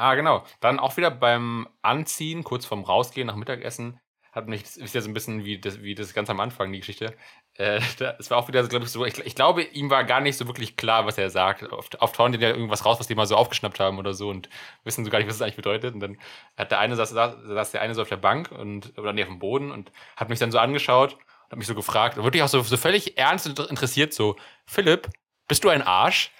Ah, 0.00 0.14
genau. 0.14 0.44
Dann 0.60 0.78
auch 0.78 0.96
wieder 0.96 1.10
beim 1.10 1.68
Anziehen, 1.82 2.42
kurz 2.42 2.64
vorm 2.64 2.84
Rausgehen 2.84 3.26
nach 3.26 3.36
Mittagessen, 3.36 4.00
hat 4.32 4.48
mich, 4.48 4.62
ist 4.62 4.94
ja 4.94 5.02
so 5.02 5.10
ein 5.10 5.12
bisschen 5.12 5.44
wie 5.44 5.60
das, 5.60 5.82
wie 5.82 5.94
das 5.94 6.14
ganz 6.14 6.30
am 6.30 6.40
Anfang, 6.40 6.72
die 6.72 6.78
Geschichte. 6.78 7.14
Äh, 7.52 7.82
es 8.18 8.30
war 8.30 8.38
auch 8.38 8.48
wieder, 8.48 8.66
glaube 8.66 8.86
ich, 8.86 8.92
so, 8.92 9.04
ich, 9.04 9.18
ich, 9.18 9.34
glaube, 9.34 9.62
ihm 9.62 9.90
war 9.90 10.04
gar 10.04 10.22
nicht 10.22 10.38
so 10.38 10.46
wirklich 10.46 10.76
klar, 10.76 11.04
was 11.04 11.18
er 11.18 11.28
sagt. 11.28 11.70
Oft, 11.70 12.00
oft 12.00 12.18
hauen 12.18 12.32
die 12.32 12.38
ja 12.38 12.48
irgendwas 12.48 12.86
raus, 12.86 12.98
was 12.98 13.08
die 13.08 13.14
mal 13.14 13.26
so 13.26 13.36
aufgeschnappt 13.36 13.78
haben 13.78 13.98
oder 13.98 14.14
so 14.14 14.30
und 14.30 14.48
wissen 14.84 15.04
so 15.04 15.10
gar 15.10 15.18
nicht, 15.18 15.28
was 15.28 15.34
es 15.34 15.42
eigentlich 15.42 15.56
bedeutet. 15.56 15.92
Und 15.92 16.00
dann 16.00 16.16
hat 16.56 16.70
der 16.70 16.78
eine, 16.78 16.96
saß, 16.96 17.10
saß 17.10 17.70
der 17.72 17.82
eine 17.82 17.94
so 17.94 18.00
auf 18.00 18.08
der 18.08 18.16
Bank 18.16 18.52
und, 18.52 18.96
oder 18.96 19.12
nee, 19.12 19.22
auf 19.22 19.28
dem 19.28 19.38
Boden 19.38 19.70
und 19.70 19.92
hat 20.16 20.30
mich 20.30 20.38
dann 20.38 20.50
so 20.50 20.58
angeschaut 20.58 21.12
und 21.12 21.50
hat 21.50 21.58
mich 21.58 21.66
so 21.66 21.74
gefragt, 21.74 22.16
wirklich 22.16 22.42
auch 22.42 22.48
so, 22.48 22.62
so 22.62 22.78
völlig 22.78 23.18
ernst 23.18 23.46
und 23.46 23.58
interessiert, 23.68 24.14
so, 24.14 24.36
Philipp, 24.64 25.10
bist 25.46 25.62
du 25.62 25.68
ein 25.68 25.82
Arsch? 25.82 26.30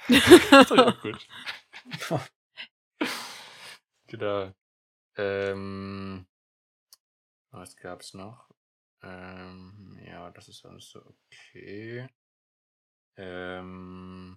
das 0.50 0.70
war 0.70 0.88
auch 0.88 1.00
gut. 1.02 1.26
Genau. 4.10 4.52
Ähm, 5.16 6.26
was 7.52 7.76
gab's 7.76 8.12
noch? 8.12 8.50
Ähm, 9.02 10.00
ja, 10.04 10.30
das 10.32 10.48
ist 10.48 10.66
alles 10.66 10.90
so 10.90 11.00
okay. 11.00 12.08
Ähm, 13.16 14.36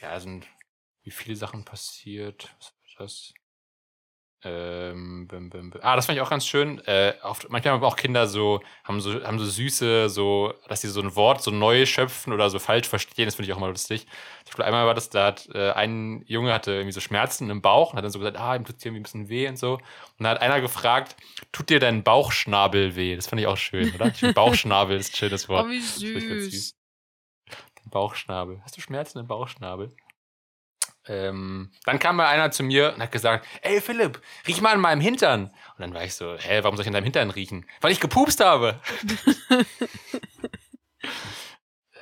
ja, 0.00 0.20
sind 0.20 0.46
wie 1.02 1.10
viele 1.10 1.34
Sachen 1.34 1.64
passiert? 1.64 2.54
Was 2.58 2.74
war 2.98 3.06
das? 3.06 3.34
Ähm, 4.44 5.28
bim, 5.28 5.50
bim, 5.50 5.70
bim. 5.70 5.80
Ah, 5.84 5.94
das 5.94 6.06
fand 6.06 6.16
ich 6.16 6.22
auch 6.22 6.30
ganz 6.30 6.44
schön. 6.44 6.80
Äh, 6.86 7.14
oft, 7.22 7.48
manchmal 7.48 7.74
haben 7.74 7.84
auch 7.84 7.94
Kinder 7.94 8.26
so, 8.26 8.60
haben 8.82 9.00
so, 9.00 9.22
haben 9.22 9.38
so 9.38 9.44
süße, 9.44 10.08
so, 10.08 10.52
dass 10.66 10.80
sie 10.80 10.88
so 10.88 11.00
ein 11.00 11.14
Wort 11.14 11.42
so 11.42 11.52
neu 11.52 11.86
schöpfen 11.86 12.32
oder 12.32 12.50
so 12.50 12.58
falsch 12.58 12.88
verstehen. 12.88 13.26
Das 13.26 13.36
finde 13.36 13.48
ich 13.50 13.54
auch 13.54 13.60
mal 13.60 13.68
lustig. 13.68 14.06
Ich 14.44 14.50
glaube, 14.50 14.66
einmal 14.66 14.84
war 14.84 14.94
das, 14.94 15.10
da 15.10 15.26
hat 15.26 15.48
äh, 15.54 15.70
ein 15.72 16.24
Junge 16.26 16.52
hatte 16.52 16.72
irgendwie 16.72 16.92
so 16.92 17.00
Schmerzen 17.00 17.50
im 17.50 17.62
Bauch 17.62 17.92
und 17.92 17.98
hat 17.98 18.04
dann 18.04 18.10
so 18.10 18.18
gesagt, 18.18 18.36
ah, 18.36 18.56
ihm 18.56 18.64
tut 18.64 18.82
hier 18.82 18.86
irgendwie 18.86 19.00
ein 19.00 19.02
bisschen 19.04 19.28
weh 19.28 19.46
und 19.46 19.58
so. 19.58 19.74
Und 19.74 20.24
da 20.24 20.30
hat 20.30 20.40
einer 20.40 20.60
gefragt, 20.60 21.16
tut 21.52 21.70
dir 21.70 21.78
dein 21.78 22.02
Bauchschnabel 22.02 22.96
weh? 22.96 23.14
Das 23.14 23.28
fand 23.28 23.40
ich 23.40 23.46
auch 23.46 23.56
schön, 23.56 23.94
oder? 23.94 24.12
Bauchschnabel 24.32 24.96
ist 24.96 25.12
ein 25.12 25.16
schönes 25.16 25.48
Wort. 25.48 25.66
Oh, 25.66 25.70
wie 25.70 25.80
süß. 25.80 26.50
süß. 26.50 26.74
Bauchschnabel. 27.90 28.60
Hast 28.64 28.76
du 28.76 28.80
Schmerzen 28.80 29.20
im 29.20 29.28
Bauchschnabel? 29.28 29.94
Ähm, 31.06 31.72
dann 31.84 31.98
kam 31.98 32.16
mal 32.16 32.28
einer 32.28 32.50
zu 32.50 32.62
mir 32.62 32.94
und 32.94 33.02
hat 33.02 33.12
gesagt, 33.12 33.46
ey 33.62 33.80
Philipp, 33.80 34.22
riech 34.46 34.60
mal 34.60 34.74
an 34.74 34.80
meinem 34.80 35.00
Hintern. 35.00 35.46
Und 35.46 35.80
dann 35.80 35.94
war 35.94 36.04
ich 36.04 36.14
so, 36.14 36.36
hä, 36.36 36.60
warum 36.62 36.76
soll 36.76 36.82
ich 36.82 36.88
an 36.88 36.94
deinem 36.94 37.04
Hintern 37.04 37.30
riechen? 37.30 37.66
Weil 37.80 37.92
ich 37.92 38.00
gepupst 38.00 38.40
habe. 38.40 38.80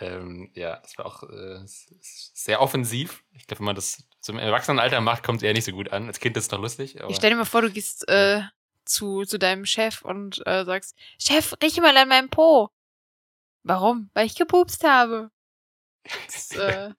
ähm, 0.01 0.51
ja, 0.55 0.76
das 0.76 0.98
war 0.98 1.07
auch 1.07 1.22
äh, 1.22 1.61
sehr 1.64 2.61
offensiv. 2.61 3.24
Ich 3.32 3.46
glaube, 3.46 3.61
wenn 3.61 3.66
man 3.66 3.76
das 3.76 4.05
zum 4.20 4.38
Erwachsenenalter 4.38 5.01
macht, 5.01 5.22
kommt 5.22 5.38
es 5.38 5.42
eher 5.44 5.55
nicht 5.55 5.64
so 5.64 5.72
gut 5.72 5.90
an. 5.92 6.07
Als 6.07 6.20
Kind 6.20 6.36
ist 6.36 6.44
es 6.44 6.51
noch 6.51 6.61
lustig. 6.61 6.96
ich 7.09 7.16
stell 7.16 7.30
dir 7.30 7.36
mal 7.36 7.44
vor, 7.46 7.62
du 7.62 7.70
gehst 7.70 8.07
äh, 8.09 8.42
zu, 8.84 9.24
zu 9.24 9.38
deinem 9.38 9.64
Chef 9.64 10.03
und 10.03 10.46
äh, 10.46 10.64
sagst, 10.64 10.94
Chef, 11.18 11.55
riech 11.62 11.80
mal 11.80 11.96
an 11.96 12.09
meinem 12.09 12.28
Po. 12.28 12.68
Warum? 13.62 14.11
Weil 14.12 14.26
ich 14.26 14.36
gepupst 14.36 14.84
habe. 14.84 15.30
Das, 16.26 16.51
äh, 16.57 16.90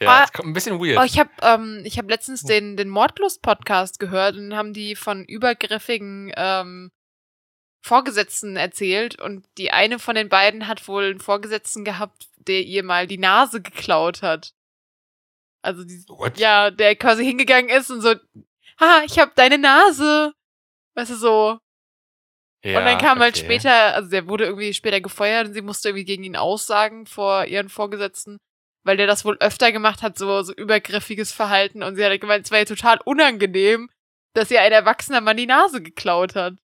ja, 0.00 0.20
das 0.20 0.32
kommt 0.32 0.48
ein 0.48 0.52
bisschen 0.52 0.80
weird. 0.80 0.98
Oh, 0.98 1.04
ich 1.04 1.18
habe 1.18 1.30
ähm, 1.42 1.82
ich 1.84 1.98
hab 1.98 2.08
letztens 2.08 2.42
den, 2.42 2.76
den 2.76 2.88
Mordlust-Podcast 2.88 3.98
gehört 3.98 4.36
und 4.36 4.54
haben 4.54 4.72
die 4.72 4.96
von 4.96 5.24
übergriffigen 5.24 6.32
ähm, 6.36 6.90
Vorgesetzten 7.82 8.56
erzählt 8.56 9.20
und 9.20 9.46
die 9.56 9.70
eine 9.70 9.98
von 9.98 10.14
den 10.14 10.28
beiden 10.28 10.66
hat 10.66 10.86
wohl 10.86 11.04
einen 11.04 11.20
Vorgesetzten 11.20 11.84
gehabt, 11.84 12.28
der 12.36 12.62
ihr 12.62 12.82
mal 12.82 13.06
die 13.06 13.18
Nase 13.18 13.62
geklaut 13.62 14.22
hat. 14.22 14.52
Also, 15.62 15.84
die, 15.84 16.04
ja, 16.36 16.70
der 16.70 16.96
quasi 16.96 17.24
hingegangen 17.24 17.70
ist 17.70 17.90
und 17.90 18.00
so, 18.00 18.14
ha, 18.80 19.02
ich 19.04 19.18
hab 19.18 19.34
deine 19.34 19.58
Nase. 19.58 20.32
Weißt 20.94 21.10
du, 21.10 21.16
so. 21.16 21.58
Ja, 22.62 22.78
und 22.78 22.84
dann 22.84 22.98
kam 22.98 23.20
halt 23.20 23.36
okay. 23.36 23.46
halt 23.46 23.62
später, 23.62 23.94
also 23.94 24.10
der 24.10 24.26
wurde 24.28 24.44
irgendwie 24.44 24.74
später 24.74 25.00
gefeuert 25.00 25.48
und 25.48 25.54
sie 25.54 25.62
musste 25.62 25.88
irgendwie 25.88 26.04
gegen 26.04 26.24
ihn 26.24 26.36
aussagen 26.36 27.06
vor 27.06 27.46
ihren 27.46 27.70
Vorgesetzten, 27.70 28.38
weil 28.84 28.96
der 28.96 29.06
das 29.06 29.24
wohl 29.24 29.36
öfter 29.40 29.72
gemacht 29.72 30.02
hat, 30.02 30.18
so, 30.18 30.42
so 30.42 30.52
übergriffiges 30.54 31.32
Verhalten. 31.32 31.82
Und 31.82 31.96
sie 31.96 32.04
hat 32.04 32.20
gemeint, 32.20 32.44
es 32.44 32.50
war 32.50 32.58
ja 32.58 32.64
total 32.64 32.98
unangenehm, 33.04 33.90
dass 34.34 34.50
ihr 34.50 34.60
ein 34.60 34.72
erwachsener 34.72 35.20
Mann 35.20 35.36
die 35.36 35.46
Nase 35.46 35.82
geklaut 35.82 36.34
hat. 36.34 36.54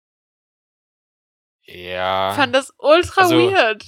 Ja. 1.65 2.31
Ich 2.31 2.37
fand 2.37 2.55
das 2.55 2.73
ultra 2.79 3.23
also, 3.23 3.39
weird. 3.39 3.85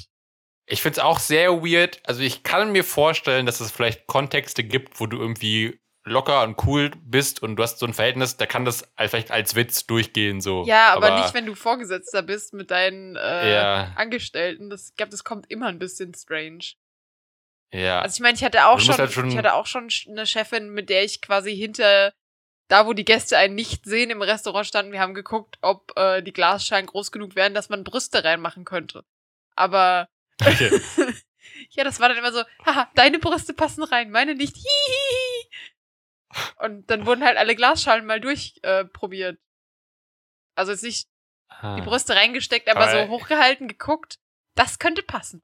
Ich 0.67 0.83
find's 0.83 0.99
auch 0.99 1.19
sehr 1.19 1.63
weird. 1.63 2.01
Also 2.05 2.21
ich 2.21 2.43
kann 2.43 2.73
mir 2.73 2.85
vorstellen, 2.85 3.47
dass 3.47 3.61
es 3.61 3.71
vielleicht 3.71 4.07
Kontexte 4.07 4.65
gibt, 4.65 5.01
wo 5.01 5.07
du 5.07 5.19
irgendwie 5.19 5.81
locker 6.05 6.43
und 6.43 6.57
cool 6.67 6.91
bist 7.03 7.43
und 7.43 7.57
du 7.57 7.63
hast 7.63 7.79
so 7.79 7.87
ein 7.87 7.95
Verhältnis, 7.95 8.37
da 8.37 8.47
kann 8.47 8.65
das 8.65 8.91
vielleicht 8.97 9.31
als 9.31 9.55
Witz 9.55 9.87
durchgehen 9.87 10.41
so. 10.41 10.65
Ja, 10.67 10.95
aber, 10.95 11.13
aber 11.13 11.21
nicht, 11.21 11.35
wenn 11.35 11.47
du 11.47 11.55
Vorgesetzter 11.55 12.23
bist 12.23 12.55
mit 12.55 12.71
deinen 12.71 13.17
äh, 13.17 13.53
ja. 13.53 13.93
Angestellten. 13.95 14.71
Das, 14.71 14.91
ich 14.91 14.97
glaube, 14.97 15.11
das 15.11 15.25
kommt 15.25 15.51
immer 15.51 15.67
ein 15.67 15.79
bisschen 15.79 16.15
strange. 16.15 16.65
Ja. 17.73 18.01
Also 18.01 18.17
ich 18.17 18.21
meine, 18.21 18.35
ich 18.35 18.45
hatte 18.45 18.67
auch 18.67 18.81
schon, 18.81 18.97
halt 18.97 19.13
schon, 19.13 19.29
ich 19.29 19.37
hatte 19.37 19.55
auch 19.55 19.67
schon 19.67 19.89
eine 20.09 20.27
Chefin, 20.27 20.71
mit 20.71 20.89
der 20.89 21.05
ich 21.05 21.21
quasi 21.21 21.55
hinter 21.55 22.13
da, 22.69 22.87
wo 22.87 22.93
die 22.93 23.05
Gäste 23.05 23.37
einen 23.37 23.55
nicht 23.55 23.85
sehen, 23.85 24.11
im 24.11 24.23
Restaurant 24.23 24.67
standen. 24.67 24.93
Wir 24.93 25.01
haben 25.01 25.15
geguckt, 25.15 25.59
ob 25.63 25.97
äh, 25.97 26.23
die 26.23 26.33
Glasscheiben 26.33 26.87
groß 26.87 27.13
genug 27.13 27.35
wären, 27.35 27.55
dass 27.55 27.71
man 27.71 27.85
Brüste 27.85 28.25
reinmachen 28.25 28.65
könnte. 28.65 29.05
Aber 29.55 30.09
okay. 30.41 30.81
ja, 31.71 31.85
das 31.85 31.99
war 31.99 32.09
dann 32.09 32.19
immer 32.19 32.33
so, 32.33 32.43
haha, 32.65 32.91
deine 32.95 33.19
Brüste 33.19 33.55
passen 33.55 33.83
rein, 33.83 34.11
meine 34.11 34.35
nicht. 34.35 34.55
Hihihi. 34.55 35.49
Und 36.59 36.91
dann 36.91 37.07
wurden 37.07 37.25
halt 37.25 37.39
alle 37.39 37.57
Glasschalen 37.57 38.05
mal 38.05 38.21
durchprobiert. 38.21 39.37
Äh, 39.37 39.43
also 40.55 40.73
jetzt 40.73 40.85
nicht 40.85 41.09
ah. 41.49 41.77
die 41.77 41.83
Brüste 41.83 42.15
reingesteckt, 42.15 42.69
aber, 42.69 42.89
aber 42.89 43.07
so 43.07 43.09
hochgehalten, 43.09 43.69
geguckt. 43.69 44.19
Das 44.55 44.79
könnte 44.79 45.03
passen. 45.03 45.43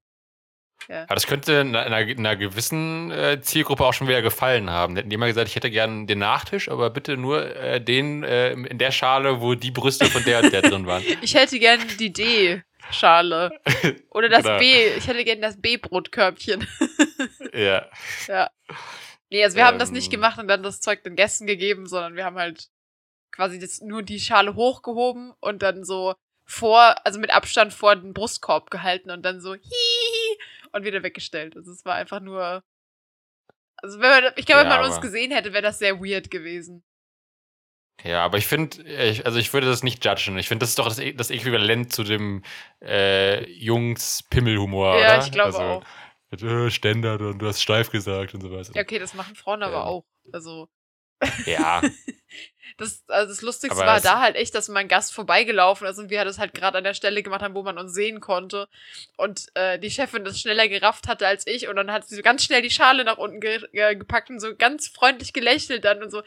Ja. 0.89 1.05
Aber 1.05 1.15
das 1.15 1.27
könnte 1.27 1.61
einer, 1.61 1.81
einer 1.81 2.37
gewissen 2.37 3.11
äh, 3.11 3.41
Zielgruppe 3.41 3.85
auch 3.85 3.95
schon 3.95 4.09
wieder 4.09 4.23
gefallen 4.23 4.71
haben. 4.71 4.97
Hätten 4.97 5.11
die 5.11 5.17
mal 5.17 5.29
gesagt, 5.29 5.49
ich 5.49 5.57
hätte 5.57 5.71
gern 5.71 6.07
den 6.07 6.19
Nachtisch, 6.19 6.69
aber 6.69 6.91
bitte 6.91 7.17
nur 7.17 7.57
äh, 7.57 7.81
den 7.81 8.23
äh, 8.23 8.53
in 8.53 8.79
der 8.79 8.91
Schale, 8.91 9.41
wo 9.41 9.55
die 9.55 9.71
Brüste 9.71 10.07
von 10.07 10.25
der 10.25 10.43
und 10.43 10.53
der 10.53 10.63
drin 10.63 10.87
waren. 10.87 11.03
Ich 11.23 11.35
hätte 11.35 11.59
gern 11.59 11.81
die 11.99 12.13
D-Schale. 12.13 13.51
Oder 14.11 14.29
das 14.29 14.43
genau. 14.43 14.59
B. 14.59 14.89
Ich 14.97 15.07
hätte 15.07 15.25
gern 15.25 15.41
das 15.41 15.61
B-Brotkörbchen. 15.61 16.67
ja. 17.55 17.87
Ja. 18.27 18.51
Nee, 19.31 19.43
also 19.43 19.57
wir 19.57 19.63
ähm, 19.63 19.69
haben 19.69 19.79
das 19.79 19.91
nicht 19.91 20.07
ähm. 20.07 20.21
gemacht 20.21 20.39
und 20.39 20.49
dann 20.49 20.63
das 20.63 20.81
Zeug 20.81 21.03
den 21.03 21.17
Gästen 21.17 21.47
gegeben, 21.47 21.87
sondern 21.87 22.15
wir 22.15 22.25
haben 22.25 22.37
halt 22.37 22.69
quasi 23.31 23.59
das, 23.59 23.81
nur 23.81 24.03
die 24.03 24.21
Schale 24.21 24.55
hochgehoben 24.55 25.33
und 25.41 25.63
dann 25.63 25.85
so 25.85 26.15
vor, 26.45 26.95
also 27.05 27.19
mit 27.19 27.33
Abstand 27.33 27.73
vor 27.73 27.97
den 27.97 28.13
Brustkorb 28.13 28.71
gehalten 28.71 29.11
und 29.11 29.23
dann 29.23 29.41
so 29.41 29.55
hihi 29.55 30.04
und 30.75 30.85
wieder 30.85 31.03
weggestellt. 31.03 31.57
Also 31.57 31.73
es 31.73 31.85
war 31.85 31.95
einfach 31.95 32.21
nur. 32.21 32.63
Also 33.77 34.01
wenn 34.01 34.11
man, 34.11 34.33
ich 34.37 34.47
glaube, 34.47 34.65
ja, 34.65 34.71
wenn 34.71 34.81
man 34.81 34.91
uns 34.91 35.01
gesehen 35.01 35.31
hätte, 35.31 35.53
wäre 35.53 35.63
das 35.63 35.79
sehr 35.79 36.01
weird 36.01 36.31
gewesen. 36.31 36.85
Ja, 38.03 38.25
aber 38.25 38.39
ich 38.39 38.47
finde, 38.47 38.79
also 39.25 39.39
ich 39.39 39.53
würde 39.53 39.67
das 39.67 39.83
nicht 39.83 40.05
judgen. 40.05 40.37
Ich 40.39 40.49
finde, 40.49 40.65
das 40.65 40.71
ist 40.71 40.79
doch 40.79 40.89
das, 40.89 41.01
das 41.15 41.31
Äquivalent 41.31 41.93
zu 41.93 42.03
dem 42.03 42.43
äh, 42.83 43.49
Jungs-Pimmelhumor. 43.51 44.99
Ja, 44.99 45.17
oder? 45.17 45.25
ich 45.25 45.33
glaube 45.33 45.47
also, 45.47 45.59
auch 45.61 45.85
mit 46.31 46.43
äh, 46.43 46.71
Ständer 46.71 47.21
und 47.21 47.39
du 47.39 47.47
hast 47.47 47.63
steif 47.63 47.91
gesagt 47.91 48.35
und 48.35 48.41
so 48.41 48.51
weiter. 48.51 48.73
Ja, 48.75 48.83
okay, 48.83 48.99
das 48.99 49.15
machen 49.15 49.37
Frauen 49.37 49.63
aber 49.63 49.75
ja. 49.75 49.85
auch. 49.85 50.05
Also. 50.33 50.69
Ja. 51.47 51.83
das, 52.77 53.05
also 53.09 53.33
das 53.33 53.43
Lustigste 53.43 53.81
aber 53.81 53.93
war 53.93 54.01
da 54.01 54.21
halt 54.21 54.37
echt, 54.37 54.55
dass 54.55 54.69
mein 54.69 54.89
Gast 54.89 55.15
vorbeigelaufen 55.15 55.87
ist 55.87 55.99
und 55.99 56.11
wir 56.11 56.25
das 56.25 56.39
halt 56.39 56.55
gerade 56.55 56.79
an 56.79 56.85
der 56.85 56.95
Stelle 56.95 57.23
gemacht 57.23 57.43
haben, 57.43 57.55
wo 57.55 57.63
man 57.63 57.79
uns 57.79 57.95
sehen 57.95 58.21
konnte. 58.21 58.69
Und 59.17 59.47
äh, 59.55 59.79
die 59.79 59.91
Chefin 59.91 60.25
das 60.25 60.41
schneller 60.41 60.69
gerafft 60.69 61.09
hatte 61.09 61.27
als 61.27 61.47
ich 61.47 61.69
und 61.69 61.77
dann 61.77 61.93
hat 61.93 62.09
sie 62.09 62.17
so 62.17 62.23
ganz 62.23 62.45
schnell 62.45 62.63
die 62.63 62.71
Schale 62.71 63.05
nach 63.05 63.19
unten 63.19 63.41
ge 63.41 63.61
äh, 63.73 63.97
gepackt 63.97 64.31
und 64.31 64.41
so 64.41 64.57
ganz 64.57 64.89
freundlich 64.89 65.33
gelächelt 65.33 65.85
dann 65.85 66.03
und 66.03 66.11
so, 66.11 66.23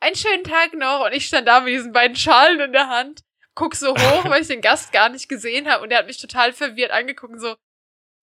einen 0.00 0.16
schönen 0.16 0.44
Tag 0.44 0.74
noch. 0.74 1.04
Und 1.04 1.12
ich 1.12 1.26
stand 1.26 1.46
da 1.46 1.60
mit 1.60 1.74
diesen 1.74 1.92
beiden 1.92 2.16
Schalen 2.16 2.60
in 2.60 2.72
der 2.72 2.88
Hand, 2.88 3.22
guck 3.54 3.74
so 3.74 3.94
hoch, 3.94 4.24
weil 4.24 4.42
ich 4.42 4.48
den 4.48 4.62
Gast 4.62 4.92
gar 4.92 5.08
nicht 5.10 5.28
gesehen 5.28 5.68
habe 5.68 5.82
und 5.82 5.90
der 5.90 5.98
hat 5.98 6.06
mich 6.06 6.18
total 6.18 6.52
verwirrt 6.52 6.90
angeguckt 6.90 7.34
und 7.34 7.40
so, 7.40 7.56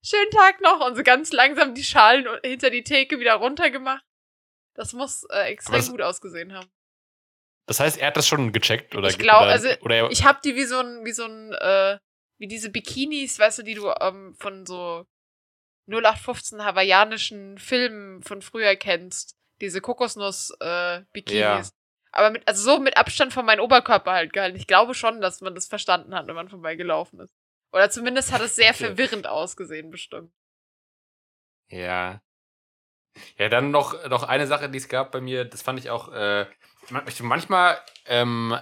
schönen 0.04 0.32
Tag 0.32 0.62
noch 0.62 0.86
und 0.86 0.96
so 0.96 1.04
ganz 1.04 1.32
langsam 1.32 1.76
die 1.76 1.84
Schalen 1.84 2.28
hinter 2.44 2.70
die 2.70 2.84
Theke 2.84 3.20
wieder 3.20 3.36
runtergemacht. 3.36 4.04
Das 4.78 4.94
muss 4.94 5.24
äh, 5.32 5.50
extrem 5.50 5.86
gut 5.88 6.02
ausgesehen 6.02 6.54
haben. 6.54 6.70
Das 7.66 7.82
heißt, 7.82 7.98
er 7.98 8.08
hat 8.08 8.18
das 8.18 8.28
schon 8.28 8.54
gecheckt 8.54 8.96
oder 8.96 9.10
Ich 9.10 9.18
glaube, 9.18 9.48
also 9.48 9.68
oder 9.82 10.10
ich 10.10 10.24
habe 10.24 10.40
die 10.44 10.56
wie 10.56 10.64
so 10.64 10.80
ein 10.80 11.04
wie 11.04 11.12
so 11.12 11.26
ein 11.26 11.52
äh, 11.54 11.98
wie 12.38 12.48
diese 12.48 12.70
Bikinis, 12.70 13.40
weißt 13.40 13.60
du, 13.60 13.64
die 13.64 13.74
du 13.74 13.92
ähm, 14.00 14.36
von 14.36 14.66
so 14.66 15.06
0815 15.90 16.64
hawaiianischen 16.64 17.58
Filmen 17.58 18.22
von 18.22 18.42
früher 18.42 18.76
kennst, 18.76 19.36
diese 19.60 19.82
Kokosnuss 19.82 20.56
äh, 20.60 21.02
Bikinis. 21.12 21.40
Ja. 21.42 21.64
Aber 22.12 22.30
mit 22.30 22.48
also 22.48 22.64
so 22.64 22.80
mit 22.80 22.98
Abstand 22.98 23.34
von 23.34 23.46
meinem 23.46 23.62
Oberkörper 23.62 24.12
halt 24.12 24.32
gehalten. 24.32 24.58
Ich 24.58 24.68
glaube 24.68 24.94
schon, 24.94 25.22
dass 25.22 25.42
man 25.42 25.56
das 25.56 25.68
verstanden 25.68 26.14
hat, 26.14 26.28
wenn 26.28 26.36
man 26.36 26.50
vorbeigelaufen 26.50 27.20
ist. 27.20 27.34
Oder 27.74 27.90
zumindest 27.90 28.32
hat 28.32 28.42
es 28.42 28.56
sehr 28.56 28.72
okay. 28.72 28.86
verwirrend 28.86 29.28
ausgesehen, 29.28 29.90
bestimmt. 29.90 30.32
Ja. 31.70 32.22
Ja, 33.38 33.50
dann 33.50 33.72
noch, 33.72 34.08
noch 34.10 34.24
eine 34.24 34.48
Sache, 34.48 34.70
die 34.70 34.78
es 34.78 34.90
gab 34.90 35.12
bei 35.12 35.22
mir, 35.22 35.46
das 35.46 35.62
fand 35.62 35.80
ich 35.80 35.90
auch, 35.90 36.12
äh, 36.14 36.46
manchmal 37.22 37.78
ähm, 38.06 38.58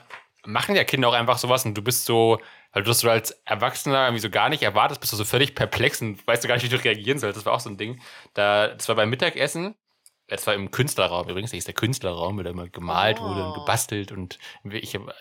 machen 0.45 0.75
ja 0.75 0.83
Kinder 0.83 1.09
auch 1.09 1.13
einfach 1.13 1.37
sowas 1.37 1.65
und 1.65 1.75
du 1.75 1.81
bist 1.81 2.05
so, 2.05 2.39
weil 2.71 2.83
du 2.83 2.89
das 2.89 2.99
so 2.99 3.09
als 3.09 3.31
Erwachsener 3.45 4.05
irgendwie 4.05 4.21
so 4.21 4.29
gar 4.29 4.49
nicht 4.49 4.63
erwartest, 4.63 5.01
bist 5.01 5.13
du 5.13 5.17
so 5.17 5.25
völlig 5.25 5.55
perplex 5.55 6.01
und 6.01 6.25
weißt 6.27 6.43
du 6.43 6.47
gar 6.47 6.55
nicht, 6.55 6.65
wie 6.65 6.75
du 6.75 6.83
reagieren 6.83 7.19
sollst. 7.19 7.37
Das 7.37 7.45
war 7.45 7.53
auch 7.53 7.59
so 7.59 7.69
ein 7.69 7.77
Ding. 7.77 8.01
Da, 8.33 8.69
das 8.69 8.87
war 8.87 8.95
beim 8.95 9.09
Mittagessen 9.09 9.75
es 10.27 10.47
war 10.47 10.55
im 10.55 10.71
Künstlerraum 10.71 11.29
übrigens, 11.29 11.51
das 11.51 11.59
ist 11.59 11.67
der 11.67 11.75
Künstlerraum, 11.75 12.37
wo 12.37 12.43
da 12.43 12.51
mal 12.53 12.69
gemalt 12.69 13.19
oh. 13.19 13.25
wurde 13.25 13.45
und 13.45 13.51
oh. 13.51 13.59
gebastelt 13.59 14.11
und 14.11 14.39
ich 14.63 14.95
habe 14.95 15.13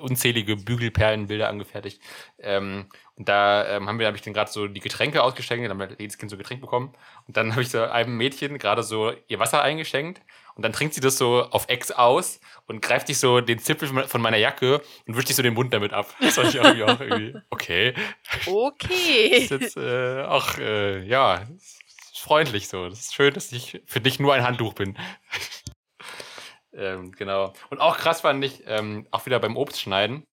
unzählige 0.00 0.56
Bügelperlenbilder 0.56 1.48
angefertigt. 1.48 2.00
Ähm, 2.38 2.86
und 3.16 3.28
da 3.28 3.68
ähm, 3.68 3.88
haben 3.88 4.00
wir, 4.00 4.06
habe 4.06 4.16
ich 4.16 4.22
dann 4.22 4.34
gerade 4.34 4.50
so 4.50 4.66
die 4.66 4.80
Getränke 4.80 5.22
ausgeschenkt, 5.22 5.70
dann 5.70 5.80
hat 5.80 6.00
jedes 6.00 6.18
Kind 6.18 6.30
so 6.30 6.36
ein 6.36 6.38
Getränk 6.38 6.60
bekommen. 6.60 6.92
Und 7.28 7.36
dann 7.36 7.50
habe 7.52 7.62
ich 7.62 7.70
so 7.70 7.82
einem 7.82 8.16
Mädchen 8.16 8.58
gerade 8.58 8.82
so 8.82 9.12
ihr 9.28 9.38
Wasser 9.38 9.62
eingeschenkt 9.62 10.20
und 10.56 10.62
dann 10.62 10.72
trinkt 10.72 10.94
sie 10.94 11.00
das 11.00 11.16
so 11.16 11.44
auf 11.50 11.68
Ex 11.68 11.92
aus 11.92 12.40
und 12.66 12.82
greift 12.82 13.06
sich 13.06 13.18
so 13.18 13.40
den 13.40 13.58
Zipfel 13.60 14.06
von 14.06 14.20
meiner 14.20 14.36
Jacke 14.36 14.82
und 15.06 15.16
wischt 15.16 15.28
sich 15.28 15.36
so 15.36 15.42
den 15.42 15.54
Mund 15.54 15.72
damit 15.72 15.92
ab. 15.92 16.12
Das 16.20 16.34
fand 16.34 16.48
ich 16.48 16.56
irgendwie 16.56 16.84
auch 16.84 17.00
irgendwie 17.00 17.38
okay. 17.50 17.94
Okay. 18.46 19.30
Das 19.30 19.42
ist 19.42 19.50
jetzt 19.50 19.76
äh, 19.76 20.22
auch, 20.22 20.58
äh, 20.58 21.04
ja, 21.04 21.46
freundlich 22.16 22.68
so. 22.68 22.88
Das 22.88 23.00
ist 23.00 23.14
schön, 23.14 23.32
dass 23.32 23.52
ich 23.52 23.80
für 23.86 24.00
dich 24.00 24.18
nur 24.18 24.34
ein 24.34 24.42
Handtuch 24.42 24.74
bin. 24.74 24.96
ähm, 26.72 27.12
genau. 27.12 27.52
Und 27.70 27.80
auch 27.80 27.96
krass 27.96 28.22
fand 28.22 28.44
ich, 28.44 28.64
ähm, 28.66 29.06
auch 29.12 29.26
wieder 29.26 29.38
beim 29.38 29.56
Obstschneiden. 29.56 30.24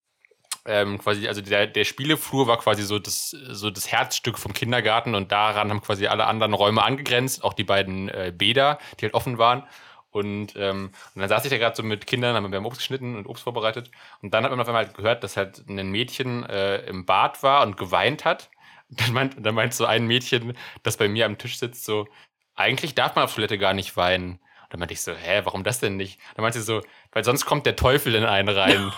Ähm, 0.66 1.00
quasi, 1.00 1.28
also 1.28 1.42
der, 1.42 1.66
der 1.68 1.86
Spieleflur 1.86 2.48
war 2.48 2.58
quasi 2.60 2.84
so 2.84 3.00
das, 3.00 3.32
so 3.32 3.72
das 3.72 3.92
Herzstück 3.92 4.38
vom 4.38 4.54
Kindergarten 4.54 5.16
und 5.16 5.32
daran 5.32 5.70
haben 5.72 5.82
quasi 5.82 6.06
alle 6.08 6.28
anderen 6.28 6.54
Räume 6.54 6.84
angegrenzt, 6.84 7.44
auch 7.44 7.54
die 7.54 7.64
beiden 7.64 8.10
äh, 8.10 8.32
Bäder, 8.36 8.78
die 9.00 9.06
halt 9.06 9.16
offen 9.16 9.38
waren. 9.40 9.64
Und, 10.12 10.56
ähm, 10.58 10.92
und 11.16 11.22
dann 11.22 11.30
saß 11.30 11.46
ich 11.46 11.52
da 11.52 11.58
gerade 11.58 11.76
so 11.76 11.84
mit 11.84 12.06
Kindern, 12.06 12.36
haben 12.36 12.44
wir 12.44 12.52
beim 12.52 12.66
Obst 12.66 12.80
geschnitten 12.80 13.16
und 13.16 13.28
Obst 13.28 13.44
vorbereitet. 13.44 13.90
Und 14.22 14.34
dann 14.34 14.44
hat 14.44 14.52
man 14.52 14.60
auf 14.60 14.68
einmal 14.68 14.86
halt 14.86 14.96
gehört, 14.96 15.24
dass 15.24 15.38
halt 15.38 15.64
ein 15.68 15.90
Mädchen 15.90 16.44
äh, 16.46 16.80
im 16.86 17.06
Bad 17.06 17.42
war 17.44 17.64
und 17.64 17.78
geweint 17.78 18.26
hat. 18.26 18.50
Dann 18.94 19.14
meint, 19.14 19.38
dann 19.46 19.56
meint 19.56 19.74
so 19.74 19.86
ein 19.86 20.06
Mädchen, 20.06 20.58
das 20.84 20.98
bei 20.98 21.08
mir 21.08 21.26
am 21.26 21.38
Tisch 21.38 21.58
sitzt, 21.58 21.86
so, 21.86 22.10
eigentlich 22.56 22.94
darf 22.94 23.16
man 23.16 23.24
auf 23.24 23.34
Toilette 23.34 23.58
gar 23.58 23.74
nicht 23.74 23.96
weinen. 23.96 24.40
Dann 24.72 24.80
meinte 24.80 24.94
ich 24.94 25.02
so, 25.02 25.14
hä, 25.14 25.42
warum 25.44 25.66
das 25.66 25.80
denn 25.80 25.98
nicht? 25.98 26.20
Dann 26.36 26.44
meinte 26.44 26.60
sie 26.60 26.66
so, 26.66 26.82
weil 27.12 27.26
sonst 27.26 27.46
kommt 27.46 27.66
der 27.66 27.76
Teufel 27.76 28.16
in 28.16 28.24
einen 28.24 28.48
rein. 28.48 28.92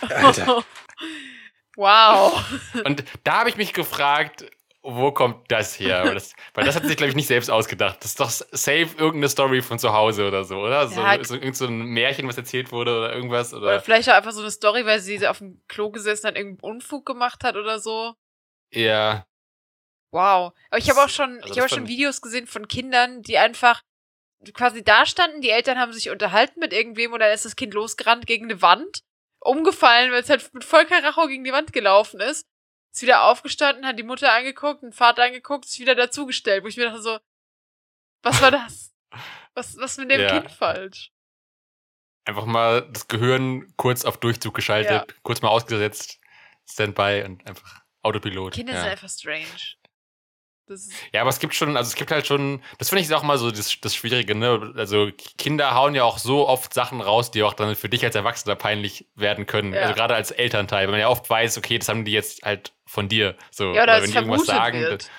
Alter. 0.00 0.64
Wow. 1.76 2.42
Und 2.84 3.04
da 3.24 3.40
habe 3.40 3.50
ich 3.50 3.56
mich 3.56 3.74
gefragt, 3.74 4.46
wo 4.82 5.12
kommt 5.12 5.50
das 5.52 5.78
her? 5.78 6.04
Weil 6.04 6.14
das, 6.14 6.34
weil 6.54 6.64
das 6.64 6.76
hat 6.76 6.86
sich, 6.86 6.96
glaube 6.96 7.10
ich, 7.10 7.16
nicht 7.16 7.26
selbst 7.26 7.50
ausgedacht. 7.50 7.98
Das 8.00 8.12
ist 8.12 8.20
doch 8.20 8.30
safe 8.30 8.88
irgendeine 8.96 9.28
Story 9.28 9.60
von 9.60 9.78
zu 9.78 9.92
Hause 9.92 10.26
oder 10.26 10.44
so, 10.44 10.56
oder? 10.60 10.88
So, 10.88 11.02
ja, 11.02 11.22
so, 11.22 11.34
irgend 11.34 11.56
so 11.56 11.66
ein 11.66 11.80
Märchen, 11.80 12.26
was 12.26 12.38
erzählt 12.38 12.72
wurde 12.72 12.96
oder 12.96 13.14
irgendwas. 13.14 13.52
Oder, 13.52 13.66
oder 13.66 13.80
vielleicht 13.80 14.08
auch 14.08 14.14
einfach 14.14 14.32
so 14.32 14.40
eine 14.40 14.50
Story, 14.50 14.86
weil 14.86 15.00
sie 15.00 15.26
auf 15.28 15.38
dem 15.38 15.60
Klo 15.68 15.90
gesessen 15.90 16.28
hat, 16.28 16.36
irgendeinen 16.36 16.76
Unfug 16.76 17.04
gemacht 17.04 17.44
hat 17.44 17.56
oder 17.56 17.78
so. 17.78 18.14
Ja. 18.72 19.26
Wow. 20.10 20.54
Aber 20.70 20.78
ich 20.78 20.88
habe 20.88 21.00
auch 21.00 21.08
schon, 21.10 21.40
also 21.42 21.52
ich 21.52 21.58
habe 21.58 21.68
schon 21.68 21.86
Videos 21.86 22.22
gesehen 22.22 22.46
von 22.46 22.66
Kindern, 22.66 23.22
die 23.22 23.36
einfach 23.36 23.82
quasi 24.54 24.82
da 24.82 25.06
standen, 25.06 25.40
die 25.40 25.50
Eltern 25.50 25.78
haben 25.78 25.92
sich 25.92 26.10
unterhalten 26.10 26.60
mit 26.60 26.72
irgendwem 26.72 27.12
und 27.12 27.20
dann 27.20 27.32
ist 27.32 27.44
das 27.44 27.56
Kind 27.56 27.74
losgerannt 27.74 28.26
gegen 28.26 28.46
eine 28.46 28.62
Wand, 28.62 29.02
umgefallen, 29.40 30.12
weil 30.12 30.22
es 30.22 30.30
halt 30.30 30.52
mit 30.54 30.64
voll 30.64 30.86
Karacho 30.86 31.26
gegen 31.26 31.44
die 31.44 31.52
Wand 31.52 31.72
gelaufen 31.72 32.20
ist 32.20 32.46
ist 32.92 33.02
wieder 33.02 33.24
aufgestanden, 33.24 33.86
hat 33.86 33.98
die 33.98 34.04
Mutter 34.04 34.32
angeguckt, 34.32 34.82
den 34.82 34.92
Vater 34.92 35.24
angeguckt, 35.24 35.64
ist 35.64 35.78
wieder 35.78 35.94
dazugestellt, 35.94 36.64
wo 36.64 36.68
ich 36.68 36.76
mir 36.76 36.86
dachte 36.86 37.02
so, 37.02 37.18
was 38.22 38.42
war 38.42 38.50
das? 38.50 38.92
Was, 39.54 39.76
was 39.78 39.96
mit 39.96 40.10
dem 40.10 40.20
ja. 40.20 40.40
Kind 40.40 40.50
falsch? 40.50 41.12
Einfach 42.24 42.46
mal 42.46 42.88
das 42.92 43.08
Gehirn 43.08 43.72
kurz 43.76 44.04
auf 44.04 44.18
Durchzug 44.18 44.54
geschaltet, 44.54 45.10
ja. 45.10 45.14
kurz 45.22 45.42
mal 45.42 45.48
ausgesetzt, 45.48 46.20
Standby 46.70 47.24
und 47.24 47.46
einfach 47.48 47.80
Autopilot. 48.02 48.54
Kinder 48.54 48.74
ja. 48.74 48.80
sind 48.80 48.90
einfach 48.90 49.08
strange. 49.08 49.76
Ja, 51.12 51.20
aber 51.20 51.30
es 51.30 51.38
gibt 51.38 51.54
schon, 51.54 51.76
also 51.76 51.88
es 51.88 51.94
gibt 51.94 52.10
halt 52.10 52.26
schon, 52.26 52.62
das 52.78 52.88
finde 52.88 53.02
ich 53.02 53.14
auch 53.14 53.22
mal 53.22 53.38
so 53.38 53.50
das, 53.50 53.76
das 53.80 53.94
Schwierige, 53.94 54.34
ne? 54.34 54.72
Also 54.76 55.10
Kinder 55.38 55.74
hauen 55.74 55.94
ja 55.94 56.04
auch 56.04 56.18
so 56.18 56.48
oft 56.48 56.72
Sachen 56.74 57.00
raus, 57.00 57.30
die 57.30 57.42
auch 57.42 57.54
dann 57.54 57.74
für 57.76 57.88
dich 57.88 58.04
als 58.04 58.14
Erwachsener 58.14 58.56
peinlich 58.56 59.06
werden 59.14 59.46
können. 59.46 59.72
Ja. 59.72 59.82
Also 59.82 59.94
gerade 59.94 60.14
als 60.14 60.30
Elternteil, 60.30 60.86
weil 60.86 60.92
man 60.92 61.00
ja 61.00 61.08
oft 61.08 61.28
weiß, 61.28 61.58
okay, 61.58 61.78
das 61.78 61.88
haben 61.88 62.04
die 62.04 62.12
jetzt 62.12 62.42
halt 62.42 62.72
von 62.86 63.08
dir. 63.08 63.36
So, 63.50 63.74
ja, 63.74 63.82
oder 63.82 64.02
wenn 64.02 64.10
die 64.10 64.16
irgendwas 64.16 64.46
sagen. 64.46 64.80
Wird. 64.80 65.10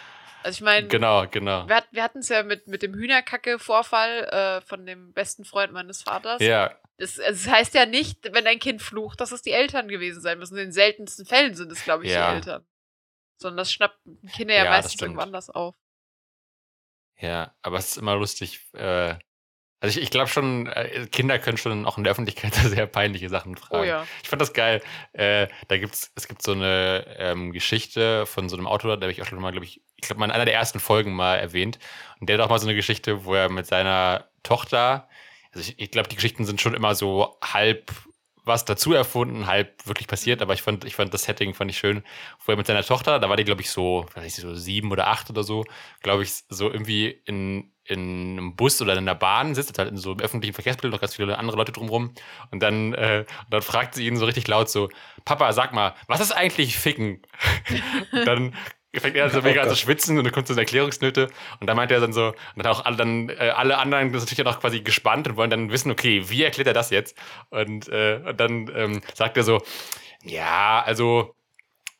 Also 0.43 0.57
ich 0.57 0.61
meine, 0.61 0.87
genau, 0.87 1.27
genau. 1.29 1.67
Wir, 1.67 1.83
wir 1.91 2.03
hatten 2.03 2.19
es 2.19 2.29
ja 2.29 2.43
mit, 2.43 2.67
mit 2.67 2.81
dem 2.81 2.93
Hühnerkacke-Vorfall 2.93 4.23
äh, 4.61 4.61
von 4.61 4.85
dem 4.85 5.13
besten 5.13 5.45
Freund 5.45 5.71
meines 5.71 6.01
Vaters. 6.01 6.41
Ja. 6.41 6.75
Das, 6.97 7.15
das, 7.15 7.47
heißt 7.47 7.73
ja 7.73 7.85
nicht, 7.85 8.31
wenn 8.33 8.45
ein 8.45 8.59
Kind 8.59 8.81
flucht, 8.81 9.21
dass 9.21 9.31
es 9.31 9.41
die 9.41 9.51
Eltern 9.51 9.87
gewesen 9.87 10.21
sein 10.21 10.39
müssen. 10.39 10.57
In 10.57 10.65
den 10.65 10.71
seltensten 10.71 11.25
Fällen 11.25 11.55
sind 11.55 11.71
es, 11.71 11.83
glaube 11.83 12.05
ich, 12.05 12.11
ja. 12.11 12.29
die 12.29 12.35
Eltern. 12.35 12.65
Sondern 13.41 13.57
das 13.57 13.71
schnappt 13.71 13.97
Kinder 14.33 14.55
ja, 14.55 14.65
ja 14.65 14.69
meistens 14.69 15.01
irgendwann 15.01 15.33
das 15.33 15.49
auf. 15.49 15.75
Ja, 17.19 17.53
aber 17.61 17.77
es 17.77 17.91
ist 17.91 17.97
immer 17.97 18.15
lustig. 18.15 18.61
Äh, 18.73 19.15
also 19.79 19.97
ich, 19.97 20.03
ich 20.03 20.11
glaube 20.11 20.27
schon, 20.27 20.67
äh, 20.67 21.07
Kinder 21.11 21.39
können 21.39 21.57
schon 21.57 21.87
auch 21.87 21.97
in 21.97 22.03
der 22.03 22.11
Öffentlichkeit 22.11 22.53
sehr 22.65 22.85
peinliche 22.85 23.29
Sachen 23.29 23.57
fragen. 23.57 23.81
Oh 23.81 23.83
ja. 23.83 24.05
Ich 24.21 24.29
fand 24.29 24.41
das 24.41 24.53
geil. 24.53 24.81
Äh, 25.13 25.47
da 25.67 25.77
gibt's, 25.77 26.11
es 26.15 26.27
gibt 26.27 26.43
so 26.43 26.51
eine 26.51 27.05
ähm, 27.17 27.51
Geschichte 27.51 28.27
von 28.27 28.47
so 28.47 28.55
einem 28.55 28.67
Autor, 28.67 28.97
da 28.97 29.05
habe 29.05 29.11
ich 29.11 29.21
auch 29.21 29.25
schon 29.25 29.39
mal, 29.39 29.51
glaube 29.51 29.65
ich, 29.65 29.81
ich 29.95 30.03
glaube 30.03 30.19
mal 30.19 30.25
in 30.25 30.31
einer 30.31 30.45
der 30.45 30.53
ersten 30.53 30.79
Folgen 30.79 31.13
mal 31.13 31.37
erwähnt. 31.37 31.79
Und 32.19 32.29
der 32.29 32.37
hat 32.37 32.45
auch 32.45 32.49
mal 32.49 32.59
so 32.59 32.67
eine 32.67 32.75
Geschichte, 32.75 33.25
wo 33.25 33.33
er 33.33 33.49
mit 33.49 33.65
seiner 33.65 34.29
Tochter, 34.43 35.09
also 35.51 35.67
ich, 35.67 35.79
ich 35.79 35.91
glaube, 35.91 36.09
die 36.09 36.15
Geschichten 36.15 36.45
sind 36.45 36.61
schon 36.61 36.75
immer 36.75 36.93
so 36.93 37.37
halb 37.43 37.91
was 38.43 38.65
dazu 38.65 38.93
erfunden, 38.93 39.47
halb 39.47 39.85
wirklich 39.85 40.07
passiert, 40.07 40.41
aber 40.41 40.53
ich 40.53 40.61
fand, 40.61 40.85
ich 40.85 40.95
fand 40.95 41.13
das 41.13 41.23
Setting 41.23 41.53
fand 41.53 41.69
ich 41.71 41.77
schön, 41.77 42.03
wo 42.45 42.51
er 42.51 42.57
mit 42.57 42.67
seiner 42.67 42.83
Tochter, 42.83 43.19
da 43.19 43.29
war 43.29 43.37
die, 43.37 43.43
glaube 43.43 43.61
ich, 43.61 43.69
so, 43.69 44.05
weiß 44.15 44.25
ich, 44.25 44.41
so 44.41 44.55
sieben 44.55 44.91
oder 44.91 45.07
acht 45.07 45.29
oder 45.29 45.43
so, 45.43 45.63
glaube 46.01 46.23
ich, 46.23 46.31
so 46.49 46.71
irgendwie 46.71 47.21
in, 47.25 47.71
in 47.83 48.37
einem 48.37 48.55
Bus 48.55 48.81
oder 48.81 48.93
in 48.93 48.99
einer 48.99 49.15
Bahn 49.15 49.53
sitzt, 49.53 49.77
halt 49.77 49.89
in 49.89 49.97
so 49.97 50.11
einem 50.11 50.21
öffentlichen 50.21 50.53
Verkehrsmittel, 50.53 50.89
noch 50.91 51.01
ganz 51.01 51.15
viele 51.15 51.37
andere 51.37 51.57
Leute 51.57 51.71
drumrum. 51.71 52.13
Und 52.51 52.61
dann, 52.63 52.93
äh, 52.93 53.25
und 53.27 53.53
dann 53.53 53.61
fragt 53.61 53.95
sie 53.95 54.07
ihn 54.07 54.17
so 54.17 54.25
richtig 54.25 54.47
laut 54.47 54.69
so, 54.69 54.89
Papa, 55.25 55.53
sag 55.53 55.73
mal, 55.73 55.93
was 56.07 56.19
ist 56.21 56.31
eigentlich 56.31 56.77
Ficken? 56.77 57.21
dann 58.25 58.55
fängt 58.99 59.15
er 59.15 59.29
so 59.29 59.39
oh 59.39 59.41
mega 59.41 59.61
an 59.61 59.69
zu 59.69 59.75
schwitzen 59.75 60.17
und 60.17 60.25
dann 60.25 60.33
kommt 60.33 60.47
so 60.47 60.53
eine 60.53 60.61
Erklärungsnöte 60.61 61.29
und 61.59 61.67
dann 61.67 61.77
meint 61.77 61.91
er 61.91 62.01
dann 62.01 62.11
so, 62.11 62.27
und 62.27 62.35
dann 62.57 62.67
auch 62.67 62.85
alle, 62.85 62.97
dann, 62.97 63.29
äh, 63.29 63.53
alle 63.55 63.77
anderen 63.77 64.09
sind 64.11 64.29
natürlich 64.29 64.45
auch 64.45 64.59
quasi 64.59 64.81
gespannt 64.81 65.27
und 65.27 65.37
wollen 65.37 65.49
dann 65.49 65.71
wissen, 65.71 65.91
okay, 65.91 66.29
wie 66.29 66.43
erklärt 66.43 66.67
er 66.67 66.73
das 66.73 66.89
jetzt? 66.89 67.17
Und, 67.49 67.87
äh, 67.87 68.19
und 68.27 68.39
dann 68.39 68.71
ähm, 68.75 69.01
sagt 69.13 69.37
er 69.37 69.43
so, 69.43 69.61
ja, 70.23 70.83
also, 70.85 71.33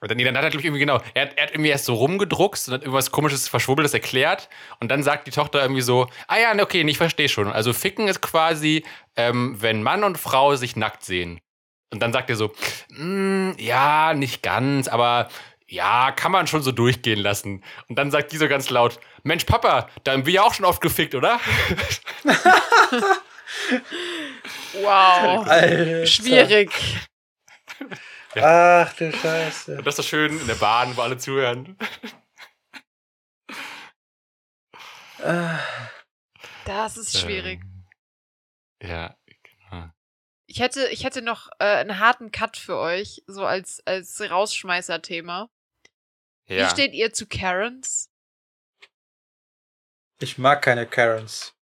und 0.01 0.11
dann, 0.11 0.17
dann 0.17 0.35
hat 0.35 0.43
er, 0.43 0.49
glaube 0.49 0.61
ich, 0.61 0.65
irgendwie 0.65 0.79
genau, 0.79 0.99
er, 1.13 1.37
er, 1.37 1.43
hat 1.43 1.51
irgendwie 1.51 1.69
erst 1.69 1.85
so 1.85 1.93
rumgedruckst 1.93 2.67
und 2.67 2.73
hat 2.73 2.81
irgendwas 2.81 3.11
komisches, 3.11 3.47
verschwurbeltes 3.47 3.93
erklärt 3.93 4.49
und 4.79 4.89
dann 4.89 5.03
sagt 5.03 5.27
die 5.27 5.31
Tochter 5.31 5.61
irgendwie 5.61 5.81
so, 5.81 6.07
ah 6.27 6.37
ja, 6.37 6.61
okay, 6.61 6.81
ich 6.81 6.97
verstehe 6.97 7.29
schon. 7.29 7.47
Also 7.47 7.71
Ficken 7.71 8.07
ist 8.07 8.21
quasi, 8.21 8.83
ähm, 9.15 9.55
wenn 9.59 9.83
Mann 9.83 10.03
und 10.03 10.17
Frau 10.17 10.55
sich 10.55 10.75
nackt 10.75 11.05
sehen. 11.05 11.39
Und 11.93 12.01
dann 12.01 12.13
sagt 12.13 12.29
er 12.29 12.37
so, 12.37 12.51
mm, 12.89 13.51
ja, 13.57 14.13
nicht 14.13 14.41
ganz, 14.41 14.87
aber 14.87 15.27
ja, 15.71 16.11
kann 16.11 16.33
man 16.33 16.47
schon 16.47 16.61
so 16.63 16.73
durchgehen 16.73 17.19
lassen. 17.19 17.63
Und 17.87 17.95
dann 17.95 18.11
sagt 18.11 18.33
die 18.33 18.37
so 18.37 18.49
ganz 18.49 18.69
laut, 18.69 18.99
Mensch, 19.23 19.45
Papa, 19.45 19.89
da 20.03 20.11
haben 20.11 20.25
wir 20.25 20.33
ja 20.33 20.43
auch 20.43 20.53
schon 20.53 20.65
oft 20.65 20.81
gefickt, 20.81 21.15
oder? 21.15 21.39
wow. 24.73 25.47
Alter. 25.47 26.05
Schwierig. 26.05 26.71
Ach 28.35 28.93
du 28.93 29.13
Scheiße. 29.13 29.77
Und 29.77 29.87
das 29.87 29.97
ist 29.97 30.05
so 30.05 30.09
schön 30.09 30.37
in 30.37 30.47
der 30.47 30.55
Bahn, 30.55 30.97
wo 30.97 31.01
alle 31.01 31.17
zuhören. 31.17 31.77
Das 36.65 36.97
ist 36.97 37.17
schwierig. 37.17 37.61
Ähm, 38.81 38.89
ja, 38.89 39.15
genau. 39.69 39.89
Ich 40.47 40.59
hätte, 40.59 40.89
ich 40.89 41.05
hätte 41.05 41.21
noch 41.21 41.47
äh, 41.59 41.63
einen 41.63 41.97
harten 41.97 42.31
Cut 42.31 42.57
für 42.57 42.77
euch, 42.77 43.23
so 43.25 43.45
als, 43.45 43.81
als 43.85 44.19
Rausschmeißer-Thema. 44.19 45.49
Ja. 46.51 46.65
Wie 46.65 46.69
steht 46.69 46.93
ihr 46.93 47.13
zu 47.13 47.27
Karens? 47.27 48.09
Ich 50.19 50.37
mag 50.37 50.61
keine 50.61 50.85
Karens. 50.85 51.55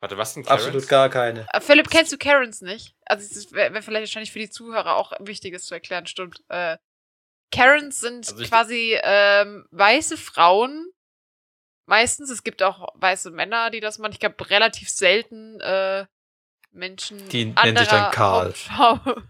Warte, 0.00 0.16
was 0.16 0.32
sind 0.32 0.46
Karens? 0.46 0.64
Absolut 0.64 0.88
gar 0.88 1.10
keine. 1.10 1.46
Äh, 1.52 1.60
Philipp, 1.60 1.90
kennst 1.90 2.10
du 2.10 2.16
Karens 2.16 2.62
nicht? 2.62 2.94
Also, 3.04 3.28
das 3.34 3.52
wäre 3.52 3.74
wär 3.74 3.82
vielleicht 3.82 4.04
wahrscheinlich 4.04 4.32
für 4.32 4.38
die 4.38 4.48
Zuhörer 4.48 4.96
auch 4.96 5.12
Wichtiges 5.20 5.66
zu 5.66 5.74
erklären, 5.74 6.06
stimmt. 6.06 6.42
Äh, 6.48 6.78
Karens 7.50 8.00
sind 8.00 8.26
also 8.26 8.44
quasi 8.44 8.98
ähm, 9.02 9.66
weiße 9.70 10.16
Frauen. 10.16 10.90
Meistens, 11.86 12.30
es 12.30 12.42
gibt 12.42 12.62
auch 12.62 12.88
weiße 12.94 13.30
Männer, 13.30 13.70
die 13.70 13.80
das 13.80 13.98
machen. 13.98 14.12
Ich 14.12 14.20
glaube, 14.20 14.48
relativ 14.48 14.88
selten 14.88 15.60
äh, 15.60 16.06
Menschen. 16.70 17.28
Die 17.28 17.44
nennen 17.44 17.76
sich 17.76 17.88
dann 17.88 18.10
Karl. 18.10 18.54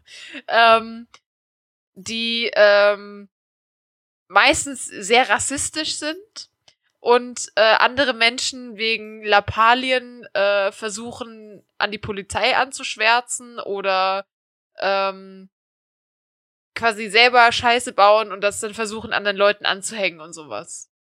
ähm, 0.49 1.09
die 1.95 2.51
ähm, 2.55 3.29
meistens 4.29 4.87
sehr 4.87 5.29
rassistisch 5.29 5.97
sind 5.97 6.51
und 7.01 7.53
äh, 7.57 7.61
andere 7.61 8.15
Menschen 8.15 8.77
wegen 8.77 9.23
Lappalien 9.25 10.25
äh, 10.33 10.73
versuchen, 10.73 11.65
an 11.79 11.91
die 11.91 11.99
Polizei 11.99 12.57
anzuschwärzen 12.57 13.59
oder 13.59 14.27
ähm, 14.79 15.51
quasi 16.75 17.09
selber 17.09 17.53
Scheiße 17.53 17.93
bauen 17.93 18.33
und 18.33 18.41
das 18.41 18.61
dann 18.61 18.75
versuchen, 18.75 19.13
anderen 19.13 19.37
Leuten 19.37 19.67
anzuhängen 19.67 20.21
und 20.21 20.33
sowas. 20.33 20.91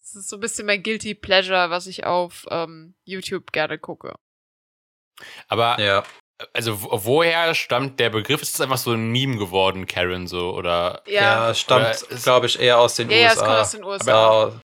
Das 0.00 0.16
ist 0.16 0.28
so 0.28 0.36
ein 0.36 0.40
bisschen 0.40 0.66
mein 0.66 0.82
Guilty 0.82 1.14
Pleasure, 1.14 1.70
was 1.70 1.86
ich 1.86 2.04
auf 2.04 2.46
ähm, 2.50 2.94
YouTube 3.04 3.52
gerne 3.52 3.78
gucke. 3.78 4.14
Aber 5.48 5.80
ja 5.80 6.04
also 6.52 6.78
woher 6.80 7.54
stammt 7.54 8.00
der 8.00 8.10
Begriff? 8.10 8.42
Ist 8.42 8.54
es 8.54 8.60
einfach 8.60 8.78
so 8.78 8.92
ein 8.92 9.10
Meme 9.10 9.36
geworden, 9.36 9.86
Karen, 9.86 10.26
so 10.26 10.54
oder? 10.54 11.02
Ja, 11.06 11.48
ja 11.48 11.54
stammt, 11.54 12.06
glaube 12.22 12.46
ich, 12.46 12.58
eher 12.58 12.78
aus 12.78 12.96
den 12.96 13.10
ja, 13.10 13.16
USA. 13.16 13.24
Ja, 13.24 13.32
es 13.32 13.38
kommt 13.38 13.50
aus 13.50 13.70
den 13.70 13.84
USA. 13.84 14.12
Aber, 14.12 14.60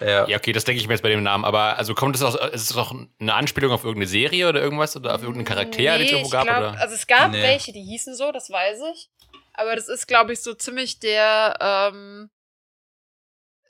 ja. 0.00 0.26
ja, 0.26 0.36
okay, 0.38 0.52
das 0.52 0.64
denke 0.64 0.80
ich 0.80 0.88
mir 0.88 0.94
jetzt 0.94 1.02
bei 1.02 1.10
dem 1.10 1.22
Namen. 1.22 1.44
Aber 1.44 1.78
also 1.78 1.94
kommt 1.94 2.16
es 2.16 2.22
aus, 2.22 2.34
ist 2.52 2.70
es 2.70 2.76
auch 2.76 2.94
eine 3.20 3.34
Anspielung 3.34 3.70
auf 3.70 3.84
irgendeine 3.84 4.08
Serie 4.08 4.48
oder 4.48 4.60
irgendwas 4.60 4.96
oder 4.96 5.14
auf 5.14 5.22
irgendeinen 5.22 5.44
Charakter, 5.44 5.78
nee, 5.78 5.98
den 5.98 6.06
es 6.06 6.12
irgendwo 6.12 6.30
gab? 6.30 6.44
Glaub, 6.44 6.58
oder? 6.58 6.80
Also 6.80 6.94
es 6.94 7.06
gab 7.06 7.30
nee. 7.30 7.42
welche, 7.42 7.72
die 7.72 7.82
hießen 7.82 8.14
so, 8.16 8.32
das 8.32 8.50
weiß 8.50 8.80
ich. 8.94 9.10
Aber 9.52 9.76
das 9.76 9.88
ist, 9.88 10.08
glaube 10.08 10.32
ich, 10.32 10.42
so 10.42 10.54
ziemlich 10.54 10.98
der, 10.98 11.56
ähm, 11.60 12.30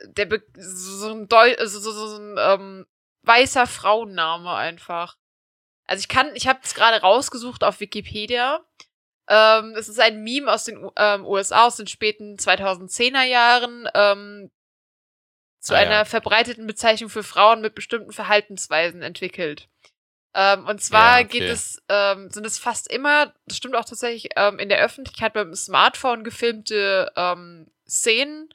der 0.06 0.24
Be 0.24 0.43
so 0.56 1.11
ein, 1.11 1.28
Deu 1.28 1.55
so, 1.65 1.78
so, 1.78 1.93
so 1.93 2.16
ein 2.16 2.36
ähm, 2.39 2.86
weißer 3.23 3.66
Frauenname 3.66 4.55
einfach. 4.55 5.16
Also 5.86 6.01
ich 6.01 6.09
kann, 6.09 6.35
ich 6.35 6.47
habe 6.47 6.61
es 6.62 6.74
gerade 6.74 7.01
rausgesucht 7.01 7.65
auf 7.65 7.81
Wikipedia. 7.81 8.65
Ähm, 9.28 9.74
es 9.77 9.89
ist 9.89 10.01
ein 10.01 10.23
Meme 10.23 10.52
aus 10.52 10.65
den 10.65 10.90
ähm, 10.97 11.24
USA 11.27 11.66
aus 11.66 11.77
den 11.77 11.86
späten 11.86 12.36
2010er 12.36 13.23
Jahren 13.23 13.89
ähm, 13.94 14.51
zu 15.61 15.74
ah, 15.74 15.78
einer 15.78 15.90
ja. 15.90 16.05
verbreiteten 16.05 16.66
Bezeichnung 16.66 17.09
für 17.09 17.23
Frauen 17.23 17.61
mit 17.62 17.74
bestimmten 17.74 18.12
Verhaltensweisen 18.12 19.02
entwickelt. 19.02 19.69
Ähm, 20.35 20.66
und 20.66 20.82
zwar 20.82 21.20
ja, 21.20 21.24
okay. 21.24 21.39
geht 21.39 21.48
es, 21.48 21.82
ähm, 21.89 22.28
sind 22.31 22.44
es 22.44 22.59
fast 22.59 22.90
immer, 22.93 23.32
das 23.47 23.56
stimmt 23.56 23.77
auch 23.77 23.85
tatsächlich, 23.85 24.32
ähm, 24.36 24.59
in 24.59 24.69
der 24.69 24.81
Öffentlichkeit 24.81 25.32
beim 25.32 25.55
Smartphone 25.55 26.24
gefilmte 26.24 27.12
Szenen, 27.86 28.52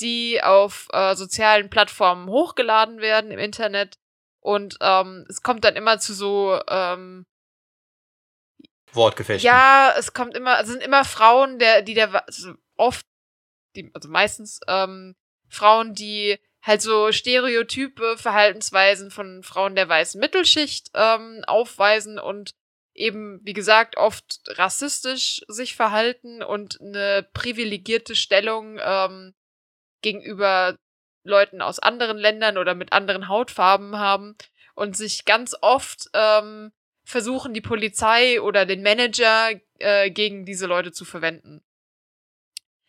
die 0.00 0.42
auf 0.42 0.88
äh, 0.92 1.14
sozialen 1.14 1.70
Plattformen 1.70 2.28
hochgeladen 2.28 3.00
werden 3.00 3.30
im 3.30 3.38
Internet 3.38 3.98
und 4.48 4.78
ähm, 4.80 5.26
es 5.28 5.42
kommt 5.42 5.62
dann 5.64 5.76
immer 5.76 5.98
zu 5.98 6.14
so 6.14 6.58
ähm, 6.68 7.26
Wortgefechten. 8.92 9.44
Ja, 9.44 9.92
es 9.98 10.14
kommt 10.14 10.34
immer, 10.34 10.56
also 10.56 10.72
sind 10.72 10.82
immer 10.82 11.04
Frauen, 11.04 11.58
der, 11.58 11.82
die 11.82 11.92
der 11.92 12.26
also 12.26 12.54
oft, 12.78 13.04
die, 13.76 13.90
also 13.92 14.08
meistens 14.08 14.60
ähm, 14.66 15.14
Frauen, 15.50 15.92
die 15.92 16.38
halt 16.62 16.80
so 16.80 17.12
stereotype 17.12 18.16
Verhaltensweisen 18.16 19.10
von 19.10 19.42
Frauen 19.42 19.76
der 19.76 19.86
weißen 19.86 20.18
Mittelschicht 20.18 20.88
ähm, 20.94 21.44
aufweisen 21.46 22.18
und 22.18 22.52
eben, 22.94 23.40
wie 23.44 23.52
gesagt, 23.52 23.98
oft 23.98 24.40
rassistisch 24.46 25.42
sich 25.48 25.76
verhalten 25.76 26.42
und 26.42 26.80
eine 26.80 27.28
privilegierte 27.34 28.16
Stellung 28.16 28.78
ähm, 28.82 29.34
gegenüber 30.00 30.74
Leuten 31.24 31.60
aus 31.62 31.78
anderen 31.78 32.18
Ländern 32.18 32.58
oder 32.58 32.74
mit 32.74 32.92
anderen 32.92 33.28
Hautfarben 33.28 33.98
haben 33.98 34.36
und 34.74 34.96
sich 34.96 35.24
ganz 35.24 35.54
oft 35.60 36.08
ähm, 36.14 36.72
versuchen, 37.04 37.54
die 37.54 37.60
Polizei 37.60 38.40
oder 38.40 38.66
den 38.66 38.82
Manager 38.82 39.50
äh, 39.78 40.10
gegen 40.10 40.44
diese 40.44 40.66
Leute 40.66 40.92
zu 40.92 41.04
verwenden. 41.04 41.62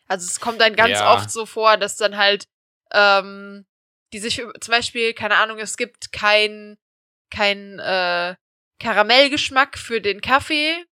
Also 0.06 0.26
es 0.26 0.40
kommt 0.40 0.60
dann 0.60 0.74
ganz 0.74 0.98
ja. 0.98 1.14
oft 1.14 1.30
so 1.30 1.46
vor, 1.46 1.76
dass 1.76 1.96
dann 1.96 2.16
halt 2.16 2.44
ähm, 2.92 3.66
die 4.12 4.18
sich 4.18 4.36
zum 4.36 4.72
Beispiel, 4.72 5.14
keine 5.14 5.36
Ahnung, 5.36 5.58
es 5.58 5.76
gibt 5.76 6.12
kein 6.12 6.78
kein 7.30 7.78
äh, 7.78 8.34
Karamellgeschmack 8.80 9.78
für 9.78 10.00
den 10.00 10.20
Kaffee. 10.20 10.84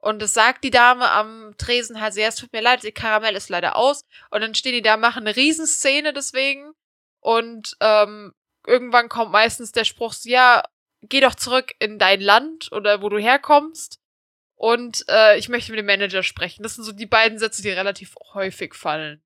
Und 0.00 0.20
das 0.20 0.32
sagt 0.32 0.64
die 0.64 0.70
Dame 0.70 1.10
am 1.10 1.54
Tresen 1.58 2.00
halt, 2.00 2.16
ja, 2.16 2.28
es 2.28 2.36
tut 2.36 2.52
mir 2.52 2.62
leid, 2.62 2.82
die 2.82 2.92
Karamell 2.92 3.36
ist 3.36 3.50
leider 3.50 3.76
aus. 3.76 4.04
Und 4.30 4.40
dann 4.40 4.54
stehen 4.54 4.72
die 4.72 4.82
da, 4.82 4.96
machen 4.96 5.26
eine 5.26 5.36
Riesenszene 5.36 6.12
deswegen. 6.12 6.72
Und 7.20 7.76
ähm, 7.80 8.32
irgendwann 8.66 9.10
kommt 9.10 9.30
meistens 9.30 9.72
der 9.72 9.84
Spruch, 9.84 10.14
ja, 10.22 10.62
geh 11.02 11.20
doch 11.20 11.34
zurück 11.34 11.72
in 11.78 11.98
dein 11.98 12.20
Land 12.20 12.72
oder 12.72 13.02
wo 13.02 13.10
du 13.10 13.18
herkommst. 13.18 14.00
Und 14.54 15.04
äh, 15.08 15.38
ich 15.38 15.48
möchte 15.48 15.72
mit 15.72 15.78
dem 15.78 15.86
Manager 15.86 16.22
sprechen. 16.22 16.62
Das 16.62 16.74
sind 16.74 16.84
so 16.84 16.92
die 16.92 17.06
beiden 17.06 17.38
Sätze, 17.38 17.62
die 17.62 17.70
relativ 17.70 18.14
häufig 18.32 18.74
fallen. 18.74 19.22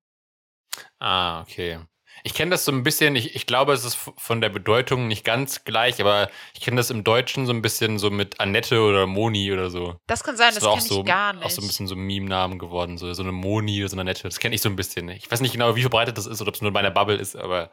Ah, 0.99 1.41
okay. 1.41 1.79
Ich 2.25 2.33
kenne 2.33 2.49
das 2.49 2.65
so 2.65 2.71
ein 2.71 2.81
bisschen, 2.81 3.15
ich, 3.15 3.35
ich 3.35 3.45
glaube, 3.45 3.73
es 3.73 3.85
ist 3.85 3.99
von 4.17 4.41
der 4.41 4.49
Bedeutung 4.49 5.07
nicht 5.07 5.23
ganz 5.23 5.63
gleich, 5.63 6.01
aber 6.01 6.31
ich 6.55 6.61
kenne 6.61 6.77
das 6.77 6.89
im 6.89 7.03
Deutschen 7.03 7.45
so 7.45 7.53
ein 7.53 7.61
bisschen 7.61 7.99
so 7.99 8.09
mit 8.09 8.39
Annette 8.39 8.81
oder 8.81 9.05
Moni 9.05 9.53
oder 9.53 9.69
so. 9.69 9.99
Das 10.07 10.23
kann 10.23 10.35
sein, 10.35 10.49
das, 10.55 10.63
das 10.63 10.73
kenne 10.73 10.81
so, 10.81 10.99
ich 11.01 11.05
gar 11.05 11.33
nicht. 11.33 11.45
Auch 11.45 11.51
so 11.51 11.61
ein 11.61 11.67
bisschen 11.67 11.85
so 11.85 11.95
Meme-Namen 11.95 12.57
geworden, 12.57 12.97
so, 12.97 13.13
so 13.13 13.21
eine 13.21 13.31
Moni 13.31 13.79
oder 13.79 13.89
so 13.89 13.93
eine 13.93 14.01
Annette. 14.01 14.23
Das 14.23 14.39
kenne 14.39 14.55
ich 14.55 14.61
so 14.61 14.69
ein 14.69 14.75
bisschen. 14.75 15.07
Ich 15.09 15.29
weiß 15.29 15.39
nicht 15.41 15.51
genau, 15.51 15.75
wie 15.75 15.81
verbreitet 15.81 16.17
das 16.17 16.25
ist 16.25 16.41
oder 16.41 16.47
ob 16.47 16.55
es 16.55 16.61
nur 16.61 16.69
in 16.69 16.73
meiner 16.73 16.89
Bubble 16.89 17.15
ist, 17.15 17.35
aber, 17.35 17.69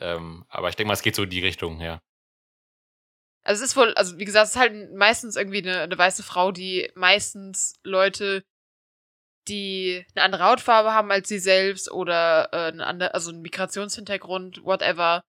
ähm, 0.00 0.44
aber 0.50 0.68
ich 0.68 0.76
denke 0.76 0.88
mal, 0.88 0.94
es 0.94 1.02
geht 1.02 1.16
so 1.16 1.22
in 1.22 1.30
die 1.30 1.40
Richtung, 1.40 1.80
ja. 1.80 2.02
Also 3.42 3.64
es 3.64 3.70
ist 3.70 3.76
wohl, 3.78 3.94
also 3.94 4.18
wie 4.18 4.26
gesagt, 4.26 4.48
es 4.48 4.50
ist 4.50 4.60
halt 4.60 4.92
meistens 4.94 5.34
irgendwie 5.36 5.62
eine, 5.62 5.80
eine 5.80 5.96
weiße 5.96 6.22
Frau, 6.22 6.52
die 6.52 6.90
meistens 6.94 7.72
Leute 7.84 8.42
die 9.48 10.04
eine 10.14 10.24
andere 10.24 10.44
Hautfarbe 10.44 10.92
haben 10.92 11.10
als 11.10 11.28
sie 11.28 11.38
selbst 11.38 11.90
oder 11.90 12.48
äh, 12.52 12.72
eine 12.72 12.86
andere, 12.86 13.14
also 13.14 13.30
einen 13.30 13.42
Migrationshintergrund, 13.42 14.64
whatever, 14.64 15.22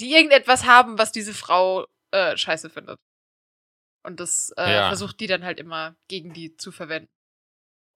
die 0.00 0.12
irgendetwas 0.12 0.64
haben, 0.64 0.98
was 0.98 1.12
diese 1.12 1.34
Frau 1.34 1.86
äh, 2.12 2.36
scheiße 2.36 2.70
findet. 2.70 2.98
Und 4.04 4.20
das 4.20 4.52
äh, 4.56 4.72
ja. 4.72 4.88
versucht 4.88 5.20
die 5.20 5.26
dann 5.26 5.44
halt 5.44 5.58
immer 5.58 5.96
gegen 6.08 6.32
die 6.32 6.56
zu 6.56 6.72
verwenden. 6.72 7.10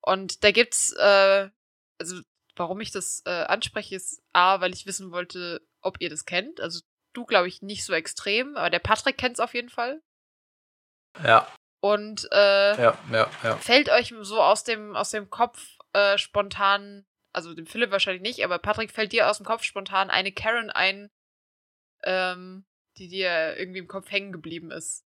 Und 0.04 0.42
da 0.44 0.50
gibt's, 0.50 0.92
äh, 0.92 1.48
also 1.98 2.20
warum 2.56 2.80
ich 2.80 2.90
das 2.90 3.22
äh, 3.24 3.44
anspreche, 3.44 3.94
ist 3.96 4.20
A, 4.32 4.60
weil 4.60 4.74
ich 4.74 4.86
wissen 4.86 5.12
wollte, 5.12 5.66
ob 5.80 6.00
ihr 6.00 6.10
das 6.10 6.24
kennt. 6.24 6.60
Also 6.60 6.80
du, 7.14 7.24
glaube 7.24 7.48
ich, 7.48 7.62
nicht 7.62 7.84
so 7.84 7.92
extrem, 7.92 8.56
aber 8.56 8.70
der 8.70 8.80
Patrick 8.80 9.16
kennt's 9.16 9.40
auf 9.40 9.54
jeden 9.54 9.70
Fall. 9.70 10.02
Ja. 11.22 11.46
Und 11.82 12.28
äh, 12.30 12.80
ja, 12.80 12.98
ja, 13.10 13.30
ja. 13.42 13.56
fällt 13.56 13.90
euch 13.90 14.14
so 14.20 14.40
aus 14.40 14.62
dem, 14.62 14.94
aus 14.94 15.10
dem 15.10 15.30
Kopf 15.30 15.60
äh, 15.92 16.16
spontan, 16.16 17.04
also 17.32 17.54
dem 17.54 17.66
Philipp 17.66 17.90
wahrscheinlich 17.90 18.22
nicht, 18.22 18.44
aber 18.44 18.59
Patrick, 18.59 18.92
fällt 18.92 19.12
dir 19.12 19.28
aus 19.28 19.38
dem 19.38 19.46
Kopf 19.46 19.64
spontan 19.64 20.09
eine 20.09 20.30
Karen 20.30 20.70
ein, 20.70 21.10
ähm, 22.04 22.64
die 22.98 23.09
dir 23.09 23.56
irgendwie 23.56 23.80
im 23.80 23.88
Kopf 23.88 24.10
hängen 24.10 24.30
geblieben 24.30 24.70
ist? 24.70 25.04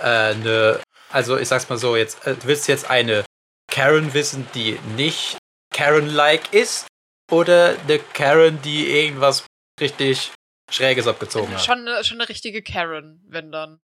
Äh, 0.00 0.34
ne, 0.36 0.80
also 1.10 1.36
ich 1.36 1.48
sag's 1.48 1.68
mal 1.68 1.78
so, 1.78 1.96
jetzt, 1.96 2.24
äh, 2.24 2.36
du 2.36 2.46
willst 2.46 2.68
jetzt 2.68 2.88
eine 2.88 3.24
Karen 3.68 4.14
wissen, 4.14 4.46
die 4.54 4.78
nicht 4.96 5.38
Karen-like 5.74 6.54
ist, 6.54 6.86
oder 7.30 7.76
eine 7.80 7.98
Karen, 7.98 8.60
die 8.62 8.88
irgendwas 8.90 9.46
richtig 9.80 10.32
Schräges 10.70 11.06
abgezogen 11.06 11.52
hat? 11.52 11.64
Schon 11.64 11.86
eine, 11.86 12.04
schon 12.04 12.20
eine 12.20 12.28
richtige 12.28 12.62
Karen, 12.62 13.22
wenn 13.26 13.52
dann. 13.52 13.80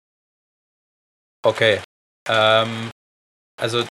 Okay. 1.42 1.80
Ähm, 2.28 2.90
also 3.58 3.78
mh, 3.78 3.86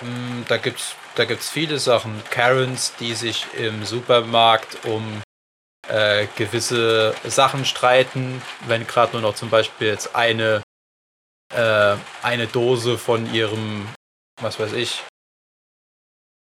hm, 0.00 0.44
da 0.48 0.56
gibt's 0.56 0.94
da 1.14 1.24
gibt's 1.24 1.50
viele 1.50 1.78
Sachen. 1.78 2.22
Karens, 2.30 2.94
die 2.96 3.14
sich 3.14 3.46
im 3.54 3.84
Supermarkt 3.84 4.84
um 4.86 5.22
äh, 5.88 6.26
gewisse 6.36 7.14
Sachen 7.24 7.64
streiten, 7.64 8.42
wenn 8.66 8.86
gerade 8.86 9.12
nur 9.12 9.22
noch 9.22 9.34
zum 9.34 9.50
Beispiel 9.50 9.88
jetzt 9.88 10.14
eine 10.14 10.62
äh, 11.52 11.96
eine 12.22 12.46
Dose 12.46 12.96
von 12.96 13.32
ihrem, 13.32 13.88
was 14.40 14.58
weiß 14.58 14.72
ich, 14.74 15.04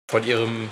von 0.10 0.24
ihrem 0.24 0.70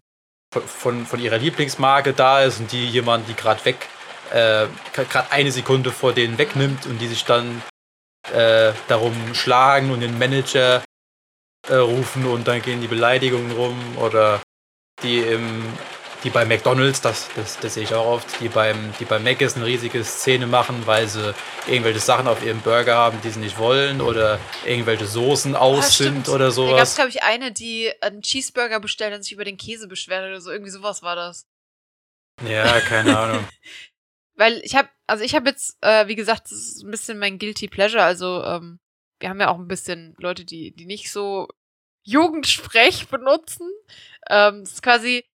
von, 0.54 0.64
von, 0.64 1.06
von 1.06 1.20
ihrer 1.20 1.38
Lieblingsmarke 1.38 2.14
da 2.14 2.44
ist 2.44 2.60
und 2.60 2.72
die 2.72 2.88
jemand, 2.88 3.28
die 3.28 3.34
gerade 3.34 3.64
weg, 3.66 3.90
äh, 4.32 4.68
gerade 4.94 5.32
eine 5.32 5.52
Sekunde 5.52 5.92
vor 5.92 6.14
denen 6.14 6.38
wegnimmt 6.38 6.86
und 6.86 7.00
die 7.00 7.08
sich 7.08 7.26
dann 7.26 7.62
äh, 8.34 8.74
darum 8.88 9.34
schlagen 9.34 9.92
und 9.92 10.02
den 10.02 10.18
Manager 10.18 10.84
äh, 11.68 11.76
rufen 11.76 12.26
und 12.26 12.48
dann 12.48 12.62
gehen 12.62 12.82
die 12.82 12.88
Beleidigungen 12.88 13.52
rum 13.52 13.78
oder 13.98 14.42
die 15.04 15.20
im 15.20 15.64
die 16.24 16.30
bei 16.30 16.46
McDonalds, 16.46 17.02
das, 17.02 17.30
das, 17.36 17.60
das 17.60 17.76
sehe 17.76 17.84
ich 17.84 17.94
auch 17.94 18.06
oft, 18.06 18.42
die 18.42 18.50
beim, 18.50 18.94
die 19.00 19.06
bei 19.06 19.20
Mc's 19.20 19.56
eine 19.56 19.66
riesige 19.66 20.04
Szene 20.04 20.48
machen, 20.48 20.86
weil 20.86 21.08
sie 21.08 21.34
irgendwelche 21.68 22.00
Sachen 22.00 22.28
auf 22.28 22.44
ihrem 22.44 22.60
Burger 22.62 22.96
haben, 22.96 23.22
die 23.22 23.30
sie 23.30 23.40
nicht 23.40 23.58
wollen 23.58 24.02
oder 24.02 24.40
irgendwelche 24.66 25.06
Soßen 25.06 25.56
aus 25.56 26.00
ja, 26.00 26.06
sind 26.06 26.30
oder 26.30 26.52
sowas. 26.52 26.72
Da 26.72 26.78
gab 26.78 26.88
es, 26.88 26.96
glaube 26.96 27.10
ich, 27.10 27.24
eine, 27.24 27.52
die 27.52 27.92
einen 28.02 28.22
Cheeseburger 28.22 28.80
bestellt 28.80 29.14
und 29.14 29.24
sich 29.24 29.34
über 29.34 29.46
den 29.46 29.58
Käse 29.58 29.88
beschwert 29.88 30.26
oder 30.26 30.42
so. 30.42 30.52
Irgendwie 30.52 30.72
sowas 30.72 31.04
war 31.04 31.16
das. 31.16 31.46
Ja, 32.48 32.80
keine 32.82 33.18
Ahnung. 33.20 33.48
Weil 34.36 34.60
ich 34.64 34.76
habe, 34.76 34.90
also 35.08 35.24
ich 35.24 35.36
habe 35.36 35.50
jetzt, 35.50 35.78
äh, 35.82 36.08
wie 36.08 36.16
gesagt, 36.16 36.46
das 36.46 36.52
ist 36.52 36.84
ein 36.84 36.92
bisschen 36.92 37.18
mein 37.18 37.40
Guilty 37.40 37.68
Pleasure. 37.68 38.04
Also 38.04 38.44
ähm, 38.44 38.80
wir 39.20 39.30
haben 39.30 39.40
ja 39.40 39.50
auch 39.50 39.58
ein 39.58 39.68
bisschen 39.68 40.16
Leute, 40.20 40.46
die, 40.46 40.76
die 40.76 40.86
nicht 40.86 41.12
so 41.12 41.48
Jugendsprech 42.04 43.08
benutzen. 43.08 43.70
Ähm, 44.30 44.62
das 44.62 44.74
ist 44.74 44.84
quasi, 44.84 45.26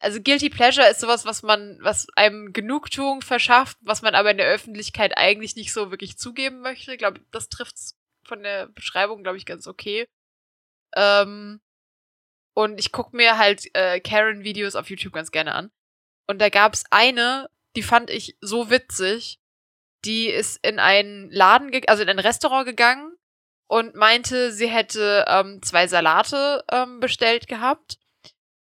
also 0.00 0.20
Guilty 0.20 0.50
Pleasure 0.50 0.88
ist 0.88 1.00
sowas, 1.00 1.24
was 1.24 1.42
man, 1.42 1.78
was 1.82 2.08
einem 2.16 2.52
Genugtuung 2.52 3.22
verschafft, 3.22 3.78
was 3.82 4.02
man 4.02 4.14
aber 4.14 4.30
in 4.32 4.38
der 4.38 4.48
Öffentlichkeit 4.48 5.16
eigentlich 5.16 5.56
nicht 5.56 5.72
so 5.72 5.90
wirklich 5.90 6.18
zugeben 6.18 6.60
möchte. 6.60 6.92
Ich 6.92 6.98
glaube, 6.98 7.20
das 7.30 7.48
trifft's 7.48 7.96
von 8.24 8.42
der 8.42 8.66
Beschreibung, 8.68 9.22
glaube 9.22 9.38
ich, 9.38 9.46
ganz 9.46 9.66
okay. 9.66 10.06
Ähm, 10.96 11.60
und 12.54 12.80
ich 12.80 12.92
gucke 12.92 13.16
mir 13.16 13.38
halt 13.38 13.66
äh, 13.74 14.00
Karen-Videos 14.00 14.74
auf 14.74 14.90
YouTube 14.90 15.12
ganz 15.12 15.30
gerne 15.30 15.54
an. 15.54 15.70
Und 16.26 16.40
da 16.40 16.48
gab's 16.48 16.84
eine, 16.90 17.48
die 17.80 17.86
fand 17.86 18.10
ich 18.10 18.36
so 18.42 18.68
witzig. 18.68 19.40
Die 20.04 20.28
ist 20.28 20.62
in 20.62 20.78
einen 20.78 21.30
Laden, 21.30 21.70
also 21.86 22.02
in 22.02 22.10
ein 22.10 22.18
Restaurant 22.18 22.66
gegangen 22.66 23.16
und 23.68 23.94
meinte, 23.94 24.52
sie 24.52 24.68
hätte 24.68 25.24
ähm, 25.26 25.62
zwei 25.62 25.86
Salate 25.86 26.62
ähm, 26.70 27.00
bestellt 27.00 27.48
gehabt. 27.48 27.98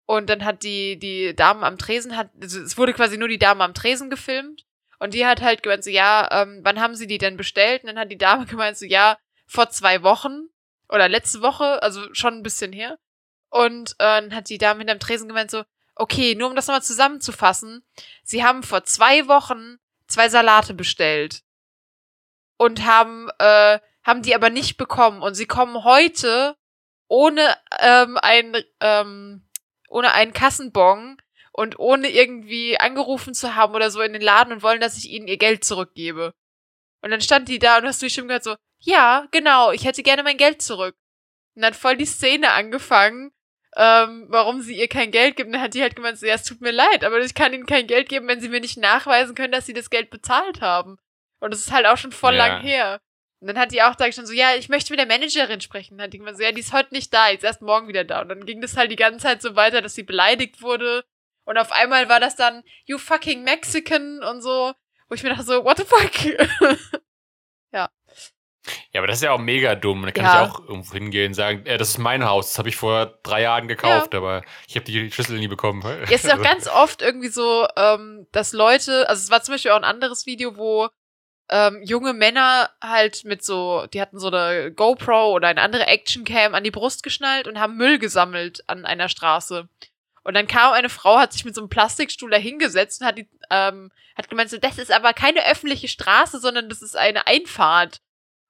Und 0.05 0.29
dann 0.29 0.45
hat 0.45 0.61
die, 0.61 0.99
die 0.99 1.35
Dame 1.35 1.65
am 1.65 1.79
Tresen, 1.79 2.15
hat, 2.15 2.29
also 2.39 2.61
es 2.61 2.77
wurde 2.77 2.93
quasi 2.93 3.17
nur 3.17 3.27
die 3.27 3.39
Dame 3.39 3.63
am 3.63 3.73
Tresen 3.73 4.11
gefilmt. 4.11 4.63
Und 4.99 5.15
die 5.15 5.25
hat 5.25 5.41
halt 5.41 5.63
gemeint 5.63 5.83
so, 5.83 5.89
ja, 5.89 6.27
ähm, 6.31 6.59
wann 6.61 6.79
haben 6.79 6.93
sie 6.93 7.07
die 7.07 7.17
denn 7.17 7.35
bestellt? 7.35 7.81
Und 7.81 7.87
dann 7.87 7.99
hat 7.99 8.11
die 8.11 8.17
Dame 8.17 8.45
gemeint 8.45 8.77
so, 8.77 8.85
ja, 8.85 9.17
vor 9.47 9.71
zwei 9.71 10.03
Wochen 10.03 10.49
oder 10.87 11.09
letzte 11.09 11.41
Woche, 11.41 11.81
also 11.81 12.13
schon 12.13 12.35
ein 12.35 12.43
bisschen 12.43 12.73
her. 12.73 12.99
Und 13.49 13.93
äh, 13.93 14.21
dann 14.21 14.35
hat 14.35 14.49
die 14.49 14.59
Dame 14.59 14.79
hinterm 14.79 14.99
Tresen 14.99 15.27
gemeint 15.27 15.49
so, 15.49 15.63
okay, 15.99 16.33
nur 16.33 16.49
um 16.49 16.55
das 16.55 16.67
nochmal 16.67 16.81
zusammenzufassen, 16.81 17.83
sie 18.23 18.43
haben 18.43 18.63
vor 18.63 18.83
zwei 18.85 19.27
Wochen 19.27 19.77
zwei 20.07 20.29
Salate 20.29 20.73
bestellt 20.73 21.43
und 22.57 22.85
haben, 22.85 23.29
äh, 23.37 23.79
haben 24.03 24.21
die 24.21 24.33
aber 24.33 24.49
nicht 24.49 24.77
bekommen 24.77 25.21
und 25.21 25.35
sie 25.35 25.45
kommen 25.45 25.83
heute 25.83 26.55
ohne 27.07 27.55
ähm, 27.79 28.17
ein, 28.21 28.55
ähm, 28.79 29.47
ohne 29.89 30.13
einen 30.13 30.33
Kassenbon 30.33 31.17
und 31.51 31.77
ohne 31.79 32.09
irgendwie 32.09 32.79
angerufen 32.79 33.33
zu 33.33 33.55
haben 33.55 33.75
oder 33.75 33.91
so 33.91 34.01
in 34.01 34.13
den 34.13 34.21
Laden 34.21 34.53
und 34.53 34.63
wollen, 34.63 34.79
dass 34.79 34.97
ich 34.97 35.09
ihnen 35.09 35.27
ihr 35.27 35.37
Geld 35.37 35.65
zurückgebe. 35.65 36.33
Und 37.01 37.11
dann 37.11 37.21
stand 37.21 37.49
die 37.49 37.59
da 37.59 37.77
und 37.77 37.85
hast 37.85 38.01
du 38.01 38.05
die 38.05 38.09
Stimme 38.09 38.27
gehört 38.27 38.43
so, 38.43 38.55
ja, 38.79 39.27
genau, 39.31 39.71
ich 39.71 39.83
hätte 39.85 40.03
gerne 40.03 40.23
mein 40.23 40.37
Geld 40.37 40.61
zurück. 40.61 40.95
Und 41.55 41.63
dann 41.63 41.73
voll 41.73 41.97
die 41.97 42.05
Szene 42.05 42.51
angefangen 42.51 43.31
ähm, 43.75 44.25
warum 44.29 44.61
sie 44.61 44.77
ihr 44.77 44.87
kein 44.87 45.11
Geld 45.11 45.35
gibt. 45.35 45.47
Und 45.47 45.53
dann 45.53 45.61
hat 45.61 45.73
die 45.73 45.81
halt 45.81 45.95
gemeint, 45.95 46.17
so, 46.17 46.25
ja, 46.25 46.35
es 46.35 46.43
tut 46.43 46.61
mir 46.61 46.71
leid, 46.71 47.03
aber 47.03 47.19
ich 47.19 47.33
kann 47.33 47.53
ihnen 47.53 47.65
kein 47.65 47.87
Geld 47.87 48.09
geben, 48.09 48.27
wenn 48.27 48.41
sie 48.41 48.49
mir 48.49 48.61
nicht 48.61 48.77
nachweisen 48.77 49.35
können, 49.35 49.51
dass 49.51 49.65
sie 49.65 49.73
das 49.73 49.89
Geld 49.89 50.09
bezahlt 50.09 50.61
haben. 50.61 50.97
Und 51.39 51.53
das 51.53 51.61
ist 51.61 51.71
halt 51.71 51.85
auch 51.85 51.97
schon 51.97 52.11
voll 52.11 52.35
ja. 52.35 52.47
lang 52.47 52.61
her. 52.61 52.99
Und 53.41 53.47
dann 53.47 53.57
hat 53.57 53.71
die 53.71 53.81
auch 53.81 53.95
da 53.95 54.11
schon 54.11 54.25
so, 54.25 54.33
ja, 54.33 54.55
ich 54.55 54.67
möchte 54.67 54.91
mit 54.91 54.99
der 54.99 55.07
Managerin 55.07 55.61
sprechen. 55.61 55.93
Und 55.93 55.99
dann 55.99 56.05
hat 56.05 56.13
die 56.13 56.17
gemeint 56.17 56.37
so, 56.37 56.43
ja, 56.43 56.51
die 56.51 56.59
ist 56.59 56.73
heute 56.73 56.93
nicht 56.93 57.13
da, 57.13 57.29
jetzt 57.29 57.45
erst 57.45 57.61
morgen 57.61 57.87
wieder 57.87 58.03
da. 58.03 58.21
Und 58.21 58.29
dann 58.29 58.45
ging 58.45 58.59
das 58.59 58.75
halt 58.75 58.91
die 58.91 58.97
ganze 58.97 59.19
Zeit 59.19 59.41
so 59.41 59.55
weiter, 59.55 59.81
dass 59.81 59.95
sie 59.95 60.03
beleidigt 60.03 60.61
wurde. 60.61 61.05
Und 61.45 61.57
auf 61.57 61.71
einmal 61.71 62.09
war 62.09 62.19
das 62.19 62.35
dann, 62.35 62.63
you 62.85 62.97
fucking 62.97 63.43
Mexican 63.43 64.23
und 64.23 64.41
so. 64.41 64.73
Wo 65.07 65.15
ich 65.15 65.23
mir 65.23 65.29
dachte 65.29 65.43
so, 65.43 65.63
what 65.63 65.77
the 65.77 65.85
fuck? 65.85 66.99
ja. 68.91 68.99
Aber 68.99 69.07
das 69.07 69.17
ist 69.17 69.23
ja 69.23 69.31
auch 69.31 69.39
mega 69.39 69.75
dumm. 69.75 70.03
Da 70.03 70.11
kann 70.11 70.25
ja. 70.25 70.43
ich 70.43 70.49
auch 70.49 70.59
irgendwo 70.67 70.93
hingehen 70.93 71.27
und 71.27 71.33
sagen, 71.33 71.65
äh, 71.65 71.77
das 71.77 71.89
ist 71.89 71.97
mein 71.97 72.25
Haus, 72.25 72.49
das 72.49 72.59
habe 72.59 72.69
ich 72.69 72.75
vor 72.75 73.19
drei 73.23 73.41
Jahren 73.41 73.67
gekauft, 73.67 74.13
ja. 74.13 74.19
aber 74.19 74.43
ich 74.67 74.75
habe 74.75 74.85
die 74.85 75.11
Schlüssel 75.11 75.39
nie 75.39 75.47
bekommen. 75.47 75.83
Jetzt 76.09 76.25
ist 76.25 76.33
auch 76.33 76.41
ganz 76.43 76.67
oft 76.67 77.01
irgendwie 77.01 77.29
so, 77.29 77.67
ähm, 77.75 78.27
dass 78.31 78.53
Leute, 78.53 79.07
also 79.09 79.21
es 79.21 79.31
war 79.31 79.41
zum 79.41 79.53
Beispiel 79.53 79.71
auch 79.71 79.77
ein 79.77 79.83
anderes 79.83 80.25
Video, 80.25 80.57
wo 80.57 80.89
ähm, 81.49 81.81
junge 81.83 82.13
Männer 82.13 82.69
halt 82.81 83.25
mit 83.25 83.43
so, 83.43 83.87
die 83.87 84.01
hatten 84.01 84.19
so 84.19 84.27
eine 84.27 84.71
GoPro 84.71 85.33
oder 85.33 85.47
eine 85.47 85.61
andere 85.61 85.87
Actioncam 85.87 86.53
an 86.53 86.63
die 86.63 86.71
Brust 86.71 87.03
geschnallt 87.03 87.47
und 87.47 87.59
haben 87.59 87.75
Müll 87.75 87.97
gesammelt 87.97 88.63
an 88.67 88.85
einer 88.85 89.09
Straße. 89.09 89.67
Und 90.23 90.33
dann 90.35 90.47
kam 90.47 90.73
eine 90.73 90.89
Frau, 90.89 91.17
hat 91.17 91.33
sich 91.33 91.45
mit 91.45 91.55
so 91.55 91.61
einem 91.61 91.69
Plastikstuhl 91.69 92.29
da 92.29 92.37
hingesetzt 92.37 93.01
und 93.01 93.07
hat, 93.07 93.17
die, 93.17 93.27
ähm, 93.49 93.91
hat 94.15 94.29
gemeint, 94.29 94.51
so, 94.51 94.57
das 94.57 94.77
ist 94.77 94.91
aber 94.91 95.13
keine 95.13 95.45
öffentliche 95.49 95.87
Straße, 95.87 96.39
sondern 96.39 96.69
das 96.69 96.83
ist 96.83 96.95
eine 96.95 97.25
Einfahrt. 97.25 98.01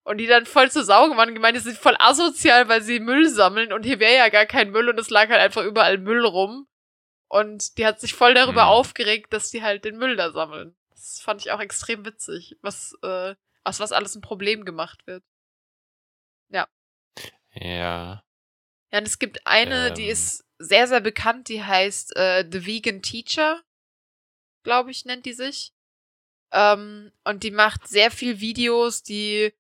Und 0.10 0.18
die 0.18 0.26
dann 0.26 0.48
voll 0.48 0.72
zur 0.72 0.84
Sau 0.84 1.08
gemacht 1.08 1.28
und 1.28 1.36
gemeint, 1.36 1.56
das 1.56 1.68
ist 1.68 1.78
voll 1.78 1.96
asozial, 2.00 2.68
weil 2.68 2.82
sie 2.82 3.00
Müll 3.00 3.30
sammeln 3.30 3.72
und 3.72 3.84
hier 3.84 4.00
wäre 4.00 4.16
ja 4.16 4.30
gar 4.30 4.48
kein 4.48 4.72
Müll 4.72 4.90
und 4.90 5.00
es 5.00 5.12
lag 5.12 5.30
halt 5.30 5.40
einfach 5.40 5.64
überall 5.64 6.00
Müll 6.00 6.26
rum. 6.26 6.68
Und 7.28 7.78
die 7.78 7.86
hat 7.86 8.00
sich 8.02 8.16
voll 8.16 8.34
darüber 8.34 8.64
mhm. 8.64 8.70
aufgeregt, 8.70 9.32
dass 9.34 9.52
die 9.52 9.62
halt 9.62 9.86
den 9.86 10.00
Müll 10.00 10.16
da 10.16 10.32
sammeln. 10.32 10.76
Das 10.90 11.22
fand 11.22 11.42
ich 11.42 11.52
auch 11.52 11.60
extrem 11.60 12.08
witzig, 12.08 12.58
was, 12.64 12.98
äh, 13.04 13.36
aus 13.64 13.80
was 13.80 13.92
alles 13.92 14.16
ein 14.16 14.22
Problem 14.22 14.66
gemacht 14.66 15.06
wird. 15.06 15.24
Ja. 16.48 16.68
Ja. 17.54 18.24
Ja, 18.92 18.98
und 18.98 19.08
es 19.08 19.20
gibt 19.20 19.46
eine, 19.46 19.90
ähm. 19.90 19.94
die 19.94 20.08
ist 20.08 20.44
sehr, 20.58 20.88
sehr 20.88 21.02
bekannt, 21.02 21.50
die 21.50 21.64
heißt 21.64 22.16
äh, 22.16 22.50
The 22.52 22.66
Vegan 22.66 23.04
Teacher, 23.04 23.62
glaube 24.64 24.90
ich, 24.90 25.06
nennt 25.06 25.28
die 25.28 25.34
sich. 25.34 25.72
Ähm, 26.52 27.12
und 27.26 27.44
die 27.44 27.52
macht 27.52 27.88
sehr 27.88 28.10
viel 28.10 28.40
Videos, 28.40 29.04
die 29.04 29.54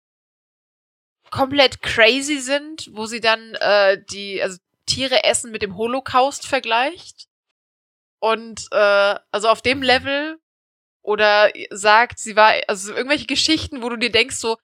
komplett 1.31 1.81
crazy 1.81 2.39
sind, 2.39 2.89
wo 2.93 3.06
sie 3.06 3.22
dann 3.22 3.56
äh, 3.56 4.01
die, 4.11 4.41
also 4.41 4.57
Tiere 4.85 5.23
essen 5.23 5.51
mit 5.51 5.61
dem 5.61 5.77
Holocaust 5.77 6.47
vergleicht. 6.47 7.27
Und 8.19 8.68
äh, 8.72 9.15
also 9.31 9.49
auf 9.49 9.61
dem 9.61 9.81
Level 9.81 10.39
oder 11.01 11.51
sagt, 11.69 12.19
sie 12.19 12.35
war, 12.35 12.53
also 12.68 12.93
irgendwelche 12.93 13.27
Geschichten, 13.27 13.81
wo 13.81 13.89
du 13.89 13.97
dir 13.97 14.11
denkst, 14.11 14.35
so, 14.35 14.57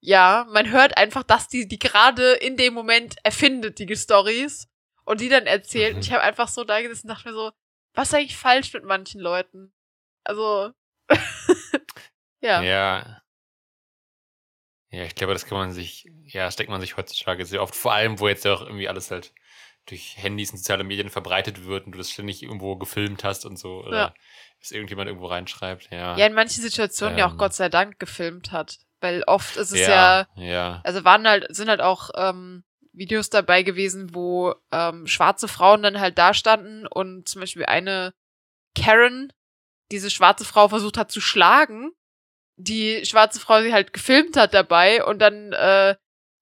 ja, 0.00 0.46
man 0.50 0.70
hört 0.70 0.98
einfach, 0.98 1.22
dass 1.22 1.48
die 1.48 1.66
die 1.66 1.78
gerade 1.78 2.32
in 2.34 2.56
dem 2.56 2.74
Moment 2.74 3.16
erfindet, 3.22 3.78
die 3.78 3.96
Stories, 3.96 4.68
und 5.04 5.20
die 5.20 5.28
dann 5.28 5.46
erzählt. 5.46 5.92
Mhm. 5.92 5.96
Und 5.96 6.04
ich 6.04 6.12
habe 6.12 6.22
einfach 6.22 6.48
so 6.48 6.64
da 6.64 6.80
gesessen 6.80 7.08
und 7.08 7.16
dachte 7.16 7.28
mir 7.28 7.34
so, 7.34 7.52
was 7.94 8.08
ist 8.08 8.14
eigentlich 8.14 8.36
falsch 8.36 8.72
mit 8.72 8.84
manchen 8.84 9.20
Leuten? 9.20 9.72
Also, 10.24 10.72
ja. 12.40 12.62
Ja. 12.62 13.22
Ja, 14.94 15.04
ich 15.04 15.14
glaube, 15.14 15.32
das 15.32 15.46
kann 15.46 15.58
man 15.58 15.72
sich, 15.72 16.08
ja, 16.24 16.50
steckt 16.50 16.70
man 16.70 16.80
sich 16.80 16.96
heutzutage 16.96 17.44
sehr 17.44 17.62
oft, 17.62 17.74
vor 17.74 17.92
allem, 17.92 18.20
wo 18.20 18.28
jetzt 18.28 18.44
ja 18.44 18.54
auch 18.54 18.62
irgendwie 18.62 18.88
alles 18.88 19.10
halt 19.10 19.32
durch 19.86 20.16
Handys 20.16 20.52
und 20.52 20.58
soziale 20.58 20.84
Medien 20.84 21.10
verbreitet 21.10 21.64
wird 21.64 21.86
und 21.86 21.92
du 21.92 21.98
das 21.98 22.10
ständig 22.10 22.42
irgendwo 22.42 22.76
gefilmt 22.76 23.24
hast 23.24 23.44
und 23.44 23.58
so. 23.58 23.84
Oder 23.84 23.96
ja. 23.96 24.14
dass 24.60 24.70
irgendjemand 24.70 25.08
irgendwo 25.08 25.26
reinschreibt, 25.26 25.90
ja. 25.90 26.16
Ja, 26.16 26.26
in 26.26 26.32
manchen 26.32 26.62
Situationen 26.62 27.14
ähm, 27.14 27.18
ja 27.18 27.26
auch 27.26 27.32
ähm. 27.32 27.38
Gott 27.38 27.54
sei 27.54 27.68
Dank 27.68 27.98
gefilmt 27.98 28.52
hat. 28.52 28.78
Weil 29.00 29.22
oft 29.26 29.56
ist 29.56 29.72
es 29.72 29.80
ja, 29.80 30.26
ja, 30.36 30.42
ja. 30.42 30.80
also 30.82 31.04
waren 31.04 31.28
halt, 31.28 31.54
sind 31.54 31.68
halt 31.68 31.82
auch 31.82 32.08
ähm, 32.16 32.64
Videos 32.92 33.28
dabei 33.28 33.62
gewesen, 33.62 34.14
wo 34.14 34.54
ähm, 34.72 35.06
schwarze 35.06 35.48
Frauen 35.48 35.82
dann 35.82 36.00
halt 36.00 36.16
da 36.16 36.32
standen 36.32 36.86
und 36.86 37.28
zum 37.28 37.40
Beispiel 37.40 37.66
eine 37.66 38.14
Karen 38.74 39.30
diese 39.90 40.10
schwarze 40.10 40.46
Frau 40.46 40.68
versucht 40.68 40.96
hat 40.96 41.10
zu 41.10 41.20
schlagen, 41.20 41.92
die 42.56 43.04
schwarze 43.04 43.40
Frau 43.40 43.62
sie 43.62 43.72
halt 43.72 43.92
gefilmt 43.92 44.36
hat 44.36 44.54
dabei 44.54 45.04
und 45.04 45.18
dann 45.18 45.52
äh, 45.52 45.96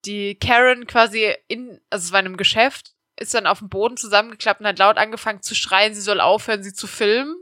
die 0.05 0.35
Karen 0.35 0.85
quasi 0.87 1.33
in, 1.47 1.79
also 1.89 2.05
es 2.05 2.11
war 2.11 2.19
in 2.19 2.27
einem 2.27 2.37
Geschäft, 2.37 2.93
ist 3.19 3.33
dann 3.33 3.47
auf 3.47 3.59
dem 3.59 3.69
Boden 3.69 3.97
zusammengeklappt 3.97 4.59
und 4.59 4.67
hat 4.67 4.79
laut 4.79 4.97
angefangen 4.97 5.41
zu 5.41 5.55
schreien, 5.55 5.93
sie 5.93 6.01
soll 6.01 6.19
aufhören, 6.19 6.63
sie 6.63 6.73
zu 6.73 6.87
filmen. 6.87 7.35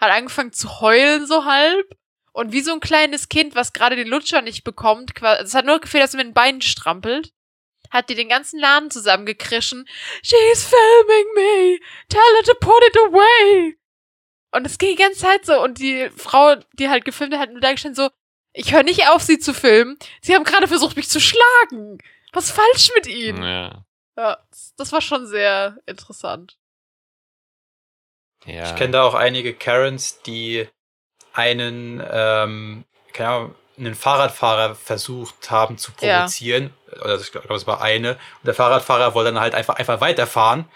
Hat 0.00 0.10
angefangen 0.10 0.52
zu 0.52 0.80
heulen 0.80 1.26
so 1.26 1.44
halb. 1.44 1.96
Und 2.32 2.52
wie 2.52 2.60
so 2.60 2.72
ein 2.72 2.80
kleines 2.80 3.28
Kind, 3.28 3.54
was 3.54 3.72
gerade 3.72 3.96
den 3.96 4.08
Lutscher 4.08 4.42
nicht 4.42 4.62
bekommt, 4.62 5.12
es 5.40 5.54
hat 5.54 5.64
nur 5.64 5.80
gefehlt, 5.80 6.04
dass 6.04 6.12
sie 6.12 6.18
mit 6.18 6.26
den 6.26 6.34
Beinen 6.34 6.60
strampelt, 6.60 7.32
hat 7.90 8.10
die 8.10 8.14
den 8.14 8.28
ganzen 8.28 8.60
Laden 8.60 8.90
zusammengekrischen. 8.90 9.88
She's 10.22 10.64
filming 10.64 11.26
me! 11.34 11.78
Tell 12.08 12.20
her 12.20 12.42
to 12.44 12.54
put 12.60 12.82
it 12.88 12.96
away! 12.98 13.76
Und 14.52 14.66
es 14.66 14.78
ging 14.78 14.90
die 14.90 15.02
ganze 15.02 15.20
Zeit 15.20 15.44
so. 15.44 15.62
Und 15.62 15.78
die 15.78 16.10
Frau, 16.16 16.56
die 16.74 16.88
halt 16.88 17.04
gefilmt 17.04 17.34
hat, 17.34 17.40
hat 17.40 17.50
nur 17.50 17.60
da 17.60 17.72
gestanden 17.72 17.96
so, 17.96 18.10
ich 18.52 18.72
höre 18.72 18.82
nicht 18.82 19.08
auf, 19.08 19.22
sie 19.22 19.38
zu 19.38 19.52
filmen. 19.52 19.98
Sie 20.22 20.34
haben 20.34 20.44
gerade 20.44 20.66
versucht, 20.66 20.96
mich 20.96 21.10
zu 21.10 21.20
schlagen. 21.20 21.98
Was 22.32 22.46
ist 22.46 22.52
falsch 22.52 22.90
mit 22.94 23.06
ihnen? 23.06 23.42
Ja. 23.42 23.84
Ja, 24.16 24.38
das 24.78 24.92
war 24.92 25.02
schon 25.02 25.26
sehr 25.26 25.76
interessant. 25.84 26.56
Ja. 28.46 28.64
Ich 28.70 28.76
kenne 28.76 28.92
da 28.92 29.02
auch 29.02 29.14
einige 29.14 29.52
Karens, 29.52 30.22
die 30.22 30.66
einen, 31.34 32.02
ähm, 32.10 32.84
keine 33.12 33.28
Ahnung, 33.28 33.54
einen 33.78 33.94
Fahrradfahrer 33.94 34.74
versucht 34.74 35.50
haben 35.50 35.76
zu 35.76 35.92
provozieren. 35.92 36.72
Ja. 36.94 37.02
Oder 37.02 37.20
ich 37.20 37.30
glaube, 37.30 37.54
es 37.54 37.66
war 37.66 37.82
eine. 37.82 38.12
Und 38.12 38.46
der 38.46 38.54
Fahrradfahrer 38.54 39.12
wollte 39.14 39.32
dann 39.32 39.40
halt 39.40 39.54
einfach, 39.54 39.76
einfach 39.76 40.00
weiterfahren. 40.00 40.66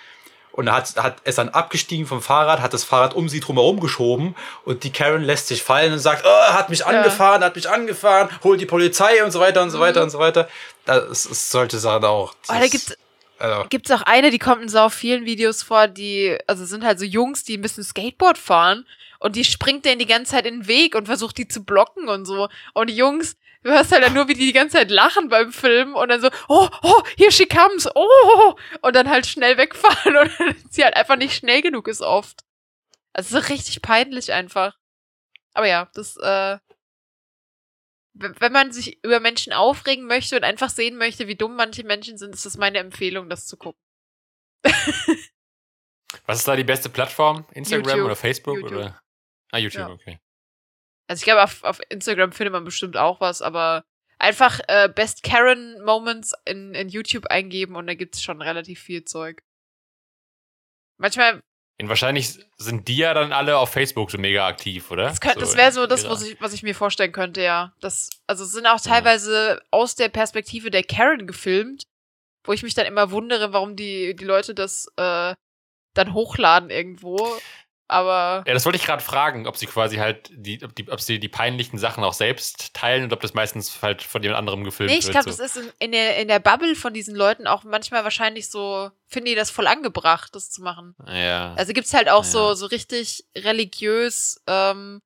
Und 0.52 0.66
er 0.66 0.74
hat, 0.74 0.97
hat, 0.97 1.20
ist 1.20 1.39
dann 1.39 1.48
abgestiegen 1.48 2.06
vom 2.06 2.20
Fahrrad, 2.20 2.60
hat 2.60 2.74
das 2.74 2.85
Fahrrad 2.85 3.14
um 3.14 3.28
sie 3.28 3.40
drumherum 3.40 3.81
geschoben 3.81 4.35
und 4.64 4.85
die 4.85 4.90
Karen 4.90 5.22
lässt 5.22 5.47
sich 5.47 5.62
fallen 5.62 5.93
und 5.93 6.01
sagt, 6.01 6.24
oh, 6.27 6.52
hat 6.52 6.70
mich 6.70 6.85
angefahren, 6.85 7.40
ja. 7.40 7.47
hat 7.47 7.56
mich 7.56 7.68
angefahren, 7.68 8.28
holt 8.43 8.60
die 8.60 8.66
Polizei 8.66 9.22
und 9.24 9.31
so 9.31 9.40
weiter 9.40 9.62
und 9.62 9.70
so 9.70 9.81
weiter 9.81 10.01
mhm. 10.01 10.05
und 10.05 10.10
so 10.10 10.18
weiter. 10.18 10.48
Das, 10.85 11.28
das 11.28 11.51
sollte 11.51 11.78
Sachen 11.78 12.05
auch. 12.05 12.35
Oh, 12.48 12.52
da 12.52 12.66
gibt's, 12.66 12.97
also. 13.39 13.66
Gibt's 13.68 13.90
auch 13.90 14.02
eine, 14.02 14.31
die 14.31 14.39
kommt 14.39 14.62
in 14.62 14.68
so 14.68 14.89
vielen 14.89 15.24
Videos 15.24 15.62
vor, 15.62 15.86
die, 15.89 16.36
also 16.47 16.64
sind 16.64 16.85
halt 16.85 16.98
so 16.98 17.05
Jungs, 17.05 17.44
die 17.44 17.56
ein 17.56 17.62
bisschen 17.62 17.85
Skateboard 17.85 18.36
fahren 18.36 18.86
und 19.20 19.36
die 19.36 19.44
springt 19.44 19.85
denen 19.85 19.98
die 19.98 20.06
ganze 20.06 20.32
Zeit 20.32 20.47
in 20.47 20.60
den 20.60 20.66
Weg 20.66 20.94
und 20.94 21.06
versucht 21.06 21.39
die 21.39 21.47
zu 21.47 21.62
blocken 21.62 22.09
und 22.09 22.24
so. 22.24 22.48
Und 22.72 22.90
die 22.90 22.97
Jungs, 22.97 23.36
du 23.62 23.70
hörst 23.70 23.93
halt 23.93 24.03
dann 24.03 24.15
nur, 24.15 24.28
wie 24.28 24.35
die 24.35 24.47
die 24.47 24.53
ganze 24.53 24.78
Zeit 24.78 24.91
lachen 24.91 25.28
beim 25.28 25.53
Film 25.53 25.95
und 25.95 26.09
dann 26.09 26.20
so, 26.20 26.31
oh, 26.49 26.69
oh, 26.82 27.03
here 27.16 27.32
she 27.32 27.47
comes, 27.47 27.89
oh, 27.95 28.57
und 28.82 28.97
dann 28.97 29.09
halt 29.09 29.27
schnell 29.27 29.57
wegfahren 29.57 30.16
und 30.39 30.73
sie 30.73 30.85
halt 30.85 30.97
einfach 30.97 31.16
nicht 31.16 31.35
schnell 31.35 31.62
genug 31.62 31.89
ist 31.89 32.03
oft. 32.03 32.45
Also 33.12 33.39
richtig 33.39 33.82
peinlich 33.82 34.32
einfach. 34.32 34.77
Aber 35.53 35.66
ja, 35.66 35.91
das, 35.95 36.16
äh, 36.16 36.59
wenn 38.15 38.53
man 38.53 38.73
sich 38.73 39.03
über 39.05 39.20
Menschen 39.20 39.53
aufregen 39.53 40.07
möchte 40.07 40.37
und 40.37 40.45
einfach 40.45 40.70
sehen 40.70 40.97
möchte, 40.97 41.27
wie 41.27 41.37
dumm 41.37 41.57
manche 41.57 41.85
Menschen 41.85 42.19
sind, 42.19 42.35
ist 42.35 42.47
das 42.47 42.57
meine 42.57 42.78
Empfehlung, 42.78 43.28
das 43.28 43.47
zu 43.47 43.57
gucken. 43.57 43.81
Was 46.27 46.39
ist 46.39 46.49
da 46.49 46.57
die 46.57 46.65
beste 46.65 46.89
Plattform? 46.89 47.47
Instagram 47.53 47.89
YouTube. 47.89 48.05
oder 48.05 48.16
Facebook? 48.16 48.57
YouTube. 48.57 48.73
Oder? 48.73 49.01
Ah, 49.53 49.59
YouTube, 49.59 49.81
ja. 49.81 49.91
okay. 49.91 50.20
Also 51.11 51.23
ich 51.23 51.24
glaube, 51.24 51.43
auf, 51.43 51.65
auf 51.65 51.81
Instagram 51.89 52.31
findet 52.31 52.53
man 52.53 52.62
bestimmt 52.62 52.97
auch 52.97 53.20
was, 53.20 53.43
aber 53.43 53.82
einfach 54.20 54.61
äh, 54.69 54.89
Best 54.89 55.24
Karen 55.24 55.82
Moments 55.82 56.35
in, 56.45 56.73
in 56.73 56.89
YouTube 56.89 57.27
eingeben 57.27 57.74
und 57.74 57.89
da 57.89 57.95
gibt 57.95 58.15
es 58.15 58.23
schon 58.23 58.41
relativ 58.41 58.81
viel 58.81 59.05
Zeug. 59.05 59.43
Manchmal 60.99 61.43
und 61.82 61.89
wahrscheinlich 61.89 62.39
sind 62.59 62.87
die 62.87 62.99
ja 62.99 63.12
dann 63.12 63.32
alle 63.32 63.59
auf 63.59 63.73
Facebook 63.73 64.12
so 64.12 64.19
mega 64.19 64.47
aktiv, 64.47 64.89
oder? 64.93 65.05
Das, 65.09 65.16
so 65.16 65.41
das 65.41 65.57
wäre 65.57 65.73
so 65.73 65.87
das, 65.89 66.09
was 66.09 66.23
ich, 66.23 66.41
was 66.41 66.53
ich 66.53 66.62
mir 66.62 66.77
vorstellen 66.77 67.11
könnte, 67.11 67.43
ja. 67.43 67.74
Das, 67.81 68.11
also 68.28 68.45
sind 68.45 68.66
auch 68.66 68.81
teilweise 68.81 69.55
ja. 69.55 69.61
aus 69.73 69.97
der 69.97 70.11
Perspektive 70.11 70.70
der 70.70 70.85
Karen 70.85 71.27
gefilmt, 71.27 71.89
wo 72.45 72.53
ich 72.53 72.62
mich 72.62 72.74
dann 72.74 72.87
immer 72.87 73.11
wundere, 73.11 73.53
warum 73.53 73.74
die, 73.74 74.15
die 74.15 74.24
Leute 74.24 74.55
das 74.55 74.87
äh, 74.97 75.35
dann 75.95 76.15
hochladen 76.15 76.70
irgendwo. 76.70 77.16
Aber. 77.90 78.44
Ja, 78.46 78.54
das 78.54 78.64
wollte 78.64 78.76
ich 78.76 78.84
gerade 78.84 79.02
fragen, 79.02 79.48
ob 79.48 79.56
sie 79.56 79.66
quasi 79.66 79.96
halt 79.96 80.30
die, 80.32 80.62
ob, 80.62 80.74
die, 80.76 80.88
ob 80.88 81.00
sie 81.00 81.18
die 81.18 81.28
peinlichen 81.28 81.76
Sachen 81.76 82.04
auch 82.04 82.12
selbst 82.12 82.72
teilen 82.72 83.02
und 83.04 83.12
ob 83.12 83.20
das 83.20 83.34
meistens 83.34 83.82
halt 83.82 84.00
von 84.00 84.22
jemand 84.22 84.38
anderem 84.38 84.62
gefilmt 84.62 84.90
wird. 84.90 85.02
Nee, 85.02 85.06
ich 85.06 85.10
glaube, 85.10 85.32
so. 85.32 85.42
das 85.42 85.56
ist 85.56 85.74
in, 85.80 85.90
der, 85.90 86.18
in 86.18 86.28
der 86.28 86.38
Bubble 86.38 86.76
von 86.76 86.94
diesen 86.94 87.16
Leuten 87.16 87.48
auch 87.48 87.64
manchmal 87.64 88.04
wahrscheinlich 88.04 88.48
so, 88.48 88.90
finden 89.08 89.26
die 89.26 89.34
das 89.34 89.50
voll 89.50 89.66
angebracht, 89.66 90.34
das 90.36 90.50
zu 90.50 90.62
machen. 90.62 90.94
Ja. 91.08 91.54
Also 91.54 91.72
gibt's 91.72 91.92
halt 91.92 92.08
auch 92.08 92.24
ja. 92.24 92.30
so, 92.30 92.54
so 92.54 92.66
richtig 92.66 93.24
religiös, 93.36 94.40
ähm, 94.46 95.00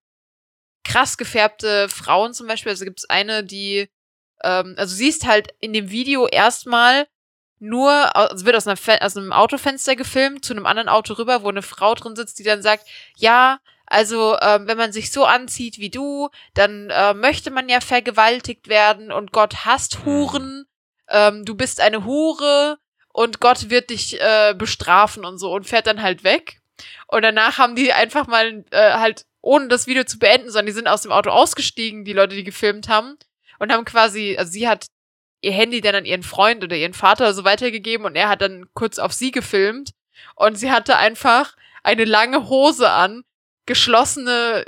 krass 0.84 1.16
gefärbte 1.16 1.88
Frauen 1.88 2.34
zum 2.34 2.46
Beispiel. 2.46 2.70
Also 2.70 2.84
gibt's 2.84 3.08
eine, 3.08 3.44
die, 3.44 3.88
ähm, 4.42 4.74
also 4.76 4.94
siehst 4.94 5.26
halt 5.26 5.54
in 5.60 5.72
dem 5.72 5.90
Video 5.90 6.26
erstmal, 6.26 7.06
nur, 7.58 8.16
also 8.16 8.44
wird 8.44 8.56
aus, 8.56 8.66
einer, 8.66 8.78
aus 9.02 9.16
einem 9.16 9.32
Autofenster 9.32 9.96
gefilmt, 9.96 10.44
zu 10.44 10.52
einem 10.52 10.66
anderen 10.66 10.88
Auto 10.88 11.14
rüber, 11.14 11.42
wo 11.42 11.48
eine 11.48 11.62
Frau 11.62 11.94
drin 11.94 12.16
sitzt, 12.16 12.38
die 12.38 12.44
dann 12.44 12.62
sagt, 12.62 12.86
ja, 13.16 13.58
also 13.86 14.36
ähm, 14.40 14.66
wenn 14.66 14.78
man 14.78 14.92
sich 14.92 15.10
so 15.10 15.24
anzieht 15.24 15.78
wie 15.78 15.90
du, 15.90 16.30
dann 16.54 16.90
äh, 16.90 17.14
möchte 17.14 17.50
man 17.50 17.68
ja 17.68 17.80
vergewaltigt 17.80 18.68
werden 18.68 19.12
und 19.12 19.32
Gott 19.32 19.64
hasst 19.64 20.00
mhm. 20.00 20.04
Huren, 20.04 20.66
ähm, 21.08 21.44
du 21.44 21.54
bist 21.54 21.80
eine 21.80 22.04
Hure 22.04 22.78
und 23.12 23.40
Gott 23.40 23.70
wird 23.70 23.90
dich 23.90 24.20
äh, 24.20 24.54
bestrafen 24.56 25.24
und 25.24 25.38
so 25.38 25.52
und 25.52 25.66
fährt 25.66 25.86
dann 25.86 26.02
halt 26.02 26.24
weg. 26.24 26.60
Und 27.06 27.22
danach 27.22 27.58
haben 27.58 27.76
die 27.76 27.92
einfach 27.92 28.26
mal 28.26 28.64
äh, 28.70 28.92
halt, 28.94 29.26
ohne 29.40 29.68
das 29.68 29.86
Video 29.86 30.04
zu 30.04 30.18
beenden, 30.18 30.50
sondern 30.50 30.66
die 30.66 30.72
sind 30.72 30.88
aus 30.88 31.02
dem 31.02 31.12
Auto 31.12 31.30
ausgestiegen, 31.30 32.04
die 32.04 32.14
Leute, 32.14 32.34
die 32.34 32.44
gefilmt 32.44 32.88
haben, 32.88 33.16
und 33.58 33.72
haben 33.72 33.84
quasi, 33.84 34.36
also 34.36 34.50
sie 34.50 34.66
hat 34.68 34.86
ihr 35.44 35.52
Handy 35.52 35.80
dann 35.80 35.94
an 35.94 36.04
ihren 36.04 36.22
Freund 36.22 36.64
oder 36.64 36.76
ihren 36.76 36.94
Vater 36.94 37.32
so 37.34 37.44
weitergegeben 37.44 38.06
und 38.06 38.16
er 38.16 38.28
hat 38.28 38.42
dann 38.42 38.66
kurz 38.74 38.98
auf 38.98 39.12
sie 39.12 39.30
gefilmt 39.30 39.92
und 40.34 40.56
sie 40.56 40.70
hatte 40.70 40.96
einfach 40.96 41.56
eine 41.82 42.04
lange 42.04 42.48
Hose 42.48 42.90
an, 42.90 43.24
geschlossene 43.66 44.64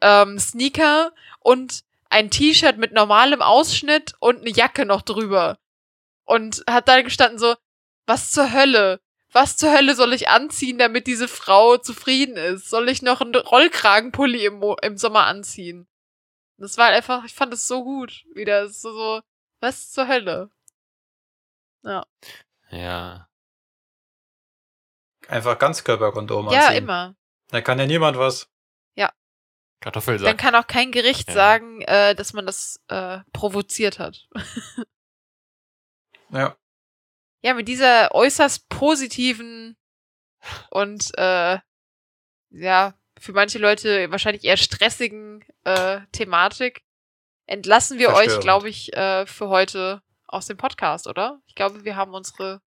ähm, 0.00 0.38
Sneaker 0.38 1.12
und 1.40 1.82
ein 2.08 2.30
T-Shirt 2.30 2.78
mit 2.78 2.92
normalem 2.92 3.42
Ausschnitt 3.42 4.14
und 4.20 4.40
eine 4.40 4.50
Jacke 4.50 4.84
noch 4.86 5.02
drüber. 5.02 5.58
Und 6.24 6.64
hat 6.68 6.88
da 6.88 7.02
gestanden 7.02 7.38
so, 7.38 7.54
was 8.06 8.30
zur 8.30 8.52
Hölle? 8.52 9.00
was 9.32 9.56
zur 9.56 9.72
Hölle 9.72 9.94
soll 9.94 10.12
ich 10.12 10.28
anziehen, 10.28 10.78
damit 10.78 11.06
diese 11.06 11.28
Frau 11.28 11.76
zufrieden 11.76 12.36
ist? 12.36 12.68
Soll 12.68 12.88
ich 12.88 13.02
noch 13.02 13.20
einen 13.20 13.34
Rollkragenpulli 13.34 14.44
im, 14.44 14.62
im 14.82 14.96
Sommer 14.96 15.26
anziehen? 15.26 15.86
Das 16.58 16.76
war 16.76 16.88
einfach, 16.88 17.24
ich 17.24 17.34
fand 17.34 17.54
es 17.54 17.66
so 17.66 17.84
gut. 17.84 18.24
Wieder 18.34 18.68
so, 18.68 18.92
so, 18.92 19.20
was 19.60 19.90
zur 19.90 20.08
Hölle? 20.08 20.50
Ja. 21.82 22.06
Ja. 22.70 23.28
Einfach 25.28 25.58
Ganzkörperkondom 25.58 26.48
anziehen. 26.48 26.60
Ja, 26.60 26.72
immer. 26.72 27.14
Da 27.48 27.60
kann 27.60 27.78
ja 27.78 27.86
niemand 27.86 28.16
was. 28.18 28.48
Ja. 28.94 29.12
Kartoffelsack. 29.80 30.26
Dann 30.26 30.36
kann 30.36 30.54
auch 30.54 30.66
kein 30.66 30.92
Gericht 30.92 31.28
ja. 31.28 31.34
sagen, 31.34 31.82
äh, 31.82 32.14
dass 32.14 32.32
man 32.32 32.46
das 32.46 32.80
äh, 32.88 33.20
provoziert 33.32 33.98
hat. 33.98 34.28
ja. 36.30 36.56
Ja, 37.42 37.54
mit 37.54 37.68
dieser 37.68 38.14
äußerst 38.14 38.68
positiven 38.68 39.76
und 40.70 41.16
äh, 41.16 41.58
ja, 42.50 42.94
für 43.18 43.32
manche 43.32 43.58
Leute 43.58 44.10
wahrscheinlich 44.10 44.44
eher 44.44 44.56
stressigen 44.56 45.44
äh, 45.64 46.00
Thematik 46.12 46.82
entlassen 47.50 47.98
wir 47.98 48.10
Verstörend. 48.10 48.38
euch, 48.38 48.40
glaube 48.40 48.68
ich, 48.68 48.92
äh, 48.94 49.26
für 49.26 49.48
heute 49.48 50.02
aus 50.26 50.46
dem 50.46 50.56
Podcast, 50.56 51.06
oder? 51.06 51.40
Ich 51.46 51.54
glaube, 51.54 51.84
wir 51.84 51.96
haben 51.96 52.14
unsere 52.14 52.60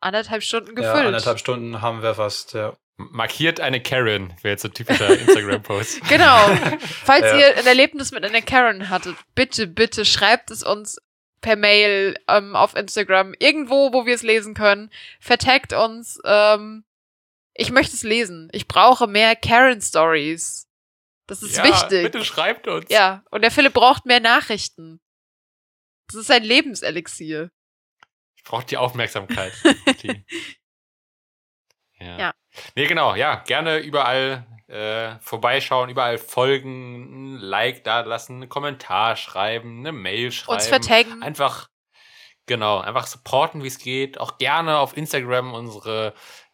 anderthalb 0.00 0.42
Stunden 0.42 0.74
gefüllt. 0.74 0.96
Ja, 0.96 1.06
anderthalb 1.06 1.38
Stunden 1.38 1.82
haben 1.82 2.02
wir 2.02 2.14
fast, 2.14 2.54
ja. 2.54 2.76
Markiert 2.96 3.58
eine 3.58 3.82
Karen, 3.82 4.34
wäre 4.42 4.52
jetzt 4.52 4.64
ein 4.64 4.74
typischer 4.74 5.08
Instagram-Post. 5.18 6.08
genau. 6.08 6.46
Falls 7.04 7.24
ja. 7.24 7.38
ihr 7.38 7.56
ein 7.56 7.66
Erlebnis 7.66 8.12
mit 8.12 8.24
einer 8.24 8.42
Karen 8.42 8.90
hattet, 8.90 9.16
bitte, 9.34 9.66
bitte 9.66 10.04
schreibt 10.04 10.50
es 10.50 10.62
uns 10.62 10.98
per 11.40 11.56
Mail 11.56 12.16
ähm, 12.28 12.54
auf 12.54 12.76
Instagram, 12.76 13.34
irgendwo, 13.38 13.92
wo 13.92 14.06
wir 14.06 14.14
es 14.14 14.22
lesen 14.22 14.54
können. 14.54 14.90
Vertagt 15.18 15.72
uns. 15.72 16.20
Ähm, 16.24 16.84
ich 17.54 17.72
möchte 17.72 17.96
es 17.96 18.04
lesen. 18.04 18.48
Ich 18.52 18.68
brauche 18.68 19.08
mehr 19.08 19.34
Karen-Stories. 19.34 20.68
Das 21.32 21.42
ist 21.42 21.56
ja, 21.56 21.64
wichtig. 21.64 22.02
Bitte 22.02 22.22
schreibt 22.26 22.68
uns. 22.68 22.90
Ja, 22.90 23.24
und 23.30 23.40
der 23.40 23.50
Philipp 23.50 23.72
braucht 23.72 24.04
mehr 24.04 24.20
Nachrichten. 24.20 25.00
Das 26.08 26.16
ist 26.16 26.30
ein 26.30 26.42
Lebenselixier. 26.42 27.50
Ich 28.36 28.44
brauche 28.44 28.66
die 28.66 28.76
Aufmerksamkeit. 28.76 29.54
die. 30.02 30.26
Ja. 31.98 32.18
ja. 32.18 32.34
Nee, 32.74 32.88
genau, 32.88 33.14
ja. 33.14 33.36
Gerne 33.46 33.78
überall 33.78 34.44
äh, 34.66 35.20
vorbeischauen, 35.20 35.88
überall 35.88 36.18
folgen, 36.18 37.36
ein 37.36 37.38
Like 37.38 37.84
da 37.84 38.00
lassen, 38.00 38.42
einen 38.42 38.48
Kommentar 38.48 39.14
schreiben, 39.14 39.78
eine 39.78 39.92
Mail 39.92 40.32
schreiben. 40.32 40.54
Uns 40.54 40.66
vertaggen. 40.66 41.22
Einfach, 41.22 41.68
genau, 42.46 42.80
einfach 42.80 43.06
supporten, 43.06 43.62
wie 43.62 43.68
es 43.68 43.78
geht. 43.78 44.18
Auch 44.18 44.38
gerne 44.38 44.78
auf 44.78 44.96
Instagram 44.96 45.54
unsere 45.54 46.12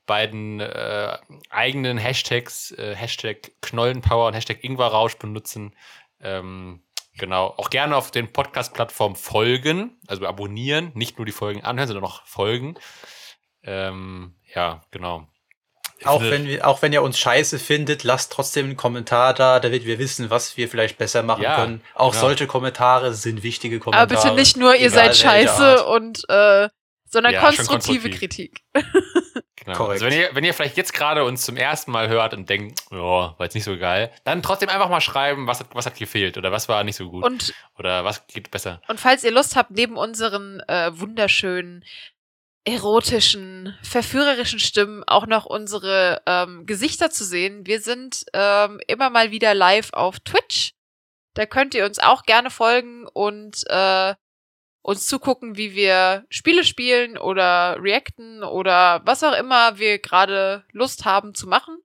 beiden 0.08 0.58
äh, 0.58 1.16
eigenen 1.50 1.98
Hashtags, 1.98 2.72
äh, 2.72 2.96
Hashtag 2.96 3.52
Knollenpower 3.60 4.26
und 4.26 4.34
Hashtag 4.34 4.64
Ingwerrausch 4.64 5.16
benutzen. 5.18 5.76
Ähm, 6.20 6.82
genau. 7.16 7.54
Auch 7.56 7.70
gerne 7.70 7.94
auf 7.94 8.10
den 8.10 8.32
Podcast-Plattformen 8.32 9.14
folgen, 9.14 9.96
also 10.08 10.26
abonnieren, 10.26 10.90
nicht 10.94 11.18
nur 11.18 11.26
die 11.26 11.32
Folgen 11.32 11.62
anhören, 11.62 11.86
sondern 11.86 12.04
auch 12.06 12.26
folgen. 12.26 12.76
Ähm, 13.62 14.34
ja, 14.52 14.80
genau. 14.90 15.28
Auch 16.04 16.22
wenn, 16.22 16.46
wir, 16.46 16.66
auch 16.66 16.80
wenn 16.80 16.92
ihr 16.92 17.02
uns 17.02 17.18
scheiße 17.18 17.58
findet, 17.58 18.04
lasst 18.04 18.32
trotzdem 18.32 18.66
einen 18.66 18.76
Kommentar 18.76 19.34
da, 19.34 19.58
damit 19.58 19.84
wir 19.84 19.98
wissen, 19.98 20.30
was 20.30 20.56
wir 20.56 20.68
vielleicht 20.68 20.96
besser 20.96 21.22
machen 21.22 21.42
ja, 21.42 21.56
können. 21.56 21.82
Auch 21.94 22.12
genau. 22.12 22.26
solche 22.26 22.46
Kommentare 22.46 23.14
sind 23.14 23.42
wichtige 23.42 23.80
Kommentare. 23.80 24.04
Aber 24.04 24.22
bitte 24.22 24.34
nicht 24.34 24.56
nur, 24.56 24.76
ihr 24.76 24.90
seid 24.90 25.16
scheiße 25.16 25.84
und, 25.86 26.24
äh, 26.28 26.68
sondern 27.04 27.32
ja, 27.34 27.40
konstruktive 27.40 28.10
konstruktiv. 28.10 28.18
Kritik. 28.18 28.62
Genau. 29.68 29.76
Korrekt. 29.76 30.02
Also 30.02 30.06
wenn 30.06 30.18
ihr, 30.18 30.34
wenn 30.34 30.44
ihr 30.44 30.54
vielleicht 30.54 30.78
jetzt 30.78 30.94
gerade 30.94 31.24
uns 31.24 31.42
zum 31.42 31.58
ersten 31.58 31.90
Mal 31.90 32.08
hört 32.08 32.32
und 32.32 32.48
denkt, 32.48 32.80
ja, 32.90 32.98
war 32.98 33.36
jetzt 33.40 33.54
nicht 33.54 33.64
so 33.64 33.76
geil, 33.76 34.10
dann 34.24 34.42
trotzdem 34.42 34.70
einfach 34.70 34.88
mal 34.88 35.02
schreiben, 35.02 35.46
was 35.46 35.60
hat, 35.60 35.66
was 35.74 35.84
hat 35.84 35.96
gefehlt 35.96 36.38
oder 36.38 36.50
was 36.50 36.70
war 36.70 36.82
nicht 36.84 36.96
so 36.96 37.10
gut. 37.10 37.22
Und, 37.22 37.52
oder 37.78 38.02
was 38.02 38.26
geht 38.26 38.50
besser. 38.50 38.80
Und 38.88 38.98
falls 38.98 39.24
ihr 39.24 39.30
Lust 39.30 39.56
habt, 39.56 39.70
neben 39.70 39.98
unseren 39.98 40.60
äh, 40.68 40.98
wunderschönen 40.98 41.84
erotischen, 42.64 43.76
verführerischen 43.82 44.58
Stimmen 44.58 45.04
auch 45.06 45.26
noch 45.26 45.44
unsere 45.44 46.22
ähm, 46.24 46.64
Gesichter 46.64 47.10
zu 47.10 47.24
sehen. 47.24 47.66
Wir 47.66 47.80
sind 47.80 48.24
ähm, 48.32 48.80
immer 48.86 49.10
mal 49.10 49.30
wieder 49.30 49.54
live 49.54 49.92
auf 49.92 50.18
Twitch. 50.20 50.72
Da 51.34 51.44
könnt 51.44 51.74
ihr 51.74 51.84
uns 51.84 51.98
auch 51.98 52.22
gerne 52.22 52.50
folgen 52.50 53.06
und 53.06 53.64
äh, 53.68 54.14
uns 54.88 55.06
zugucken, 55.06 55.58
wie 55.58 55.74
wir 55.74 56.24
Spiele 56.30 56.64
spielen 56.64 57.18
oder 57.18 57.76
reacten 57.78 58.42
oder 58.42 59.02
was 59.04 59.22
auch 59.22 59.38
immer 59.38 59.78
wir 59.78 59.98
gerade 59.98 60.64
Lust 60.72 61.04
haben 61.04 61.34
zu 61.34 61.46
machen. 61.46 61.76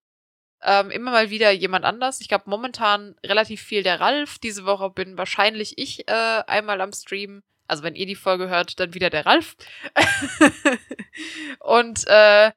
Ähm, 0.62 0.90
immer 0.90 1.12
mal 1.12 1.30
wieder 1.30 1.52
jemand 1.52 1.84
anders. 1.84 2.22
Ich 2.22 2.30
glaube 2.30 2.46
momentan 2.48 3.18
relativ 3.22 3.62
viel 3.62 3.84
der 3.84 4.00
Ralf. 4.00 4.40
Diese 4.40 4.64
Woche 4.64 4.90
bin 4.90 5.18
wahrscheinlich 5.18 5.78
ich 5.78 6.08
äh, 6.08 6.44
einmal 6.48 6.80
am 6.80 6.94
Stream. 6.94 7.44
Also 7.68 7.84
wenn 7.84 7.96
ihr 7.96 8.06
die 8.06 8.16
Folge 8.16 8.48
hört, 8.48 8.80
dann 8.80 8.94
wieder 8.94 9.10
der 9.10 9.26
Ralf. 9.26 9.58
und 11.60 12.08
äh, 12.08 12.54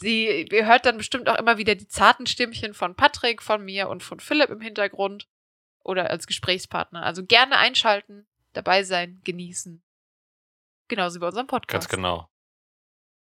die, 0.00 0.48
ihr 0.50 0.64
hört 0.64 0.86
dann 0.86 0.96
bestimmt 0.96 1.28
auch 1.28 1.38
immer 1.38 1.58
wieder 1.58 1.74
die 1.74 1.88
zarten 1.88 2.24
Stimmchen 2.26 2.72
von 2.72 2.96
Patrick, 2.96 3.42
von 3.42 3.62
mir 3.62 3.90
und 3.90 4.02
von 4.02 4.18
Philipp 4.18 4.48
im 4.48 4.62
Hintergrund 4.62 5.28
oder 5.82 6.08
als 6.08 6.26
Gesprächspartner. 6.26 7.02
Also 7.02 7.26
gerne 7.26 7.58
einschalten, 7.58 8.26
dabei 8.56 8.82
sein, 8.82 9.20
genießen. 9.24 9.82
Genauso 10.88 11.16
wie 11.16 11.20
bei 11.20 11.26
unserem 11.28 11.46
Podcast. 11.46 11.88
Ganz 11.88 11.96
genau. 11.96 12.28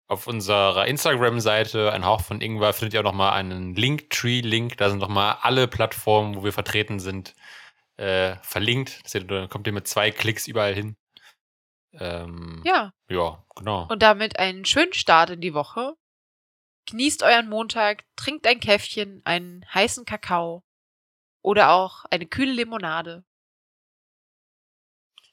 Auf 0.07 0.27
unserer 0.27 0.85
Instagram-Seite, 0.88 1.91
ein 1.91 2.06
Hauch 2.06 2.22
von 2.22 2.39
Ingwer, 2.39 2.73
findet 2.73 2.93
ihr 2.93 2.99
auch 2.99 3.06
nochmal 3.06 3.34
einen 3.34 3.76
Linktree-Link. 3.76 4.77
Da 4.77 4.89
sind 4.89 4.99
nochmal 4.99 5.38
alle 5.41 5.68
Plattformen, 5.68 6.35
wo 6.35 6.43
wir 6.43 6.53
vertreten 6.53 6.99
sind, 6.99 7.34
äh, 7.97 8.35
verlinkt. 8.41 9.02
Da 9.14 9.47
kommt 9.47 9.65
ihr 9.65 9.73
mit 9.73 9.88
zwei 9.88 10.11
Klicks 10.11 10.47
überall 10.47 10.76
hin. 10.76 10.95
Ähm, 11.93 12.61
ja. 12.65 12.93
Ja, 13.10 13.43
genau. 13.56 13.88
Und 13.89 14.03
damit 14.03 14.38
einen 14.38 14.65
schönen 14.65 14.93
Start 14.93 15.31
in 15.31 15.41
die 15.41 15.53
Woche. 15.53 15.95
Genießt 16.88 17.23
euren 17.23 17.49
Montag, 17.49 18.03
trinkt 18.15 18.45
ein 18.45 18.60
Käffchen, 18.60 19.22
einen 19.26 19.65
heißen 19.73 20.06
Kakao 20.06 20.64
oder 21.41 21.72
auch 21.72 22.06
eine 22.11 22.27
kühle 22.27 22.52
Limonade. 22.52 23.23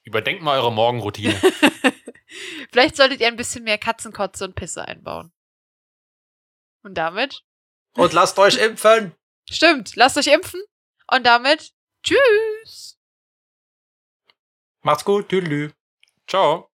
Überdenkt 0.03 0.43
mal 0.43 0.57
eure 0.57 0.71
Morgenroutine. 0.71 1.33
Vielleicht 2.71 2.95
solltet 2.95 3.21
ihr 3.21 3.27
ein 3.27 3.35
bisschen 3.35 3.63
mehr 3.63 3.77
Katzenkotze 3.77 4.45
und 4.45 4.55
Pisse 4.55 4.85
einbauen. 4.85 5.31
Und 6.83 6.95
damit? 6.95 7.43
Und 7.95 8.13
lasst 8.13 8.37
euch 8.39 8.57
impfen! 8.57 9.15
Stimmt, 9.49 9.95
lasst 9.95 10.17
euch 10.17 10.27
impfen. 10.27 10.61
Und 11.11 11.25
damit, 11.25 11.73
tschüss! 12.03 12.97
Macht's 14.81 15.05
gut, 15.05 15.29
tüdelü. 15.29 15.71
Ciao. 16.27 16.72